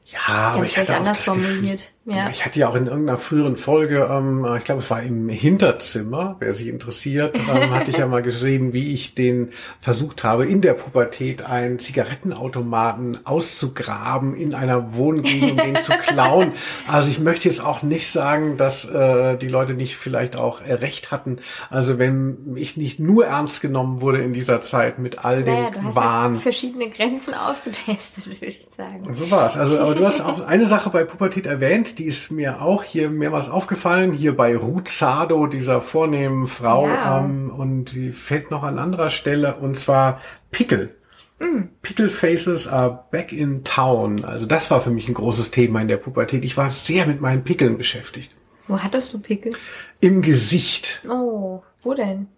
Ja, 0.07 0.53
aber 0.55 0.65
ich 0.65 0.77
hatte 0.77 0.97
anders 0.97 1.21
formuliert. 1.21 1.89
Ja. 2.07 2.31
Ich 2.31 2.47
hatte 2.47 2.59
ja 2.59 2.69
auch 2.69 2.75
in 2.75 2.87
irgendeiner 2.87 3.19
früheren 3.19 3.57
Folge, 3.57 4.09
ähm, 4.11 4.47
ich 4.57 4.65
glaube, 4.65 4.81
es 4.81 4.91
war 4.91 5.03
im 5.03 5.29
Hinterzimmer, 5.29 6.37
wer 6.39 6.55
sich 6.55 6.69
interessiert, 6.69 7.39
ähm, 7.55 7.71
hatte 7.71 7.91
ich 7.91 7.99
ja 7.99 8.07
mal 8.07 8.23
geschrieben, 8.23 8.73
wie 8.73 8.95
ich 8.95 9.15
den 9.15 9.51
versucht 9.81 10.25
habe, 10.25 10.47
in 10.47 10.63
der 10.63 10.75
Pubertät 10.75 11.43
einen 11.43 11.79
Zigarettenautomaten 11.79 13.27
auszugraben 13.27 14.35
in 14.35 14.55
einer 14.55 14.95
Wohngegend, 14.95 15.53
um 15.53 15.57
den 15.59 15.77
zu 15.85 15.93
klauen. 16.07 16.53
Also 16.89 17.11
ich 17.11 17.21
möchte 17.21 17.49
jetzt 17.49 17.63
auch 17.63 17.83
nicht 17.83 18.11
sagen, 18.11 18.57
dass 18.57 18.87
äh, 18.87 19.37
die 19.37 19.49
Leute 19.49 19.75
nicht 19.75 19.97
vielleicht 19.97 20.37
auch 20.37 20.63
äh, 20.63 20.73
recht 20.73 21.11
hatten. 21.11 21.39
Also 21.69 21.99
wenn 21.99 22.57
ich 22.57 22.79
nicht 22.79 22.99
nur 22.99 23.27
ernst 23.27 23.61
genommen 23.61 24.01
wurde 24.01 24.23
in 24.23 24.33
dieser 24.33 24.63
Zeit 24.63 24.99
mit 24.99 25.25
all 25.25 25.45
den 25.45 25.55
naja, 25.55 25.71
hast 25.83 25.97
Wahn. 25.97 26.35
Ja 26.35 26.41
verschiedene 26.41 26.89
Grenzen 26.89 27.35
ausgetestet, 27.35 28.27
würde 28.27 28.47
ich 28.47 28.67
sagen. 28.77 29.15
So 29.15 29.31
war's. 29.31 29.57
Also, 29.57 29.79
aber 29.79 29.95
du 29.95 30.07
hast 30.07 30.21
auch 30.21 30.41
eine 30.47 30.67
Sache 30.67 30.91
bei 30.91 31.05
Pubertät 31.05 31.47
erwähnt, 31.47 31.90
die 31.95 32.05
ist 32.05 32.31
mir 32.31 32.63
auch 32.63 32.83
hier 32.83 33.11
mehrmals 33.11 33.49
aufgefallen, 33.49 34.13
hier 34.13 34.37
bei 34.37 34.57
Ruth 34.57 34.89
Sado, 34.89 35.47
dieser 35.47 35.81
vornehmen 35.81 36.47
Frau, 36.47 36.89
ja. 36.89 37.19
ähm, 37.19 37.51
und 37.51 37.93
die 37.93 38.13
fällt 38.13 38.51
noch 38.51 38.63
an 38.63 38.79
anderer 38.79 39.11
Stelle, 39.11 39.57
und 39.57 39.77
zwar 39.77 40.21
Pickel. 40.51 40.95
Mm. 41.39 41.69
Pickle 41.83 42.11
Faces 42.11 42.69
are 42.69 43.05
back 43.11 43.33
in 43.33 43.65
town. 43.65 44.25
Also 44.25 44.47
das 44.47 44.71
war 44.71 44.81
für 44.81 44.91
mich 44.91 45.09
ein 45.09 45.15
großes 45.15 45.51
Thema 45.51 45.81
in 45.81 45.89
der 45.89 45.97
Pubertät. 45.97 46.45
Ich 46.45 46.57
war 46.57 46.71
sehr 46.71 47.07
mit 47.07 47.21
meinen 47.21 47.45
Pickeln 47.45 47.79
beschäftigt. 47.79 48.31
Wo 48.69 48.79
hattest 48.79 49.13
du 49.13 49.19
Pickel? 49.19 49.55
Im 50.01 50.23
Gesicht. 50.23 51.03
Oh, 51.09 51.63
wo 51.83 51.95
denn? 51.95 52.29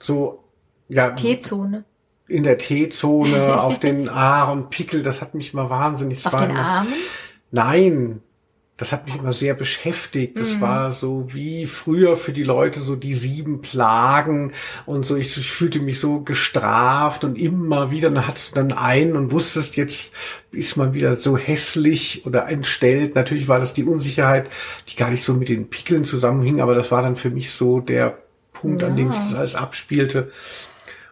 So, 0.00 0.44
ja. 0.88 1.10
T-Zone. 1.10 1.84
In 2.26 2.42
der 2.42 2.58
T-Zone, 2.58 3.62
auf 3.62 3.78
den 3.78 4.14
Haaren, 4.14 4.68
Pickel, 4.68 5.02
das 5.02 5.22
hat 5.22 5.34
mich 5.34 5.54
mal 5.54 5.70
wahnsinnig. 5.70 6.26
Auf 6.26 6.32
den 6.32 6.56
Armen? 6.56 6.92
Nein, 7.50 8.20
das 8.78 8.92
hat 8.92 9.06
mich 9.06 9.16
immer 9.16 9.32
sehr 9.32 9.54
beschäftigt. 9.54 10.38
Das 10.38 10.54
mhm. 10.54 10.60
war 10.60 10.92
so 10.92 11.26
wie 11.34 11.66
früher 11.66 12.16
für 12.16 12.32
die 12.32 12.44
Leute 12.44 12.80
so 12.80 12.94
die 12.94 13.12
sieben 13.12 13.60
Plagen 13.60 14.52
und 14.86 15.04
so. 15.04 15.16
Ich, 15.16 15.36
ich 15.36 15.50
fühlte 15.50 15.80
mich 15.80 15.98
so 15.98 16.20
gestraft 16.20 17.24
und 17.24 17.36
immer 17.36 17.90
wieder, 17.90 18.08
dann 18.08 18.26
hattest 18.28 18.52
du 18.52 18.54
dann 18.54 18.72
einen 18.72 19.16
und 19.16 19.32
wusstest, 19.32 19.76
jetzt 19.76 20.12
ist 20.52 20.76
man 20.76 20.94
wieder 20.94 21.16
so 21.16 21.36
hässlich 21.36 22.24
oder 22.24 22.48
entstellt. 22.48 23.16
Natürlich 23.16 23.48
war 23.48 23.58
das 23.58 23.74
die 23.74 23.84
Unsicherheit, 23.84 24.48
die 24.88 24.94
gar 24.94 25.10
nicht 25.10 25.24
so 25.24 25.34
mit 25.34 25.48
den 25.48 25.68
Pickeln 25.68 26.04
zusammenhing, 26.04 26.60
aber 26.60 26.76
das 26.76 26.92
war 26.92 27.02
dann 27.02 27.16
für 27.16 27.30
mich 27.30 27.50
so 27.50 27.80
der 27.80 28.16
Punkt, 28.52 28.82
ja. 28.82 28.88
an 28.88 28.96
dem 28.96 29.10
sich 29.10 29.20
das 29.22 29.34
alles 29.34 29.54
abspielte. 29.56 30.30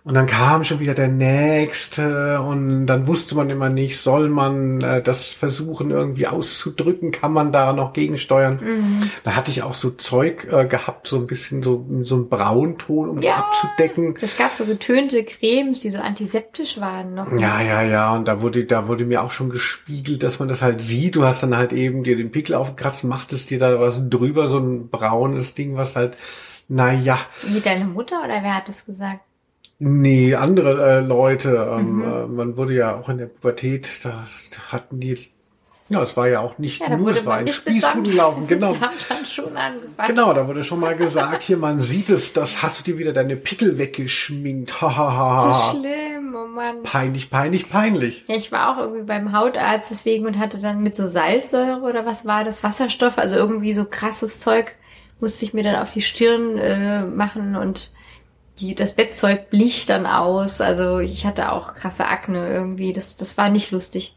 Und 0.06 0.14
dann 0.14 0.28
kam 0.28 0.62
schon 0.62 0.78
wieder 0.78 0.94
der 0.94 1.08
nächste 1.08 2.40
und 2.40 2.86
dann 2.86 3.08
wusste 3.08 3.34
man 3.34 3.50
immer 3.50 3.68
nicht, 3.68 3.98
soll 3.98 4.28
man 4.28 4.80
äh, 4.80 5.02
das 5.02 5.30
versuchen 5.30 5.90
irgendwie 5.90 6.28
auszudrücken, 6.28 7.10
kann 7.10 7.32
man 7.32 7.50
da 7.50 7.72
noch 7.72 7.92
gegensteuern. 7.92 8.60
Mhm. 8.62 9.10
Da 9.24 9.34
hatte 9.34 9.50
ich 9.50 9.64
auch 9.64 9.74
so 9.74 9.90
Zeug 9.90 10.46
äh, 10.48 10.64
gehabt, 10.64 11.08
so 11.08 11.16
ein 11.16 11.26
bisschen 11.26 11.64
so 11.64 11.84
so 12.04 12.18
ein 12.18 12.28
Braunton, 12.28 13.08
um 13.08 13.20
ja, 13.20 13.34
abzudecken. 13.34 14.14
Es 14.20 14.38
gab 14.38 14.52
so 14.52 14.64
getönte 14.64 15.24
Cremes, 15.24 15.80
die 15.80 15.90
so 15.90 15.98
antiseptisch 15.98 16.80
waren 16.80 17.14
noch. 17.16 17.32
Ja, 17.32 17.60
ja, 17.60 17.82
ja. 17.82 18.14
Und 18.14 18.28
da 18.28 18.40
wurde 18.42 18.64
da 18.64 18.86
wurde 18.86 19.06
mir 19.06 19.24
auch 19.24 19.32
schon 19.32 19.50
gespiegelt, 19.50 20.22
dass 20.22 20.38
man 20.38 20.46
das 20.46 20.62
halt 20.62 20.80
sieht. 20.80 21.16
Du 21.16 21.24
hast 21.24 21.42
dann 21.42 21.56
halt 21.56 21.72
eben 21.72 22.04
dir 22.04 22.16
den 22.16 22.30
Pickel 22.30 22.54
aufgekratzt, 22.54 23.02
machtest 23.02 23.50
dir 23.50 23.58
da 23.58 23.80
was 23.80 24.08
drüber, 24.08 24.48
so 24.48 24.58
ein 24.58 24.88
braunes 24.88 25.56
Ding, 25.56 25.74
was 25.74 25.96
halt, 25.96 26.16
naja. 26.68 27.18
Wie 27.42 27.58
deine 27.58 27.86
Mutter 27.86 28.20
oder 28.20 28.40
wer 28.44 28.54
hat 28.54 28.68
das 28.68 28.86
gesagt? 28.86 29.25
Nee, 29.78 30.34
andere 30.34 30.98
äh, 30.98 31.00
Leute. 31.00 31.68
Ähm, 31.70 31.96
mhm. 31.96 32.02
äh, 32.02 32.26
man 32.26 32.56
wurde 32.56 32.74
ja 32.74 32.96
auch 32.96 33.08
in 33.08 33.18
der 33.18 33.26
Pubertät, 33.26 33.88
da 34.02 34.26
hatten 34.70 35.00
die 35.00 35.28
ja, 35.88 36.02
es 36.02 36.16
war 36.16 36.28
ja 36.28 36.40
auch 36.40 36.58
nicht 36.58 36.80
ja, 36.80 36.96
nur, 36.96 37.12
es 37.12 37.24
war 37.24 37.36
ein 37.36 37.46
Spießrutenlaufen, 37.46 38.46
genau. 38.48 38.76
Genau, 40.08 40.32
da 40.32 40.48
wurde 40.48 40.64
schon 40.64 40.80
mal 40.80 40.96
gesagt, 40.96 41.42
hier, 41.42 41.58
man 41.58 41.80
sieht 41.80 42.10
es, 42.10 42.32
das 42.32 42.60
hast 42.60 42.80
du 42.80 42.82
dir 42.82 42.98
wieder 42.98 43.12
deine 43.12 43.36
Pickel 43.36 43.78
weggeschminkt. 43.78 44.80
Hahaha. 44.80 45.46
das 45.46 45.58
ist 45.58 45.70
schlimm, 45.78 46.34
oh 46.34 46.48
Mann. 46.48 46.82
Peinlich, 46.82 47.30
peinlich, 47.30 47.70
peinlich. 47.70 48.24
Ja, 48.26 48.34
ich 48.34 48.50
war 48.50 48.72
auch 48.72 48.82
irgendwie 48.82 49.04
beim 49.04 49.32
Hautarzt 49.32 49.92
deswegen 49.92 50.26
und 50.26 50.38
hatte 50.38 50.60
dann 50.60 50.80
mit 50.80 50.96
so 50.96 51.06
Salzsäure 51.06 51.82
oder 51.82 52.04
was 52.04 52.26
war 52.26 52.42
das, 52.42 52.64
Wasserstoff, 52.64 53.16
also 53.16 53.38
irgendwie 53.38 53.72
so 53.72 53.84
krasses 53.84 54.40
Zeug 54.40 54.74
musste 55.20 55.44
ich 55.44 55.54
mir 55.54 55.62
dann 55.62 55.76
auf 55.76 55.92
die 55.92 56.02
Stirn 56.02 56.58
äh, 56.58 57.04
machen 57.04 57.54
und 57.54 57.90
die, 58.60 58.74
das 58.74 58.94
Bettzeug 58.94 59.50
blich 59.50 59.86
dann 59.86 60.06
aus. 60.06 60.60
Also 60.60 60.98
ich 60.98 61.26
hatte 61.26 61.52
auch 61.52 61.74
krasse 61.74 62.06
Akne 62.06 62.48
irgendwie. 62.50 62.92
Das, 62.92 63.16
das 63.16 63.36
war 63.36 63.48
nicht 63.48 63.70
lustig. 63.70 64.16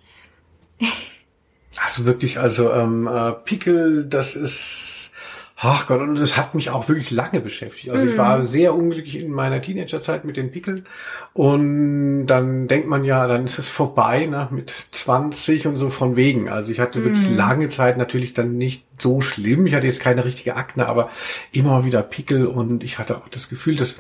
Also 1.78 2.06
wirklich, 2.06 2.40
also 2.40 2.72
ähm, 2.72 3.08
äh, 3.08 3.32
Pickel, 3.32 4.06
das 4.06 4.36
ist, 4.36 5.12
ach 5.58 5.88
Gott, 5.88 6.02
und 6.02 6.16
das 6.16 6.36
hat 6.36 6.56
mich 6.56 6.70
auch 6.72 6.90
wirklich 6.90 7.12
lange 7.12 7.42
beschäftigt. 7.42 7.90
Also 7.90 8.06
mm. 8.06 8.10
ich 8.10 8.18
war 8.18 8.40
mhm. 8.40 8.46
sehr 8.48 8.74
unglücklich 8.76 9.18
in 9.18 9.32
meiner 9.32 9.62
Teenagerzeit 9.62 10.26
mit 10.26 10.36
den 10.36 10.52
Pickeln 10.52 10.86
und 11.34 12.28
dann 12.28 12.68
denkt 12.68 12.88
man 12.88 13.04
ja, 13.04 13.28
dann 13.28 13.46
ist 13.46 13.60
es 13.60 13.70
vorbei, 13.70 14.26
ne, 14.26 14.48
mit 14.52 14.74
20 14.92 15.68
und 15.68 15.78
so 15.78 15.90
von 15.90 16.16
wegen. 16.16 16.50
Also 16.50 16.72
ich 16.72 16.80
hatte 16.80 17.04
wirklich 17.04 17.30
mhm. 17.30 17.38
lange 17.38 17.70
Zeit 17.70 17.98
natürlich 17.98 18.34
dann 18.34 18.58
nicht 18.58 18.86
so 18.98 19.22
schlimm. 19.22 19.68
Ich 19.68 19.76
hatte 19.76 19.88
jetzt 19.88 20.02
keine 20.02 20.26
richtige 20.26 20.56
Akne, 20.56 20.88
aber 20.88 21.10
immer 21.52 21.86
wieder 21.86 22.02
Pickel 22.02 22.48
und 22.48 22.84
ich 22.84 23.00
hatte 23.00 23.18
auch 23.18 23.30
das 23.30 23.48
Gefühl, 23.48 23.76
dass 23.76 24.00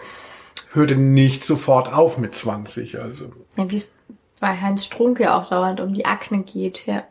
hörte 0.71 0.95
nicht 0.95 1.45
sofort 1.45 1.91
auf 1.93 2.17
mit 2.17 2.35
20. 2.35 3.01
Also. 3.01 3.31
Ja, 3.57 3.69
wie 3.69 3.75
es 3.75 3.91
bei 4.39 4.59
Heinz 4.59 4.85
Strunk 4.85 5.19
ja 5.19 5.37
auch 5.37 5.49
dauernd 5.49 5.79
um 5.79 5.93
die 5.93 6.05
Akne 6.05 6.43
geht, 6.43 6.85
ja. 6.85 7.03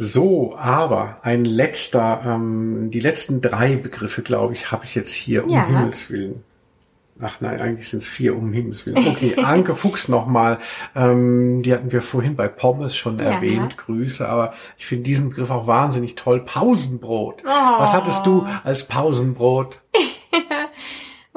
So, 0.00 0.56
aber 0.56 1.18
ein 1.22 1.44
letzter, 1.44 2.22
ähm, 2.24 2.90
die 2.92 3.00
letzten 3.00 3.40
drei 3.40 3.74
Begriffe, 3.74 4.22
glaube 4.22 4.54
ich, 4.54 4.70
habe 4.70 4.84
ich 4.84 4.94
jetzt 4.94 5.12
hier, 5.12 5.44
um 5.44 5.50
ja. 5.50 5.66
Himmels 5.66 6.08
Willen. 6.08 6.44
Ach 7.20 7.40
nein, 7.40 7.60
eigentlich 7.60 7.88
sind 7.88 8.00
es 8.00 8.06
vier, 8.06 8.36
um 8.36 8.52
Himmels 8.52 8.86
Willen. 8.86 9.08
Okay, 9.08 9.34
Anke 9.44 9.74
Fuchs 9.74 10.06
nochmal. 10.06 10.60
Ähm, 10.94 11.64
die 11.64 11.74
hatten 11.74 11.90
wir 11.90 12.00
vorhin 12.00 12.36
bei 12.36 12.46
Pommes 12.46 12.96
schon 12.96 13.18
ja. 13.18 13.24
erwähnt. 13.24 13.76
Grüße, 13.76 14.28
aber 14.28 14.54
ich 14.78 14.86
finde 14.86 15.02
diesen 15.02 15.30
Begriff 15.30 15.50
auch 15.50 15.66
wahnsinnig 15.66 16.14
toll. 16.14 16.44
Pausenbrot. 16.44 17.42
Oh. 17.44 17.80
Was 17.80 17.92
hattest 17.92 18.24
du 18.24 18.46
als 18.62 18.84
Pausenbrot? 18.84 19.80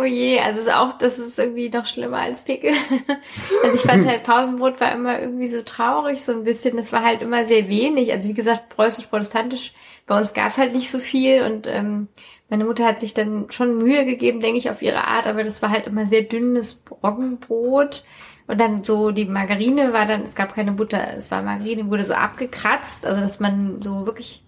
Oh 0.01 0.03
je, 0.03 0.39
also 0.39 0.61
ist 0.61 0.73
auch, 0.73 0.93
das 0.93 1.19
ist 1.19 1.37
irgendwie 1.37 1.69
noch 1.69 1.85
schlimmer 1.85 2.17
als 2.17 2.41
Pickel. 2.41 2.71
also 3.63 3.75
ich 3.75 3.81
fand 3.81 4.07
halt 4.07 4.23
Pausenbrot 4.23 4.81
war 4.81 4.91
immer 4.93 5.19
irgendwie 5.19 5.45
so 5.45 5.61
traurig, 5.61 6.23
so 6.23 6.31
ein 6.31 6.43
bisschen. 6.43 6.75
Das 6.75 6.91
war 6.91 7.03
halt 7.03 7.21
immer 7.21 7.45
sehr 7.45 7.67
wenig. 7.67 8.11
Also 8.11 8.27
wie 8.29 8.33
gesagt, 8.33 8.69
preußisch-protestantisch, 8.69 9.73
bei 10.07 10.17
uns 10.17 10.33
gab's 10.33 10.57
halt 10.57 10.73
nicht 10.73 10.89
so 10.89 10.97
viel 10.97 11.43
und 11.43 11.67
ähm, 11.67 12.07
meine 12.49 12.65
Mutter 12.65 12.83
hat 12.85 12.99
sich 12.99 13.13
dann 13.13 13.51
schon 13.51 13.77
Mühe 13.77 14.05
gegeben, 14.05 14.41
denke 14.41 14.57
ich, 14.57 14.71
auf 14.71 14.81
ihre 14.81 15.05
Art, 15.07 15.27
aber 15.27 15.43
das 15.43 15.61
war 15.61 15.69
halt 15.69 15.85
immer 15.85 16.07
sehr 16.07 16.23
dünnes 16.23 16.83
Roggenbrot. 17.03 18.03
Und 18.47 18.59
dann 18.59 18.83
so 18.83 19.11
die 19.11 19.25
Margarine 19.25 19.93
war 19.93 20.07
dann, 20.07 20.23
es 20.23 20.33
gab 20.33 20.55
keine 20.55 20.71
Butter, 20.71 21.15
es 21.15 21.29
war 21.29 21.43
Margarine, 21.43 21.91
wurde 21.91 22.05
so 22.05 22.15
abgekratzt, 22.15 23.05
also 23.05 23.21
dass 23.21 23.39
man 23.39 23.83
so 23.83 24.07
wirklich 24.07 24.43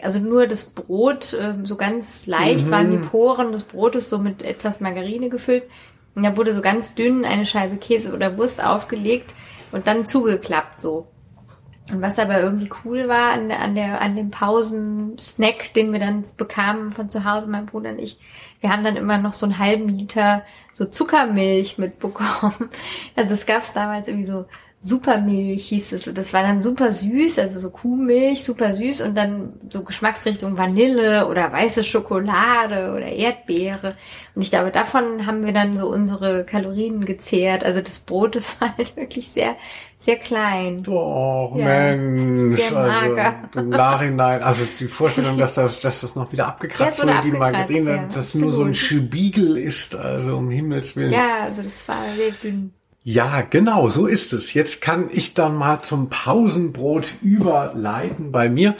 also 0.00 0.18
nur 0.18 0.46
das 0.46 0.66
Brot, 0.66 1.32
äh, 1.34 1.54
so 1.62 1.76
ganz 1.76 2.26
leicht 2.26 2.66
mhm. 2.66 2.70
waren 2.70 2.90
die 2.90 3.08
Poren 3.08 3.52
des 3.52 3.64
Brotes 3.64 4.08
so 4.08 4.18
mit 4.18 4.42
etwas 4.42 4.80
Margarine 4.80 5.28
gefüllt. 5.28 5.64
Und 6.14 6.24
da 6.24 6.36
wurde 6.36 6.54
so 6.54 6.60
ganz 6.60 6.94
dünn 6.94 7.24
eine 7.24 7.46
Scheibe 7.46 7.76
Käse 7.76 8.12
oder 8.14 8.36
Wurst 8.36 8.62
aufgelegt 8.62 9.34
und 9.70 9.86
dann 9.86 10.06
zugeklappt 10.06 10.80
so. 10.80 11.08
Und 11.90 12.00
was 12.00 12.18
aber 12.18 12.40
irgendwie 12.40 12.70
cool 12.84 13.08
war 13.08 13.32
an, 13.32 13.50
an 13.50 13.74
der, 13.74 14.00
an 14.00 14.14
dem 14.14 14.30
Pausensnack, 14.30 15.74
den 15.74 15.92
wir 15.92 15.98
dann 15.98 16.24
bekamen 16.36 16.92
von 16.92 17.10
zu 17.10 17.24
Hause, 17.24 17.48
mein 17.48 17.66
Bruder 17.66 17.90
und 17.90 17.98
ich, 17.98 18.18
wir 18.60 18.70
haben 18.70 18.84
dann 18.84 18.96
immer 18.96 19.18
noch 19.18 19.32
so 19.32 19.46
einen 19.46 19.58
halben 19.58 19.88
Liter 19.88 20.44
so 20.72 20.84
Zuckermilch 20.84 21.78
mitbekommen. 21.78 22.70
Also 23.16 23.34
es 23.34 23.46
gab 23.46 23.62
damals 23.74 24.08
irgendwie 24.08 24.26
so 24.26 24.46
Supermilch 24.84 25.66
hieß 25.66 25.92
es. 25.92 26.12
Das 26.12 26.32
war 26.32 26.42
dann 26.42 26.60
super 26.60 26.90
süß, 26.90 27.38
also 27.38 27.60
so 27.60 27.70
Kuhmilch, 27.70 28.44
super 28.44 28.74
süß 28.74 29.02
und 29.02 29.16
dann 29.16 29.52
so 29.70 29.84
Geschmacksrichtung 29.84 30.58
Vanille 30.58 31.28
oder 31.28 31.52
weiße 31.52 31.84
Schokolade 31.84 32.92
oder 32.92 33.06
Erdbeere. 33.06 33.94
Und 34.34 34.42
ich 34.42 34.50
glaube, 34.50 34.72
davon 34.72 35.24
haben 35.24 35.46
wir 35.46 35.52
dann 35.52 35.76
so 35.76 35.86
unsere 35.86 36.44
Kalorien 36.44 37.04
gezehrt. 37.04 37.62
Also 37.64 37.80
das 37.80 38.00
Brot, 38.00 38.34
das 38.34 38.60
war 38.60 38.76
halt 38.76 38.96
wirklich 38.96 39.30
sehr, 39.30 39.54
sehr 39.98 40.16
klein. 40.16 40.82
Doch, 40.82 41.54
ja, 41.56 41.64
Mensch. 41.64 42.60
Sehr 42.60 42.72
mager. 42.72 43.34
Also, 43.54 43.60
Im 43.60 43.68
Nachhinein, 43.68 44.42
also 44.42 44.64
die 44.80 44.88
Vorstellung, 44.88 45.38
dass 45.38 45.54
das, 45.54 45.80
dass 45.80 46.00
das 46.00 46.16
noch 46.16 46.32
wieder 46.32 46.48
abgekratzt 46.48 46.98
ja, 46.98 47.06
wurde, 47.06 47.20
die 47.22 47.30
Margarine, 47.30 47.90
ja, 47.90 48.08
dass 48.12 48.34
nur 48.34 48.50
so 48.50 48.64
ein 48.64 48.74
Spiegel 48.74 49.56
ist, 49.58 49.94
also 49.94 50.38
um 50.38 50.50
Himmels 50.50 50.96
Willen. 50.96 51.12
Ja, 51.12 51.44
also 51.44 51.62
das 51.62 51.86
war 51.86 52.02
sehr 52.16 52.32
dünn. 52.42 52.72
Ja, 53.04 53.40
genau, 53.40 53.88
so 53.88 54.06
ist 54.06 54.32
es. 54.32 54.54
Jetzt 54.54 54.80
kann 54.80 55.10
ich 55.12 55.34
dann 55.34 55.56
mal 55.56 55.82
zum 55.82 56.08
Pausenbrot 56.08 57.06
überleiten 57.20 58.30
bei 58.30 58.48
mir. 58.48 58.76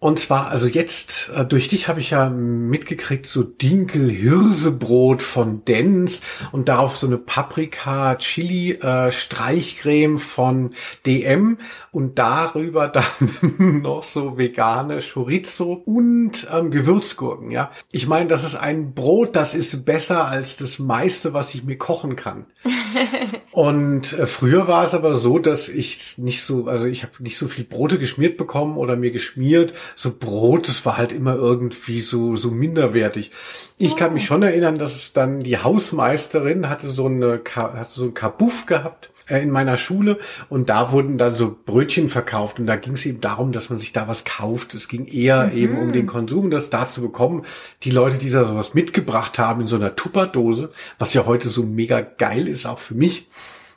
Und 0.00 0.20
zwar, 0.20 0.50
also 0.50 0.68
jetzt, 0.68 1.28
äh, 1.34 1.44
durch 1.44 1.66
dich 1.66 1.88
habe 1.88 1.98
ich 1.98 2.10
ja 2.10 2.30
mitgekriegt, 2.30 3.26
so 3.26 3.42
Dinkel-Hirsebrot 3.42 5.24
von 5.24 5.64
Dens 5.64 6.20
und 6.52 6.68
darauf 6.68 6.96
so 6.96 7.08
eine 7.08 7.18
Paprika-Chili-Streichcreme 7.18 10.16
äh, 10.16 10.20
von 10.20 10.70
DM 11.04 11.58
und 11.90 12.16
darüber 12.16 12.86
dann 13.40 13.82
noch 13.82 14.04
so 14.04 14.38
vegane 14.38 15.00
Chorizo 15.00 15.72
und 15.72 16.46
ähm, 16.54 16.70
Gewürzgurken, 16.70 17.50
ja. 17.50 17.72
Ich 17.90 18.06
meine, 18.06 18.28
das 18.28 18.44
ist 18.44 18.54
ein 18.54 18.94
Brot, 18.94 19.34
das 19.34 19.52
ist 19.52 19.84
besser 19.84 20.26
als 20.26 20.56
das 20.56 20.78
meiste, 20.78 21.34
was 21.34 21.52
ich 21.56 21.64
mir 21.64 21.76
kochen 21.76 22.14
kann. 22.14 22.46
und 23.50 24.12
äh, 24.12 24.28
früher 24.28 24.68
war 24.68 24.84
es 24.84 24.94
aber 24.94 25.16
so, 25.16 25.40
dass 25.40 25.68
ich 25.68 26.18
nicht 26.18 26.44
so, 26.44 26.68
also 26.68 26.84
ich 26.84 27.02
habe 27.02 27.14
nicht 27.18 27.36
so 27.36 27.48
viel 27.48 27.64
Brote 27.64 27.98
geschmiert 27.98 28.36
bekommen 28.36 28.76
oder 28.76 28.94
mir 28.94 29.10
geschmiert, 29.10 29.74
so 29.96 30.12
Brot, 30.18 30.68
das 30.68 30.84
war 30.86 30.96
halt 30.96 31.12
immer 31.12 31.34
irgendwie 31.34 32.00
so, 32.00 32.36
so 32.36 32.50
minderwertig. 32.50 33.30
Ich 33.76 33.96
kann 33.96 34.14
mich 34.14 34.26
schon 34.26 34.42
erinnern, 34.42 34.78
dass 34.78 34.96
es 34.96 35.12
dann 35.12 35.40
die 35.40 35.58
Hausmeisterin 35.58 36.68
hatte 36.68 36.88
so 36.88 37.06
eine, 37.06 37.40
hatte 37.54 37.90
so 37.92 38.04
ein 38.04 38.14
Kabuff 38.14 38.66
gehabt 38.66 39.10
äh, 39.28 39.42
in 39.42 39.50
meiner 39.50 39.76
Schule 39.76 40.18
und 40.48 40.68
da 40.68 40.92
wurden 40.92 41.18
dann 41.18 41.34
so 41.34 41.56
Brötchen 41.64 42.08
verkauft 42.08 42.58
und 42.58 42.66
da 42.66 42.76
ging 42.76 42.94
es 42.94 43.06
eben 43.06 43.20
darum, 43.20 43.52
dass 43.52 43.70
man 43.70 43.78
sich 43.78 43.92
da 43.92 44.08
was 44.08 44.24
kauft. 44.24 44.74
Es 44.74 44.88
ging 44.88 45.06
eher 45.06 45.48
mhm. 45.48 45.56
eben 45.56 45.78
um 45.78 45.92
den 45.92 46.06
Konsum, 46.06 46.50
das 46.50 46.70
da 46.70 46.88
zu 46.88 47.00
bekommen. 47.00 47.44
Die 47.82 47.90
Leute, 47.90 48.18
die 48.18 48.30
da 48.30 48.44
sowas 48.44 48.74
mitgebracht 48.74 49.38
haben 49.38 49.60
in 49.62 49.66
so 49.66 49.76
einer 49.76 49.96
Tupperdose, 49.96 50.70
was 50.98 51.14
ja 51.14 51.26
heute 51.26 51.48
so 51.48 51.62
mega 51.62 52.00
geil 52.00 52.48
ist, 52.48 52.66
auch 52.66 52.78
für 52.78 52.94
mich. 52.94 53.28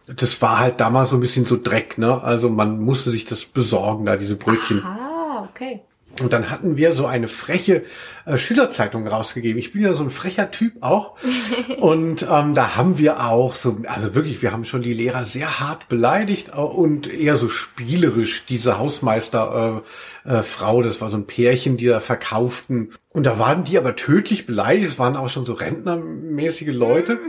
Das 0.08 0.42
war 0.42 0.60
halt 0.60 0.80
damals 0.80 1.12
so 1.12 1.18
ein 1.18 1.22
bisschen 1.22 1.46
so 1.46 1.58
Dreck, 1.62 1.98
ne? 1.98 2.22
Also 2.22 2.50
man 2.50 2.80
musste 2.80 3.12
sich 3.12 3.26
das 3.26 3.46
besorgen, 3.46 4.06
da 4.06 4.18
diese 4.18 4.36
Brötchen. 4.36 4.84
Ah, 4.84 5.48
okay. 5.50 5.82
Und 6.20 6.34
dann 6.34 6.50
hatten 6.50 6.78
wir 6.78 6.92
so 6.92 7.06
eine 7.06 7.28
freche 7.28 7.84
äh, 8.26 8.38
Schülerzeitung 8.38 9.08
rausgegeben. 9.08 9.58
Ich 9.58 9.72
bin 9.72 9.82
ja 9.82 9.94
so 9.94 10.04
ein 10.04 10.12
frecher 10.12 10.52
Typ 10.52 10.82
auch. 10.82 11.16
und 11.80 12.26
ähm, 12.30 12.54
da 12.54 12.76
haben 12.76 12.98
wir 12.98 13.26
auch 13.26 13.56
so, 13.56 13.78
also 13.88 14.14
wirklich, 14.14 14.42
wir 14.42 14.52
haben 14.52 14.66
schon 14.66 14.82
die 14.82 14.94
Lehrer 14.94 15.26
sehr 15.26 15.60
hart 15.60 15.88
beleidigt 15.88 16.50
äh, 16.50 16.60
und 16.60 17.12
eher 17.12 17.38
so 17.38 17.50
spielerisch 17.50 18.46
diese 18.46 18.78
Hausmeister 18.78 19.84
äh, 20.26 20.30
äh, 20.30 20.44
Frau, 20.44 20.82
das 20.82 21.02
war 21.02 21.10
so 21.10 21.18
ein 21.18 21.28
Pärchen, 21.28 21.78
die 21.78 21.88
da 21.88 22.00
verkauften. 22.00 22.92
Und 23.10 23.26
da 23.26 23.40
waren 23.40 23.64
die 23.64 23.78
aber 23.78 23.96
tödlich 23.96 24.46
beleidigt. 24.46 24.90
Es 24.90 25.00
waren 25.00 25.16
auch 25.16 25.30
schon 25.30 25.46
so 25.46 25.54
rentnermäßige 25.54 26.74
Leute. 26.74 27.20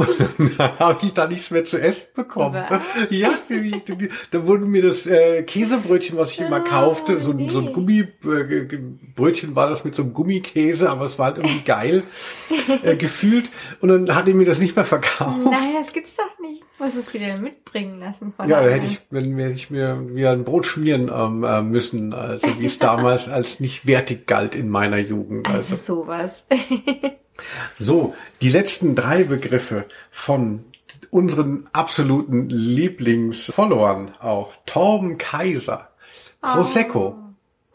Und 0.00 0.58
dann 0.58 0.58
habe 0.78 0.98
ich 1.02 1.12
da 1.12 1.26
nichts 1.26 1.50
mehr 1.50 1.64
zu 1.64 1.78
essen 1.78 2.06
bekommen. 2.14 2.64
Was? 2.68 2.80
Ja, 3.10 3.34
da 4.30 4.46
wurde 4.46 4.64
mir 4.64 4.82
das 4.82 5.06
äh, 5.06 5.42
Käsebrötchen, 5.42 6.16
was 6.16 6.32
ich 6.32 6.40
immer 6.40 6.62
Oh, 6.64 6.68
kaufte, 6.68 7.20
so, 7.20 7.34
so 7.48 7.60
ein 7.60 7.72
Gummibrötchen 7.72 9.54
war 9.54 9.68
das 9.68 9.84
mit 9.84 9.94
so 9.94 10.02
einem 10.02 10.14
Gummikäse, 10.14 10.88
aber 10.88 11.04
es 11.04 11.18
war 11.18 11.26
halt 11.26 11.38
irgendwie 11.38 11.60
geil 11.64 12.02
äh, 12.82 12.96
gefühlt. 12.96 13.50
Und 13.80 13.90
dann 13.90 14.14
hat 14.14 14.26
er 14.26 14.34
mir 14.34 14.46
das 14.46 14.58
nicht 14.58 14.74
mehr 14.74 14.84
verkauft. 14.86 15.38
Nein, 15.44 15.74
das 15.78 15.92
gibt's 15.92 16.16
doch 16.16 16.38
nicht. 16.40 16.62
Musstest 16.78 17.12
du 17.12 17.18
dir 17.18 17.26
denn 17.26 17.42
mitbringen 17.42 18.00
lassen 18.00 18.32
von 18.34 18.48
Ja, 18.48 18.62
da 18.62 18.70
hätte 18.70 18.86
ich, 18.86 19.00
wenn 19.10 19.36
hätte 19.38 19.52
ich 19.52 19.70
mir 19.70 20.00
wieder 20.14 20.32
ein 20.32 20.44
Brot 20.44 20.64
schmieren 20.64 21.10
ähm, 21.14 21.44
äh, 21.44 21.60
müssen, 21.60 22.14
also 22.14 22.46
wie 22.58 22.66
es 22.66 22.78
damals 22.78 23.28
als 23.28 23.60
nicht 23.60 23.86
wertig 23.86 24.26
galt 24.26 24.54
in 24.54 24.70
meiner 24.70 24.98
Jugend. 24.98 25.46
Also 25.46 25.72
Also 25.72 25.76
sowas. 25.76 26.46
So, 27.78 28.14
die 28.40 28.50
letzten 28.50 28.94
drei 28.94 29.24
Begriffe 29.24 29.86
von 30.10 30.64
unseren 31.10 31.68
absoluten 31.72 32.48
Lieblingsfollowern 32.48 34.14
auch. 34.20 34.52
Torben 34.66 35.18
Kaiser, 35.18 35.88
Prosecco. 36.40 37.16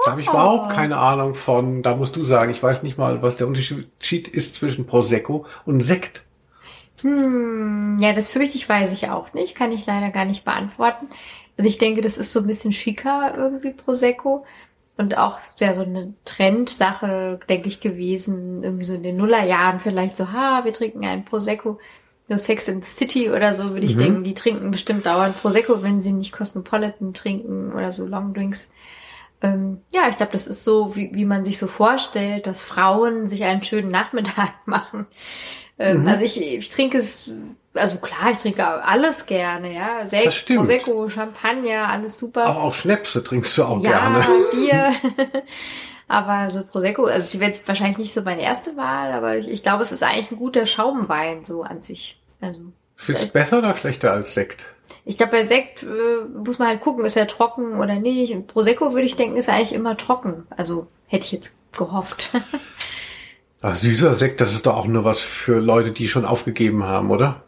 Da 0.04 0.12
habe 0.12 0.22
ich 0.22 0.28
überhaupt 0.28 0.72
keine 0.72 0.98
Ahnung 0.98 1.36
von. 1.36 1.82
Da 1.82 1.96
musst 1.96 2.16
du 2.16 2.24
sagen, 2.24 2.52
ich 2.52 2.62
weiß 2.62 2.84
nicht 2.84 2.98
mal, 2.98 3.22
was 3.22 3.38
der 3.38 3.48
Unterschied 3.48 4.28
ist 4.28 4.56
zwischen 4.56 4.86
Prosecco 4.86 5.46
und 5.66 5.82
Sekt. 5.82 6.24
Hm, 7.02 7.98
ja, 8.00 8.14
das 8.14 8.30
fürchte 8.30 8.56
ich, 8.56 8.70
weiß 8.70 8.92
ich 8.92 9.10
auch 9.10 9.34
nicht. 9.34 9.56
Kann 9.56 9.72
ich 9.72 9.86
leider 9.86 10.12
gar 10.12 10.26
nicht 10.26 10.46
beantworten. 10.46 11.08
Also 11.58 11.70
ich 11.70 11.78
denke, 11.78 12.02
das 12.02 12.18
ist 12.18 12.34
so 12.34 12.42
ein 12.42 12.48
bisschen 12.48 12.74
schicker 12.74 13.34
irgendwie 13.36 13.72
Prosecco. 13.72 14.46
Und 14.98 15.18
auch 15.18 15.40
ja, 15.60 15.74
so 15.74 15.82
eine 15.82 16.14
Trendsache, 16.24 17.40
denke 17.50 17.68
ich, 17.68 17.82
gewesen. 17.82 18.64
Irgendwie 18.64 18.86
so 18.86 18.94
in 18.94 19.04
den 19.04 19.18
Nullerjahren 19.18 19.80
vielleicht 19.80 20.16
so, 20.16 20.32
ha, 20.32 20.64
wir 20.64 20.74
trinken 20.74 21.06
einen 21.06 21.26
Prosecco. 21.26 21.80
So 22.28 22.38
Sex 22.38 22.68
in 22.68 22.82
the 22.82 22.90
City 22.90 23.30
oder 23.30 23.54
so, 23.54 23.72
würde 23.72 23.86
ich 23.86 23.98
denken. 23.98 24.24
Die 24.24 24.34
trinken 24.34 24.72
bestimmt 24.72 25.06
dauernd 25.06 25.38
Prosecco, 25.38 25.84
wenn 25.84 26.02
sie 26.02 26.12
nicht 26.12 26.32
Cosmopolitan 26.32 27.14
trinken 27.14 27.72
oder 27.74 27.92
so 27.92 28.06
Longdrinks. 28.08 28.74
Ähm, 29.42 29.82
ja, 29.92 30.08
ich 30.10 30.18
glaube, 30.18 30.32
das 30.32 30.48
ist 30.48 30.64
so, 30.64 30.96
wie, 30.96 31.12
wie 31.14 31.26
man 31.26 31.44
sich 31.46 31.60
so 31.60 31.68
vorstellt, 31.68 32.48
dass 32.48 32.62
Frauen 32.62 33.28
sich 33.28 33.44
einen 33.44 33.62
schönen 33.64 33.92
Nachmittag 33.92 34.54
machen. 34.66 35.06
Ähm, 35.78 36.08
Also 36.08 36.24
ich, 36.26 36.42
ich 36.42 36.70
trinke 36.70 36.98
es, 36.98 37.30
also 37.76 37.98
klar, 37.98 38.32
ich 38.32 38.40
trinke 38.40 38.66
alles 38.66 39.26
gerne, 39.26 39.74
ja. 39.74 40.02
Das 40.02 40.12
Sekt, 40.12 40.34
stimmt. 40.34 40.60
Prosecco, 40.60 41.10
Champagner, 41.10 41.90
alles 41.90 42.20
super. 42.20 42.46
Aber 42.46 42.64
auch 42.64 42.74
Schnäpse 42.74 43.24
trinkst 43.24 43.58
du 43.58 43.64
auch 43.64 43.82
ja, 43.84 43.92
gerne. 43.92 44.26
Bier. 44.52 44.94
aber 46.08 46.50
so 46.50 46.64
Prosecco, 46.66 47.06
also 47.06 47.28
ich 47.32 47.40
wäre 47.40 47.52
jetzt 47.52 47.68
wahrscheinlich 47.68 47.98
nicht 47.98 48.14
so 48.14 48.22
meine 48.22 48.42
erste 48.42 48.76
Wahl, 48.78 49.12
aber 49.12 49.38
ich, 49.38 49.50
ich 49.50 49.64
glaube, 49.64 49.84
es 49.84 49.92
ist 49.92 50.04
eigentlich 50.04 50.32
ein 50.32 50.38
guter 50.38 50.66
Schaumwein 50.66 51.46
so 51.46 51.64
an 51.64 51.82
sich. 51.82 52.20
Also 52.42 52.60
du 53.06 53.14
es 53.14 53.28
besser 53.28 53.60
oder 53.60 53.76
schlechter 53.76 54.12
als 54.12 54.34
Sekt? 54.34 54.76
ich 55.06 55.18
glaube, 55.18 55.34
bei 55.34 55.44
Sekt 55.44 55.84
äh, 55.84 56.26
muss 56.36 56.58
man 56.58 56.68
halt 56.68 56.82
gucken, 56.82 57.06
ist 57.06 57.16
er 57.16 57.28
trocken 57.28 57.80
oder 57.80 57.96
nicht. 57.96 58.34
Und 58.34 58.48
Prosecco 58.48 58.94
würde 58.94 59.06
ich 59.06 59.16
denken, 59.16 59.38
ist 59.38 59.50
eigentlich 59.50 59.74
immer 59.74 59.96
trocken. 59.98 60.48
Also 60.50 60.88
hätte 61.08 61.26
ich 61.26 61.32
jetzt 61.32 61.54
gehofft. 61.78 62.32
Ach, 63.62 63.74
süßer 63.74 64.14
Sekt, 64.14 64.42
das 64.42 64.54
ist 64.54 64.66
doch 64.66 64.76
auch 64.76 64.88
nur 64.88 65.06
was 65.06 65.20
für 65.20 65.60
Leute, 65.60 65.92
die 65.92 66.08
schon 66.08 66.26
aufgegeben 66.26 66.84
haben, 66.84 67.12
oder? 67.12 67.45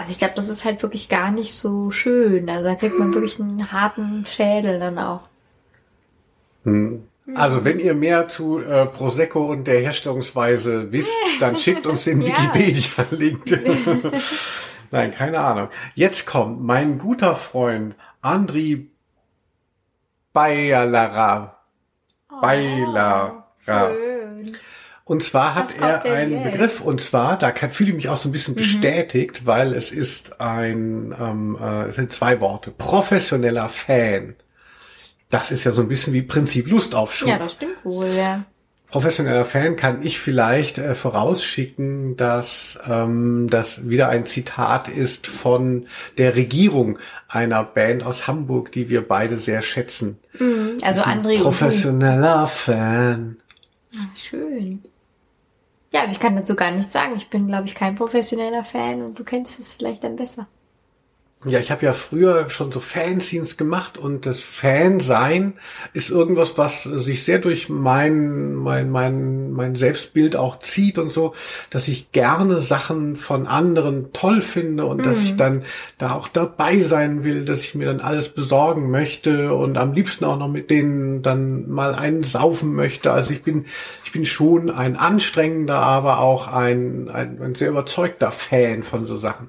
Also 0.00 0.12
ich 0.12 0.18
glaube, 0.18 0.32
das 0.34 0.48
ist 0.48 0.64
halt 0.64 0.82
wirklich 0.82 1.10
gar 1.10 1.30
nicht 1.30 1.52
so 1.52 1.90
schön. 1.90 2.48
Also 2.48 2.64
da 2.64 2.74
kriegt 2.74 2.98
man 2.98 3.12
wirklich 3.12 3.38
einen 3.38 3.70
harten 3.70 4.24
Schädel 4.24 4.80
dann 4.80 4.98
auch. 4.98 5.20
Also 7.34 7.66
wenn 7.66 7.78
ihr 7.78 7.92
mehr 7.92 8.26
zu 8.26 8.60
äh, 8.60 8.86
Prosecco 8.86 9.44
und 9.44 9.66
der 9.66 9.80
Herstellungsweise 9.80 10.90
wisst, 10.90 11.12
dann 11.38 11.58
schickt 11.58 11.86
uns 11.86 12.04
den. 12.04 12.20
Wikipedia-Link. 12.24 13.42
Nein, 14.90 15.14
keine 15.14 15.40
Ahnung. 15.40 15.68
Jetzt 15.94 16.24
kommt 16.26 16.62
mein 16.62 16.96
guter 16.96 17.36
Freund 17.36 17.94
Andri 18.22 18.90
Beilara. 20.32 21.60
Beilara. 22.40 23.44
Schön. 23.66 24.56
Und 25.10 25.24
zwar 25.24 25.56
hat 25.56 25.76
er 25.76 26.04
einen? 26.04 26.44
Begriff, 26.44 26.80
und 26.80 27.00
zwar, 27.00 27.36
da 27.36 27.52
fühle 27.52 27.90
ich 27.90 27.96
mich 27.96 28.08
auch 28.08 28.16
so 28.16 28.28
ein 28.28 28.30
Mhm. 28.30 28.32
bisschen 28.32 28.54
bestätigt, 28.54 29.44
weil 29.44 29.74
es 29.74 29.90
ist 29.90 30.40
ein, 30.40 31.12
ähm, 31.20 31.58
äh, 31.60 31.86
es 31.88 31.96
sind 31.96 32.12
zwei 32.12 32.40
Worte. 32.40 32.70
Professioneller 32.70 33.68
Fan. 33.68 34.36
Das 35.28 35.50
ist 35.50 35.64
ja 35.64 35.72
so 35.72 35.82
ein 35.82 35.88
bisschen 35.88 36.12
wie 36.12 36.22
Prinzip 36.22 36.70
Lustaufschub. 36.70 37.28
Ja, 37.28 37.38
das 37.40 37.54
stimmt 37.54 37.84
wohl, 37.84 38.06
ja. 38.06 38.44
Professioneller 38.92 39.44
Fan 39.44 39.74
kann 39.74 40.00
ich 40.06 40.20
vielleicht 40.20 40.78
äh, 40.78 40.94
vorausschicken, 40.94 42.16
dass 42.16 42.78
ähm, 42.88 43.48
das 43.50 43.88
wieder 43.88 44.10
ein 44.10 44.26
Zitat 44.26 44.86
ist 44.86 45.26
von 45.26 45.88
der 46.18 46.36
Regierung 46.36 47.00
einer 47.26 47.64
Band 47.64 48.04
aus 48.04 48.28
Hamburg, 48.28 48.70
die 48.70 48.88
wir 48.88 49.02
beide 49.08 49.38
sehr 49.38 49.62
schätzen. 49.62 50.18
Also 50.82 51.00
André. 51.00 51.42
Professioneller 51.42 52.46
Fan. 52.46 53.38
Ah, 53.96 54.06
Schön. 54.14 54.82
Ja, 55.92 56.02
also 56.02 56.14
ich 56.14 56.20
kann 56.20 56.36
dazu 56.36 56.54
gar 56.56 56.70
nichts 56.70 56.92
sagen. 56.92 57.14
Ich 57.16 57.30
bin, 57.30 57.46
glaube 57.48 57.66
ich, 57.66 57.74
kein 57.74 57.96
professioneller 57.96 58.64
Fan 58.64 59.02
und 59.02 59.18
du 59.18 59.24
kennst 59.24 59.58
es 59.58 59.72
vielleicht 59.72 60.04
dann 60.04 60.16
besser. 60.16 60.48
Ja, 61.46 61.58
ich 61.58 61.70
habe 61.70 61.86
ja 61.86 61.94
früher 61.94 62.50
schon 62.50 62.70
so 62.70 62.80
Fanzines 62.80 63.56
gemacht 63.56 63.96
und 63.96 64.26
das 64.26 64.40
Fansein 64.40 65.54
ist 65.94 66.10
irgendwas, 66.10 66.58
was 66.58 66.82
sich 66.82 67.24
sehr 67.24 67.38
durch 67.38 67.70
mein, 67.70 68.54
mein, 68.56 68.90
mein, 68.90 69.50
mein 69.52 69.74
Selbstbild 69.74 70.36
auch 70.36 70.58
zieht 70.58 70.98
und 70.98 71.10
so, 71.10 71.34
dass 71.70 71.88
ich 71.88 72.12
gerne 72.12 72.60
Sachen 72.60 73.16
von 73.16 73.46
anderen 73.46 74.12
toll 74.12 74.42
finde 74.42 74.84
und 74.84 75.06
dass 75.06 75.24
ich 75.24 75.36
dann 75.36 75.64
da 75.96 76.12
auch 76.12 76.28
dabei 76.28 76.80
sein 76.80 77.24
will, 77.24 77.46
dass 77.46 77.62
ich 77.62 77.74
mir 77.74 77.86
dann 77.86 78.00
alles 78.00 78.28
besorgen 78.28 78.90
möchte 78.90 79.54
und 79.54 79.78
am 79.78 79.94
liebsten 79.94 80.26
auch 80.26 80.38
noch 80.38 80.48
mit 80.48 80.68
denen 80.68 81.22
dann 81.22 81.70
mal 81.70 81.94
einen 81.94 82.22
saufen 82.22 82.74
möchte. 82.74 83.12
Also 83.12 83.32
ich 83.32 83.42
bin, 83.42 83.64
ich 84.04 84.12
bin 84.12 84.26
schon 84.26 84.68
ein 84.68 84.94
anstrengender, 84.94 85.76
aber 85.76 86.18
auch 86.18 86.48
ein, 86.48 87.08
ein, 87.08 87.40
ein 87.40 87.54
sehr 87.54 87.70
überzeugter 87.70 88.30
Fan 88.30 88.82
von 88.82 89.06
so 89.06 89.16
Sachen. 89.16 89.48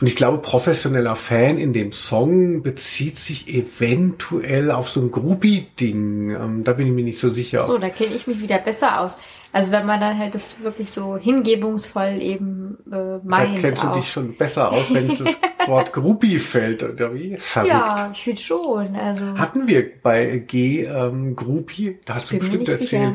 Und 0.00 0.08
ich 0.08 0.16
glaube, 0.16 0.38
professioneller 0.38 1.16
Fan 1.16 1.58
in 1.58 1.72
dem 1.72 1.92
Song 1.92 2.62
bezieht 2.62 3.16
sich 3.16 3.48
eventuell 3.48 4.70
auf 4.70 4.88
so 4.88 5.00
ein 5.00 5.10
Groupie-Ding. 5.10 6.30
Ähm, 6.30 6.64
da 6.64 6.72
bin 6.72 6.88
ich 6.88 6.92
mir 6.92 7.04
nicht 7.04 7.20
so 7.20 7.30
sicher. 7.30 7.60
So, 7.60 7.78
da 7.78 7.90
kenne 7.90 8.14
ich 8.14 8.26
mich 8.26 8.40
wieder 8.40 8.58
besser 8.58 9.00
aus. 9.00 9.20
Also 9.52 9.70
wenn 9.70 9.86
man 9.86 10.00
dann 10.00 10.18
halt 10.18 10.34
das 10.34 10.60
wirklich 10.60 10.90
so 10.90 11.16
hingebungsvoll 11.16 12.20
eben 12.20 12.76
äh, 12.88 12.90
da 12.90 13.20
meint 13.22 13.60
kennst 13.60 13.84
du 13.84 13.86
auch. 13.86 13.96
dich 13.96 14.10
schon 14.10 14.34
besser 14.36 14.72
aus, 14.72 14.92
wenn 14.92 15.08
es 15.08 15.22
das 15.22 15.38
Wort 15.68 15.92
Groupie 15.92 16.40
fällt, 16.40 16.82
oder 16.82 17.14
wie? 17.14 17.36
Verrückt. 17.36 17.72
ja, 17.72 18.10
ich 18.12 18.20
finde 18.20 18.40
schon. 18.40 18.96
Also 18.96 19.26
Hatten 19.38 19.68
wir 19.68 19.88
bei 20.02 20.38
G 20.38 20.82
ähm, 20.82 21.36
Groupie? 21.36 22.00
Da 22.04 22.16
hast 22.16 22.32
du 22.32 22.38
bestimmt 22.38 22.68
erzählt. 22.68 22.80
sicher. 22.90 23.12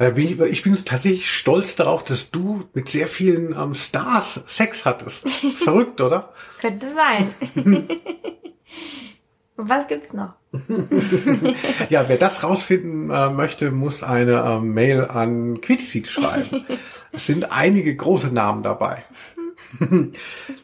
Bin 0.00 0.42
ich, 0.50 0.62
bin 0.62 0.74
tatsächlich 0.82 1.30
stolz 1.30 1.76
darauf, 1.76 2.04
dass 2.04 2.30
du 2.30 2.64
mit 2.72 2.88
sehr 2.88 3.06
vielen 3.06 3.52
ähm, 3.52 3.74
Stars 3.74 4.42
Sex 4.46 4.86
hattest. 4.86 5.28
Verrückt, 5.56 6.00
oder? 6.00 6.32
könnte 6.58 6.90
sein. 6.90 7.34
Was 9.56 9.88
gibt's 9.88 10.14
noch? 10.14 10.32
Ja, 11.90 12.08
wer 12.08 12.16
das 12.16 12.42
rausfinden 12.42 13.10
äh, 13.10 13.28
möchte, 13.28 13.70
muss 13.70 14.02
eine 14.02 14.42
ähm, 14.42 14.72
Mail 14.72 15.04
an 15.04 15.60
Quittiseed 15.60 16.08
schreiben. 16.08 16.64
Es 17.12 17.26
sind 17.26 17.52
einige 17.52 17.94
große 17.94 18.28
Namen 18.28 18.62
dabei. 18.62 19.04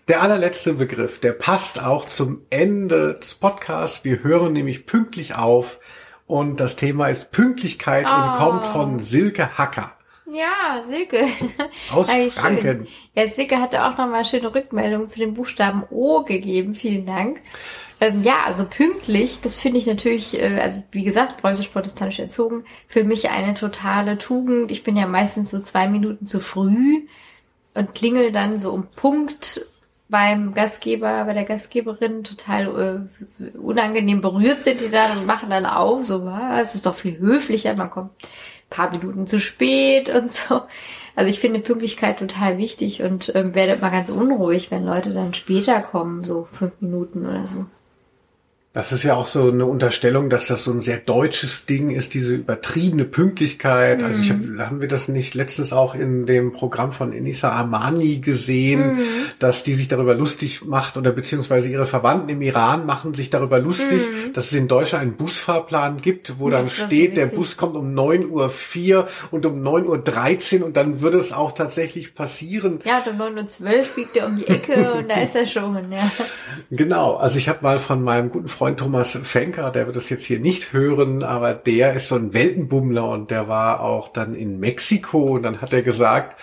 Der 0.08 0.22
allerletzte 0.22 0.74
Begriff, 0.74 1.20
der 1.20 1.32
passt 1.32 1.82
auch 1.82 2.08
zum 2.08 2.40
Ende 2.48 3.14
des 3.14 3.34
Podcasts. 3.34 4.02
Wir 4.02 4.22
hören 4.22 4.54
nämlich 4.54 4.86
pünktlich 4.86 5.34
auf 5.34 5.78
und 6.26 6.58
das 6.60 6.76
Thema 6.76 7.08
ist 7.08 7.30
Pünktlichkeit 7.30 8.04
und 8.06 8.12
Oh. 8.34 8.36
kommt 8.36 8.66
von 8.66 8.98
Silke 8.98 9.56
Hacker 9.58 9.92
Ja, 10.30 10.82
Silke. 10.86 11.26
aus 11.92 12.08
Franken. 12.34 12.86
Ja, 13.14 13.28
Silke 13.28 13.58
hatte 13.60 13.84
auch 13.84 13.96
nochmal 13.96 14.24
schöne 14.24 14.52
Rückmeldung 14.54 15.08
zu 15.08 15.18
dem 15.20 15.34
Buchstaben 15.34 15.84
O 15.90 16.22
gegeben. 16.24 16.74
Vielen 16.74 17.06
Dank. 17.06 17.40
Ähm, 18.00 18.22
ja, 18.22 18.42
also 18.44 18.66
pünktlich, 18.66 19.40
das 19.40 19.56
finde 19.56 19.78
ich 19.78 19.86
natürlich, 19.86 20.38
äh, 20.38 20.58
also 20.60 20.82
wie 20.90 21.04
gesagt, 21.04 21.40
preußisch-protestantisch 21.40 22.18
erzogen, 22.18 22.64
für 22.88 23.04
mich 23.04 23.30
eine 23.30 23.54
totale 23.54 24.18
Tugend. 24.18 24.70
Ich 24.70 24.82
bin 24.82 24.96
ja 24.96 25.06
meistens 25.06 25.50
so 25.50 25.58
zwei 25.60 25.88
Minuten 25.88 26.26
zu 26.26 26.40
früh 26.40 27.06
und 27.74 27.94
klingel 27.94 28.32
dann 28.32 28.60
so 28.60 28.72
um 28.72 28.88
Punkt 28.96 29.64
beim 30.08 30.54
Gastgeber, 30.54 31.24
bei 31.24 31.32
der 31.32 31.44
Gastgeberin 31.44 32.22
total 32.22 33.08
äh, 33.40 33.56
unangenehm 33.56 34.20
berührt 34.20 34.62
sind 34.62 34.80
die 34.80 34.90
dann 34.90 35.18
und 35.18 35.26
machen 35.26 35.50
dann 35.50 35.66
auf, 35.66 36.04
so 36.04 36.24
was, 36.24 36.74
ist 36.74 36.86
doch 36.86 36.94
viel 36.94 37.18
höflicher, 37.18 37.74
man 37.74 37.90
kommt 37.90 38.12
ein 38.22 38.70
paar 38.70 38.90
Minuten 38.90 39.26
zu 39.26 39.40
spät 39.40 40.08
und 40.08 40.32
so. 40.32 40.62
Also 41.16 41.30
ich 41.30 41.40
finde 41.40 41.60
Pünktlichkeit 41.60 42.18
total 42.18 42.58
wichtig 42.58 43.02
und 43.02 43.34
ähm, 43.34 43.54
werde 43.54 43.72
immer 43.72 43.90
ganz 43.90 44.10
unruhig, 44.10 44.70
wenn 44.70 44.84
Leute 44.84 45.12
dann 45.14 45.34
später 45.34 45.80
kommen, 45.80 46.22
so 46.22 46.46
fünf 46.50 46.74
Minuten 46.80 47.26
oder 47.26 47.48
so. 47.48 47.66
Das 48.76 48.92
ist 48.92 49.04
ja 49.04 49.14
auch 49.14 49.24
so 49.24 49.50
eine 49.50 49.64
Unterstellung, 49.64 50.28
dass 50.28 50.48
das 50.48 50.64
so 50.64 50.70
ein 50.70 50.82
sehr 50.82 50.98
deutsches 50.98 51.64
Ding 51.64 51.88
ist, 51.88 52.12
diese 52.12 52.34
übertriebene 52.34 53.06
Pünktlichkeit. 53.06 54.00
Mhm. 54.00 54.04
Also 54.04 54.22
ich 54.22 54.30
hab, 54.30 54.68
haben 54.68 54.82
wir 54.82 54.88
das 54.88 55.08
nicht 55.08 55.34
letztens 55.34 55.72
auch 55.72 55.94
in 55.94 56.26
dem 56.26 56.52
Programm 56.52 56.92
von 56.92 57.14
Enisa 57.14 57.52
Armani 57.52 58.18
gesehen, 58.18 58.96
mhm. 58.96 59.02
dass 59.38 59.62
die 59.62 59.72
sich 59.72 59.88
darüber 59.88 60.14
lustig 60.14 60.66
macht 60.66 60.98
oder 60.98 61.10
beziehungsweise 61.12 61.70
ihre 61.70 61.86
Verwandten 61.86 62.28
im 62.28 62.42
Iran 62.42 62.84
machen 62.84 63.14
sich 63.14 63.30
darüber 63.30 63.58
lustig, 63.60 63.98
mhm. 63.98 64.34
dass 64.34 64.48
es 64.48 64.52
in 64.52 64.68
Deutschland 64.68 65.04
einen 65.04 65.16
Busfahrplan 65.16 66.02
gibt, 66.02 66.38
wo 66.38 66.50
dann 66.50 66.68
steht, 66.68 67.16
der 67.16 67.28
Bus 67.28 67.56
kommt 67.56 67.76
um 67.76 67.94
9.04 67.94 68.94
Uhr 68.94 69.08
und 69.30 69.46
um 69.46 69.62
9.13 69.62 70.60
Uhr 70.60 70.66
und 70.66 70.76
dann 70.76 71.00
würde 71.00 71.16
es 71.16 71.32
auch 71.32 71.52
tatsächlich 71.52 72.14
passieren. 72.14 72.80
Ja, 72.84 73.02
um 73.10 73.18
9.12 73.18 73.62
Uhr 73.62 73.84
biegt 73.94 74.16
er 74.18 74.26
um 74.26 74.36
die 74.36 74.46
Ecke 74.46 74.92
und 74.98 75.08
da 75.08 75.22
ist 75.22 75.34
er 75.34 75.46
schon, 75.46 75.90
ja. 75.90 76.12
Genau, 76.70 77.16
also 77.16 77.38
ich 77.38 77.48
habe 77.48 77.60
mal 77.62 77.78
von 77.78 78.04
meinem 78.04 78.28
guten 78.28 78.48
Freund 78.48 78.65
Freund 78.66 78.80
Thomas 78.80 79.16
Fenker, 79.22 79.70
der 79.70 79.86
wird 79.86 79.94
das 79.94 80.10
jetzt 80.10 80.24
hier 80.24 80.40
nicht 80.40 80.72
hören, 80.72 81.22
aber 81.22 81.54
der 81.54 81.92
ist 81.92 82.08
so 82.08 82.16
ein 82.16 82.34
Weltenbummler 82.34 83.08
und 83.08 83.30
der 83.30 83.46
war 83.46 83.78
auch 83.78 84.08
dann 84.08 84.34
in 84.34 84.58
Mexiko 84.58 85.36
und 85.36 85.44
dann 85.44 85.62
hat 85.62 85.72
er 85.72 85.82
gesagt, 85.82 86.36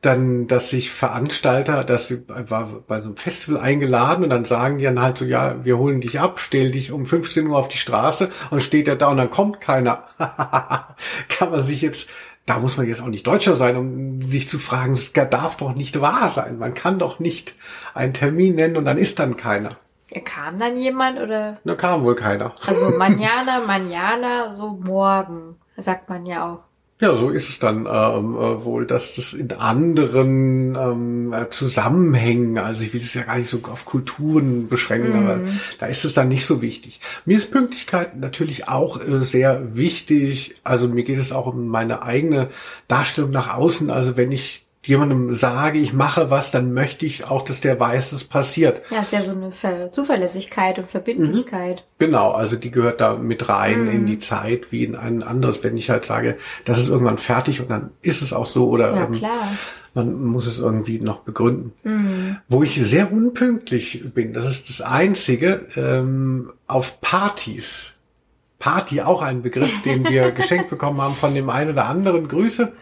dann, 0.00 0.46
dass 0.46 0.70
sich 0.70 0.90
Veranstalter, 0.90 1.84
dass 1.84 2.08
sie 2.08 2.22
war 2.26 2.70
bei 2.86 3.02
so 3.02 3.08
einem 3.08 3.18
Festival 3.18 3.60
eingeladen 3.60 4.24
und 4.24 4.30
dann 4.30 4.46
sagen 4.46 4.78
die 4.78 4.84
dann 4.84 5.02
halt 5.02 5.18
so, 5.18 5.26
ja, 5.26 5.62
wir 5.62 5.76
holen 5.76 6.00
dich 6.00 6.18
ab, 6.18 6.40
stell 6.40 6.70
dich 6.70 6.90
um 6.90 7.04
15 7.04 7.46
Uhr 7.46 7.58
auf 7.58 7.68
die 7.68 7.76
Straße 7.76 8.30
und 8.48 8.62
steht 8.62 8.88
er 8.88 8.96
da 8.96 9.08
und 9.08 9.18
dann 9.18 9.30
kommt 9.30 9.60
keiner. 9.60 10.04
Kann 11.28 11.50
man 11.50 11.64
sich 11.64 11.82
jetzt, 11.82 12.08
da 12.46 12.60
muss 12.60 12.78
man 12.78 12.88
jetzt 12.88 13.02
auch 13.02 13.08
nicht 13.08 13.26
Deutscher 13.26 13.56
sein, 13.56 13.76
um 13.76 14.22
sich 14.22 14.48
zu 14.48 14.58
fragen, 14.58 14.94
es 14.94 15.12
darf 15.12 15.58
doch 15.58 15.74
nicht 15.74 16.00
wahr 16.00 16.30
sein. 16.30 16.58
Man 16.58 16.72
kann 16.72 16.98
doch 16.98 17.18
nicht 17.18 17.54
einen 17.92 18.14
Termin 18.14 18.54
nennen 18.54 18.78
und 18.78 18.86
dann 18.86 18.96
ist 18.96 19.18
dann 19.18 19.36
keiner. 19.36 19.76
Kam 20.24 20.58
dann 20.58 20.76
jemand 20.76 21.18
oder? 21.18 21.58
Da 21.64 21.74
kam 21.74 22.02
wohl 22.04 22.14
keiner. 22.14 22.54
Also 22.66 22.90
manjana, 22.98 23.60
manjana, 23.66 24.54
so 24.54 24.70
morgen, 24.70 25.56
sagt 25.76 26.08
man 26.08 26.24
ja 26.26 26.52
auch. 26.52 26.68
Ja, 27.00 27.16
so 27.16 27.30
ist 27.30 27.48
es 27.48 27.58
dann 27.60 27.86
ähm, 27.86 28.34
äh, 28.34 28.64
wohl, 28.64 28.84
dass 28.84 29.14
das 29.14 29.32
in 29.32 29.52
anderen 29.52 30.74
ähm, 30.74 31.32
äh, 31.32 31.48
Zusammenhängen, 31.48 32.58
also 32.58 32.82
ich 32.82 32.92
will 32.92 33.00
es 33.00 33.14
ja 33.14 33.22
gar 33.22 33.38
nicht 33.38 33.48
so 33.48 33.60
auf 33.70 33.84
Kulturen 33.84 34.66
beschränken, 34.66 35.12
mm. 35.12 35.16
aber 35.16 35.40
da 35.78 35.86
ist 35.86 36.04
es 36.04 36.14
dann 36.14 36.26
nicht 36.26 36.44
so 36.44 36.60
wichtig. 36.60 36.98
Mir 37.24 37.38
ist 37.38 37.52
Pünktlichkeit 37.52 38.16
natürlich 38.16 38.68
auch 38.68 39.00
äh, 39.00 39.22
sehr 39.22 39.76
wichtig. 39.76 40.56
Also 40.64 40.88
mir 40.88 41.04
geht 41.04 41.20
es 41.20 41.30
auch 41.30 41.46
um 41.46 41.68
meine 41.68 42.02
eigene 42.02 42.48
Darstellung 42.88 43.30
nach 43.30 43.56
außen. 43.56 43.90
Also 43.90 44.16
wenn 44.16 44.32
ich 44.32 44.66
jemandem 44.88 45.34
sage, 45.34 45.78
ich 45.78 45.92
mache 45.92 46.30
was, 46.30 46.50
dann 46.50 46.72
möchte 46.72 47.04
ich 47.04 47.26
auch, 47.26 47.42
dass 47.42 47.60
der 47.60 47.78
weiß, 47.78 48.12
es 48.12 48.24
passiert. 48.24 48.80
Ja, 48.90 49.02
ist 49.02 49.12
ja 49.12 49.20
so 49.20 49.32
eine 49.32 49.50
Ver 49.50 49.92
Zuverlässigkeit 49.92 50.78
und 50.78 50.88
Verbindlichkeit. 50.88 51.76
Mhm. 51.76 52.06
Genau, 52.06 52.30
also 52.30 52.56
die 52.56 52.70
gehört 52.70 53.02
da 53.02 53.14
mit 53.16 53.50
rein 53.50 53.82
mhm. 53.82 53.90
in 53.90 54.06
die 54.06 54.18
Zeit, 54.18 54.72
wie 54.72 54.84
in 54.84 54.96
ein 54.96 55.22
anderes, 55.22 55.62
wenn 55.62 55.76
ich 55.76 55.90
halt 55.90 56.06
sage, 56.06 56.38
das 56.64 56.78
ist 56.78 56.88
irgendwann 56.88 57.18
fertig 57.18 57.60
und 57.60 57.70
dann 57.70 57.90
ist 58.00 58.22
es 58.22 58.32
auch 58.32 58.46
so 58.46 58.70
oder 58.70 58.94
ja, 58.94 59.04
ähm, 59.04 59.12
klar. 59.12 59.52
man 59.92 60.24
muss 60.24 60.46
es 60.46 60.58
irgendwie 60.58 61.00
noch 61.00 61.18
begründen. 61.18 61.74
Mhm. 61.82 62.38
Wo 62.48 62.62
ich 62.62 62.80
sehr 62.82 63.12
unpünktlich 63.12 64.14
bin, 64.14 64.32
das 64.32 64.46
ist 64.46 64.70
das 64.70 64.80
Einzige, 64.80 65.66
ähm, 65.76 66.54
auf 66.66 67.02
Partys. 67.02 67.92
Party 68.58 69.02
auch 69.02 69.20
ein 69.20 69.42
Begriff, 69.42 69.82
den 69.82 70.08
wir 70.08 70.30
geschenkt 70.32 70.70
bekommen 70.70 71.02
haben 71.02 71.14
von 71.14 71.34
dem 71.34 71.50
einen 71.50 71.72
oder 71.72 71.84
anderen. 71.84 72.26
Grüße. 72.26 72.72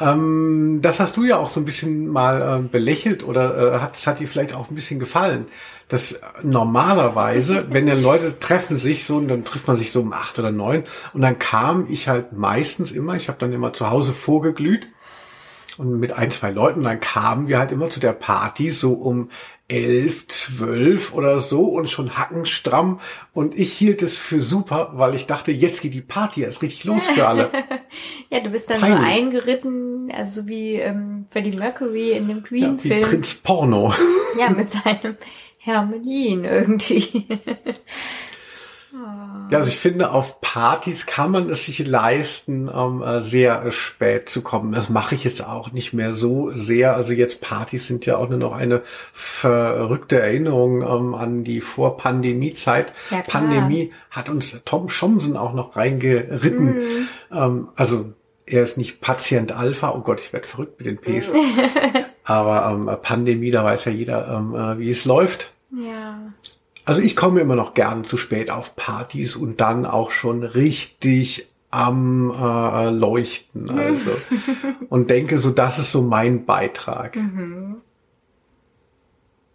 Ähm, 0.00 0.80
das 0.82 1.00
hast 1.00 1.16
du 1.16 1.24
ja 1.24 1.38
auch 1.38 1.48
so 1.48 1.60
ein 1.60 1.64
bisschen 1.64 2.08
mal 2.08 2.60
äh, 2.60 2.62
belächelt 2.62 3.22
oder 3.22 3.74
äh, 3.74 3.78
hat, 3.78 3.94
das 3.94 4.06
hat 4.06 4.20
dir 4.20 4.28
vielleicht 4.28 4.54
auch 4.54 4.70
ein 4.70 4.74
bisschen 4.74 4.98
gefallen. 4.98 5.46
Dass 5.88 6.18
normalerweise, 6.42 7.66
wenn 7.70 7.86
ja 7.86 7.94
Leute 7.94 8.38
treffen 8.38 8.76
sich 8.78 9.04
so, 9.04 9.16
und 9.16 9.28
dann 9.28 9.44
trifft 9.44 9.68
man 9.68 9.76
sich 9.76 9.92
so 9.92 10.00
um 10.00 10.12
acht 10.12 10.38
oder 10.38 10.50
neun 10.50 10.84
und 11.12 11.22
dann 11.22 11.38
kam 11.38 11.86
ich 11.90 12.08
halt 12.08 12.32
meistens 12.32 12.92
immer, 12.92 13.16
ich 13.16 13.28
habe 13.28 13.38
dann 13.38 13.52
immer 13.52 13.72
zu 13.72 13.90
Hause 13.90 14.12
vorgeglüht 14.12 14.88
und 15.78 15.98
mit 15.98 16.12
ein, 16.12 16.30
zwei 16.30 16.50
Leuten, 16.50 16.82
dann 16.82 17.00
kamen 17.00 17.48
wir 17.48 17.58
halt 17.58 17.72
immer 17.72 17.90
zu 17.90 18.00
der 18.00 18.12
Party 18.12 18.70
so 18.70 18.92
um 18.92 19.30
elf, 19.70 20.26
zwölf 20.28 21.14
oder 21.14 21.38
so 21.38 21.64
und 21.64 21.88
schon 21.88 22.16
hackenstramm. 22.18 23.00
Und 23.32 23.56
ich 23.58 23.72
hielt 23.72 24.02
es 24.02 24.16
für 24.16 24.40
super, 24.40 24.92
weil 24.94 25.14
ich 25.14 25.26
dachte, 25.26 25.52
jetzt 25.52 25.80
geht 25.80 25.94
die 25.94 26.00
Party 26.00 26.42
erst 26.42 26.62
richtig 26.62 26.84
los 26.84 27.06
für 27.06 27.28
alle. 27.28 27.50
ja, 28.30 28.40
du 28.40 28.50
bist 28.50 28.68
dann 28.68 28.80
Peinlich. 28.80 28.98
so 28.98 29.20
eingeritten, 29.20 30.12
also 30.12 30.46
wie 30.46 30.74
ähm, 30.74 31.26
Freddie 31.30 31.56
Mercury 31.56 32.12
in 32.12 32.28
dem 32.28 32.42
Queen-Film. 32.42 33.00
Ja, 33.00 33.06
Prinz 33.06 33.34
Porno. 33.34 33.94
ja, 34.38 34.50
mit 34.50 34.70
seinem 34.70 35.16
Hermelin 35.58 36.44
irgendwie. 36.44 37.26
Ja, 38.92 39.58
also 39.58 39.68
ich 39.68 39.78
finde, 39.78 40.10
auf 40.10 40.40
Partys 40.40 41.06
kann 41.06 41.30
man 41.30 41.48
es 41.48 41.64
sich 41.64 41.86
leisten, 41.86 42.68
ähm, 42.74 43.02
äh, 43.02 43.20
sehr 43.22 43.70
spät 43.70 44.28
zu 44.28 44.42
kommen. 44.42 44.72
Das 44.72 44.88
mache 44.88 45.14
ich 45.14 45.24
jetzt 45.24 45.46
auch 45.46 45.72
nicht 45.72 45.92
mehr 45.92 46.14
so 46.14 46.50
sehr. 46.54 46.96
Also 46.96 47.12
jetzt 47.12 47.40
Partys 47.40 47.86
sind 47.86 48.06
ja 48.06 48.16
auch 48.16 48.28
nur 48.28 48.38
noch 48.38 48.52
eine 48.52 48.82
verrückte 49.12 50.20
Erinnerung 50.20 50.82
ähm, 50.82 51.14
an 51.14 51.44
die 51.44 51.60
Vor-Pandemie-Zeit. 51.60 52.92
Ja, 53.10 53.22
Pandemie 53.22 53.92
hat 54.10 54.28
uns 54.28 54.56
Tom 54.64 54.88
Schomsen 54.88 55.36
auch 55.36 55.52
noch 55.52 55.76
reingeritten. 55.76 56.74
Mhm. 56.78 57.08
Ähm, 57.32 57.68
also 57.76 58.12
er 58.46 58.62
ist 58.62 58.76
nicht 58.76 59.00
Patient 59.00 59.52
Alpha. 59.52 59.94
Oh 59.96 60.00
Gott, 60.00 60.20
ich 60.20 60.32
werde 60.32 60.46
verrückt 60.46 60.78
mit 60.78 60.86
den 60.86 60.98
Ps. 60.98 61.32
Aber 62.24 62.70
ähm, 62.72 62.90
Pandemie, 63.02 63.50
da 63.50 63.64
weiß 63.64 63.84
ja 63.86 63.92
jeder, 63.92 64.28
ähm, 64.28 64.54
äh, 64.54 64.78
wie 64.78 64.90
es 64.90 65.04
läuft. 65.04 65.52
Ja. 65.70 66.18
Also 66.84 67.00
ich 67.02 67.16
komme 67.16 67.40
immer 67.40 67.56
noch 67.56 67.74
gern 67.74 68.04
zu 68.04 68.16
spät 68.16 68.50
auf 68.50 68.76
Partys 68.76 69.36
und 69.36 69.60
dann 69.60 69.84
auch 69.84 70.10
schon 70.10 70.42
richtig 70.42 71.46
am 71.70 72.30
äh, 72.30 72.90
Leuchten. 72.90 73.70
Also 73.70 74.10
und 74.88 75.10
denke 75.10 75.38
so, 75.38 75.50
das 75.50 75.78
ist 75.78 75.92
so 75.92 76.02
mein 76.02 76.44
Beitrag. 76.44 77.16
Mhm. 77.16 77.76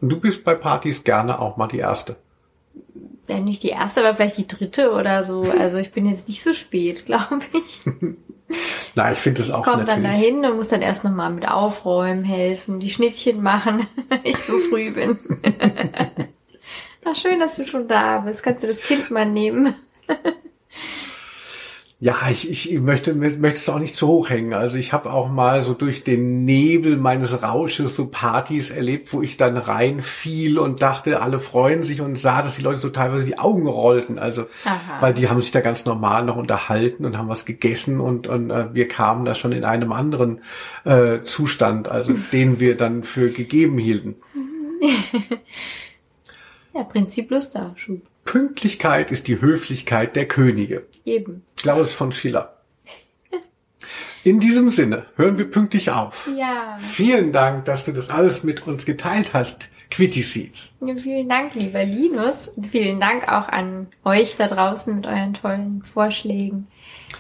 Und 0.02 0.10
du 0.10 0.20
bist 0.20 0.44
bei 0.44 0.56
Partys 0.56 1.04
gerne 1.04 1.40
auch 1.40 1.58
mal 1.58 1.68
die 1.68 1.80
erste. 1.80 2.16
Ja, 3.28 3.40
nicht 3.40 3.64
die 3.64 3.70
erste, 3.70 4.02
aber 4.02 4.16
vielleicht 4.16 4.38
die 4.38 4.48
dritte 4.48 4.92
oder 4.92 5.24
so. 5.24 5.52
Also 5.60 5.78
ich 5.78 5.92
bin 5.92 6.06
jetzt 6.06 6.28
nicht 6.28 6.44
so 6.44 6.54
spät, 6.54 7.06
glaube 7.06 7.42
ich. 7.54 7.82
Na, 8.96 9.12
ich 9.12 9.18
finde 9.18 9.42
das 9.42 9.52
auch. 9.52 9.66
Ich 9.66 9.72
komme 9.72 9.86
dann 9.86 10.04
dahin 10.04 10.46
und 10.46 10.58
muss 10.58 10.68
dann 10.68 10.82
erst 10.82 11.04
nochmal 11.04 11.32
mit 11.32 11.48
aufräumen, 11.48 12.24
helfen, 12.24 12.80
die 12.80 12.92
Schnittchen 12.92 13.42
machen, 13.42 13.88
ich 14.24 14.38
so 14.38 14.58
früh 14.60 14.92
bin. 14.92 15.18
Ach, 17.08 17.16
schön, 17.16 17.40
dass 17.40 17.56
du 17.56 17.66
schon 17.66 17.88
da 17.88 18.20
bist. 18.20 18.42
Kannst 18.42 18.64
du 18.64 18.68
das 18.68 18.82
Kind 18.82 19.12
mal 19.12 19.28
nehmen? 19.28 19.76
ja, 22.00 22.16
ich, 22.32 22.50
ich 22.50 22.80
möchte, 22.80 23.14
möchte 23.14 23.60
es 23.60 23.70
auch 23.70 23.78
nicht 23.78 23.96
zu 23.96 24.08
hoch 24.08 24.32
hängen. 24.32 24.56
Also 24.56 24.78
ich 24.78 24.92
habe 24.92 25.14
auch 25.14 25.30
mal 25.30 25.62
so 25.62 25.76
durch 25.76 26.04
den 26.04 26.46
Nebel 26.46 26.98
meines 26.98 27.44
Rausches 27.44 27.96
so 27.96 28.08
Partys 28.08 28.72
erlebt, 28.72 29.14
wo 29.14 29.22
ich 29.22 29.38
dann 29.38 29.56
reinfiel 29.56 30.58
und 30.58 30.82
dachte, 30.82 31.22
alle 31.22 31.40
freuen 31.40 31.84
sich 31.84 32.02
und 32.02 32.18
sah, 32.18 32.42
dass 32.42 32.56
die 32.56 32.64
Leute 32.64 32.80
so 32.80 32.90
teilweise 32.90 33.28
die 33.28 33.38
Augen 33.38 33.68
rollten. 33.68 34.18
Also, 34.18 34.48
Aha. 34.66 35.00
weil 35.00 35.14
die 35.14 35.30
haben 35.30 35.44
sich 35.44 35.52
da 35.52 35.62
ganz 35.62 35.86
normal 35.86 36.26
noch 36.26 36.38
unterhalten 36.38 37.06
und 37.06 37.20
haben 37.20 37.30
was 37.30 37.46
gegessen 37.46 38.00
und, 38.00 38.26
und 38.26 38.50
äh, 38.50 38.74
wir 38.74 38.88
kamen 38.88 39.26
da 39.26 39.36
schon 39.36 39.52
in 39.52 39.64
einem 39.64 39.92
anderen 39.92 40.42
äh, 40.86 41.22
Zustand, 41.22 41.88
also 41.88 42.14
den 42.32 42.60
wir 42.60 42.76
dann 42.76 43.04
für 43.04 43.30
gegeben 43.30 43.78
hielten. 43.78 44.16
Ja, 46.76 46.84
Prinzip 46.84 47.32
Lusterschub. 47.32 48.02
Pünktlichkeit 48.26 49.10
ist 49.12 49.28
die 49.28 49.40
Höflichkeit 49.40 50.16
der 50.16 50.28
Könige. 50.28 50.86
Eben. 51.06 51.44
Klaus 51.56 51.94
von 51.94 52.12
Schiller. 52.12 52.58
In 54.26 54.40
diesem 54.40 54.72
Sinne 54.72 55.06
hören 55.16 55.38
wir 55.38 55.50
pünktlich 55.50 55.92
auf. 55.92 56.30
Ja. 56.36 56.78
Vielen 56.80 57.32
Dank, 57.32 57.66
dass 57.66 57.86
du 57.86 57.92
das 57.92 58.10
alles 58.10 58.44
mit 58.44 58.68
uns 58.68 58.86
geteilt 58.86 59.34
hast. 59.34 59.70
Quitty 59.92 60.24
Seeds. 60.24 60.74
Vielen 60.98 61.30
Dank, 61.30 61.54
lieber 61.54 61.86
Linus. 61.86 62.50
Und 62.50 62.68
vielen 62.68 63.00
Dank 63.00 63.30
auch 63.30 63.48
an 63.48 63.88
euch 64.04 64.36
da 64.36 64.48
draußen 64.48 64.96
mit 64.96 65.08
euren 65.08 65.36
tollen 65.36 65.84
Vorschlägen. 65.84 66.68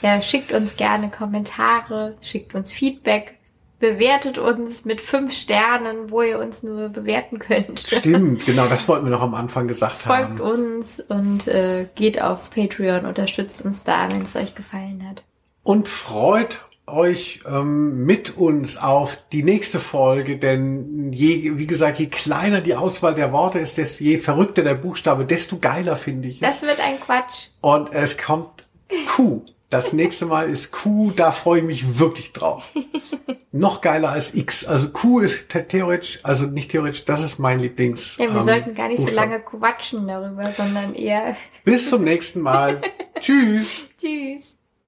Ja, 0.01 0.21
schickt 0.21 0.51
uns 0.51 0.75
gerne 0.75 1.09
Kommentare, 1.09 2.17
schickt 2.21 2.55
uns 2.55 2.73
Feedback 2.73 3.34
bewertet 3.79 4.37
uns 4.37 4.85
mit 4.85 5.01
fünf 5.01 5.33
Sternen, 5.33 6.09
wo 6.09 6.21
ihr 6.21 6.39
uns 6.39 6.63
nur 6.63 6.89
bewerten 6.89 7.39
könnt. 7.39 7.81
Stimmt, 7.81 8.45
genau, 8.45 8.67
das 8.67 8.87
wollten 8.87 9.05
wir 9.05 9.11
noch 9.11 9.21
am 9.21 9.35
Anfang 9.35 9.67
gesagt 9.67 9.95
Folgt 9.95 10.23
haben. 10.23 10.37
Folgt 10.37 10.57
uns 10.57 10.99
und 10.99 11.47
äh, 11.47 11.87
geht 11.95 12.21
auf 12.21 12.51
Patreon, 12.51 13.05
unterstützt 13.05 13.65
uns 13.65 13.83
da, 13.83 14.09
wenn 14.11 14.23
es 14.23 14.35
euch 14.35 14.55
gefallen 14.55 15.05
hat. 15.07 15.23
Und 15.63 15.89
freut 15.89 16.61
euch 16.87 17.39
ähm, 17.47 18.05
mit 18.05 18.37
uns 18.37 18.77
auf 18.77 19.17
die 19.31 19.43
nächste 19.43 19.79
Folge, 19.79 20.37
denn 20.37 21.11
je, 21.11 21.57
wie 21.57 21.65
gesagt, 21.65 21.99
je 21.99 22.07
kleiner 22.07 22.61
die 22.61 22.75
Auswahl 22.75 23.15
der 23.15 23.31
Worte 23.31 23.59
ist, 23.59 23.77
desto 23.77 24.03
je 24.03 24.17
verrückter 24.17 24.61
der 24.61 24.75
Buchstabe, 24.75 25.25
desto 25.25 25.57
geiler 25.57 25.97
finde 25.97 26.27
ich 26.27 26.35
es. 26.35 26.41
Das 26.41 26.61
wird 26.61 26.79
ein 26.79 26.99
Quatsch. 26.99 27.47
Und 27.61 27.91
es 27.93 28.17
kommt 28.17 28.67
Q. 29.07 29.43
Das 29.69 29.93
nächste 29.93 30.25
Mal 30.25 30.49
ist 30.49 30.71
Q, 30.71 31.11
da 31.15 31.31
freue 31.31 31.59
ich 31.59 31.65
mich 31.65 31.99
wirklich 31.99 32.33
drauf. 32.33 32.63
Noch 33.51 33.81
geiler 33.81 34.09
als 34.09 34.35
X. 34.35 34.65
Also 34.65 34.89
Q 34.89 35.21
ist 35.21 35.49
theoretisch, 35.49 36.19
also 36.23 36.45
nicht 36.45 36.71
theoretisch, 36.71 37.05
das 37.05 37.23
ist 37.23 37.39
mein 37.39 37.59
Lieblings. 37.59 38.17
Ja, 38.17 38.25
wir 38.25 38.35
ähm, 38.35 38.41
sollten 38.41 38.75
gar 38.75 38.89
nicht 38.89 38.99
so 38.99 39.05
Buchstabe. 39.05 39.29
lange 39.31 39.43
quatschen 39.43 40.07
darüber, 40.07 40.51
sondern 40.51 40.93
eher 40.93 41.35
Bis 41.63 41.89
zum 41.89 42.03
nächsten 42.03 42.41
Mal. 42.41 42.81
Tschüss. 43.19 43.85
Tschüss. 43.97 44.54